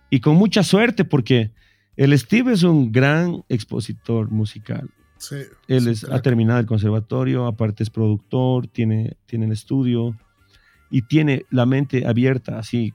Y 0.09 0.19
con 0.19 0.35
mucha 0.35 0.63
suerte, 0.63 1.05
porque 1.05 1.51
el 1.95 2.17
Steve 2.17 2.53
es 2.53 2.63
un 2.63 2.91
gran 2.91 3.43
expositor 3.49 4.31
musical. 4.31 4.89
Sí. 5.29 5.37
Él 5.67 5.83
sí, 5.83 5.89
es- 5.91 6.03
ha 6.05 6.21
terminado 6.21 6.59
el 6.59 6.65
conservatorio, 6.65 7.45
aparte 7.47 7.83
es 7.83 7.89
productor, 7.89 8.67
tiene, 8.67 9.15
tiene 9.25 9.45
el 9.45 9.51
estudio 9.51 10.15
y 10.89 11.03
tiene 11.03 11.45
la 11.49 11.65
mente 11.65 12.05
abierta, 12.07 12.59
así. 12.59 12.93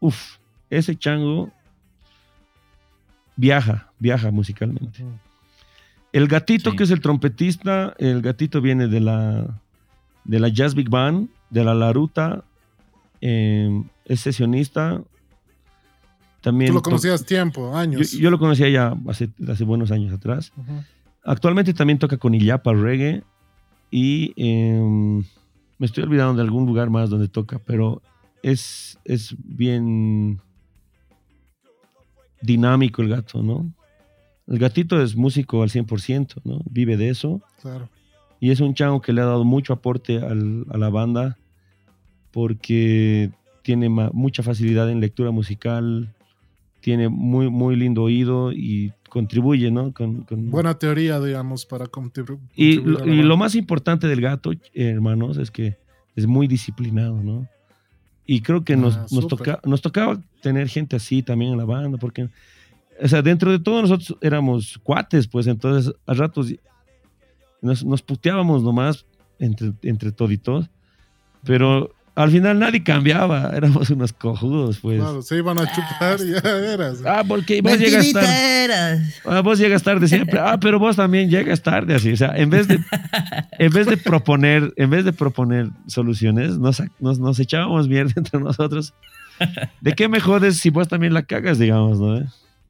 Uf, 0.00 0.36
ese 0.70 0.96
chango 0.96 1.52
viaja, 3.36 3.90
viaja 3.98 4.30
musicalmente. 4.30 5.04
El 6.12 6.28
gatito, 6.28 6.70
Sí. 6.70 6.76
que 6.76 6.84
es 6.84 6.90
el 6.90 7.00
trompetista, 7.00 7.94
el 7.98 8.22
gatito 8.22 8.60
viene 8.60 8.88
de 8.88 9.00
la, 9.00 9.60
de 10.24 10.40
la 10.40 10.48
Jazz 10.48 10.74
Big 10.74 10.88
Band, 10.88 11.28
de 11.50 11.64
la 11.64 11.74
Laruta, 11.74 12.44
eh, 13.20 13.82
es 14.04 14.20
sesionista. 14.20 15.02
También 16.40 16.68
Tú 16.70 16.74
lo 16.74 16.82
conocías 16.82 17.24
tiempo, 17.26 17.76
años. 17.76 18.12
yo 18.12 18.30
lo 18.30 18.38
conocía 18.38 18.68
ya 18.68 18.94
hace, 19.08 19.28
hace 19.48 19.64
buenos 19.64 19.90
años 19.90 20.12
atrás. 20.12 20.52
Actualmente 21.26 21.74
también 21.74 21.98
toca 21.98 22.16
con 22.16 22.34
Illapa 22.34 22.72
Reggae 22.72 23.22
y 23.90 24.32
em, 24.36 25.18
me 25.78 25.86
estoy 25.86 26.04
olvidando 26.04 26.34
de 26.34 26.42
algún 26.42 26.66
lugar 26.66 26.88
más 26.88 27.10
donde 27.10 27.28
toca, 27.28 27.58
pero 27.58 28.00
es, 28.42 28.98
es 29.04 29.34
bien 29.38 30.40
dinámico 32.40 33.02
el 33.02 33.08
gato, 33.08 33.42
¿no? 33.42 33.72
El 34.46 34.58
gatito 34.58 35.02
es 35.02 35.16
músico 35.16 35.62
al 35.62 35.70
100%, 35.70 36.40
¿no? 36.44 36.60
Vive 36.70 36.96
de 36.96 37.08
eso 37.08 37.40
Claro. 37.60 37.88
y 38.38 38.50
es 38.50 38.60
un 38.60 38.74
chango 38.74 39.00
que 39.00 39.12
le 39.12 39.20
ha 39.20 39.24
dado 39.24 39.44
mucho 39.44 39.72
aporte 39.72 40.18
al- 40.18 40.64
a 40.70 40.78
la 40.78 40.88
banda 40.90 41.36
porque 42.30 43.30
tiene 43.62 43.88
mucha 43.88 44.42
facilidad 44.44 44.88
en 44.90 45.00
lectura 45.00 45.32
musical, 45.32 46.14
tiene 46.80 47.08
muy, 47.08 47.50
muy 47.50 47.74
lindo 47.74 48.02
oído 48.04 48.52
y 48.52 48.92
contribuye, 49.08 49.70
¿no? 49.70 49.92
Con, 49.92 50.22
con- 50.24 50.50
Buena 50.50 50.78
teoría, 50.78 51.20
digamos, 51.20 51.64
para 51.66 51.86
contribu- 51.86 52.38
y, 52.54 52.76
contribuir 52.76 53.06
lo, 53.06 53.14
y 53.14 53.22
lo 53.22 53.36
más 53.36 53.54
importante 53.54 54.06
del 54.06 54.20
gato, 54.20 54.50
hermanos, 54.74 55.36
es 55.38 55.50
que 55.50 55.76
es 56.14 56.26
muy 56.26 56.46
disciplinado, 56.46 57.22
¿no? 57.22 57.46
Y 58.24 58.40
creo 58.40 58.64
que 58.64 58.76
nos, 58.76 58.96
Ah, 58.96 59.06
nos, 59.10 59.28
toca- 59.28 59.60
nos 59.64 59.82
tocaba 59.82 60.20
tener 60.42 60.68
gente 60.68 60.96
así 60.96 61.22
también 61.22 61.52
en 61.52 61.58
la 61.58 61.64
banda, 61.64 61.96
porque, 61.98 62.28
o 63.00 63.08
sea, 63.08 63.22
dentro 63.22 63.50
de 63.52 63.58
todo 63.60 63.82
nosotros 63.82 64.16
éramos 64.20 64.78
cuates, 64.82 65.28
pues 65.28 65.46
entonces 65.46 65.94
a 66.06 66.14
ratos 66.14 66.52
nos, 67.62 67.84
nos 67.84 68.02
puteábamos 68.02 68.62
nomás 68.62 69.06
entre, 69.38 69.72
entre 69.82 70.12
toditos, 70.12 70.68
pero 71.44 71.94
al 72.16 72.30
final 72.30 72.58
nadie 72.58 72.82
cambiaba, 72.82 73.50
éramos 73.54 73.90
unos 73.90 74.14
cojudos, 74.14 74.78
pues. 74.78 74.98
Claro, 74.98 75.20
se 75.20 75.36
iban 75.36 75.58
a 75.58 75.70
chupar 75.70 76.18
y 76.20 76.32
ya 76.32 76.72
eras. 76.72 77.02
Ah, 77.04 77.22
porque 77.28 77.60
vos 77.60 77.78
llegas 77.78 78.10
tarde. 78.10 78.64
eras. 78.64 79.20
Ah, 79.26 79.40
vos 79.42 79.58
llegas 79.58 79.82
tarde 79.82 80.08
siempre. 80.08 80.40
Ah, 80.40 80.58
pero 80.58 80.78
vos 80.78 80.96
también 80.96 81.28
llegas 81.28 81.62
tarde 81.62 81.94
así. 81.94 82.12
O 82.12 82.16
sea, 82.16 82.34
en 82.34 82.48
vez 82.48 82.68
de, 82.68 82.80
en 83.58 83.70
vez 83.70 83.86
de 83.86 83.98
proponer, 83.98 84.72
en 84.76 84.88
vez 84.88 85.04
de 85.04 85.12
proponer 85.12 85.68
soluciones, 85.88 86.56
nos, 86.56 86.82
nos, 87.00 87.18
nos 87.18 87.38
echábamos 87.38 87.86
mierda 87.86 88.14
entre 88.16 88.40
nosotros. 88.40 88.94
¿De 89.82 89.92
qué 89.92 90.08
me 90.08 90.18
jodes 90.18 90.56
si 90.56 90.70
vos 90.70 90.88
también 90.88 91.12
la 91.12 91.24
cagas, 91.24 91.58
digamos, 91.58 92.00
no? 92.00 92.26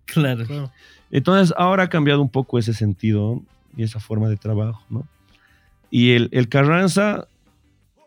Claro. 0.06 0.44
Claro. 0.44 0.72
Entonces, 1.12 1.54
ahora 1.56 1.84
ha 1.84 1.88
cambiado 1.88 2.20
un 2.20 2.30
poco 2.30 2.58
ese 2.58 2.74
sentido 2.74 3.40
y 3.76 3.84
esa 3.84 4.00
forma 4.00 4.28
de 4.28 4.36
trabajo, 4.36 4.82
¿no? 4.90 5.06
Y 5.88 6.14
el, 6.14 6.30
el 6.32 6.48
Carranza 6.48 7.28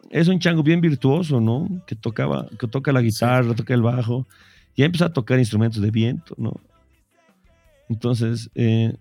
es 0.10 0.28
un 0.28 0.40
chango 0.40 0.64
bien 0.64 0.82
virtuoso, 0.82 1.40
¿no? 1.40 1.68
Que 1.86 1.96
tocaba, 1.96 2.48
que 2.58 2.68
toca 2.68 2.92
la 2.92 3.02
guitarra, 3.02 3.54
toca 3.54 3.74
el 3.74 3.82
bajo, 3.82 4.28
y 4.76 4.84
empezó 4.84 5.06
a 5.06 5.14
tocar 5.14 5.40
instrumentos 5.40 5.82
de 5.82 5.92
viento, 5.92 6.36
¿no? 6.38 6.54
Entonces, 7.90 8.50
eh, 8.56 8.96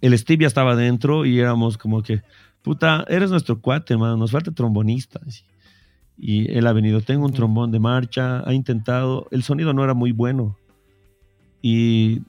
el 0.00 0.18
Steve 0.18 0.42
ya 0.42 0.48
estaba 0.48 0.76
dentro 0.76 1.24
y 1.24 1.38
éramos 1.38 1.78
como 1.78 2.02
que, 2.02 2.22
puta, 2.62 3.04
eres 3.08 3.30
nuestro 3.30 3.60
cuate, 3.60 3.94
hermano, 3.94 4.16
nos 4.16 4.32
falta 4.32 4.52
trombonista. 4.52 5.20
Y 6.16 6.50
él 6.52 6.66
ha 6.66 6.72
venido, 6.72 7.00
tengo 7.00 7.24
un 7.24 7.32
trombón 7.32 7.70
de 7.70 7.80
marcha, 7.80 8.46
ha 8.48 8.52
intentado, 8.54 9.26
el 9.30 9.42
sonido 9.42 9.72
no 9.72 9.82
era 9.82 9.94
muy 9.94 10.12
bueno. 10.12 10.56
Y 11.60 12.20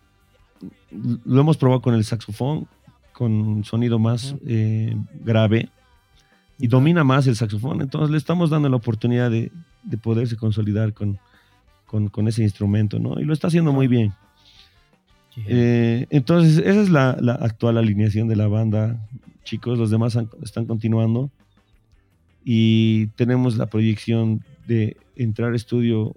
lo 1.26 1.42
hemos 1.42 1.58
probado 1.58 1.82
con 1.82 1.94
el 1.94 2.06
saxofón, 2.06 2.68
con 3.14 3.64
sonido 3.64 4.00
más 4.00 4.36
eh, 4.46 4.96
grave 5.24 5.70
y 6.60 6.68
domina 6.68 7.04
más 7.04 7.28
el 7.28 7.36
saxofón. 7.36 7.82
Entonces 7.82 8.10
le 8.12 8.18
estamos 8.18 8.50
dando 8.50 8.70
la 8.70 8.78
oportunidad 8.78 9.30
de, 9.32 9.52
de 9.84 9.98
poderse 9.98 10.36
consolidar 10.38 10.94
con, 10.94 11.20
con, 11.86 12.08
con 12.10 12.28
ese 12.28 12.44
instrumento, 12.44 13.00
¿no? 13.00 13.20
Y 13.20 13.26
lo 13.26 13.34
está 13.34 13.48
haciendo 13.48 13.72
muy 13.74 13.88
bien. 13.88 14.14
Eh, 15.48 16.08
entonces, 16.12 16.60
esa 16.60 16.82
es 16.82 16.90
la, 16.90 17.18
la 17.20 17.34
actual 17.34 17.78
alineación 17.78 18.30
de 18.30 18.38
la 18.38 18.48
banda, 18.48 19.06
chicos. 19.44 19.78
Los 19.78 19.90
demás 19.92 20.16
han- 20.16 20.30
están 20.42 20.66
continuando 20.66 21.30
y 22.46 23.08
tenemos 23.18 23.58
la 23.58 23.66
proyección 23.66 24.44
de 24.68 24.96
entrar 25.18 25.52
a 25.52 25.56
estudio 25.56 26.16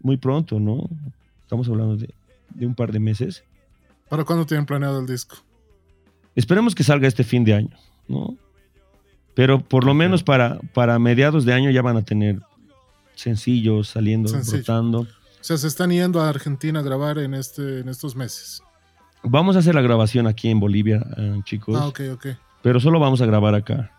muy 0.00 0.16
pronto, 0.18 0.60
¿no? 0.60 0.88
Estamos 1.42 1.68
hablando 1.68 1.96
de, 1.96 2.10
de 2.50 2.66
un 2.66 2.74
par 2.74 2.92
de 2.92 3.00
meses. 3.00 3.42
¿Para 4.10 4.24
cuándo 4.24 4.44
tienen 4.44 4.66
planeado 4.66 5.00
el 5.00 5.06
disco? 5.06 5.36
Esperemos 6.34 6.74
que 6.74 6.82
salga 6.84 7.08
este 7.08 7.24
fin 7.24 7.44
de 7.44 7.54
año, 7.54 7.76
¿no? 8.08 8.36
Pero 9.34 9.60
por 9.60 9.84
lo 9.84 9.94
menos 9.94 10.22
para, 10.22 10.58
para 10.74 10.98
mediados 10.98 11.44
de 11.44 11.54
año 11.54 11.70
ya 11.70 11.82
van 11.82 11.96
a 11.96 12.02
tener 12.02 12.40
sencillos 13.14 13.88
saliendo, 13.88 14.28
Sencillo. 14.28 14.58
brotando. 14.58 15.00
O 15.00 15.06
sea, 15.44 15.56
se 15.56 15.66
están 15.68 15.90
yendo 15.90 16.20
a 16.20 16.28
Argentina 16.28 16.80
a 16.80 16.82
grabar 16.82 17.18
en, 17.18 17.34
este, 17.34 17.80
en 17.80 17.88
estos 17.88 18.14
meses. 18.14 18.62
Vamos 19.22 19.56
a 19.56 19.60
hacer 19.60 19.74
la 19.74 19.80
grabación 19.82 20.26
aquí 20.26 20.48
en 20.48 20.60
Bolivia, 20.60 21.04
eh, 21.16 21.40
chicos. 21.44 21.76
Ah, 21.80 21.86
ok, 21.86 22.00
ok. 22.14 22.26
pero 22.62 22.80
solo 22.80 22.98
vamos 23.00 23.20
a 23.22 23.26
grabar 23.26 23.54
acá. 23.54 23.90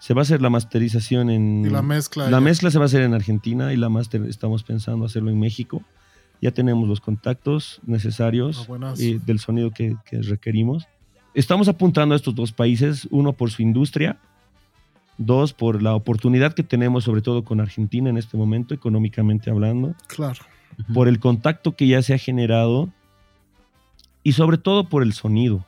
Se 0.00 0.12
va 0.12 0.20
a 0.20 0.22
hacer 0.22 0.42
la 0.42 0.50
masterización 0.50 1.30
en... 1.30 1.64
Y 1.64 1.70
la 1.70 1.80
mezcla. 1.82 2.24
La 2.24 2.30
ya. 2.32 2.40
mezcla 2.40 2.70
se 2.70 2.78
va 2.78 2.84
a 2.84 2.86
hacer 2.86 3.02
en 3.02 3.14
Argentina 3.14 3.72
y 3.72 3.76
la 3.76 3.88
master 3.88 4.22
estamos 4.26 4.62
pensando 4.62 5.06
hacerlo 5.06 5.30
en 5.30 5.40
México. 5.40 5.82
Ya 6.42 6.50
tenemos 6.50 6.86
los 6.88 7.00
contactos 7.00 7.80
necesarios 7.86 8.68
Ah, 8.70 8.94
y 8.98 9.14
del 9.18 9.38
sonido 9.38 9.70
que, 9.70 9.96
que 10.04 10.20
requerimos. 10.20 10.86
Estamos 11.32 11.68
apuntando 11.68 12.14
a 12.14 12.16
estos 12.16 12.34
dos 12.34 12.52
países, 12.52 13.08
uno 13.10 13.32
por 13.32 13.50
su 13.50 13.62
industria, 13.62 14.18
dos 15.18 15.52
por 15.52 15.82
la 15.82 15.94
oportunidad 15.94 16.54
que 16.54 16.62
tenemos 16.62 17.04
sobre 17.04 17.22
todo 17.22 17.44
con 17.44 17.60
Argentina 17.60 18.10
en 18.10 18.16
este 18.16 18.36
momento, 18.36 18.74
económicamente 18.74 19.50
hablando. 19.50 19.94
Claro. 20.06 20.40
por 20.92 21.06
el 21.06 21.20
contacto 21.20 21.76
que 21.76 21.86
ya 21.86 22.02
se 22.02 22.14
ha 22.14 22.18
generado 22.18 22.90
y 24.24 24.32
sobre 24.32 24.58
todo 24.58 24.88
por 24.88 25.02
el 25.02 25.12
sonido. 25.12 25.64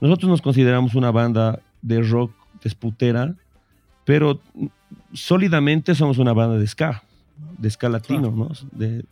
Nosotros 0.00 0.30
nos 0.30 0.40
consideramos 0.42 0.94
una 0.94 1.10
banda 1.10 1.60
de 1.82 2.02
rock 2.02 2.32
desputera, 2.62 3.34
pero 4.04 4.40
sólidamente 5.12 5.94
somos 5.94 6.18
una 6.18 6.32
banda 6.32 6.56
de 6.56 6.66
ska, 6.66 7.02
de 7.58 7.70
ska 7.70 7.88
latino, 7.88 8.30
¿no? 8.30 8.50
De, 8.72 9.04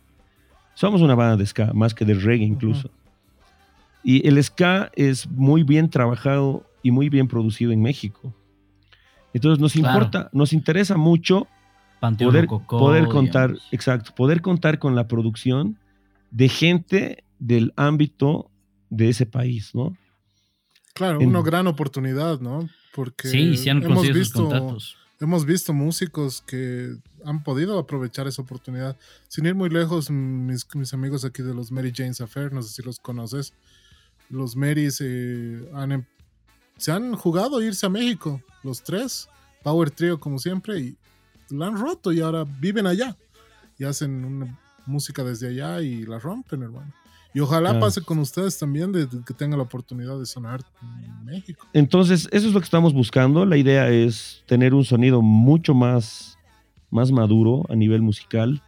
somos 0.73 1.01
una 1.01 1.15
banda 1.15 1.37
de 1.37 1.45
ska, 1.45 1.71
más 1.73 1.93
que 1.93 2.05
de 2.05 2.15
reggae 2.15 2.45
incluso. 2.45 2.89
Y 4.03 4.27
el 4.27 4.43
ska 4.43 4.91
es 4.95 5.29
muy 5.29 5.63
bien 5.63 5.89
trabajado 5.89 6.65
y 6.81 6.91
muy 6.91 7.09
bien 7.09 7.27
producido 7.27 7.71
en 7.71 7.81
México. 7.81 8.33
Entonces 9.33 9.59
nos 9.59 9.75
importa, 9.75 10.29
nos 10.31 10.53
interesa 10.53 10.97
mucho 10.97 11.47
poder, 11.99 12.47
poder 12.47 13.07
contar, 13.07 13.55
exacto, 13.71 14.13
poder 14.15 14.41
contar 14.41 14.79
con 14.79 14.95
la 14.95 15.07
producción 15.07 15.77
de 16.31 16.49
gente 16.49 17.23
del 17.39 17.73
ámbito 17.75 18.49
de 18.89 19.09
ese 19.09 19.25
país, 19.25 19.73
¿no? 19.73 19.97
Claro, 20.93 21.19
una 21.19 21.41
gran 21.41 21.67
oportunidad, 21.67 22.39
¿no? 22.39 22.69
Porque 22.93 23.27
sí, 23.27 23.57
se 23.57 23.71
han 23.71 23.81
hemos 23.81 24.07
visto, 24.11 24.77
hemos 25.19 25.45
visto 25.45 25.73
músicos 25.73 26.41
que 26.41 26.95
han 27.25 27.43
podido 27.43 27.79
aprovechar 27.79 28.27
esa 28.27 28.43
oportunidad. 28.43 28.97
Sin 29.27 29.45
ir 29.47 29.55
muy 29.55 29.69
lejos, 29.69 30.11
mis, 30.11 30.67
mis 30.75 30.93
amigos 30.93 31.25
aquí 31.25 31.41
de 31.41 31.55
los 31.55 31.71
Mary 31.71 31.91
Jane's 31.95 32.21
Affair, 32.21 32.53
no 32.53 32.61
sé 32.61 32.73
si 32.73 32.83
los 32.83 32.99
conoces, 32.99 33.53
los 34.29 34.55
Marys 34.55 35.01
eh, 35.01 35.67
han, 35.73 35.91
em, 35.93 36.05
se 36.77 36.91
han 36.91 37.15
jugado 37.15 37.61
irse 37.61 37.85
a 37.85 37.89
México, 37.89 38.41
los 38.63 38.83
tres, 38.83 39.29
Power 39.63 39.91
Trio 39.91 40.19
como 40.19 40.39
siempre, 40.39 40.79
y 40.79 40.97
la 41.49 41.67
han 41.67 41.77
roto 41.77 42.11
y 42.11 42.21
ahora 42.21 42.45
viven 42.59 42.87
allá 42.87 43.15
y 43.77 43.85
hacen 43.85 44.25
una 44.25 44.59
música 44.85 45.23
desde 45.23 45.49
allá 45.49 45.81
y 45.81 46.03
la 46.05 46.19
rompen, 46.19 46.63
hermano. 46.63 46.93
Y 47.35 47.39
ojalá 47.39 47.79
pase 47.79 48.01
con 48.01 48.19
ustedes 48.19 48.59
también 48.59 48.91
de, 48.91 49.07
que 49.25 49.33
tengan 49.33 49.57
la 49.57 49.63
oportunidad 49.63 50.19
de 50.19 50.25
sonar 50.27 50.61
en 50.81 51.25
México. 51.25 51.65
Entonces, 51.73 52.27
eso 52.31 52.47
es 52.47 52.53
lo 52.53 52.59
que 52.59 52.65
estamos 52.65 52.93
buscando. 52.93 53.43
La 53.45 53.57
idea 53.57 53.89
es 53.89 54.43
tener 54.45 54.75
un 54.75 54.85
sonido 54.85 55.23
mucho 55.23 55.73
más, 55.73 56.37
más 56.91 57.11
maduro 57.11 57.65
a 57.69 57.75
nivel 57.75 58.03
musical, 58.03 58.61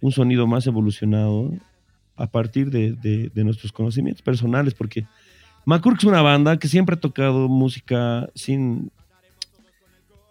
un 0.00 0.12
sonido 0.12 0.46
más 0.46 0.64
evolucionado 0.68 1.50
a 2.14 2.28
partir 2.28 2.70
de, 2.70 3.30
nuestros 3.34 3.72
conocimientos 3.72 4.22
personales, 4.22 4.74
porque 4.74 5.08
McCurk 5.66 5.98
es 5.98 6.04
una 6.04 6.22
banda 6.22 6.58
que 6.58 6.68
siempre 6.68 6.96
ha 6.96 7.00
tocado 7.00 7.48
música 7.48 8.28
sin... 8.34 8.90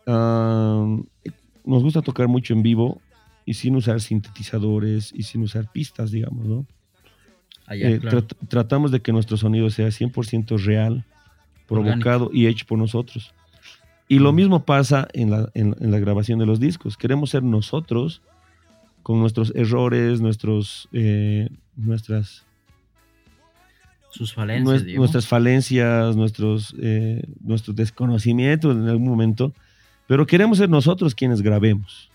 Ah, 0.05 0.97
nos 1.65 1.81
gusta 1.81 2.01
tocar 2.01 2.27
mucho 2.27 2.53
en 2.53 2.61
vivo 2.61 3.01
y 3.45 3.53
sin 3.53 3.76
usar 3.76 4.01
sintetizadores 4.01 5.11
y 5.14 5.23
sin 5.23 5.43
usar 5.43 5.72
pistas, 5.72 6.11
digamos, 6.11 6.45
¿no? 6.45 6.65
Ah, 7.68 7.76
eh, 7.76 8.01
tratamos 8.49 8.91
de 8.91 9.01
que 9.01 9.14
nuestro 9.14 9.38
sonido 9.38 9.69
sea 9.69 9.88
100% 9.88 10.57
real, 10.60 11.05
provocado 11.68 12.30
y 12.34 12.47
hecho 12.47 12.65
por 12.65 12.77
nosotros. 12.77 13.34
Y 14.10 14.19
lo 14.19 14.34
mm. 14.34 14.35
mismo 14.35 14.65
pasa 14.65 15.07
en 15.14 15.31
la, 15.31 15.49
en, 15.53 15.76
la, 15.80 15.99
grabación 15.99 16.39
de 16.39 16.45
los 16.45 16.60
discos. 16.60 16.97
Queremos 16.97 17.30
ser 17.30 17.43
nosotros 17.43 18.22
con 19.01 19.19
nuestros 19.19 19.53
errores, 19.55 20.22
nuestros, 20.22 20.89
eh, 20.91 21.49
nuestras... 21.76 22.45
Sus 24.14 24.34
falencias. 24.34 24.85
nuestras 24.95 25.27
falencias, 25.27 26.15
nuestros, 26.15 26.76
eh, 26.80 27.23
nuestros 27.41 27.76
desconocimientos 27.76 28.76
en 28.76 28.88
algún 28.88 29.10
momento. 29.10 29.53
Pero 30.07 30.26
queremos 30.26 30.60
ser 30.60 30.69
nosotros 30.69 31.15
quienes 31.15 31.41
grabemos. 31.41 32.10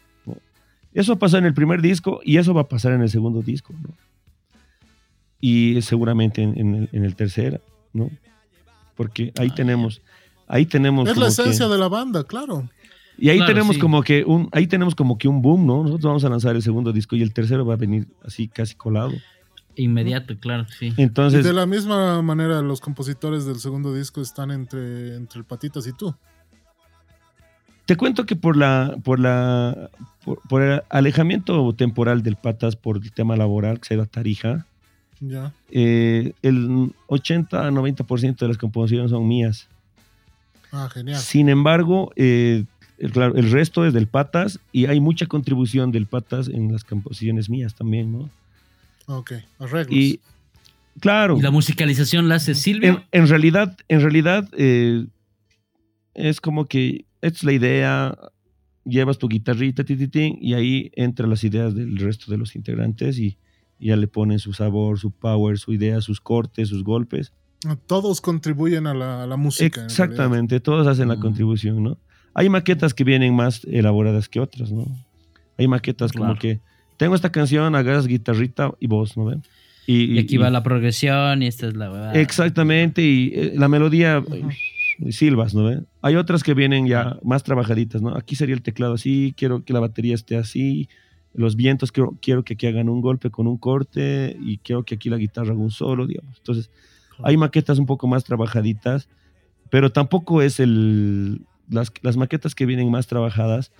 Eso 0.95 1.19
pasó 1.19 1.39
en 1.39 1.45
el 1.45 1.55
primer 1.55 1.83
disco 1.83 2.21
y 2.25 2.39
eso 2.39 2.55
va 2.55 2.63
a 2.63 2.69
pasar 2.69 2.93
en 2.93 3.03
el 3.03 3.11
segundo 3.11 3.43
disco. 3.43 3.75
¿no? 3.83 3.91
y 5.41 5.81
seguramente 5.83 6.43
en, 6.43 6.89
el, 6.93 7.15
tercer, 7.15 7.61
¿no? 7.93 8.11
Porque 8.97 9.33
ahí 9.39 9.49
ah, 9.51 9.55
tenemos, 9.55 10.03
ahí 10.49 10.67
tenemos. 10.67 11.09
Es 11.09 11.17
la 11.17 11.29
esencia 11.29 11.69
de 11.69 11.79
la 11.79 11.89
banda, 11.89 12.25
claro. 12.25 12.69
Y 13.17 13.31
ahí 13.31 13.45
tenemos 13.47 13.79
como 13.79 14.03
que 14.03 14.25
un, 14.25 14.49
ahí 14.53 14.67
tenemos 14.67 14.95
como 14.95 15.19
que 15.19 15.29
un 15.29 15.43
boom, 15.43 15.67
¿no? 15.67 15.83
Nosotros 15.83 16.05
vamos 16.05 16.25
a 16.25 16.29
lanzar 16.29 16.57
el 16.57 16.63
segundo 16.63 16.93
disco 16.93 17.17
y 17.17 17.23
el 17.23 17.33
tercero 17.33 17.65
va 17.65 17.75
a 17.75 17.77
venir 17.77 18.07
así 18.25 18.49
casi 18.49 18.75
colado. 18.75 19.13
Inmediato, 19.79 20.37
claro, 20.39 20.67
sí. 20.79 20.93
Entonces. 20.97 21.45
de 21.45 21.53
la 21.53 21.65
misma 21.65 22.21
manera, 22.21 22.61
los 22.63 22.81
compositores 22.81 23.45
del 23.45 23.61
segundo 23.61 23.95
disco 23.95 24.21
están 24.21 24.51
entre, 24.51 25.15
entre 25.17 25.39
el 25.39 25.45
Patitas 25.45 25.87
y 25.87 25.93
tú. 25.93 26.15
Te 27.87 27.97
cuento 27.97 28.27
que 28.27 28.37
por 28.37 28.57
la, 28.57 28.97
por 29.05 29.21
la, 29.21 29.91
por, 30.49 30.63
el 30.63 30.83
alejamiento 30.91 31.73
temporal 31.75 32.23
del 32.23 32.37
Patas 32.37 32.77
por 32.77 32.97
el 32.97 33.13
tema 33.13 33.37
laboral 33.37 33.81
que 33.81 33.89
se 33.89 33.97
da 33.97 34.05
Tarija, 34.05 34.67
ya. 35.21 35.53
Eh, 35.71 36.33
el 36.43 36.93
80-90% 37.09 38.37
de 38.37 38.49
las 38.49 38.59
composiciones 38.59 39.11
son 39.11 39.27
mías. 39.27 39.69
Ah, 40.71 40.89
genial. 40.93 41.19
Sin 41.19 41.49
embargo, 41.49 42.13
eh, 42.17 42.65
el, 42.99 43.13
claro, 43.13 43.37
el 43.37 43.51
resto 43.51 43.87
es 43.87 43.93
del 43.93 44.07
Patas 44.07 44.61
y 44.73 44.87
hay 44.87 45.01
mucha 45.01 45.27
contribución 45.27 45.93
del 45.93 46.07
Patas 46.07 46.49
en 46.49 46.73
las 46.73 46.85
composiciones 46.85 47.49
mías 47.49 47.75
también, 47.75 48.13
¿no? 48.13 48.31
Ok, 49.09 49.33
arreglos. 49.59 49.99
Y, 49.99 50.21
claro. 51.01 51.39
¿Y 51.39 51.43
la 51.43 51.51
musicalización 51.51 52.29
la 52.29 52.37
hace 52.37 52.55
Silvia? 52.55 53.07
En, 53.11 53.27
realidad, 53.27 53.77
en 53.89 54.03
realidad 54.03 54.49
eh, 54.53 55.07
es 56.15 56.41
como 56.41 56.67
que 56.67 57.07
es 57.23 57.43
la 57.43 57.53
idea, 57.53 58.17
llevas 58.85 59.19
tu 59.19 59.29
guitarrita, 59.29 59.83
y 59.89 60.55
ahí 60.55 60.93
entran 60.95 61.31
las 61.31 61.43
ideas 61.43 61.75
del 61.75 61.97
resto 61.97 62.31
de 62.31 62.37
los 62.37 62.55
integrantes 62.55 63.19
y 63.19 63.39
ya 63.79 63.97
le 63.97 64.09
ponen 64.09 64.39
su 64.39 64.53
sabor, 64.53 64.99
su 64.99 65.11
power, 65.11 65.59
su 65.59 65.73
idea, 65.73 66.03
sus 66.03 66.21
cortes, 66.21 66.69
sus 66.69 66.85
golpes. 66.85 67.33
Todos 67.87 68.21
contribuyen 68.21 68.87
a 68.87 68.95
la, 68.95 69.37
música. 69.37 69.85
Exactamente, 69.85 70.61
todos 70.61 70.87
hacen 70.87 71.09
la 71.09 71.17
mm. 71.17 71.21
contribución, 71.21 71.83
¿no? 71.83 71.99
Hay 72.35 72.49
maquetas 72.51 72.93
que 72.93 73.05
vienen 73.05 73.35
más 73.35 73.65
elaboradas 73.65 74.29
que 74.29 74.39
otras, 74.39 74.71
¿no? 74.71 74.87
Hay 75.57 75.67
maquetas 75.67 76.13
como 76.13 76.37
que 76.37 76.61
tengo 76.99 77.15
esta 77.15 77.33
canción, 77.33 77.75
agarras 77.75 78.07
guitarrita 78.07 78.75
y 78.79 78.87
voz, 78.89 79.17
¿no 79.17 79.25
ven? 79.25 79.43
Y, 79.87 80.19
aquí 80.19 80.37
va 80.37 80.51
la 80.51 80.63
progresión 80.63 81.43
y 81.43 81.47
esta 81.47 81.67
es 81.67 81.75
la 81.75 81.89
verdad. 81.89 82.15
Exactamente, 82.17 83.01
y 83.01 83.33
eh, 83.35 83.53
la 83.57 83.69
melodía, 83.69 84.23
silbas, 85.09 85.55
¿no 85.55 85.65
ven? 85.65 85.87
Hay 86.03 86.17
otras 86.17 86.43
que 86.43 86.53
vienen 86.53 86.87
ya 86.87 87.17
más 87.23 87.43
trabajaditas, 87.43 88.03
¿no? 88.03 88.15
Aquí 88.15 88.37
sería 88.37 88.55
el 88.55 88.61
teclado 88.61 88.95
así, 88.95 89.33
quiero 89.35 89.65
que 89.65 89.73
la 89.73 89.81
batería 89.81 90.15
esté 90.15 90.37
así, 90.37 90.91
los 91.33 91.57
vientos 91.57 91.91
quiero, 91.91 92.19
quiero 92.21 92.43
que 92.45 92.55
aquí 92.55 92.67
hagan 92.67 92.91
un 92.91 93.01
golpe 93.01 93.31
con 93.31 93.47
un 93.47 93.57
corte 93.57 94.37
y 94.45 94.59
quiero 94.59 94.83
que 94.83 94.97
aquí 94.97 95.09
la 95.09 95.17
guitarra 95.17 95.53
haga 95.53 95.61
un 95.61 95.71
solo, 95.71 96.07
digamos. 96.07 96.37
Entonces, 96.37 96.71
hay 97.23 97.39
maquetas 97.39 97.79
un 97.79 97.87
poco 97.87 98.07
más 98.09 98.25
trabajaditas, 98.25 99.09
pero 99.71 99.91
tampoco 99.91 100.43
es 100.43 100.61
el... 100.61 101.43
Las, 101.71 101.93
las 102.01 102.17
maquetas 102.17 102.55
que 102.55 102.65
vienen 102.65 102.91
más 102.91 103.07
trabajadas, 103.09 103.73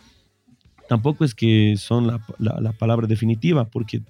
tampoco 0.89 1.25
es 1.25 1.35
que 1.35 1.75
son 1.77 2.07
la, 2.07 2.21
la, 2.39 2.73
palabra 2.73 3.07
definitiva, 3.07 3.65
porque 3.65 4.01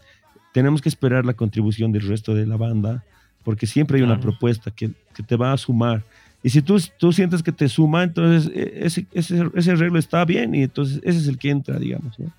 tenemos 0.53 0.81
que 0.81 0.89
esperar 0.89 1.25
la 1.25 1.35
contribución 1.35 1.93
del 1.93 2.07
resto 2.07 2.35
de 2.35 2.47
la 2.47 2.57
banda, 2.57 3.05
porque 3.45 3.67
siempre 3.67 3.99
hay 3.99 4.03
una 4.03 4.21
propuesta 4.21 4.71
que, 4.71 4.91
que, 5.15 5.23
te 5.23 5.37
va 5.37 5.53
a 5.53 5.57
sumar. 5.57 6.03
Y 6.43 6.51
si 6.51 6.63
tú, 6.63 6.81
tú 6.99 7.13
sientes 7.13 7.43
que 7.43 7.53
te 7.53 7.69
suma, 7.69 8.05
entonces 8.05 8.51
e, 8.55 8.87
ese, 8.87 9.07
ese, 9.13 9.51
ese 9.55 9.71
arreglo 9.73 9.99
está 9.99 10.25
bien 10.25 10.55
y 10.55 10.63
entonces 10.63 11.01
ese 11.03 11.19
es 11.19 11.27
el 11.27 11.39
que 11.39 11.51
entra, 11.51 11.79
digamos. 11.79 12.19
¿no? 12.19 12.33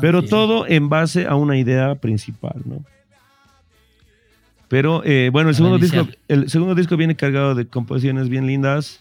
pero 0.00 0.22
todo 0.22 0.66
en 0.66 0.88
base 0.88 1.26
a 1.26 1.34
una 1.34 1.56
idea 1.56 1.94
principal, 1.94 2.60
¿no? 2.64 2.84
Pero 4.68 5.02
eh, 5.04 5.30
bueno, 5.32 5.48
el 5.48 5.54
segundo, 5.54 5.78
disco, 5.78 6.06
el 6.28 6.50
segundo 6.50 6.74
disco 6.74 6.96
viene 6.96 7.16
cargado 7.16 7.54
de 7.54 7.66
composiciones 7.66 8.28
bien 8.28 8.46
lindas, 8.46 9.00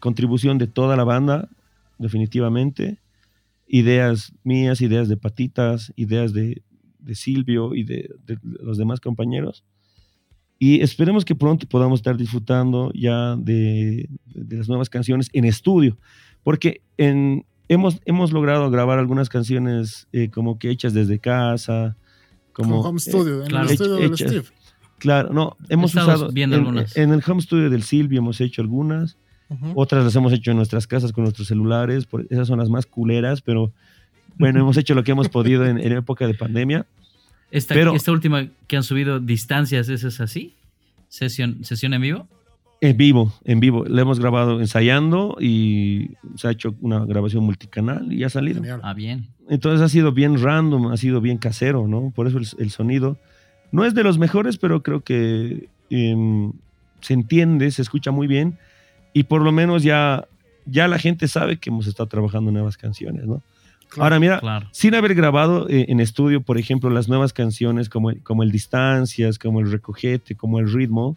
contribución 0.00 0.56
de 0.56 0.66
toda 0.66 0.96
la 0.96 1.04
banda, 1.04 1.48
definitivamente, 1.98 3.00
ideas 3.66 4.32
mías, 4.44 4.80
ideas 4.80 5.08
de 5.08 5.16
Patitas, 5.16 5.92
ideas 5.96 6.32
de, 6.32 6.62
Silvio 7.12 7.74
y 7.74 7.84
de, 7.84 8.10
los 8.42 8.78
demás 8.78 9.00
compañeros. 9.00 9.64
Y 10.58 10.80
esperemos 10.80 11.24
que 11.24 11.34
pronto 11.34 11.68
podamos 11.68 12.00
estar 12.00 12.16
disfrutando 12.16 12.90
ya 12.94 13.36
de, 13.36 14.08
de 14.24 14.56
las 14.56 14.68
nuevas 14.68 14.88
canciones 14.88 15.28
en 15.32 15.44
estudio, 15.44 15.98
porque 16.42 16.80
en, 16.96 17.44
hemos, 17.68 18.00
hemos 18.04 18.32
logrado 18.32 18.70
grabar 18.70 18.98
algunas 18.98 19.28
canciones 19.28 20.08
eh, 20.12 20.30
como 20.30 20.58
que 20.58 20.70
hechas 20.70 20.94
desde 20.94 21.18
casa. 21.18 21.96
Como, 22.52 22.80
home 22.80 23.00
studio, 23.00 23.44
en 23.44 23.54
el 23.54 23.70
estudio 23.70 23.96
del 23.96 24.16
Steve. 24.16 24.44
Claro, 24.98 25.32
no, 25.32 25.56
hemos 25.68 25.94
usado 25.94 26.30
en, 26.34 26.52
en, 26.52 27.12
el 27.12 27.22
home 27.26 27.42
studio 27.42 27.68
del 27.68 27.82
Silvio 27.82 28.18
hemos 28.18 28.40
hecho 28.40 28.62
algunas, 28.62 29.18
otras 29.74 30.04
las 30.04 30.16
hemos 30.16 30.32
hecho 30.32 30.50
en 30.50 30.56
nuestras 30.56 30.86
casas 30.86 31.12
con 31.12 31.24
nuestros 31.24 31.48
celulares, 31.48 32.08
esas 32.30 32.48
son 32.48 32.58
las 32.58 32.68
más 32.68 32.86
culeras, 32.86 33.40
pero 33.42 33.72
bueno, 34.38 34.60
hemos 34.60 34.76
hecho 34.76 34.94
lo 34.94 35.04
que 35.04 35.12
hemos 35.12 35.28
podido 35.28 35.64
en, 35.64 35.78
época 35.78 36.26
de 36.26 36.34
pandemia. 36.34 36.86
Esta, 37.50 37.74
esta 37.74 38.12
última 38.12 38.48
que 38.66 38.76
han 38.76 38.82
subido 38.82 39.20
distancias, 39.20 39.88
¿esa 39.88 40.08
es 40.08 40.20
así? 40.20 40.54
¿Sesión, 41.08 41.64
¿Sesión 41.64 41.94
en 41.94 42.02
vivo? 42.02 42.28
En 42.80 42.96
vivo, 42.96 43.32
en 43.44 43.60
vivo. 43.60 43.84
Le 43.84 44.02
hemos 44.02 44.20
grabado 44.20 44.60
ensayando 44.60 45.36
y 45.40 46.10
se 46.36 46.48
ha 46.48 46.50
hecho 46.50 46.74
una 46.80 47.04
grabación 47.06 47.44
multicanal 47.44 48.12
y 48.12 48.24
ha 48.24 48.28
salido. 48.28 48.56
Genial. 48.56 48.80
Ah, 48.82 48.92
bien. 48.92 49.28
Entonces 49.48 49.80
ha 49.80 49.88
sido 49.88 50.12
bien 50.12 50.42
random, 50.42 50.88
ha 50.88 50.96
sido 50.96 51.20
bien 51.20 51.38
casero, 51.38 51.88
¿no? 51.88 52.12
Por 52.14 52.26
eso 52.26 52.38
el, 52.38 52.46
el 52.58 52.70
sonido 52.70 53.16
no 53.72 53.84
es 53.84 53.94
de 53.94 54.02
los 54.02 54.18
mejores, 54.18 54.58
pero 54.58 54.82
creo 54.82 55.00
que 55.00 55.68
em, 55.90 56.52
se 57.00 57.14
entiende, 57.14 57.70
se 57.70 57.82
escucha 57.82 58.10
muy 58.10 58.26
bien 58.26 58.58
y 59.18 59.22
por 59.24 59.42
lo 59.42 59.50
menos 59.52 59.82
ya, 59.82 60.26
ya 60.66 60.88
la 60.88 60.98
gente 60.98 61.26
sabe 61.28 61.56
que 61.58 61.70
hemos 61.70 61.86
estado 61.86 62.08
trabajando 62.08 62.50
nuevas 62.50 62.76
canciones, 62.76 63.24
¿no? 63.26 63.42
Ahora 63.98 64.18
mira, 64.20 64.40
Claro. 64.40 64.68
sin 64.72 64.94
haber 64.94 65.14
grabado 65.14 65.68
eh, 65.70 65.86
en 65.88 66.00
estudio, 66.00 66.42
por 66.42 66.58
ejemplo, 66.58 66.90
las 66.90 67.08
nuevas 67.08 67.32
canciones 67.32 67.88
como, 67.88 68.10
el- 68.10 68.20
como 68.22 68.42
el 68.42 68.50
Distancias, 68.50 69.38
como 69.38 69.60
el 69.60 69.70
Recogete, 69.70 70.34
como 70.34 70.58
el 70.58 70.70
Ritmo, 70.72 71.16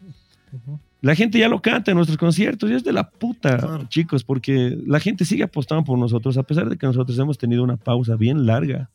la 1.01 1.15
gente 1.15 1.39
ya 1.39 1.49
lo 1.49 1.61
canta 1.61 1.91
en 1.91 1.95
nuestros 1.97 2.17
conciertos 2.17 2.69
y 2.69 2.73
es 2.73 2.83
de 2.83 2.91
la 2.93 3.09
puta, 3.09 3.57
Claro. 3.57 3.85
chicos, 3.89 4.23
porque 4.23 4.77
la 4.85 4.99
gente 4.99 5.25
sigue 5.25 5.43
apostando 5.43 5.83
por 5.83 5.97
nosotros, 5.97 6.37
a 6.37 6.43
pesar 6.43 6.69
de 6.69 6.77
que 6.77 6.85
nosotros 6.87 7.17
hemos 7.19 7.37
tenido 7.37 7.63
una 7.63 7.77
pausa 7.77 8.15
bien 8.15 8.45
larga. 8.45 8.89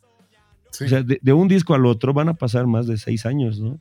Sí, 0.70 0.84
O 0.84 0.88
sea, 0.88 1.02
de, 1.02 1.18
de 1.20 1.32
un 1.32 1.48
disco 1.48 1.74
al 1.74 1.84
otro 1.86 2.12
van 2.12 2.28
a 2.28 2.34
pasar 2.34 2.66
más 2.66 2.86
de 2.86 2.96
seis 2.96 3.26
años, 3.26 3.60
¿no? 3.60 3.78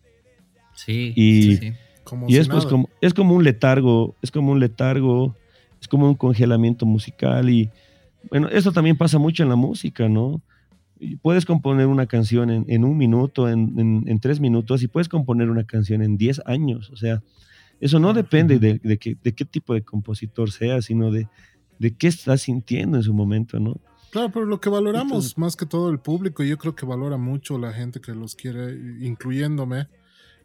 Sí. 0.76 1.14
Y- 1.16 1.44
sí, 1.44 1.58
sí. 1.58 1.74
Como 2.04 2.28
Y 2.28 2.34
si 2.34 2.38
es, 2.40 2.48
pues, 2.50 2.66
como, 2.66 2.90
es 3.02 3.14
como 3.14 3.36
un 3.36 3.44
letargo, 3.44 4.16
es 4.22 4.32
como 4.32 4.52
un 4.52 4.60
letargo, 4.60 5.36
es 5.82 5.88
como 5.88 6.08
un 6.08 6.16
congelamiento 6.16 6.86
musical 6.86 7.50
y 7.50 7.70
bueno, 8.30 8.48
eso 8.50 8.72
también 8.72 8.98
pasa 8.98 9.20
mucho 9.20 9.44
en 9.44 9.50
la 9.50 9.56
música, 9.56 10.08
¿no? 10.08 10.42
Puedes 11.22 11.46
componer 11.46 11.88
una 11.88 12.06
canción 12.08 12.50
en, 12.50 12.66
en 12.70 12.86
un 12.86 12.98
minuto, 12.98 13.50
en, 13.50 13.78
en- 13.78 14.04
en 14.08 14.20
tres 14.20 14.40
minutos 14.40 14.82
y 14.84 14.88
puedes 14.88 15.10
componer 15.10 15.50
una 15.50 15.66
canción 15.66 16.02
en 16.02 16.16
diez 16.18 16.42
años, 16.46 16.90
o 16.92 16.96
sea, 16.96 17.22
eso 17.82 18.00
no 18.00 18.14
depende 18.14 18.60
de, 18.60 18.80
de 18.82 18.98
qué, 18.98 19.18
de 19.22 19.34
qué 19.34 19.44
tipo 19.44 19.74
de 19.74 19.82
compositor 19.82 20.52
sea, 20.52 20.82
sino 20.82 21.12
de, 21.12 21.28
de 21.80 21.92
qué 21.98 22.08
estás 22.08 22.44
sintiendo 22.44 22.96
en 22.96 23.04
su 23.04 23.14
momento, 23.14 23.60
¿no? 23.60 23.76
Claro, 24.12 24.32
pero 24.32 24.46
lo 24.46 24.62
que 24.62 24.70
valoramos 24.70 25.12
Entonces- 25.12 25.38
más 25.38 25.56
que 25.58 25.66
todo 25.66 25.90
el 25.90 26.00
público, 26.00 26.44
y 26.44 26.50
yo 26.50 26.58
creo 26.58 26.76
que 26.76 26.86
valora 26.86 27.18
mucho 27.18 27.58
la 27.58 27.74
gente 27.74 28.00
que 28.00 28.14
los 28.16 28.36
quiere, 28.36 28.72
incluyéndome, 29.02 29.88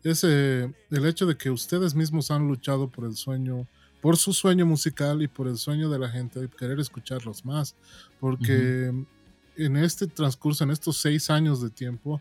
es 0.03 0.25
eh, 0.25 0.73
el 0.91 1.07
hecho 1.07 1.27
de 1.27 1.37
que 1.37 1.51
ustedes 1.51 1.95
mismos 1.95 2.31
han 2.31 2.47
luchado 2.47 2.91
por 2.91 3.05
el 3.05 3.17
sueño, 3.17 3.67
por 4.01 4.17
su 4.17 4.33
sueño 4.33 4.67
musical 4.67 5.23
y 5.23 5.29
por 5.29 5.49
el 5.49 5.57
sueño 5.57 5.91
de 5.91 5.99
la 5.99 6.09
gente 6.09 6.41
de 6.41 6.49
querer 6.49 6.79
escucharlos 6.81 7.45
más. 7.45 7.75
Porque 8.21 8.93
en 9.57 9.77
este 9.77 10.07
transcurso, 10.07 10.65
en 10.65 10.71
estos 10.71 10.99
seis 10.99 11.31
años 11.31 11.61
de 11.61 11.71
tiempo, 11.71 12.21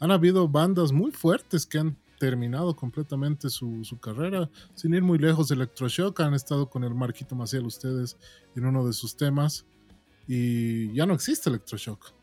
han 0.00 0.10
habido 0.10 0.48
bandas 0.48 0.92
muy 0.92 1.10
fuertes 1.10 1.66
que 1.66 1.78
han 1.78 1.96
terminado 2.18 2.74
completamente 2.74 3.48
su, 3.48 3.84
su 3.84 3.98
carrera, 3.98 4.50
sin 4.74 4.94
ir 4.94 5.02
muy 5.02 5.18
lejos. 5.18 5.50
Electroshock 5.50 6.18
han 6.20 6.34
estado 6.34 6.68
con 6.68 6.82
el 6.82 6.94
Marquito 6.94 7.36
Maciel 7.36 7.66
ustedes 7.66 8.16
en 8.56 8.66
uno 8.66 8.86
de 8.86 8.92
sus 8.92 9.16
temas 9.16 9.66
y 10.26 10.92
ya 10.92 11.06
no 11.06 11.14
existe 11.14 11.48
Electroshock 11.48 12.17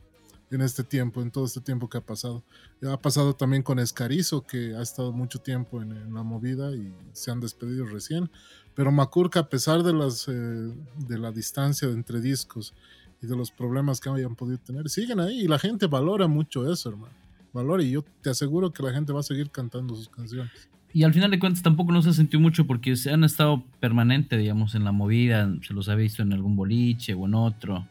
en 0.51 0.61
este 0.61 0.84
tiempo, 0.84 1.22
en 1.22 1.31
todo 1.31 1.45
este 1.45 1.61
tiempo 1.61 1.89
que 1.89 1.97
ha 1.97 2.05
pasado. 2.05 2.43
Ha 2.88 3.01
pasado 3.01 3.35
también 3.35 3.63
con 3.63 3.80
Escarizo, 3.80 4.45
que 4.45 4.76
ha 4.76 4.81
estado 4.81 5.11
mucho 5.11 5.39
tiempo 5.39 5.81
en, 5.81 5.91
en 5.91 6.13
la 6.13 6.23
movida 6.23 6.76
y 6.76 6.93
se 7.13 7.31
han 7.31 7.39
despedido 7.39 7.85
recién. 7.85 8.30
Pero 8.76 8.91
Makurka, 8.91 9.39
a 9.39 9.49
pesar 9.49 9.84
de, 9.84 9.93
las, 9.93 10.27
eh, 10.27 10.31
de 10.31 11.17
la 11.17 11.31
distancia 11.31 11.88
entre 11.88 12.19
discos 12.19 12.73
y 13.22 13.26
de 13.27 13.35
los 13.35 13.49
problemas 13.49 14.01
que 14.01 14.09
hayan 14.09 14.35
podido 14.35 14.57
tener, 14.59 14.89
siguen 14.89 15.22
ahí 15.22 15.41
y 15.41 15.47
la 15.47 15.57
gente 15.57 15.88
valora 15.88 16.27
mucho 16.27 16.72
eso, 16.72 16.89
hermano. 16.89 17.13
Valora 17.53 17.81
y 17.84 17.91
yo 17.91 18.03
te 18.22 18.30
aseguro 18.30 18.73
que 18.73 18.84
la 18.84 18.91
gente 18.91 19.13
va 19.13 19.22
a 19.22 19.23
seguir 19.23 19.49
cantando 19.49 19.95
sus 19.95 20.09
canciones. 20.09 20.51
Y 20.91 21.03
al 21.03 21.13
final 21.13 21.31
de 21.31 21.39
cuentas 21.39 21.63
tampoco 21.63 21.93
no 21.93 22.01
se 22.01 22.13
sintió 22.13 22.39
mucho 22.39 22.67
porque 22.67 22.97
se 22.97 23.11
han 23.11 23.23
estado 23.23 23.63
permanente, 23.80 24.38
digamos, 24.38 24.76
en 24.76 24.84
la 24.84 24.91
movida, 24.91 25.49
se 25.61 25.73
los 25.73 25.88
ha 25.88 25.95
visto 25.95 26.22
en 26.22 26.34
algún 26.34 26.57
boliche 26.57 27.13
o 27.13 27.26
en 27.26 27.34
otro. 27.34 27.88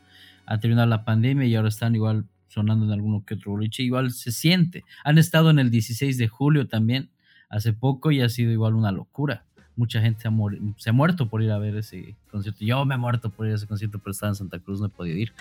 Ha 0.47 0.60
terminado 0.60 0.86
la 0.86 1.06
pandemia 1.06 1.47
y 1.47 1.55
ahora 1.55 1.68
están 1.68 1.94
igual 1.94 2.26
sonando 2.55 2.86
en 2.86 2.93
alguno 2.93 3.24
que 3.26 3.35
otro 3.35 3.51
boliche, 3.51 3.82
igual 3.82 4.12
se 4.12 4.31
siente. 4.31 4.85
Han 5.05 5.18
estado 5.18 5.51
en 5.51 5.59
el 5.59 5.70
16 5.70 6.16
de 6.16 6.28
julio 6.28 6.68
también, 6.68 7.10
hace 7.51 7.72
poco, 7.72 8.12
y 8.12 8.20
ha 8.20 8.28
sido 8.28 8.52
igual 8.52 8.74
una 8.74 8.93
locura. 8.93 9.44
Mucha 9.76 10.01
gente 10.01 10.22
se 10.22 10.28
ha, 10.28 10.32
se 10.76 10.90
ha 10.90 10.93
muerto 10.93 11.28
por 11.28 11.43
ir 11.43 11.51
a 11.51 11.59
ver 11.59 11.76
ese 11.76 12.14
concierto. 12.31 12.64
Yo 12.64 12.85
me 12.85 12.94
he 12.94 12.98
muerto 12.98 13.31
por 13.31 13.47
ir 13.47 13.52
a 13.52 13.56
ese 13.56 13.66
concierto, 13.66 13.98
pero 13.98 14.12
estaba 14.12 14.31
en 14.31 14.36
Santa 14.36 14.60
Cruz, 14.60 14.81
no 14.81 14.86
he 14.86 14.90
podido 14.90 15.16
ir. 15.16 15.32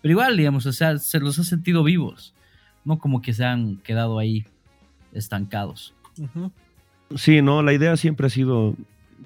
Pero 0.00 0.12
igual, 0.12 0.36
digamos, 0.38 0.64
o 0.64 0.72
sea, 0.72 0.96
se 0.98 1.20
los 1.20 1.38
ha 1.38 1.44
sentido 1.44 1.84
vivos, 1.84 2.34
no 2.84 2.98
como 2.98 3.20
que 3.20 3.34
se 3.34 3.44
han 3.44 3.76
quedado 3.76 4.18
ahí 4.18 4.46
estancados. 5.12 5.94
Sí, 7.14 7.42
no, 7.42 7.62
la 7.62 7.74
idea 7.74 7.96
siempre 7.98 8.26
ha 8.26 8.30
sido 8.30 8.74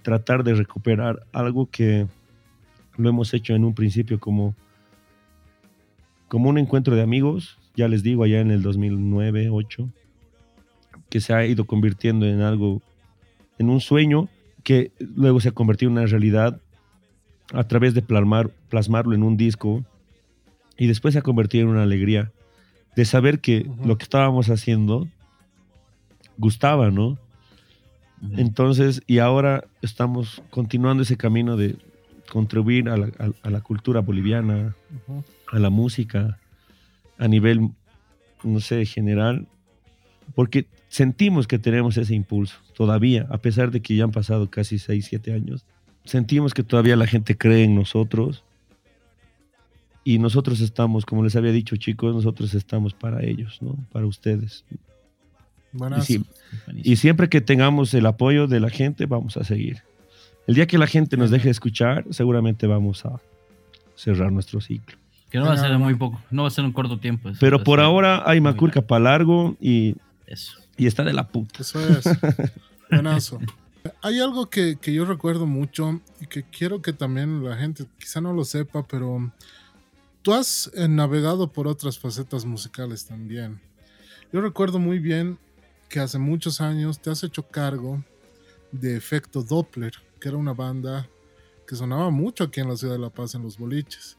tratar 0.02 0.42
de 0.42 0.54
recuperar 0.54 1.24
algo 1.32 1.70
que 1.70 2.08
lo 2.96 3.08
hemos 3.08 3.32
hecho 3.32 3.54
en 3.54 3.64
un 3.64 3.74
principio 3.74 4.18
como, 4.18 4.56
como 6.28 6.50
un 6.50 6.58
encuentro 6.58 6.94
de 6.94 7.02
amigos, 7.02 7.58
ya 7.74 7.88
les 7.88 8.02
digo, 8.02 8.24
allá 8.24 8.40
en 8.40 8.50
el 8.50 8.62
2009, 8.62 9.46
2008, 9.46 9.88
que 11.08 11.20
se 11.20 11.32
ha 11.32 11.46
ido 11.46 11.64
convirtiendo 11.64 12.26
en 12.26 12.42
algo, 12.42 12.82
en 13.58 13.70
un 13.70 13.80
sueño 13.80 14.28
que 14.62 14.92
luego 14.98 15.40
se 15.40 15.48
ha 15.48 15.52
convertido 15.52 15.90
en 15.90 15.98
una 15.98 16.06
realidad 16.06 16.60
a 17.52 17.64
través 17.64 17.94
de 17.94 18.02
plasmar, 18.02 18.50
plasmarlo 18.68 19.14
en 19.14 19.22
un 19.22 19.36
disco 19.36 19.84
y 20.76 20.86
después 20.86 21.14
se 21.14 21.20
ha 21.20 21.22
convertido 21.22 21.64
en 21.64 21.70
una 21.70 21.82
alegría 21.82 22.30
de 22.94 23.04
saber 23.04 23.40
que 23.40 23.66
lo 23.84 23.96
que 23.96 24.04
estábamos 24.04 24.50
haciendo 24.50 25.08
gustaba, 26.36 26.90
¿no? 26.90 27.18
Entonces, 28.36 29.02
y 29.06 29.18
ahora 29.18 29.64
estamos 29.80 30.42
continuando 30.50 31.04
ese 31.04 31.16
camino 31.16 31.56
de 31.56 31.76
contribuir 32.30 32.88
a 32.88 32.96
la, 32.96 33.06
a- 33.18 33.32
a 33.46 33.50
la 33.50 33.60
cultura 33.60 34.00
boliviana, 34.00 34.74
a 35.52 35.58
la 35.58 35.70
música, 35.70 36.38
a 37.18 37.28
nivel, 37.28 37.70
no 38.44 38.60
sé, 38.60 38.84
general, 38.86 39.46
porque 40.34 40.66
sentimos 40.88 41.46
que 41.46 41.58
tenemos 41.58 41.96
ese 41.96 42.14
impulso 42.14 42.56
todavía, 42.74 43.26
a 43.30 43.38
pesar 43.38 43.70
de 43.70 43.80
que 43.80 43.96
ya 43.96 44.04
han 44.04 44.12
pasado 44.12 44.48
casi 44.50 44.78
6, 44.78 45.06
7 45.08 45.32
años. 45.32 45.64
Sentimos 46.04 46.54
que 46.54 46.62
todavía 46.62 46.96
la 46.96 47.06
gente 47.06 47.36
cree 47.36 47.64
en 47.64 47.74
nosotros 47.74 48.44
y 50.04 50.18
nosotros 50.18 50.60
estamos, 50.60 51.04
como 51.04 51.22
les 51.24 51.36
había 51.36 51.52
dicho 51.52 51.76
chicos, 51.76 52.14
nosotros 52.14 52.54
estamos 52.54 52.94
para 52.94 53.22
ellos, 53.24 53.58
¿no? 53.60 53.76
Para 53.92 54.06
ustedes. 54.06 54.64
Y, 55.98 56.02
si- 56.02 56.14
y 56.84 56.96
siempre 56.96 57.28
que 57.28 57.40
tengamos 57.40 57.92
el 57.94 58.06
apoyo 58.06 58.46
de 58.46 58.60
la 58.60 58.70
gente, 58.70 59.04
vamos 59.06 59.36
a 59.36 59.44
seguir. 59.44 59.78
El 60.48 60.54
día 60.54 60.66
que 60.66 60.78
la 60.78 60.86
gente 60.86 61.18
nos 61.18 61.30
deje 61.30 61.44
de 61.44 61.50
escuchar, 61.50 62.06
seguramente 62.08 62.66
vamos 62.66 63.04
a 63.04 63.20
cerrar 63.94 64.32
nuestro 64.32 64.62
ciclo. 64.62 64.96
Que 65.30 65.36
no 65.36 65.44
va 65.44 65.52
a 65.52 65.58
ser 65.58 65.72
en 65.72 65.78
muy 65.78 65.94
poco, 65.94 66.22
no 66.30 66.42
va 66.42 66.48
a 66.48 66.50
ser 66.50 66.64
un 66.64 66.72
corto 66.72 66.98
tiempo. 66.98 67.28
eso 67.28 67.36
Pero 67.38 67.62
por 67.62 67.80
ahora 67.80 68.22
hay 68.24 68.40
Macurca 68.40 68.80
para 68.80 69.04
largo 69.04 69.58
y, 69.60 69.94
Eso. 70.26 70.58
y 70.78 70.86
está 70.86 71.04
de 71.04 71.12
la 71.12 71.28
puta. 71.28 71.60
Eso 71.60 71.86
es. 71.86 72.02
Buenazo. 72.90 73.40
Hay 74.00 74.20
algo 74.20 74.48
que, 74.48 74.76
que 74.80 74.94
yo 74.94 75.04
recuerdo 75.04 75.44
mucho 75.44 76.00
y 76.18 76.26
que 76.26 76.44
quiero 76.44 76.80
que 76.80 76.94
también 76.94 77.44
la 77.44 77.58
gente 77.58 77.84
quizá 77.98 78.22
no 78.22 78.32
lo 78.32 78.46
sepa, 78.46 78.86
pero 78.86 79.30
tú 80.22 80.32
has 80.32 80.70
eh, 80.74 80.88
navegado 80.88 81.52
por 81.52 81.68
otras 81.68 81.98
facetas 81.98 82.46
musicales 82.46 83.04
también. 83.04 83.60
Yo 84.32 84.40
recuerdo 84.40 84.78
muy 84.78 84.98
bien 84.98 85.36
que 85.90 86.00
hace 86.00 86.18
muchos 86.18 86.62
años 86.62 87.00
te 87.00 87.10
has 87.10 87.22
hecho 87.22 87.42
cargo 87.42 88.02
de 88.72 88.96
Efecto 88.96 89.42
Doppler, 89.42 89.92
que 90.20 90.28
era 90.28 90.36
una 90.36 90.52
banda 90.54 91.08
que 91.66 91.76
sonaba 91.76 92.10
mucho 92.10 92.44
aquí 92.44 92.60
en 92.60 92.68
la 92.68 92.76
ciudad 92.76 92.94
de 92.94 93.00
La 93.00 93.10
Paz 93.10 93.34
en 93.34 93.42
los 93.42 93.58
boliches. 93.58 94.16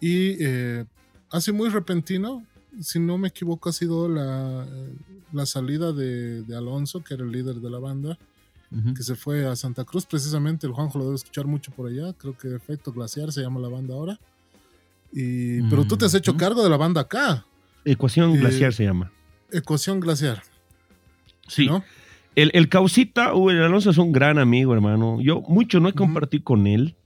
Y 0.00 0.36
eh, 0.44 0.84
así 1.30 1.50
muy 1.50 1.70
repentino, 1.70 2.44
si 2.80 2.98
no 2.98 3.16
me 3.18 3.28
equivoco, 3.28 3.68
ha 3.68 3.72
sido 3.72 4.08
la, 4.08 4.66
la 5.32 5.46
salida 5.46 5.92
de, 5.92 6.42
de 6.42 6.56
Alonso, 6.56 7.02
que 7.02 7.14
era 7.14 7.24
el 7.24 7.32
líder 7.32 7.56
de 7.56 7.70
la 7.70 7.78
banda, 7.78 8.18
que 8.96 9.04
se 9.04 9.14
fue 9.14 9.46
a 9.46 9.54
Santa 9.54 9.84
Cruz, 9.84 10.04
precisamente. 10.04 10.66
El 10.66 10.72
Juanjo 10.72 10.98
lo 10.98 11.04
debe 11.04 11.14
escuchar 11.14 11.46
mucho 11.46 11.70
por 11.70 11.88
allá. 11.88 12.12
Creo 12.14 12.36
que 12.36 12.52
Efecto 12.56 12.92
Glaciar 12.92 13.30
se 13.30 13.40
llama 13.40 13.60
la 13.60 13.68
banda 13.68 13.94
ahora. 13.94 14.18
Y, 15.12 15.62
pero 15.70 15.84
tú 15.84 15.96
te 15.96 16.06
has 16.06 16.14
hecho 16.14 16.36
cargo 16.36 16.60
de 16.60 16.68
la 16.68 16.76
banda 16.76 17.02
acá, 17.02 17.46
Ecuación 17.84 18.34
Eh, 18.34 18.38
glaciar 18.38 18.72
se 18.72 18.84
llama. 18.84 19.12
Ecuación 19.52 20.00
Glaciar. 20.00 20.42
Sí. 21.46 21.66
¿no? 21.66 21.84
El, 22.34 22.50
el 22.54 22.68
Causita, 22.68 23.32
el 23.32 23.62
Alonso 23.62 23.90
es 23.90 23.98
un 23.98 24.12
gran 24.12 24.38
amigo, 24.38 24.74
hermano. 24.74 25.20
Yo 25.20 25.40
mucho 25.42 25.78
no 25.80 25.88
he 25.88 25.92
compartido 25.92 26.42
con 26.44 26.66
él 26.66 26.96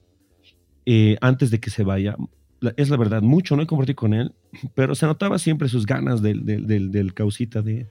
eh, 0.86 1.16
antes 1.20 1.50
de 1.50 1.60
que 1.60 1.70
se 1.70 1.84
vaya. 1.84 2.16
La- 2.60 2.72
es 2.76 2.88
la 2.88 2.96
verdad, 2.96 3.20
mucho 3.22 3.55
no 3.55 3.62
he 3.62 3.66
compartido 3.66 3.96
con 3.96 4.14
él, 4.14 4.32
pero 4.74 4.94
se 4.94 5.06
notaba 5.06 5.38
siempre 5.38 5.68
sus 5.68 5.84
ganas 5.86 6.22
del, 6.22 6.44
del, 6.46 6.66
del, 6.66 6.90
del 6.90 7.14
Causita 7.14 7.62
de... 7.62 7.86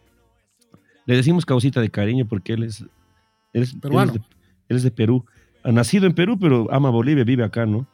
Le 1.06 1.16
decimos 1.16 1.46
Causita 1.46 1.80
de 1.80 1.90
cariño 1.90 2.26
porque 2.28 2.54
él 2.54 2.64
es... 2.64 2.82
Él 3.54 3.64
es, 3.64 3.74
él 3.74 3.80
es 4.10 4.14
de, 4.14 4.20
él 4.70 4.78
es 4.78 4.84
de 4.84 4.92
Perú. 4.92 5.26
Ha 5.64 5.72
nacido 5.72 6.06
en 6.06 6.14
Perú, 6.14 6.38
pero 6.40 6.68
ama 6.72 6.90
Bolivia, 6.90 7.24
vive 7.24 7.44
acá, 7.44 7.66
¿no? 7.66 7.88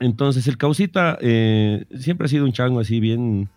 Entonces, 0.00 0.46
el 0.48 0.56
Causita 0.56 1.18
eh, 1.20 1.84
siempre 1.98 2.24
ha 2.26 2.28
sido 2.28 2.44
un 2.44 2.52
chango 2.52 2.80
así 2.80 3.00
bien... 3.00 3.48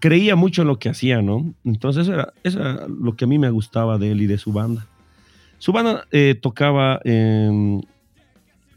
creía 0.00 0.36
mucho 0.36 0.62
en 0.62 0.68
lo 0.68 0.78
que 0.78 0.88
hacía, 0.88 1.20
¿no? 1.22 1.52
Entonces, 1.64 2.02
eso 2.04 2.14
era, 2.14 2.32
eso 2.44 2.60
era 2.60 2.86
lo 2.88 3.16
que 3.16 3.24
a 3.24 3.28
mí 3.28 3.38
me 3.38 3.50
gustaba 3.50 3.98
de 3.98 4.12
él 4.12 4.22
y 4.22 4.26
de 4.26 4.38
su 4.38 4.52
banda. 4.52 4.86
Su 5.58 5.72
banda 5.72 6.06
eh, 6.12 6.36
tocaba 6.40 7.00
en 7.04 7.84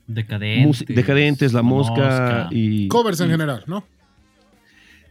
Decadentes. 0.08 0.86
Decadentes, 0.88 1.54
La 1.54 1.62
Mosca, 1.62 2.48
y... 2.52 2.88
Covers 2.90 3.22
en 3.22 3.28
y- 3.28 3.32
general, 3.32 3.64
¿no? 3.68 3.86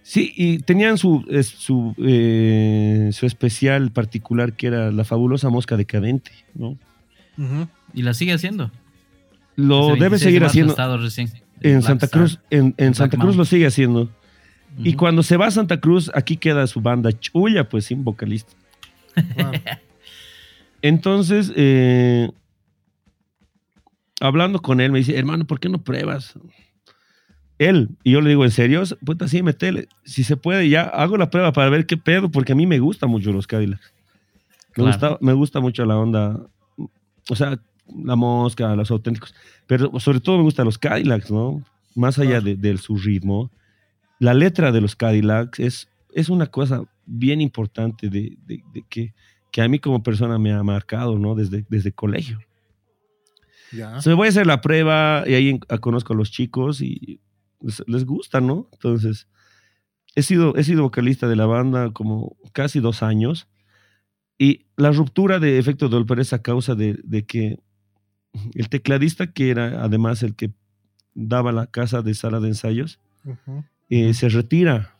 Sí, 0.02 0.32
y 0.36 0.58
tenían 0.58 0.98
su, 0.98 1.24
su, 1.44 1.94
eh, 1.98 3.10
su 3.12 3.26
especial 3.26 3.92
particular 3.92 4.54
que 4.54 4.66
era 4.66 4.90
la 4.90 5.04
fabulosa 5.04 5.50
mosca 5.50 5.76
decadente, 5.76 6.32
¿no? 6.54 6.76
Y 7.94 8.02
la 8.02 8.12
sigue 8.14 8.32
haciendo. 8.32 8.70
Lo 9.56 9.92
Ese 9.94 10.00
26 10.00 10.00
debe 10.00 10.10
de 10.10 10.18
seguir 10.18 10.44
haciendo 10.44 10.96
recién. 10.98 11.28
en 11.60 11.72
Black 11.78 11.82
Santa 11.84 12.06
Star. 12.06 12.20
Cruz, 12.20 12.40
en, 12.50 12.74
en 12.76 12.94
Santa 12.94 13.16
Cruz 13.18 13.36
lo 13.36 13.44
sigue 13.44 13.66
haciendo. 13.66 14.08
Y 14.78 14.94
cuando 14.94 15.22
se 15.22 15.36
va 15.36 15.46
a 15.46 15.50
Santa 15.50 15.80
Cruz, 15.80 16.10
aquí 16.14 16.36
queda 16.36 16.66
su 16.66 16.80
banda 16.80 17.12
Chuya, 17.12 17.68
pues 17.68 17.84
sin 17.86 18.04
vocalista. 18.04 18.52
Entonces, 20.82 21.52
eh, 21.56 22.30
hablando 24.20 24.60
con 24.60 24.80
él, 24.80 24.92
me 24.92 24.98
dice, 24.98 25.16
hermano, 25.18 25.44
¿por 25.44 25.60
qué 25.60 25.68
no 25.68 25.82
pruebas? 25.82 26.34
Él, 27.58 27.90
y 28.02 28.12
yo 28.12 28.22
le 28.22 28.30
digo, 28.30 28.44
¿en 28.44 28.50
serio? 28.50 28.82
Puta, 29.04 29.28
sí, 29.28 29.42
metele. 29.42 29.86
Si 30.04 30.24
se 30.24 30.36
puede, 30.36 30.68
ya 30.70 30.84
hago 30.84 31.18
la 31.18 31.28
prueba 31.28 31.52
para 31.52 31.68
ver 31.68 31.84
qué 31.84 31.98
pedo, 31.98 32.30
porque 32.30 32.52
a 32.52 32.54
mí 32.54 32.66
me 32.66 32.78
gustan 32.78 33.10
mucho 33.10 33.32
los 33.32 33.46
Cadillacs. 33.46 33.92
Me, 34.68 34.74
Claro. 34.74 34.90
gusta, 34.92 35.18
me 35.20 35.32
gusta 35.34 35.60
mucho 35.60 35.84
la 35.84 35.98
onda, 35.98 36.40
o 37.28 37.36
sea, 37.36 37.58
la 38.02 38.16
mosca, 38.16 38.74
los 38.76 38.90
auténticos, 38.90 39.34
pero 39.66 39.98
sobre 39.98 40.20
todo 40.20 40.36
me 40.38 40.44
gustan 40.44 40.64
los 40.64 40.78
Cadillacs, 40.78 41.30
¿no? 41.30 41.62
Más 41.96 42.18
allá 42.18 42.40
Claro. 42.40 42.44
de, 42.44 42.54
de 42.56 42.78
su 42.78 42.96
ritmo, 42.96 43.50
la 44.20 44.32
letra 44.34 44.70
de 44.70 44.80
los 44.80 44.94
Cadillacs 44.94 45.58
es, 45.58 45.88
es 46.14 46.28
una 46.28 46.46
cosa 46.46 46.84
bien 47.06 47.40
importante 47.40 48.08
de, 48.08 48.36
de- 48.46 48.62
de 48.72 48.84
que, 48.88 49.12
que 49.50 49.62
a 49.62 49.66
mí 49.68 49.80
como 49.80 50.02
persona 50.04 50.38
me 50.38 50.52
ha 50.52 50.62
marcado, 50.62 51.18
¿no? 51.18 51.34
Desde, 51.34 51.64
desde 51.68 51.90
colegio. 51.90 52.38
Ya. 53.72 54.00
Se 54.00 54.12
voy 54.14 54.26
a 54.26 54.30
hacer 54.30 54.46
la 54.46 54.60
prueba 54.60 55.24
y 55.26 55.34
ahí 55.34 55.58
conozco 55.80 56.12
a 56.12 56.16
los 56.16 56.30
chicos 56.30 56.80
y 56.82 57.20
les, 57.60 57.82
les 57.88 58.04
gusta, 58.04 58.40
¿no? 58.40 58.68
Entonces, 58.72 59.26
he 60.14 60.22
sido, 60.22 60.54
he 60.56 60.64
sido 60.64 60.82
vocalista 60.82 61.26
de 61.28 61.36
la 61.36 61.46
banda 61.46 61.90
como 61.92 62.36
casi 62.52 62.80
dos 62.80 63.02
años 63.02 63.48
y 64.38 64.66
la 64.76 64.90
ruptura 64.92 65.38
de 65.38 65.58
Efecto 65.58 65.88
Doppler 65.88 66.20
es 66.20 66.32
a 66.32 66.42
causa 66.42 66.74
de, 66.74 66.98
de 67.04 67.24
que 67.24 67.58
el 68.54 68.68
tecladista, 68.68 69.32
que 69.32 69.50
era 69.50 69.82
además 69.84 70.22
el 70.22 70.34
que 70.34 70.50
daba 71.14 71.52
la 71.52 71.66
casa 71.66 72.02
de 72.02 72.14
sala 72.14 72.40
de 72.40 72.48
ensayos, 72.48 72.98
Ujú. 73.24 73.64
Eh, 73.90 74.14
se 74.14 74.28
retira. 74.30 74.94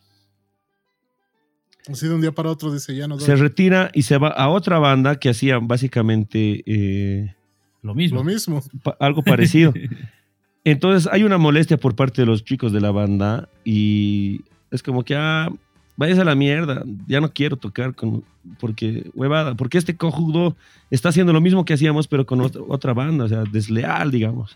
Así 1.91 2.07
de 2.07 2.13
un 2.13 2.21
día 2.21 2.31
para 2.31 2.49
otro 2.51 2.71
dice, 2.71 2.95
ya 2.95 3.07
no 3.07 3.17
doy. 3.17 3.25
Se 3.25 3.35
retira 3.35 3.89
y 3.93 4.03
se 4.03 4.17
va 4.17 4.27
a 4.29 4.49
otra 4.49 4.77
banda 4.77 5.15
que 5.17 5.29
hacía 5.29 5.57
básicamente 5.59 6.63
eh, 6.65 7.33
Lo 7.81 7.95
mismo. 7.95 8.19
Lo 8.19 8.23
mismo. 8.23 8.61
pa- 8.83 8.95
algo 8.99 9.23
parecido. 9.23 9.73
Entonces 10.63 11.11
hay 11.11 11.23
una 11.23 11.39
molestia 11.39 11.77
por 11.77 11.95
parte 11.95 12.21
de 12.21 12.27
los 12.27 12.43
chicos 12.45 12.71
de 12.71 12.81
la 12.81 12.91
banda 12.91 13.49
y 13.65 14.41
es 14.69 14.83
como 14.83 15.03
que, 15.03 15.15
ah, 15.15 15.49
váyase 15.97 16.21
a 16.21 16.25
la 16.25 16.35
mierda, 16.35 16.83
ya 17.07 17.19
no 17.19 17.33
quiero 17.33 17.57
tocar 17.57 17.95
con, 17.95 18.23
porque, 18.59 19.09
huevada, 19.15 19.55
porque 19.55 19.79
este 19.79 19.97
cojudo 19.97 20.55
está 20.91 21.09
haciendo 21.09 21.33
lo 21.33 21.41
mismo 21.41 21.65
que 21.65 21.73
hacíamos 21.73 22.07
pero 22.07 22.27
con 22.27 22.41
otra, 22.41 22.61
otra 22.67 22.93
banda, 22.93 23.25
o 23.25 23.27
sea, 23.27 23.43
desleal, 23.51 24.11
digamos. 24.11 24.55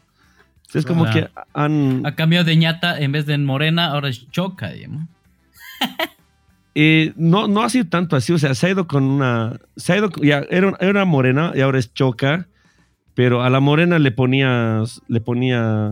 Es 0.73 0.85
como 0.85 1.05
que 1.13 1.29
han... 1.53 2.05
Ha 2.05 2.15
cambiado 2.15 2.45
de 2.45 2.55
ñata 2.55 2.99
en 2.99 3.11
vez 3.11 3.25
de 3.25 3.33
en 3.35 3.45
morena, 3.45 3.87
ahora 3.87 4.09
es 4.09 4.29
choca, 4.31 4.71
digamos. 4.71 5.05
eh, 6.75 7.13
no, 7.15 7.47
no 7.47 7.61
ha 7.63 7.69
sido 7.69 7.85
tanto 7.87 8.15
así, 8.15 8.33
o 8.33 8.37
sea, 8.37 8.53
se 8.55 8.67
ha 8.67 8.69
ido 8.71 8.87
con 8.87 9.03
una... 9.03 9.59
Se 9.75 9.93
ha 9.93 9.97
ido, 9.97 10.09
ya, 10.21 10.43
era, 10.49 10.67
una- 10.67 10.77
era 10.79 10.91
una 10.91 11.05
morena 11.05 11.51
y 11.55 11.61
ahora 11.61 11.79
es 11.79 11.93
choca, 11.93 12.47
pero 13.13 13.43
a 13.43 13.49
la 13.49 13.59
morena 13.59 13.97
le 13.99 14.11
ponías, 14.11 15.01
le 15.07 15.21
ponía 15.21 15.91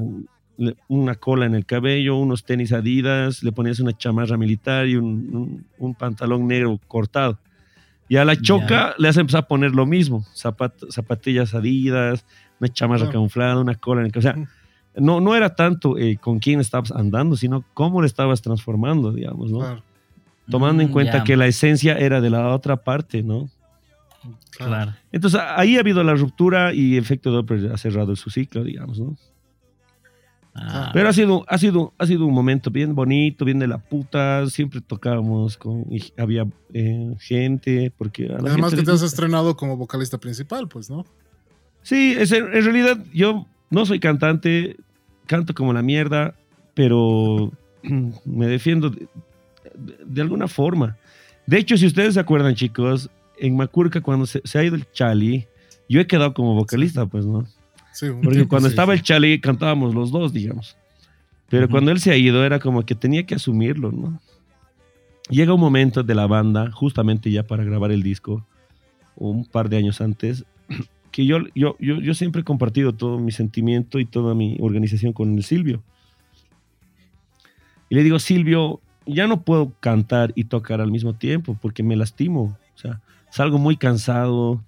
una 0.88 1.16
cola 1.16 1.46
en 1.46 1.56
el 1.56 1.66
cabello, 1.66 2.18
unos 2.18 2.44
tenis 2.44 2.74
adidas, 2.74 3.44
le 3.44 3.52
ponías 3.52 3.80
una 3.80 3.94
chamarra 3.98 4.38
militar 4.38 4.88
y 4.88 4.96
un, 4.98 5.06
un- 5.34 5.66
un 5.78 5.96
pantalón 5.96 6.48
negro 6.48 6.80
cortado. 6.88 7.40
Y 8.10 8.18
a 8.18 8.26
la 8.26 8.36
choca 8.36 8.94
le 8.98 9.08
has 9.08 9.18
empezado 9.18 9.44
a 9.44 9.48
poner 9.48 9.72
lo 9.72 9.86
mismo, 9.86 10.26
zapat- 10.36 10.92
zapatillas 10.92 11.54
adidas, 11.56 12.26
una 12.60 12.70
chamarra 12.72 13.06
camuflada, 13.10 13.58
una 13.60 13.76
cola 13.76 14.02
en 14.02 14.08
el 14.08 14.12
cabello. 14.12 14.30
O 14.32 14.34
sea, 14.46 14.50
no, 14.96 15.20
no 15.20 15.36
era 15.36 15.56
tanto 15.56 15.98
eh, 15.98 16.18
con 16.18 16.40
quién 16.40 16.60
estabas 16.60 16.92
andando, 16.92 17.36
sino 17.36 17.64
cómo 17.74 18.02
le 18.02 18.08
estabas 18.08 18.42
transformando, 18.42 19.12
digamos, 19.12 19.52
¿no? 19.52 19.60
Claro, 19.60 19.84
tomando 20.50 20.84
en 20.84 20.90
Mm, 20.90 20.92
cuenta 20.92 21.24
que 21.24 21.38
la 21.38 21.48
esencia 21.48 21.94
era 21.96 22.22
de 22.22 22.30
la 22.30 22.50
otra 22.50 22.78
parte, 22.78 23.24
¿no? 23.24 23.50
claro. 24.52 24.94
Entonces 25.12 25.42
ahí 25.58 25.76
ha 25.78 25.82
habido 25.82 26.04
la 26.04 26.14
ruptura 26.14 26.74
y 26.74 26.96
efecto 26.98 27.32
Doppler 27.32 27.72
ha 27.74 27.78
cerrado 27.78 28.16
su 28.16 28.30
ciclo, 28.30 28.64
digamos, 28.64 29.00
¿no? 29.00 29.18
Ah, 30.56 30.92
Pero 30.94 31.10
ha 31.10 31.14
sido, 31.14 31.44
ha 31.48 31.58
sido, 31.58 31.94
ha 31.98 32.06
sido 32.06 32.28
un 32.28 32.34
momento 32.34 32.70
bien 32.70 32.94
bonito, 32.94 33.44
bien 33.44 33.58
de 33.58 33.68
la 33.68 33.80
puta. 33.80 34.48
Siempre 34.48 34.82
tocábamos 34.82 35.58
con, 35.58 35.86
y 35.92 36.14
había 36.16 36.46
eh, 36.74 37.16
gente, 37.20 37.92
porque 37.98 38.28
a 38.28 38.34
la 38.34 38.52
Además 38.52 38.70
gente 38.72 38.84
que 38.84 38.86
te 38.86 38.92
has 38.92 39.02
estrenado 39.02 39.58
como 39.58 39.78
vocalista 39.78 40.20
principal, 40.20 40.68
pues, 40.68 40.92
¿no? 40.92 41.06
Sí, 41.82 42.16
es, 42.18 42.32
en 42.32 42.52
realidad 42.52 43.04
yo 43.14 43.48
no 43.72 43.86
soy 43.88 44.00
cantante, 44.00 44.78
canto 45.26 45.54
como 45.54 45.74
la 45.74 45.82
mierda, 45.82 46.36
pero 46.74 47.52
me 48.26 48.48
defiendo 48.48 48.90
de, 48.90 49.08
de 50.06 50.22
alguna 50.22 50.48
forma. 50.48 50.98
De 51.46 51.58
hecho, 51.58 51.78
si 51.78 51.86
ustedes 51.86 52.14
se 52.14 52.20
acuerdan, 52.20 52.56
chicos, 52.56 53.10
en 53.38 53.56
Macurca, 53.56 54.02
cuando 54.02 54.26
se, 54.26 54.42
se 54.44 54.60
ha 54.60 54.64
ido 54.64 54.76
el 54.76 54.90
Chali, 54.92 55.48
yo 55.90 56.00
he 56.00 56.08
quedado 56.08 56.34
como 56.34 56.56
vocalista, 56.56 57.06
pues, 57.06 57.26
¿no? 57.26 57.46
Sí, 57.94 58.08
un 58.08 58.22
Porque 58.22 58.38
tiempo 58.38 58.50
cuando 58.50 58.70
sí. 58.70 58.74
estaba 58.74 58.94
el 58.94 59.02
Chali 59.04 59.40
cantábamos 59.40 59.94
los 59.94 60.12
dos, 60.12 60.34
digamos. 60.34 60.78
Pero 61.50 61.70
cuando 61.70 61.92
él 61.92 62.00
se 62.00 62.10
ha 62.10 62.18
ido 62.18 62.44
era 62.44 62.58
como 62.58 62.84
que 62.84 62.96
tenía 62.96 63.28
que 63.28 63.36
asumirlo, 63.36 63.92
¿no? 63.92 64.20
Llega 65.30 65.54
un 65.54 65.60
momento 65.60 66.02
de 66.02 66.16
la 66.16 66.26
banda, 66.26 66.72
justamente 66.72 67.30
ya 67.30 67.44
para 67.44 67.64
grabar 67.64 67.92
el 67.92 68.02
disco, 68.02 68.44
un 69.16 69.46
par 69.46 69.70
de 69.70 69.78
años 69.78 70.02
antes, 70.02 70.46
que 71.14 71.28
yo, 71.28 71.38
yo, 71.54 71.76
yo, 71.80 72.02
yo 72.02 72.14
siempre 72.16 72.42
he 72.42 72.44
compartido 72.44 72.92
todo 72.92 73.20
mi 73.20 73.32
sentimiento 73.32 74.00
y 74.00 74.06
toda 74.06 74.34
mi 74.34 74.58
organización 74.60 75.14
con 75.14 75.38
el 75.38 75.44
Silvio. 75.44 75.84
Y 77.88 77.96
le 77.96 78.04
digo, 78.04 78.18
Silvio, 78.18 78.82
ya 79.06 79.28
no 79.28 79.42
puedo 79.44 79.72
cantar 79.80 80.32
y 80.36 80.46
tocar 80.46 80.82
al 80.82 80.90
mismo 80.92 81.14
tiempo 81.14 81.56
porque 81.62 81.84
me 81.84 81.96
lastimo. 81.96 82.58
O 82.76 82.78
sea, 82.78 83.00
salgo 83.30 83.60
muy 83.60 83.78
cansado, 83.78 84.64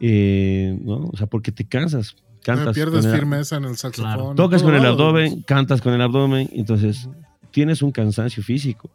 eh, 0.00 0.78
¿no? 0.84 1.08
O 1.10 1.16
sea, 1.16 1.26
porque 1.26 1.50
te 1.50 1.64
cansas. 1.64 2.14
Cantas 2.44 2.74
pierdes 2.74 3.04
con 3.06 3.10
el- 3.14 3.18
firmeza 3.18 3.56
en 3.56 3.64
el 3.64 3.76
saxofón. 3.78 4.12
Claro. 4.12 4.34
tocas 4.34 4.62
con 4.62 4.74
el 4.74 4.84
abdomen, 4.84 5.40
cantas 5.42 5.80
con 5.80 5.94
el 5.94 6.02
abdomen, 6.02 6.50
entonces 6.52 7.08
tienes 7.52 7.80
un 7.80 7.90
cansancio 7.90 8.42
físico. 8.42 8.90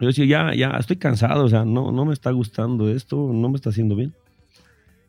Yo 0.00 0.06
decía, 0.08 0.24
ya, 0.24 0.54
ya, 0.54 0.70
estoy 0.78 0.96
cansado, 0.96 1.44
o 1.44 1.48
sea, 1.50 1.66
no, 1.66 1.92
no 1.92 2.06
me 2.06 2.14
está 2.14 2.30
gustando 2.30 2.88
esto, 2.88 3.30
no 3.32 3.50
me 3.50 3.56
está 3.56 3.68
haciendo 3.70 3.94
bien. 3.94 4.14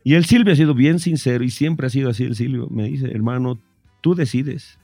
Y 0.06 0.14
el 0.14 0.24
Silvio 0.24 0.54
ha 0.54 0.56
sido 0.56 0.74
bien 0.76 1.00
sincero 1.00 1.44
y 1.44 1.50
siempre 1.50 1.88
ha 1.88 1.90
sido 1.90 2.12
así 2.12 2.24
el 2.24 2.36
Silvio. 2.36 2.68
Me 2.70 2.84
dice, 2.84 3.12
hermano, 3.12 3.60
tú 4.02 4.14
decides. 4.16 4.78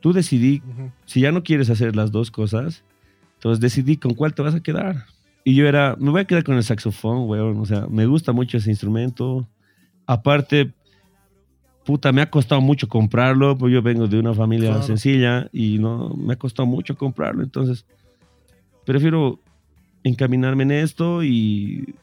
Tú 0.00 0.12
decidí, 0.12 0.62
si 1.06 1.20
ya 1.20 1.30
no 1.32 1.42
quieres 1.44 1.70
hacer 1.70 1.94
las 1.96 2.10
dos 2.12 2.30
cosas, 2.32 2.82
entonces 3.34 3.60
decidí 3.60 3.96
con 3.96 4.14
cuál 4.14 4.34
te 4.34 4.42
vas 4.42 4.54
a 4.56 4.60
quedar. 4.62 5.06
Y 5.44 5.54
yo 5.54 5.66
era, 5.68 5.96
me 5.98 6.10
voy 6.10 6.22
a 6.22 6.24
quedar 6.24 6.42
con 6.42 6.56
el 6.56 6.64
saxofón, 6.64 7.28
weón, 7.28 7.58
o 7.60 7.64
sea, 7.66 7.86
me 7.88 8.04
gusta 8.06 8.32
mucho 8.32 8.58
ese 8.58 8.68
instrumento. 8.70 9.46
Aparte, 10.06 10.72
puta, 11.84 12.10
me 12.12 12.20
ha 12.20 12.28
costado 12.30 12.60
mucho 12.60 12.88
comprarlo, 12.88 13.56
pues 13.56 13.72
yo 13.72 13.80
vengo 13.80 14.08
de 14.08 14.18
una 14.18 14.34
familia 14.34 14.70
Claro. 14.70 14.82
sencilla 14.82 15.48
y 15.52 15.78
no, 15.78 16.10
me 16.16 16.32
ha 16.34 16.36
costado 16.36 16.66
mucho 16.66 16.96
comprarlo, 16.96 17.44
entonces 17.44 17.86
prefiero 18.84 19.38
encaminarme 20.02 20.64
en 20.64 20.70
esto 20.72 21.22
y 21.22 21.94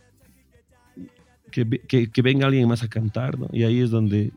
que, 1.51 1.67
que- 1.87 2.09
que 2.11 2.21
venga 2.21 2.45
alguien 2.47 2.67
más 2.67 2.83
a 2.83 2.87
cantar, 2.87 3.37
¿no? 3.39 3.47
Y 3.51 3.63
ahí 3.63 3.79
es 3.81 3.89
donde 3.89 4.31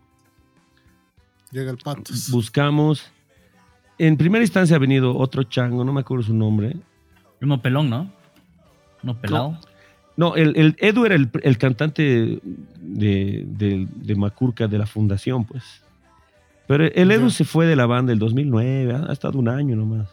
Llega 1.51 1.71
el 1.71 1.79
patos. 1.79 2.31
buscamos. 2.31 3.11
En 3.99 4.17
primera 4.17 4.45
instancia 4.45 4.77
ha 4.77 4.79
venido 4.79 5.17
otro 5.17 5.43
chango, 5.45 5.83
no 5.85 5.93
me 5.93 6.01
acuerdo 6.01 6.23
su 6.25 6.35
nombre. 6.35 6.77
Uno 7.41 7.61
pelón, 7.63 7.91
¿no? 7.91 8.13
Uno 9.03 9.19
pelado. 9.21 9.59
No, 10.17 10.35
el, 10.37 10.57
el 10.57 10.77
Edu 10.79 11.05
era 11.07 11.15
el, 11.15 11.31
el 11.43 11.59
cantante 11.59 12.41
de, 12.81 13.45
de, 13.47 13.87
de 13.95 14.15
Macurca 14.17 14.67
de 14.69 14.77
la 14.79 14.87
fundación, 14.87 15.45
pues. 15.45 15.83
Pero 16.67 16.85
el 16.85 17.11
Edu 17.11 17.29
Ya. 17.29 17.31
se 17.31 17.45
fue 17.45 17.67
de 17.67 17.77
la 17.77 17.87
banda 17.87 18.13
el 18.13 18.19
2009, 18.19 18.93
ha, 18.95 19.07
ha 19.09 19.13
estado 19.13 19.39
un 19.39 19.49
año 19.49 19.75
nomás. 19.77 20.09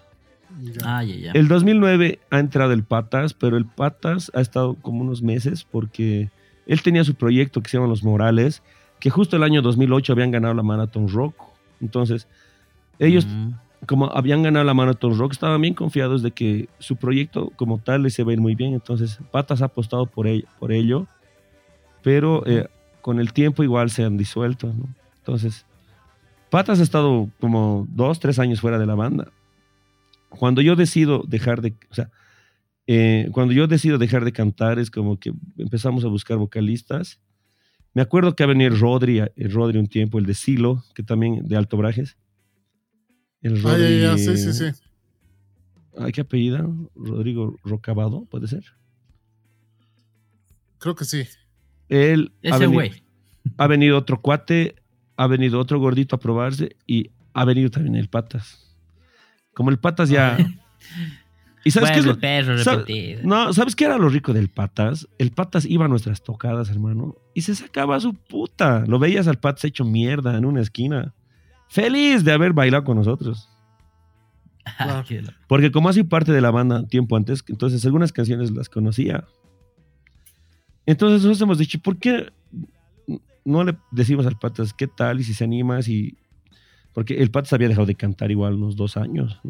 Ya. 0.62 0.72
Ah, 1.00 1.04
ya, 1.04 1.16
ya. 1.16 1.32
El 1.34 1.48
2009 1.48 2.20
ha 2.30 2.40
entrado 2.40 2.72
el 2.72 2.84
Patas, 2.84 3.34
pero 3.34 3.58
el 3.58 3.66
Patas 3.66 4.32
ha 4.36 4.42
estado 4.42 4.76
como 4.76 5.02
unos 5.02 5.22
meses 5.22 5.66
porque 5.70 6.30
él 6.66 6.82
tenía 6.82 7.04
su 7.04 7.16
proyecto 7.16 7.62
que 7.62 7.70
se 7.70 7.78
llama 7.78 7.90
Los 7.90 8.04
Morales, 8.04 8.62
que 9.00 9.10
justo 9.10 9.36
el 9.36 9.44
año 9.44 9.62
2008 9.62 10.14
habían 10.14 10.32
ganado 10.32 10.54
la 10.54 10.64
Marathon 10.64 11.08
Rock. 11.10 11.36
Entonces, 11.82 12.28
ellos 13.00 13.28
Mm, 13.28 13.54
como 13.86 14.12
habían 14.12 14.42
ganado 14.42 14.66
la 14.66 14.74
Marathon 14.74 15.18
Rock, 15.18 15.34
estaban 15.34 15.62
bien 15.62 15.74
confiados 15.74 16.24
de 16.24 16.32
que 16.32 16.70
su 16.80 16.96
proyecto 16.96 17.52
como 17.56 17.78
tal 17.78 18.04
les 18.04 18.18
iba 18.18 18.32
a 18.32 18.34
ir 18.34 18.42
muy 18.42 18.56
bien. 18.56 18.74
Entonces, 18.74 19.20
Patas 19.32 19.62
ha 19.62 19.66
apostado 19.66 20.06
por 20.06 20.28
ello, 20.28 20.48
por 20.60 20.72
ello 20.72 21.08
pero 22.06 22.46
eh, 22.46 22.68
con 23.02 23.20
el 23.20 23.34
tiempo 23.34 23.64
igual 23.64 23.90
se 23.90 24.04
han 24.04 24.16
disuelto, 24.16 24.68
¿no? 24.68 24.88
Entonces, 25.18 25.66
Patas 26.52 26.80
ha 26.80 26.84
estado 26.84 27.32
como 27.40 27.88
dos, 27.90 28.20
tres 28.20 28.38
años 28.38 28.62
fuera 28.62 28.78
de 28.78 28.86
la 28.86 28.94
banda. 28.94 29.30
Cuando 30.30 30.62
yo 30.62 30.76
decido 30.76 31.24
dejar 31.28 31.62
de, 31.62 31.74
o 31.90 31.96
sea, 31.96 32.12
eh, 32.88 33.30
cuando 33.32 33.54
yo 33.54 33.68
decido 33.68 33.98
dejar 33.98 34.24
de 34.26 34.32
cantar 34.32 34.78
es 34.78 34.92
como 34.92 35.20
que 35.20 35.34
empezamos 35.58 36.06
a 36.06 36.08
buscar 36.08 36.38
vocalistas. 36.38 37.20
Me 37.94 38.02
acuerdo 38.02 38.36
que 38.36 38.44
ha 38.44 38.48
venido 38.48 38.74
el 38.74 38.80
Rodri, 38.80 39.20
el 39.20 39.52
Rodri 39.52 39.80
un 39.80 39.88
tiempo, 39.88 40.20
el 40.20 40.26
de 40.26 40.34
Silo, 40.34 40.84
que 40.94 41.02
también 41.02 41.48
de 41.48 41.56
Alto 41.56 41.78
Brajes. 41.78 42.18
El 43.42 43.62
Rodri, 43.62 44.04
ah, 44.04 44.18
sí, 44.18 44.38
sí, 44.38 44.54
sí. 44.54 44.66
¿Qué 46.14 46.22
apellida? 46.22 46.70
Rodrigo 46.94 47.58
Rocabado, 47.64 48.26
¿puede 48.26 48.48
ser? 48.48 48.66
Creo 50.78 50.96
que 50.96 51.06
sí. 51.06 51.24
Él 51.88 52.34
Ese 52.42 52.68
güey. 52.68 53.04
Ha 53.58 53.68
venido 53.68 53.98
otro 53.98 54.22
cuate, 54.22 54.76
ha 55.16 55.28
venido 55.28 55.60
otro 55.60 55.80
gordito 55.80 56.16
a 56.16 56.20
probarse 56.20 56.76
y 56.86 57.12
ha 57.34 57.46
venido 57.46 57.70
también 57.70 57.96
el 57.96 58.10
Patas. 58.10 58.76
Como 59.54 59.70
el 59.70 59.80
Patas 59.80 60.10
ya... 60.10 60.38
¿Y 61.68 61.72
sabes 61.72 61.90
qué 61.90 61.98
es 61.98 62.06
lo, 62.06 62.20
perro 62.20 62.54
No, 63.24 63.52
¿sabes 63.52 63.76
qué 63.76 63.86
era 63.86 63.98
lo 63.98 64.08
rico 64.08 64.34
del 64.34 64.50
Patas? 64.50 65.08
El 65.18 65.32
Patas 65.32 65.66
iba 65.66 65.86
a 65.86 65.88
nuestras 65.88 66.22
tocadas, 66.22 66.70
hermano, 66.70 67.16
y 67.34 67.42
se 67.42 67.56
sacaba 67.56 68.00
su 68.00 68.14
puta. 68.14 68.86
Lo 68.88 69.00
veías 69.00 69.28
al 69.28 69.40
Patas 69.40 69.66
hecho 69.66 69.84
mierda 69.84 70.38
en 70.38 70.46
una 70.46 70.62
esquina. 70.62 71.16
Feliz 71.68 72.24
de 72.24 72.34
haber 72.34 72.54
bailado 72.54 72.84
con 72.84 72.98
nosotros. 72.98 73.50
Porque 75.48 75.72
como 75.72 75.90
ha 75.90 75.94
parte 76.08 76.32
de 76.32 76.40
la 76.40 76.52
banda 76.52 76.86
tiempo 76.86 77.18
antes, 77.18 77.44
entonces 77.48 77.84
algunas 77.84 78.12
canciones 78.12 78.52
las 78.52 78.70
conocía. 78.70 79.26
Entonces 80.86 81.24
nosotros 81.24 81.42
hemos 81.42 81.58
dicho, 81.58 81.80
¿por 81.80 81.98
qué 81.98 82.32
no 83.44 83.64
le 83.64 83.76
decimos 83.90 84.28
al 84.28 84.38
Patas 84.38 84.72
qué 84.72 84.86
tal 84.86 85.20
y 85.20 85.24
si 85.24 85.34
se 85.34 85.44
anima? 85.44 85.82
Si... 85.82 86.16
Porque 86.94 87.16
el 87.16 87.32
Patas 87.32 87.54
había 87.54 87.70
dejado 87.70 87.88
de 87.88 87.96
cantar 87.96 88.30
igual 88.30 88.54
unos 88.54 88.76
dos 88.76 88.98
años. 88.98 89.42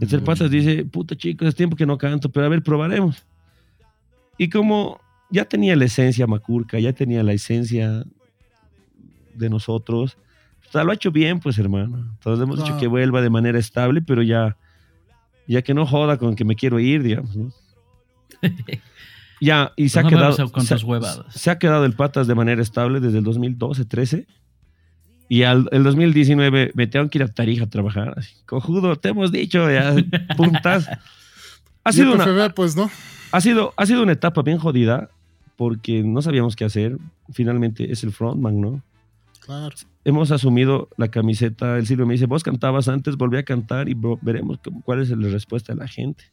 Entonces 0.00 0.18
el 0.18 0.24
Patas 0.24 0.50
dice, 0.50 0.84
puta 0.86 1.14
chicos, 1.14 1.48
es 1.48 1.54
tiempo 1.54 1.76
que 1.76 1.84
no 1.84 1.98
canto, 1.98 2.30
pero 2.30 2.46
a 2.46 2.48
ver, 2.48 2.62
probaremos. 2.62 3.22
Y 4.38 4.48
como 4.48 4.98
ya 5.28 5.44
tenía 5.44 5.76
la 5.76 5.84
esencia 5.84 6.26
Macurca, 6.26 6.78
ya 6.78 6.94
tenía 6.94 7.22
la 7.22 7.34
esencia 7.34 8.04
de 9.34 9.50
nosotros, 9.50 10.16
o 10.70 10.72
sea, 10.72 10.84
lo 10.84 10.92
ha 10.92 10.94
hecho 10.94 11.10
bien, 11.10 11.40
pues 11.40 11.58
hermano. 11.58 12.08
Entonces 12.14 12.42
hemos 12.42 12.62
dicho 12.62 12.78
que 12.78 12.86
vuelva 12.86 13.20
de 13.20 13.28
manera 13.28 13.58
estable, 13.58 14.00
pero 14.00 14.22
ya, 14.22 14.56
ya 15.48 15.62
que 15.62 15.74
no 15.74 15.84
joda 15.84 16.16
con 16.16 16.36
que 16.36 16.44
me 16.44 16.54
quiero 16.54 16.78
ir, 16.78 17.02
digamos, 17.02 17.36
¿no? 17.36 17.52
ya, 19.40 19.72
y 19.76 19.88
se 19.88 19.98
ha 19.98 20.04
quedado. 20.04 20.32
Se, 21.30 21.50
ha 21.50 21.58
quedado 21.58 21.84
el 21.84 21.94
patas 21.94 22.28
de 22.28 22.36
manera 22.36 22.62
estable 22.62 23.00
desde 23.00 23.18
el 23.18 23.24
2012, 23.24 23.84
13. 23.84 24.26
Y 25.30 25.44
al 25.44 25.68
el 25.70 25.84
2019 25.84 26.72
me 26.74 26.86
tengo 26.88 27.08
que 27.08 27.18
ir 27.18 27.22
a 27.22 27.28
Tarija 27.28 27.62
a 27.62 27.70
trabajar. 27.70 28.20
cojudo, 28.46 28.96
te 28.96 29.10
hemos 29.10 29.30
dicho, 29.30 29.70
ya, 29.70 29.94
puntas. 30.36 30.90
Ha 31.84 31.92
sido, 31.92 32.14
una, 32.14 32.52
pues, 32.52 32.74
¿no? 32.74 32.90
ha, 33.30 33.40
sido, 33.40 33.72
ha 33.76 33.86
sido 33.86 34.02
una 34.02 34.10
etapa 34.10 34.42
bien 34.42 34.58
jodida 34.58 35.08
porque 35.54 36.02
no 36.02 36.20
sabíamos 36.20 36.56
qué 36.56 36.64
hacer. 36.64 36.98
Finalmente 37.32 37.92
es 37.92 38.02
el 38.02 38.10
frontman, 38.10 38.60
¿no? 38.60 38.82
Claro. 39.38 39.76
Hemos 40.04 40.32
asumido 40.32 40.88
la 40.96 41.06
camiseta. 41.06 41.78
El 41.78 41.86
Silvio 41.86 42.06
me 42.06 42.14
dice, 42.14 42.26
vos 42.26 42.42
cantabas 42.42 42.88
antes, 42.88 43.16
volví 43.16 43.36
a 43.36 43.44
cantar 43.44 43.88
y 43.88 43.96
veremos 44.22 44.58
cuál 44.82 45.00
es 45.00 45.10
la 45.10 45.28
respuesta 45.28 45.74
de 45.74 45.78
la 45.78 45.86
gente. 45.86 46.24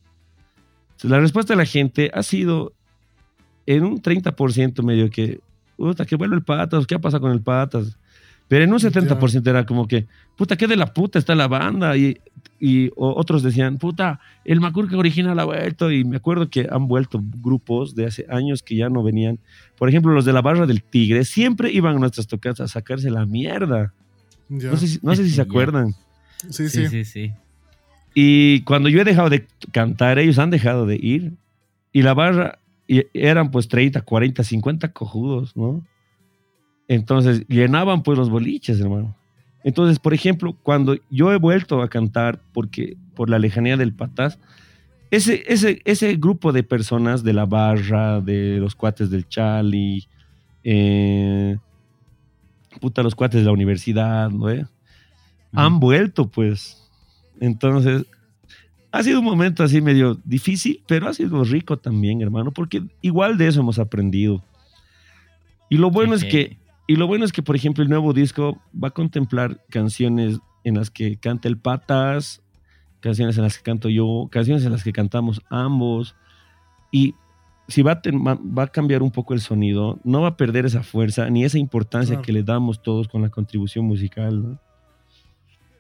la 1.03 1.19
respuesta 1.19 1.53
de 1.53 1.57
la 1.57 1.65
gente 1.65 2.10
ha 2.15 2.24
sido 2.24 2.74
en 3.68 3.84
un 3.84 4.02
30% 4.02 4.82
medio 4.82 5.11
que, 5.11 5.40
puta, 5.76 6.03
que 6.03 6.15
vuelve 6.15 6.36
el 6.36 6.44
patas, 6.44 6.88
¿qué 6.88 6.95
ha 6.95 6.99
pasado 6.99 7.22
con 7.22 7.32
el 7.32 7.41
patas? 7.41 7.95
Pero 8.48 8.64
en 8.64 8.72
un 8.72 8.80
70% 8.80 9.48
era 9.48 9.65
como 9.65 9.88
que, 9.88 10.07
puta, 10.38 10.56
qué 10.56 10.68
de 10.68 10.78
la 10.78 10.94
puta 10.94 11.19
está 11.19 11.36
la 11.36 11.48
banda. 11.48 11.98
Y, 11.98 12.18
y 12.60 12.90
otros 12.95 13.44
decían, 13.44 13.78
puta, 13.78 14.19
el 14.45 14.61
Macurca 14.61 14.95
original 14.98 15.38
ha 15.40 15.44
vuelto. 15.44 15.91
Y 15.91 16.06
me 16.06 16.18
acuerdo 16.18 16.49
que 16.49 16.68
han 16.69 16.88
vuelto 16.88 17.22
grupos 17.22 17.94
de 17.94 18.06
hace 18.06 18.26
años 18.30 18.64
que 18.64 18.76
ya 18.76 18.90
no 18.90 19.03
venían. 19.03 19.40
Por 19.78 19.90
ejemplo, 19.90 20.14
los 20.14 20.24
de 20.24 20.34
la 20.34 20.41
Barra 20.41 20.65
del 20.65 20.82
Tigre 20.82 21.26
siempre 21.26 21.72
iban 21.72 21.98
a 21.98 21.99
nuestras 21.99 22.28
tocadas 22.28 22.61
a 22.61 22.68
sacarse 22.68 23.10
la 23.10 23.26
mierda. 23.26 23.94
No 24.48 24.78
sé, 24.78 24.88
si, 24.88 24.99
no 25.02 25.14
sé 25.14 25.26
si 25.26 25.32
se 25.32 25.41
acuerdan. 25.44 25.94
Sí, 26.49 26.69
sí, 26.69 26.88
sí, 26.88 27.03
sí. 27.03 27.34
Y 28.14 28.61
cuando 28.61 28.90
yo 28.90 29.02
he 29.02 29.03
dejado 29.03 29.30
de 29.30 29.45
cantar, 29.72 30.19
ellos 30.19 30.40
han 30.40 30.49
dejado 30.49 30.86
de 30.86 30.95
ir. 30.95 31.34
Y 31.91 32.02
la 32.02 32.14
barra 32.14 32.60
y 32.88 33.06
eran 33.14 33.52
pues 33.52 33.68
30, 33.68 34.02
40, 34.02 34.44
50 34.44 34.91
cojudos, 34.94 35.56
¿no? 35.56 35.84
Entonces 36.88 37.45
llenaban 37.47 38.03
pues 38.03 38.18
los 38.18 38.30
boliches, 38.30 38.80
hermano. 38.80 39.15
Entonces, 39.64 39.99
por 39.99 40.14
ejemplo, 40.14 40.55
cuando 40.64 40.95
yo 41.09 41.34
he 41.34 41.38
vuelto 41.38 41.81
a 41.81 41.89
cantar 41.89 42.39
porque 42.53 42.95
por 43.15 43.30
la 43.30 43.39
lejanía 43.39 43.76
del 43.76 43.93
patás, 43.93 44.39
ese, 45.11 45.43
ese, 45.47 45.81
ese 45.85 46.15
grupo 46.15 46.51
de 46.51 46.64
personas 46.64 47.23
de 47.23 47.34
la 47.34 47.45
barra, 47.45 48.22
de 48.22 48.57
los 48.59 48.76
cuates 48.76 49.09
del 49.09 49.27
Chali, 49.27 50.07
eh, 50.64 51.57
puta, 52.80 53.03
los 53.03 53.15
cuates 53.15 53.41
de 53.41 53.45
la 53.45 53.51
universidad, 53.51 54.30
¿no? 54.30 54.47
Han 55.53 55.80
vuelto, 55.80 56.27
pues. 56.27 56.84
Entonces, 57.39 58.05
ha 58.91 59.03
sido 59.03 59.19
un 59.19 59.26
momento 59.26 59.64
así 59.64 59.81
medio 59.81 60.19
difícil, 60.23 60.81
pero 60.88 61.07
ha 61.07 61.14
sido 61.14 61.43
rico 61.43 61.77
también, 61.77 62.22
hermano, 62.22 62.51
porque 62.51 62.84
igual 63.01 63.38
de 63.38 63.47
eso 63.47 63.61
hemos 63.61 63.80
aprendido. 63.80 64.43
Y 65.69 65.77
lo 65.77 65.91
bueno 65.91 66.15
es 66.15 66.23
que, 66.23 66.57
y 66.88 66.95
lo 66.95 67.05
bueno 67.05 67.26
es 67.26 67.34
que, 67.34 67.43
por 67.43 67.55
ejemplo, 67.55 67.84
el 67.84 67.89
nuevo 67.89 68.14
disco 68.14 68.61
va 68.73 68.88
a 68.88 68.91
contemplar 68.91 69.61
canciones 69.69 70.39
en 70.64 70.76
las 70.76 70.89
que 70.89 71.18
canta 71.18 71.49
el 71.49 71.57
Patas, 71.57 72.41
canciones 73.01 73.38
en 73.38 73.43
las 73.43 73.57
que 73.57 73.64
canto 73.64 73.89
yo, 73.89 74.30
canciones 74.31 74.64
en 74.65 74.72
las 74.72 74.84
que 74.84 74.93
cantamos 74.93 75.41
ambos. 75.49 76.15
Y 76.91 77.14
si 77.68 77.81
va 77.81 77.91
a, 77.93 78.01
va 78.03 78.64
a 78.64 78.68
cambiar 78.68 79.03
un 79.03 79.11
poco 79.11 79.34
el 79.34 79.41
sonido, 79.41 79.99
no 80.05 80.22
va 80.22 80.30
a 80.30 80.38
perder 80.38 80.65
esa 80.65 80.81
fuerza 80.81 81.30
ni 81.30 81.43
esa 81.43 81.57
importancia 81.57 82.22
que 82.22 82.31
le 82.31 82.43
damos 82.43 82.81
todos 82.81 83.09
con 83.09 83.22
la 83.22 83.30
contribución 83.30 83.85
musical, 83.85 84.41
¿no? 84.41 84.59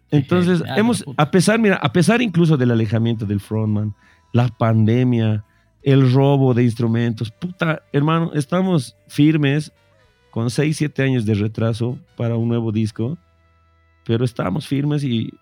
Entonces, 0.09 0.63
hemos, 0.77 1.03
a 1.17 1.31
pesar, 1.31 1.59
mira, 1.59 1.75
a 1.75 1.91
pesar 1.91 2.21
incluso 2.21 2.55
del 2.55 2.71
alejamiento 2.71 3.25
del 3.25 3.41
frontman, 3.41 3.93
la 4.31 4.47
pandemia, 4.47 5.43
el 5.83 6.13
robo 6.13 6.53
de 6.53 6.63
instrumentos, 6.63 7.29
puta, 7.31 7.81
hermano, 7.91 8.31
estamos 8.33 8.95
firmes 9.07 9.73
con 10.31 10.49
6, 10.49 10.77
7 10.77 11.03
años 11.03 11.25
de 11.25 11.33
retraso 11.33 11.97
para 12.15 12.35
un 12.35 12.47
nuevo 12.47 12.71
disco, 12.71 13.17
pero 14.05 14.25
estamos 14.25 14.67
firmes 14.67 15.03
y, 15.03 15.33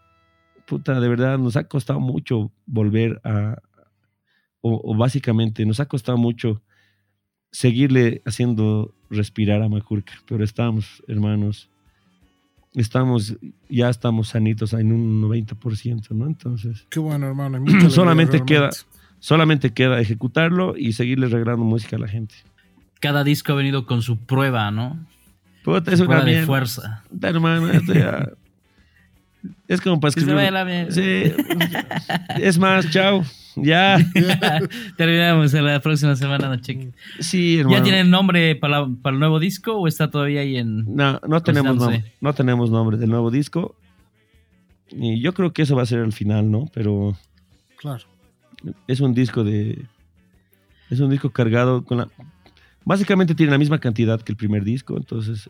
puta, 0.66 1.00
de 1.00 1.08
verdad, 1.08 1.38
nos 1.38 1.56
ha 1.56 1.66
costado 1.66 2.00
mucho 2.00 2.52
volver 2.66 3.20
a, 3.24 3.58
o, 4.62 4.96
básicamente 4.96 5.66
nos 5.66 5.80
ha 5.80 5.86
costado 5.86 6.18
mucho 6.18 6.62
seguirle 7.52 8.22
haciendo 8.26 8.96
respirar 9.10 9.62
a 9.62 9.70
Macurca, 9.70 10.14
pero 10.28 10.44
estamos, 10.44 11.04
hermanos, 11.08 11.70
estamos, 12.74 13.38
ya 13.70 13.90
estamos 13.90 14.30
sanitos 14.30 14.74
en 14.74 14.92
un 14.92 15.22
90%, 15.22 16.10
¿no? 16.12 16.26
Entonces. 16.26 16.88
Qué 16.90 17.00
bueno, 17.00 17.28
hermano. 17.28 17.64
solamente 17.90 18.44
queda, 18.44 18.72
solamente 19.20 19.72
queda 19.72 20.02
ejecutarlo 20.02 20.76
y 20.76 20.94
seguirle 20.94 21.28
regalando 21.28 21.64
música 21.64 21.96
a 21.96 22.00
la 22.00 22.08
gente. 22.08 22.36
Cada 23.00 23.24
disco 23.24 23.54
ha 23.54 23.56
venido 23.56 23.86
con 23.86 24.02
su 24.02 24.18
prueba, 24.18 24.72
¿no? 24.72 25.06
Puta, 25.64 25.92
es 25.92 26.00
una 26.00 26.24
de 26.24 26.46
fuerza. 26.46 27.04
Hermano, 27.22 27.70
esto 27.72 27.94
ya. 27.94 28.30
es 29.68 29.82
como 29.82 30.00
para 30.00 30.10
escribir. 30.10 30.92
Sí. 30.92 31.34
es 32.40 32.58
más, 32.58 32.90
chao. 32.92 33.24
Ya. 33.56 33.98
Terminamos 34.98 35.54
en 35.54 35.66
la 35.66 35.80
próxima 35.80 36.16
semana, 36.16 36.50
no 36.50 36.58
cheque. 36.58 36.92
Sí, 37.20 37.60
hermano. 37.60 37.78
¿Ya 37.78 37.84
tienen 37.84 38.10
nombre 38.10 38.56
para, 38.56 38.86
para, 39.02 39.14
el 39.14 39.20
nuevo 39.20 39.40
disco 39.40 39.74
o 39.74 39.88
está 39.88 40.10
todavía 40.12 40.42
ahí 40.42 40.58
en.? 40.58 40.86
No, 40.94 41.20
no 41.28 41.42
tenemos 41.42 41.76
nombre. 41.78 42.04
No 42.22 42.34
tenemos 42.34 42.70
nombre 42.70 42.98
del 42.98 43.10
nuevo 43.10 43.32
disco. 43.32 43.76
Y 44.92 45.20
yo 45.22 45.34
creo 45.34 45.52
que 45.54 45.64
eso 45.64 45.76
va 45.76 45.84
a 45.84 45.88
ser 45.88 46.00
el 46.00 46.14
final, 46.14 46.52
¿no? 46.52 46.70
Pero. 46.74 47.18
Claro. 47.78 48.04
Es 48.88 49.00
un 49.00 49.14
disco 49.14 49.44
de. 49.44 49.86
Es 50.90 51.00
un 51.00 51.10
disco 51.10 51.32
cargado 51.32 51.84
con 51.84 51.98
la. 52.00 52.10
Básicamente 52.86 53.34
tiene 53.34 53.52
la 53.52 53.58
misma 53.58 53.80
cantidad 53.80 54.22
que 54.22 54.32
el 54.32 54.38
primer 54.38 54.64
disco, 54.64 54.96
entonces 54.96 55.50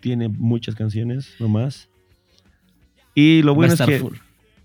tiene 0.00 0.28
muchas 0.28 0.74
canciones, 0.74 1.34
no 1.40 1.48
más. 1.48 1.88
Y 3.14 3.42
lo 3.42 3.54
bueno 3.54 3.72
es 3.72 3.80
que. 3.80 4.04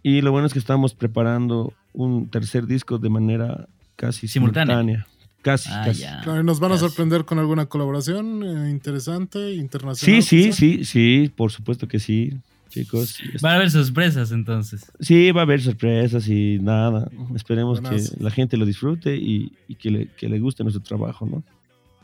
Y 0.04 0.22
lo 0.22 0.32
bueno 0.32 0.48
es 0.48 0.54
que 0.54 0.60
estamos 0.60 0.94
preparando 0.94 1.74
un 1.94 2.30
tercer 2.30 2.66
disco 2.68 2.98
de 2.98 3.10
manera 3.10 3.68
casi 3.96 4.28
simultánea. 4.28 5.08
Casi, 5.42 5.70
ah, 5.72 5.84
casi. 5.86 6.04
¿Nos 6.44 6.60
van 6.60 6.74
a 6.74 6.78
sorprender 6.78 7.24
con 7.24 7.40
alguna 7.40 7.68
colaboración 7.68 8.44
eh, 8.44 8.70
interesante, 8.70 9.54
internacional? 9.54 10.22
Sí, 10.22 10.52
sí, 10.52 10.52
sí, 10.52 10.84
sí, 10.84 11.32
por 11.34 11.52
supuesto 11.52 11.88
que 11.88 12.00
sí, 12.00 12.34
chicos. 12.68 13.18
Van 13.42 13.54
a 13.54 13.56
haber 13.56 13.72
sorpresas 13.72 14.34
entonces. 14.34 14.92
Sí, 15.00 15.32
va 15.32 15.42
a 15.42 15.44
haber 15.44 15.62
sorpresas 15.62 16.28
y 16.28 16.60
nada. 16.60 17.10
Esperemos 17.34 17.80
que 17.80 18.04
la 18.20 18.32
gente 18.32 18.58
lo 18.58 18.66
disfrute 18.66 19.16
y, 19.16 19.54
que, 19.80 19.90
le, 19.90 20.08
que 20.08 20.28
le 20.28 20.40
guste 20.40 20.64
nuestro 20.64 20.84
trabajo, 20.84 21.26
¿no? 21.26 21.44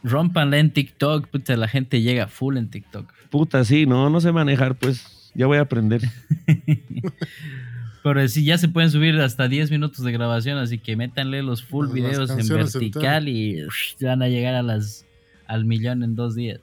Rompanle 0.05 0.59
en 0.59 0.69
TikTok, 0.69 1.27
puta, 1.29 1.57
la 1.57 1.67
gente 1.67 2.01
llega 2.01 2.27
full 2.27 2.57
en 2.57 2.69
TikTok. 2.69 3.11
Puta, 3.31 3.65
sí, 3.65 3.87
no, 3.87 4.07
no 4.11 4.21
sé 4.21 4.31
manejar, 4.31 4.75
pues 4.75 5.31
ya 5.33 5.47
voy 5.47 5.57
a 5.57 5.61
aprender. 5.61 6.01
Pero 8.03 8.27
sí, 8.27 8.45
ya 8.45 8.59
se 8.59 8.67
pueden 8.67 8.91
subir 8.91 9.19
hasta 9.19 9.47
10 9.47 9.71
minutos 9.71 10.05
de 10.05 10.11
grabación, 10.11 10.59
así 10.59 10.77
que 10.77 10.95
métanle 10.95 11.41
los 11.41 11.63
full 11.63 11.87
Las 11.87 11.93
videos 11.95 12.29
en 12.29 12.47
vertical 12.47 13.27
y 13.27 13.63
van 13.99 14.21
a 14.21 14.27
llegar 14.27 14.53
a 14.53 14.61
las 14.61 15.07
al 15.47 15.65
millón 15.65 16.03
en 16.03 16.15
dos 16.15 16.35
días. 16.35 16.59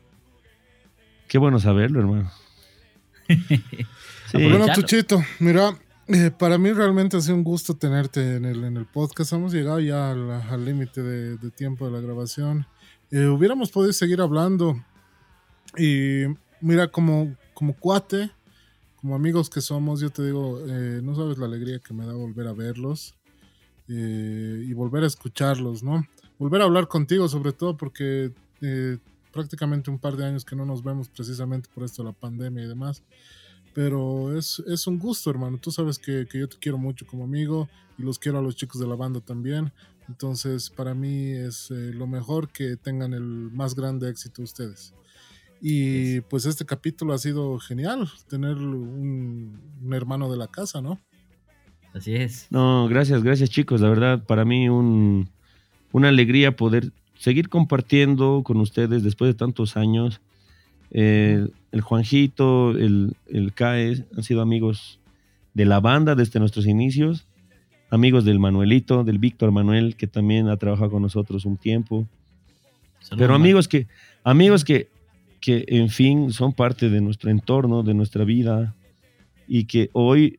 Qué 1.26 1.38
bueno 1.38 1.58
saberlo, 1.58 2.00
hermano. 2.00 2.30
Sí. 4.30 4.38
Bueno. 4.48 4.66
Chuchito, 4.72 5.22
mira, 5.40 5.76
eh, 6.06 6.30
para 6.30 6.56
mí 6.56 6.72
realmente 6.72 7.18
ha 7.18 7.20
sido 7.20 7.34
un 7.34 7.44
gusto 7.44 7.74
tenerte 7.74 8.36
en 8.36 8.46
el, 8.46 8.64
en 8.64 8.78
el 8.78 8.86
podcast. 8.86 9.30
Hemos 9.34 9.52
llegado 9.52 9.78
ya 9.78 10.10
al 10.10 10.30
al 10.30 10.64
límite 10.64 11.02
de, 11.02 11.36
de 11.36 11.50
tiempo 11.50 11.84
de 11.84 11.92
la 11.92 12.00
grabación. 12.00 12.66
Eh, 13.12 13.26
hubiéramos 13.26 13.70
podido 13.70 13.92
seguir 13.92 14.22
hablando. 14.22 14.82
Y 15.76 16.22
mira, 16.62 16.88
como, 16.88 17.36
como 17.52 17.74
cuate, 17.74 18.30
como 18.96 19.14
amigos 19.14 19.50
que 19.50 19.60
somos, 19.60 20.00
yo 20.00 20.08
te 20.08 20.24
digo, 20.24 20.58
eh, 20.66 21.00
no 21.02 21.14
sabes 21.14 21.36
la 21.36 21.44
alegría 21.44 21.78
que 21.78 21.92
me 21.92 22.06
da 22.06 22.14
volver 22.14 22.46
a 22.46 22.54
verlos 22.54 23.14
eh, 23.86 24.64
y 24.66 24.72
volver 24.72 25.04
a 25.04 25.08
escucharlos, 25.08 25.82
¿no? 25.82 26.06
Volver 26.38 26.62
a 26.62 26.64
hablar 26.64 26.88
contigo, 26.88 27.28
sobre 27.28 27.52
todo 27.52 27.76
porque 27.76 28.32
eh, 28.62 28.96
prácticamente 29.30 29.90
un 29.90 29.98
par 29.98 30.16
de 30.16 30.24
años 30.24 30.46
que 30.46 30.56
no 30.56 30.64
nos 30.64 30.82
vemos 30.82 31.10
precisamente 31.10 31.68
por 31.74 31.84
esto 31.84 32.02
de 32.02 32.08
la 32.08 32.14
pandemia 32.14 32.64
y 32.64 32.68
demás. 32.68 33.02
Pero 33.74 34.34
es, 34.34 34.62
es 34.66 34.86
un 34.86 34.98
gusto, 34.98 35.28
hermano. 35.28 35.58
Tú 35.58 35.70
sabes 35.70 35.98
que, 35.98 36.26
que 36.30 36.38
yo 36.38 36.48
te 36.48 36.56
quiero 36.56 36.78
mucho 36.78 37.06
como 37.06 37.24
amigo 37.24 37.68
y 37.98 38.02
los 38.02 38.18
quiero 38.18 38.38
a 38.38 38.42
los 38.42 38.56
chicos 38.56 38.80
de 38.80 38.86
la 38.86 38.94
banda 38.94 39.20
también. 39.20 39.70
Entonces, 40.12 40.68
para 40.68 40.92
mí 40.92 41.30
es 41.30 41.70
eh, 41.70 41.90
lo 41.94 42.06
mejor 42.06 42.50
que 42.50 42.76
tengan 42.76 43.14
el 43.14 43.22
más 43.22 43.74
grande 43.74 44.10
éxito 44.10 44.42
ustedes. 44.42 44.92
Y 45.62 46.20
pues 46.22 46.44
este 46.44 46.66
capítulo 46.66 47.14
ha 47.14 47.18
sido 47.18 47.58
genial, 47.58 48.10
tener 48.28 48.56
un, 48.56 49.58
un 49.82 49.94
hermano 49.94 50.30
de 50.30 50.36
la 50.36 50.48
casa, 50.48 50.82
¿no? 50.82 51.00
Así 51.94 52.14
es. 52.14 52.46
No, 52.50 52.88
gracias, 52.88 53.22
gracias 53.22 53.48
chicos. 53.48 53.80
La 53.80 53.88
verdad, 53.88 54.22
para 54.22 54.44
mí 54.44 54.68
un, 54.68 55.30
una 55.92 56.08
alegría 56.08 56.56
poder 56.56 56.92
seguir 57.18 57.48
compartiendo 57.48 58.42
con 58.44 58.58
ustedes 58.58 59.02
después 59.02 59.30
de 59.30 59.38
tantos 59.38 59.78
años. 59.78 60.20
Eh, 60.90 61.48
el 61.70 61.80
Juanjito, 61.80 62.72
el, 62.72 63.16
el 63.28 63.54
Cae 63.54 64.04
han 64.14 64.22
sido 64.22 64.42
amigos 64.42 64.98
de 65.54 65.64
la 65.64 65.80
banda 65.80 66.14
desde 66.14 66.38
nuestros 66.38 66.66
inicios, 66.66 67.26
amigos 67.92 68.24
del 68.24 68.38
Manuelito, 68.38 69.04
del 69.04 69.18
Víctor 69.18 69.52
Manuel, 69.52 69.96
que 69.96 70.06
también 70.06 70.48
ha 70.48 70.56
trabajado 70.56 70.92
con 70.92 71.02
nosotros 71.02 71.44
un 71.44 71.58
tiempo. 71.58 72.08
Pero 73.18 73.34
amigos 73.34 73.68
que, 73.68 73.86
amigos 74.24 74.64
que, 74.64 74.88
que 75.40 75.66
en 75.68 75.90
fin 75.90 76.32
son 76.32 76.54
parte 76.54 76.88
de 76.88 77.02
nuestro 77.02 77.30
entorno, 77.30 77.82
de 77.82 77.92
nuestra 77.92 78.24
vida 78.24 78.74
y 79.46 79.64
que 79.64 79.90
hoy 79.92 80.38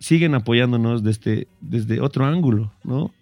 siguen 0.00 0.34
apoyándonos 0.34 1.04
desde, 1.04 1.46
desde 1.60 2.00
otro 2.00 2.24
ángulo, 2.24 2.72
¿no? 2.82 3.12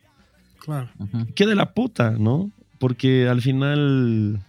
Claro. 0.61 0.89
Ujú. 0.99 1.27
Qué 1.35 1.47
de 1.47 1.55
la 1.55 1.75
puta, 1.75 2.13
¿no? 2.13 2.51
Porque 2.79 3.29
al 3.29 3.43
final 3.43 4.41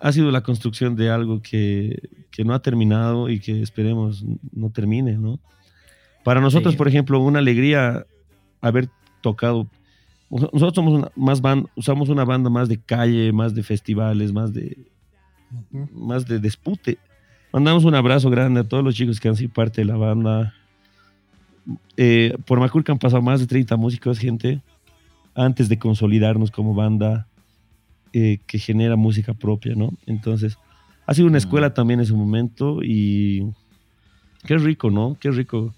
ha 0.00 0.12
sido 0.12 0.30
la 0.30 0.42
construcción 0.42 0.96
de 0.96 1.10
algo 1.10 1.42
que, 1.42 2.08
que 2.30 2.44
no 2.44 2.54
ha 2.54 2.62
terminado 2.62 3.28
y 3.28 3.38
que 3.40 3.60
esperemos 3.60 4.24
no 4.52 4.70
termine, 4.70 5.18
¿no? 5.18 5.38
Para 6.28 6.42
nosotros, 6.42 6.74
Sí. 6.74 6.76
por 6.78 6.88
ejemplo, 6.88 7.18
una 7.20 7.38
alegría 7.38 8.04
haber 8.60 8.90
tocado. 9.22 9.66
Nosotros 10.28 10.74
somos 10.74 10.92
una, 10.92 11.10
más 11.16 11.40
band- 11.40 11.68
usamos 11.74 12.10
una 12.10 12.22
banda 12.26 12.50
más 12.50 12.68
de 12.68 12.78
calle, 12.78 13.32
más 13.32 13.54
de 13.54 13.62
festivales, 13.62 14.30
más 14.30 14.52
de, 14.52 14.76
más 15.90 16.26
de 16.26 16.38
dispute. 16.38 16.98
Mandamos 17.50 17.84
un 17.86 17.94
abrazo 17.94 18.28
grande 18.28 18.60
a 18.60 18.64
todos 18.64 18.84
los 18.84 18.94
chicos 18.94 19.18
que 19.20 19.28
han 19.28 19.36
sido 19.36 19.54
parte 19.54 19.80
de 19.80 19.86
la 19.86 19.96
banda. 19.96 20.52
Eh, 21.96 22.36
por 22.44 22.60
Maculca 22.60 22.92
han 22.92 22.98
pasado 22.98 23.22
más 23.22 23.40
de 23.40 23.46
30 23.46 23.78
músicos, 23.78 24.18
gente, 24.18 24.60
antes 25.34 25.70
de 25.70 25.78
consolidarnos 25.78 26.50
como 26.50 26.74
banda 26.74 27.26
eh, 28.12 28.38
que 28.46 28.58
genera 28.58 28.96
música 28.96 29.32
propia, 29.32 29.74
¿no? 29.74 29.92
Entonces, 30.04 30.58
ha 31.06 31.14
sido 31.14 31.26
una 31.26 31.36
Mm. 31.36 31.44
escuela 31.44 31.72
también 31.72 32.00
en 32.00 32.04
ese 32.04 32.12
momento 32.12 32.80
y 32.82 33.50
qué 34.44 34.58
rico, 34.58 34.90
¿no? 34.90 35.16
Qué 35.18 35.30
rico 35.30 35.74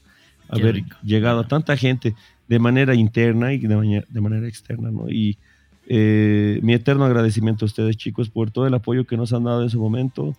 haber 0.50 0.74
rico. 0.76 0.96
llegado 1.02 1.40
a 1.40 1.48
tanta 1.48 1.76
gente 1.76 2.14
de 2.48 2.58
manera 2.58 2.94
interna 2.94 3.52
y 3.52 3.58
de, 3.58 3.76
maña- 3.76 4.04
de 4.08 4.20
manera 4.20 4.46
externa, 4.48 4.90
¿no? 4.90 5.08
Y 5.08 5.38
eh, 5.86 6.60
mi 6.62 6.72
eterno 6.74 7.04
agradecimiento 7.04 7.64
a 7.64 7.66
ustedes, 7.66 7.96
chicos, 7.96 8.28
por 8.30 8.50
todo 8.50 8.66
el 8.66 8.74
apoyo 8.74 9.04
que 9.06 9.16
nos 9.16 9.32
han 9.32 9.44
dado 9.44 9.62
en 9.62 9.70
su 9.70 9.80
momento, 9.80 10.36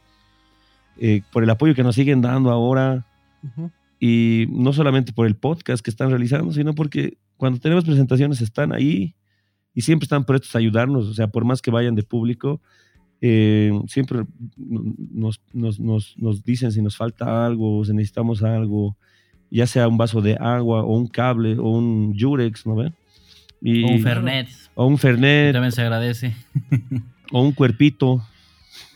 eh, 0.97 1.21
por 1.31 1.43
el 1.43 1.49
apoyo 1.49 1.73
que 1.75 1.83
nos 1.83 1.95
siguen 1.95 2.21
dando 2.21 2.51
ahora, 2.51 3.05
Ujú. 3.43 3.71
y 3.99 4.45
no 4.49 4.71
solamente 4.73 5.13
por 5.13 5.25
el 5.27 5.35
podcast 5.35 5.83
que 5.83 5.89
están 5.89 6.09
realizando, 6.09 6.51
sino 6.53 6.73
porque 6.75 7.17
cuando 7.37 7.59
tenemos 7.59 7.83
presentaciones 7.85 8.39
están 8.41 8.71
ahí 8.73 9.15
y 9.73 9.81
siempre 9.81 10.03
están 10.05 10.25
prestos 10.25 10.53
a 10.55 10.59
ayudarnos, 10.59 11.07
o 11.07 11.13
sea, 11.13 11.27
por 11.27 11.43
más 11.45 11.61
que 11.61 11.71
vayan 11.71 11.95
de 11.95 12.03
público, 12.03 12.61
eh, 13.21 13.71
siempre 13.87 14.25
nos, 14.57 15.39
nos, 15.53 15.79
nos, 15.79 16.17
nos 16.17 16.43
dicen 16.43 16.71
si 16.71 16.81
nos 16.81 16.97
falta 16.97 17.45
algo, 17.45 17.83
si 17.85 17.93
necesitamos 17.93 18.43
algo, 18.43 18.95
ya 19.51 19.67
sea 19.67 19.87
un 19.87 19.97
vaso 19.97 20.21
de 20.21 20.37
agua 20.39 20.83
o 20.83 20.95
un 20.97 21.07
cable 21.07 21.57
o 21.59 21.69
un 21.69 22.17
Jurex, 22.17 22.65
¿no 22.65 22.75
ven? 22.75 22.93
Y, 23.61 23.83
O 23.83 23.87
un 23.89 24.01
Fernet. 24.01 24.47
o 24.73 24.85
un 24.87 24.97
Fernet 24.97 25.53
También 25.53 25.71
se 25.71 25.81
agradece. 25.83 26.33
o 27.31 27.41
un 27.43 27.51
cuerpito. 27.51 28.25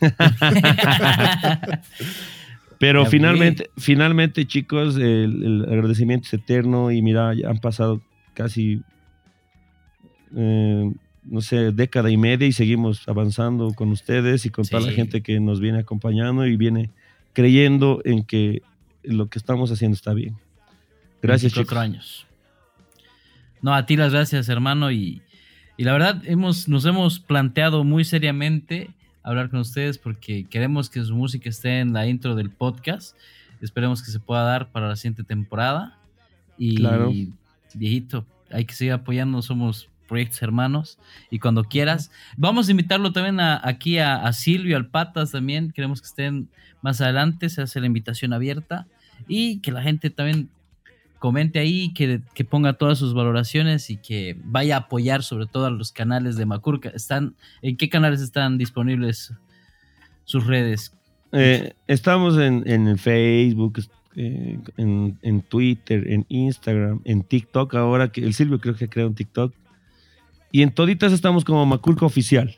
Pero 2.78 3.04
Ya 3.04 3.10
finalmente, 3.10 3.70
finalmente, 3.78 4.46
chicos, 4.46 4.96
el, 4.96 5.42
el 5.44 5.64
agradecimiento 5.72 6.26
es 6.26 6.34
eterno 6.34 6.90
y 6.90 7.00
mira, 7.00 7.32
ya 7.34 7.48
han 7.48 7.58
pasado 7.58 8.02
casi, 8.34 8.82
eh, 10.36 10.92
no 11.24 11.40
sé, 11.40 11.72
década 11.72 12.10
y 12.10 12.16
media 12.18 12.46
y 12.46 12.52
seguimos 12.52 13.08
avanzando 13.08 13.72
con 13.72 13.90
ustedes 13.92 14.44
y 14.44 14.50
con 14.50 14.66
toda 14.66 14.86
la 14.86 14.92
gente 14.92 15.22
que 15.22 15.40
nos 15.40 15.60
viene 15.60 15.78
acompañando 15.78 16.46
y 16.46 16.56
viene 16.56 16.90
creyendo 17.32 18.02
en 18.04 18.24
que 18.24 18.60
lo 19.02 19.28
que 19.28 19.38
estamos 19.38 19.70
haciendo 19.72 19.94
está 19.94 20.12
bien. 20.12 20.36
Gracias, 21.22 21.52
24 21.54 21.64
chicos. 21.64 21.78
años. 21.82 22.26
No, 23.62 23.74
a 23.74 23.86
ti 23.86 23.96
las 23.96 24.12
gracias, 24.12 24.48
hermano. 24.48 24.90
Y, 24.90 25.22
y 25.76 25.84
la 25.84 25.92
verdad, 25.92 26.22
hemos, 26.26 26.68
nos 26.68 26.84
hemos 26.84 27.18
planteado 27.18 27.84
muy 27.84 28.04
seriamente 28.04 28.90
hablar 29.22 29.50
con 29.50 29.60
ustedes 29.60 29.98
porque 29.98 30.44
queremos 30.44 30.88
que 30.88 31.02
su 31.02 31.14
música 31.16 31.48
esté 31.48 31.80
en 31.80 31.92
la 31.92 32.06
intro 32.06 32.34
del 32.34 32.50
podcast. 32.50 33.16
Esperemos 33.60 34.02
que 34.02 34.10
se 34.10 34.20
pueda 34.20 34.42
dar 34.42 34.70
para 34.70 34.88
la 34.88 34.96
siguiente 34.96 35.24
temporada. 35.24 35.98
Y 36.58 36.76
Claro. 36.76 37.12
viejito, 37.74 38.24
hay 38.50 38.64
que 38.64 38.74
seguir 38.74 38.92
apoyando. 38.92 39.42
Somos 39.42 39.88
proyectos 40.06 40.40
hermanos. 40.42 40.98
Y 41.30 41.38
cuando 41.40 41.64
quieras, 41.64 42.12
vamos 42.36 42.68
a 42.68 42.70
invitarlo 42.70 43.12
también 43.12 43.40
a- 43.40 43.60
aquí 43.64 43.98
a, 43.98 44.16
a 44.24 44.32
Silvio, 44.32 44.76
al 44.76 44.86
Patas 44.86 45.32
también. 45.32 45.72
Queremos 45.72 46.00
que 46.00 46.06
estén 46.06 46.48
más 46.82 47.00
adelante. 47.00 47.48
Se 47.48 47.62
hace 47.62 47.80
la 47.80 47.86
invitación 47.86 48.32
abierta. 48.32 48.86
Y 49.26 49.58
que 49.60 49.72
la 49.72 49.82
gente 49.82 50.10
también 50.10 50.50
comente 51.26 51.58
ahí, 51.58 51.92
que, 51.92 52.20
que 52.34 52.44
ponga 52.44 52.74
todas 52.74 52.98
sus 53.00 53.12
valoraciones 53.12 53.90
y 53.90 53.96
que 53.96 54.36
vaya 54.44 54.76
a 54.76 54.80
apoyar 54.82 55.24
sobre 55.24 55.46
todo 55.46 55.66
a 55.66 55.70
los 55.70 55.90
canales 55.90 56.36
de 56.36 56.46
Macurca. 56.46 56.88
Están, 56.90 57.34
¿En 57.62 57.76
qué 57.76 57.88
canales 57.88 58.20
están 58.20 58.58
disponibles 58.58 59.32
sus 60.24 60.46
redes? 60.46 60.92
Eh, 61.32 61.72
estamos 61.88 62.38
en, 62.38 62.62
en 62.70 62.96
Facebook, 62.96 63.82
eh, 64.14 64.56
en, 64.76 65.18
en 65.20 65.42
Twitter, 65.42 66.08
en 66.12 66.24
Instagram, 66.28 67.00
en 67.04 67.24
TikTok 67.24 67.74
ahora, 67.74 68.12
que 68.12 68.20
el 68.20 68.32
Silvio 68.32 68.60
creo 68.60 68.76
que 68.76 68.88
creó 68.88 69.08
un 69.08 69.16
TikTok. 69.16 69.52
Y 70.52 70.62
en 70.62 70.70
toditas 70.70 71.12
estamos 71.12 71.44
como 71.44 71.66
Maculca 71.66 72.06
Oficial. 72.06 72.54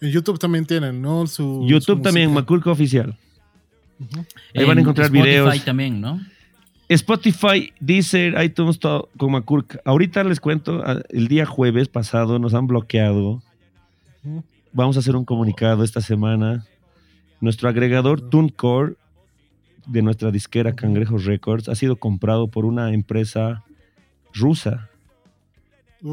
En 0.00 0.08
YouTube 0.08 0.38
también 0.38 0.64
tienen, 0.64 1.02
¿no? 1.02 1.26
Su, 1.26 1.66
YouTube 1.68 1.98
su 1.98 2.02
también. 2.02 2.32
Maculca 2.32 2.70
Oficial. 2.70 3.18
Ahí 4.54 4.64
van 4.64 4.70
a 4.70 4.72
En 4.72 4.78
encontrar 4.78 5.08
Spotify 5.08 5.28
videos. 5.28 5.64
también, 5.66 6.00
¿no? 6.00 6.18
Spotify, 6.94 7.72
Deezer, 7.80 8.42
iTunes, 8.42 8.78
todo 8.78 9.08
con 9.16 9.32
Maculca. 9.32 9.80
Ahorita 9.84 10.24
les 10.24 10.40
cuento, 10.40 10.82
ah, 10.84 11.00
el 11.10 11.28
día 11.28 11.46
jueves 11.46 11.88
pasado 11.88 12.38
nos 12.38 12.54
han 12.54 12.66
bloqueado. 12.66 13.42
Vamos 14.72 14.96
a 14.96 15.00
hacer 15.00 15.16
un 15.16 15.24
comunicado 15.24 15.84
esta 15.84 16.00
semana. 16.00 16.64
Nuestro 17.40 17.68
agregador 17.68 18.20
TuneCore 18.20 18.94
de 19.86 20.02
nuestra 20.02 20.30
disquera 20.30 20.74
Cangrejos 20.74 21.24
Records 21.24 21.68
ha 21.68 21.74
sido 21.74 21.96
comprado 21.96 22.46
por 22.46 22.64
una 22.64 22.92
empresa 22.92 23.64
rusa 24.32 24.88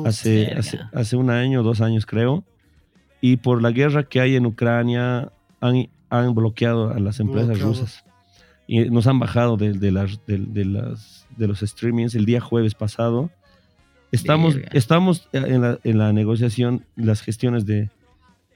hace, 0.06 0.52
hace, 0.54 0.80
hace 0.94 1.16
un 1.16 1.30
año, 1.30 1.62
dos 1.64 1.82
años 1.82 2.06
creo. 2.06 2.44
Y 3.22 3.38
por 3.38 3.62
la 3.62 3.72
guerra 3.72 4.04
que 4.04 4.22
hay 4.22 4.36
en 4.36 4.46
Ucrania 4.46 5.32
han, 5.62 5.90
han 6.10 6.34
bloqueado 6.34 6.92
a 6.92 7.00
las 7.00 7.20
empresas 7.20 7.50
Bloqueado. 7.50 7.70
rusas. 7.74 8.04
Y 8.72 8.88
nos 8.92 9.08
han 9.08 9.18
bajado 9.18 9.58
de, 9.58 9.74
de 9.74 9.92
las, 9.92 10.24
de, 10.28 10.38
de 10.38 10.64
las, 10.64 11.26
de 11.36 11.48
los 11.48 11.62
streamings 11.62 12.14
el 12.14 12.26
día 12.26 12.40
jueves 12.40 12.76
pasado. 12.76 13.32
Estamos, 14.12 14.54
Verga. 14.54 14.70
estamos 14.74 15.28
en 15.34 15.62
la, 15.62 15.80
en 15.84 15.98
la 15.98 16.14
negociación, 16.14 16.86
las 16.96 17.22
gestiones 17.22 17.66
de, 17.66 17.90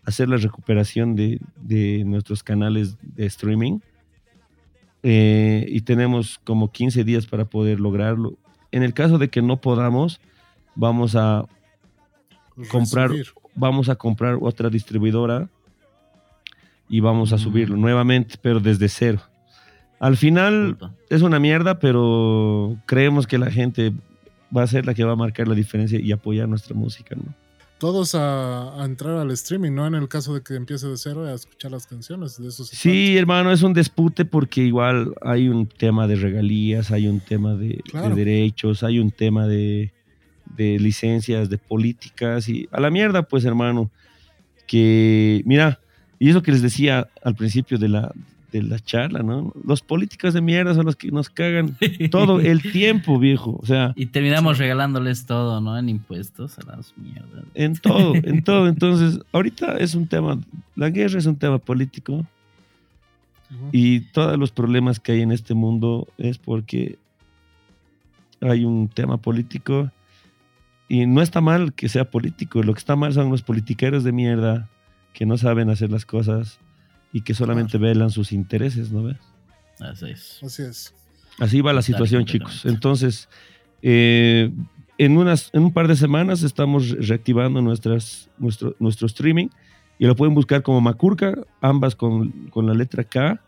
hacer 0.05 0.29
la 0.29 0.37
recuperación 0.37 1.15
de, 1.15 1.39
de 1.55 2.03
nuestros 2.05 2.43
canales 2.43 2.95
de 3.01 3.25
streaming. 3.25 3.79
Eh, 5.01 5.65
y 5.67 5.81
tenemos 5.81 6.39
como 6.43 6.71
15 6.71 7.03
días 7.03 7.25
para 7.25 7.45
poder 7.45 7.79
lograrlo. 7.79 8.37
En 8.71 8.83
el 8.83 8.93
caso 8.93 9.17
de 9.17 9.29
que 9.29 9.41
no 9.41 9.57
podamos, 9.61 10.21
vamos 10.75 11.15
a 11.15 11.45
comprar, 12.69 13.09
vamos 13.55 13.89
a 13.89 13.95
comprar 13.95 14.37
otra 14.39 14.69
distribuidora 14.69 15.49
y 16.87 16.99
vamos 16.99 17.33
a 17.33 17.35
Mm. 17.35 17.39
subirlo 17.39 17.77
nuevamente, 17.77 18.35
pero 18.41 18.59
desde 18.59 18.87
cero. 18.89 19.19
Al 20.03 20.17
final 20.17 20.77
es 21.09 21.21
una 21.21 21.39
mierda, 21.39 21.79
pero 21.79 22.77
creemos 22.85 23.25
que 23.25 23.37
la 23.37 23.49
gente 23.49 23.93
va 24.55 24.63
a 24.63 24.67
ser 24.67 24.85
la 24.85 24.93
que 24.93 25.05
va 25.05 25.13
a 25.13 25.15
marcar 25.15 25.47
la 25.47 25.55
diferencia 25.55 25.97
y 25.97 26.11
apoyar 26.11 26.49
nuestra 26.49 26.75
música, 26.75 27.15
¿no? 27.15 27.33
Todos 27.77 28.13
a, 28.13 28.81
a 28.81 28.83
entrar 28.83 29.15
al 29.15 29.31
streaming, 29.31 29.71
¿no? 29.71 29.87
En 29.87 29.95
el 29.95 30.09
caso 30.09 30.33
de 30.33 30.41
que 30.41 30.55
empiece 30.55 30.89
de 30.89 30.97
cero 30.97 31.23
a 31.23 31.33
escuchar 31.33 31.71
las 31.71 31.87
canciones. 31.87 32.37
De 32.37 32.51
Sí, 32.51 33.17
hermano, 33.17 33.49
es 33.53 33.63
un 33.63 33.73
dispute 33.73 34.25
porque 34.25 34.59
igual 34.63 35.13
hay 35.21 35.47
un 35.47 35.67
tema 35.67 36.05
de 36.05 36.17
regalías, 36.17 36.91
hay 36.91 37.07
un 37.07 37.21
tema 37.21 37.53
de, 37.53 37.81
de 37.93 38.09
derechos, 38.13 38.83
hay 38.83 38.99
un 38.99 39.09
tema 39.09 39.47
de, 39.47 39.93
de 40.57 40.79
licencias, 40.79 41.49
de 41.49 41.57
políticas 41.57 42.49
y 42.49 42.67
a 42.73 42.81
la 42.81 42.89
mierda, 42.89 43.23
pues, 43.23 43.45
hermano, 43.45 43.89
que 44.67 45.43
mira, 45.45 45.79
y 46.19 46.29
eso 46.29 46.41
que 46.43 46.51
les 46.51 46.61
decía 46.61 47.07
al 47.23 47.35
principio 47.35 47.77
de 47.77 47.87
la, 47.87 48.11
de 48.53 48.61
la 48.61 48.79
charla, 48.79 49.23
¿no? 49.23 49.51
Los 49.65 49.81
políticos 49.81 50.35
de 50.35 50.41
mierda 50.41 50.75
son 50.75 50.85
los 50.85 50.95
que 50.95 51.11
nos 51.11 51.27
cagan 51.27 51.75
todo 52.11 52.39
el 52.39 52.61
tiempo, 52.71 53.17
viejo, 53.17 53.59
o 53.61 53.65
sea, 53.65 53.93
Y 53.95 54.05
terminamos 54.05 54.59
regalándoles 54.59 55.25
todo, 55.25 55.59
¿no? 55.59 55.77
En 55.77 55.89
impuestos 55.89 56.59
a 56.59 56.63
las 56.63 56.93
mierdas. 56.95 57.45
en 57.55 57.75
todo, 57.75 58.13
en 58.15 58.43
todo. 58.43 58.67
Entonces, 58.67 59.19
ahorita 59.31 59.77
es 59.77 59.95
un 59.95 60.07
tema, 60.07 60.39
la 60.75 60.91
guerra 60.91 61.17
es 61.17 61.25
un 61.25 61.35
tema 61.35 61.57
político. 61.57 62.25
Y 63.71 63.99
todos 63.99 64.39
los 64.39 64.51
problemas 64.51 64.99
que 64.99 65.11
hay 65.11 65.21
en 65.21 65.31
este 65.31 65.53
mundo 65.53 66.07
es 66.17 66.39
porque 66.39 66.97
hay 68.41 68.65
un 68.65 68.87
tema 68.87 69.17
político 69.17 69.91
y 70.87 71.05
no 71.05 71.21
está 71.21 71.39
mal 71.39 71.73
que 71.73 71.87
sea 71.87 72.09
político, 72.09 72.63
lo 72.63 72.73
que 72.73 72.79
está 72.79 72.95
mal 72.95 73.13
son 73.13 73.29
los 73.29 73.43
politiqueros 73.43 74.03
de 74.03 74.11
mierda 74.11 74.69
que 75.13 75.27
no 75.27 75.37
saben 75.37 75.69
hacer 75.69 75.91
las 75.91 76.03
cosas 76.03 76.59
y 77.13 77.21
que 77.21 77.33
solamente 77.33 77.77
velan 77.77 78.09
sus 78.09 78.31
intereses, 78.33 78.91
¿no 78.91 79.03
ves? 79.03 79.17
Así 79.79 80.09
es. 80.09 80.39
Así 80.43 80.63
es. 80.63 80.93
Así 81.39 81.61
va 81.61 81.71
la 81.71 81.81
situación, 81.81 82.25
chicos. 82.25 82.65
Entonces, 82.65 83.29
eh, 83.81 84.51
en, 84.97 85.17
unas, 85.17 85.49
en 85.53 85.63
un 85.63 85.73
par 85.73 85.87
de 85.87 85.95
semanas 85.95 86.43
estamos 86.43 86.89
reactivando 86.89 87.61
nuestras, 87.61 88.29
nuestro, 88.37 88.75
nuestro 88.79 89.07
streaming 89.07 89.47
y 89.99 90.05
lo 90.05 90.15
pueden 90.15 90.33
buscar 90.35 90.63
como 90.63 90.81
Macurca, 90.81 91.35
ambas 91.61 91.95
con, 91.95 92.31
con 92.49 92.65
la 92.65 92.73
letra 92.73 93.03
K. 93.03 93.39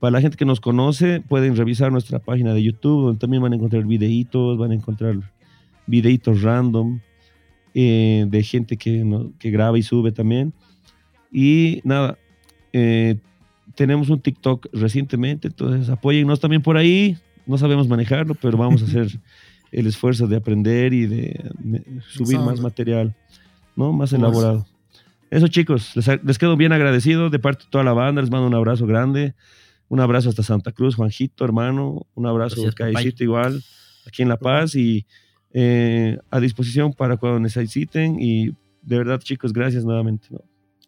Para 0.00 0.10
la 0.10 0.20
gente 0.20 0.36
que 0.36 0.44
nos 0.44 0.60
conoce, 0.60 1.20
pueden 1.20 1.56
revisar 1.56 1.90
nuestra 1.92 2.18
página 2.18 2.52
de 2.52 2.62
YouTube, 2.62 3.04
donde 3.06 3.18
también 3.18 3.42
van 3.42 3.52
a 3.52 3.56
encontrar 3.56 3.84
videitos, 3.84 4.58
van 4.58 4.70
a 4.72 4.74
encontrar 4.74 5.16
videitos 5.86 6.42
random 6.42 7.00
eh, 7.74 8.26
de 8.28 8.42
gente 8.42 8.76
que, 8.76 9.04
no- 9.04 9.32
que 9.38 9.50
graba 9.50 9.78
y 9.78 9.82
sube 9.82 10.12
también. 10.12 10.52
Y 11.32 11.80
nada, 11.84 12.18
eh, 12.78 13.16
tenemos 13.74 14.10
un 14.10 14.20
TikTok 14.20 14.66
recientemente, 14.72 15.48
entonces 15.48 15.88
apóyennos 15.88 16.40
también 16.40 16.60
por 16.62 16.76
ahí. 16.76 17.16
No 17.46 17.56
sabemos 17.56 17.88
manejarlo, 17.88 18.34
pero 18.34 18.58
vamos 18.58 18.82
a 18.82 18.84
hacer 18.88 19.18
el 19.72 19.86
esfuerzo 19.86 20.26
de 20.26 20.36
aprender 20.36 20.92
y 20.92 21.06
de 21.06 21.50
subir 22.10 22.38
más 22.38 22.60
material, 22.60 23.14
¿no? 23.76 23.92
Más 23.92 24.10
Pues- 24.10 24.20
elaborado. 24.20 24.66
Eso, 25.30 25.48
chicos, 25.48 25.96
les, 25.96 26.06
les 26.24 26.38
quedo 26.38 26.56
bien 26.56 26.72
agradecido 26.72 27.30
de 27.30 27.38
parte 27.38 27.64
de 27.64 27.70
toda 27.70 27.82
la 27.82 27.92
banda. 27.92 28.20
Les 28.20 28.30
mando 28.30 28.46
un 28.46 28.54
abrazo 28.54 28.86
grande. 28.86 29.34
Un 29.88 29.98
abrazo 30.00 30.28
hasta 30.28 30.42
Santa 30.44 30.70
Cruz, 30.70 30.94
Juanjito, 30.94 31.44
hermano. 31.44 32.06
Un 32.14 32.26
abrazo. 32.26 32.62
Caicito, 32.74 33.24
igual, 33.24 33.62
aquí 34.06 34.22
en 34.22 34.28
La 34.28 34.36
Paz. 34.36 34.76
Y 34.76 35.04
eh, 35.52 36.16
a 36.30 36.38
disposición 36.38 36.92
para 36.92 37.16
cuando 37.16 37.40
necesiten. 37.40 38.18
Y 38.20 38.50
de 38.82 38.98
verdad, 38.98 39.18
chicos, 39.20 39.52
gracias 39.52 39.84
nuevamente. 39.84 40.28
¿no? 40.30 40.40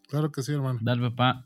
Claro 0.09 0.31
que 0.31 0.43
sí, 0.43 0.53
hermano. 0.53 0.79
Dale, 0.83 1.03
papá. 1.11 1.45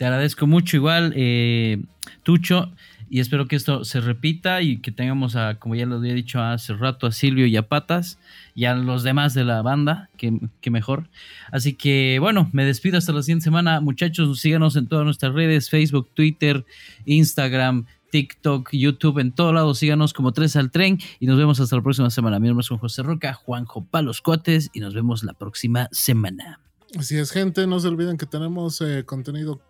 Te 0.00 0.06
agradezco 0.06 0.46
mucho 0.46 0.78
igual, 0.78 1.12
eh, 1.14 1.82
Tucho, 2.22 2.72
y 3.10 3.20
espero 3.20 3.46
que 3.48 3.54
esto 3.54 3.84
se 3.84 4.00
repita 4.00 4.62
y 4.62 4.78
que 4.78 4.92
tengamos 4.92 5.36
a, 5.36 5.56
como 5.56 5.74
ya 5.74 5.84
lo 5.84 5.96
había 5.96 6.14
dicho 6.14 6.42
hace 6.42 6.72
rato, 6.72 7.06
a 7.06 7.12
Silvio 7.12 7.44
y 7.44 7.54
a 7.58 7.68
Patas 7.68 8.18
y 8.54 8.64
a 8.64 8.74
los 8.74 9.02
demás 9.02 9.34
de 9.34 9.44
la 9.44 9.60
banda, 9.60 10.08
que, 10.16 10.40
que 10.62 10.70
mejor. 10.70 11.10
Así 11.52 11.74
que 11.74 12.16
bueno, 12.18 12.48
me 12.54 12.64
despido 12.64 12.96
hasta 12.96 13.12
la 13.12 13.22
siguiente 13.22 13.44
semana. 13.44 13.82
Muchachos, 13.82 14.40
síganos 14.40 14.74
en 14.76 14.86
todas 14.86 15.04
nuestras 15.04 15.34
redes, 15.34 15.68
Facebook, 15.68 16.08
Twitter, 16.14 16.64
Instagram, 17.04 17.84
TikTok, 18.10 18.70
YouTube, 18.72 19.18
en 19.18 19.32
todos 19.32 19.52
lados 19.52 19.76
síganos 19.80 20.14
como 20.14 20.32
Tres 20.32 20.56
al 20.56 20.70
Tren 20.70 20.98
y 21.18 21.26
nos 21.26 21.36
vemos 21.36 21.60
hasta 21.60 21.76
la 21.76 21.82
próxima 21.82 22.08
semana. 22.08 22.38
Mi 22.38 22.48
nombre 22.48 22.62
es 22.62 22.68
Juan 22.68 22.80
José 22.80 23.02
Roca, 23.02 23.34
Juanjo 23.34 23.84
Palos 23.84 24.22
Cotes 24.22 24.70
y 24.72 24.80
nos 24.80 24.94
vemos 24.94 25.24
la 25.24 25.34
próxima 25.34 25.90
semana. 25.92 26.58
Así 26.98 27.18
es, 27.18 27.32
gente. 27.32 27.66
No 27.66 27.80
se 27.80 27.88
olviden 27.88 28.16
que 28.16 28.24
tenemos 28.24 28.80
eh, 28.80 29.04
contenido 29.04 29.60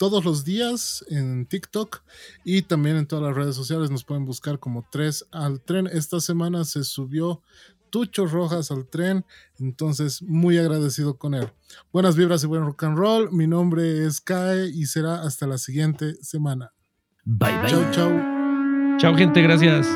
todos 0.00 0.24
los 0.24 0.46
días 0.46 1.04
en 1.10 1.44
TikTok 1.44 2.00
y 2.42 2.62
también 2.62 2.96
en 2.96 3.06
todas 3.06 3.22
las 3.22 3.36
redes 3.36 3.54
sociales. 3.54 3.90
Nos 3.90 4.02
pueden 4.02 4.24
buscar 4.24 4.58
como 4.58 4.88
3 4.90 5.26
al 5.30 5.60
tren. 5.60 5.86
Esta 5.92 6.20
semana 6.20 6.64
se 6.64 6.84
subió 6.84 7.42
Tucho 7.90 8.24
Rojas 8.24 8.70
al 8.70 8.88
tren, 8.88 9.26
entonces 9.58 10.22
muy 10.22 10.56
agradecido 10.56 11.18
con 11.18 11.34
él. 11.34 11.52
Buenas 11.92 12.16
vibras 12.16 12.42
y 12.42 12.46
buen 12.46 12.64
rock 12.64 12.84
and 12.84 12.96
roll. 12.96 13.30
Mi 13.30 13.46
nombre 13.46 14.06
es 14.06 14.22
Kae 14.22 14.70
y 14.70 14.86
será 14.86 15.20
hasta 15.20 15.46
la 15.46 15.58
siguiente 15.58 16.14
semana. 16.22 16.72
Bye 17.26 17.58
bye. 17.60 17.70
Chau, 17.70 17.90
chau. 17.92 18.10
Chao, 18.96 19.14
gente, 19.14 19.42
gracias. 19.42 19.86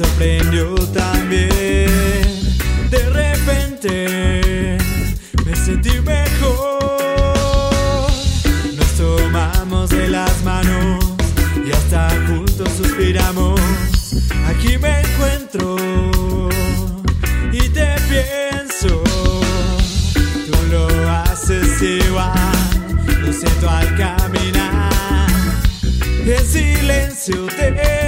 Sorprendió 0.00 0.74
también. 0.94 1.50
De 2.90 3.02
repente 3.10 4.78
me 5.44 5.54
sentí 5.54 6.00
mejor, 6.00 6.80
nos 8.76 8.92
tomamos 8.96 9.90
de 9.90 10.08
las 10.08 10.42
manos 10.42 11.04
y 11.66 11.70
hasta 11.70 12.08
juntos 12.26 12.70
suspiramos. 12.78 13.60
Aquí 14.48 14.78
me 14.78 15.00
encuentro 15.00 15.76
y 17.52 17.68
te 17.68 17.94
pienso. 18.08 19.02
Tú 20.14 20.56
lo 20.70 20.88
haces 21.10 21.82
igual, 21.82 22.32
lo 23.20 23.32
siento 23.32 23.68
al 23.68 23.96
caminar. 23.98 25.28
En 26.24 26.46
silencio 26.46 27.46
te 27.46 27.99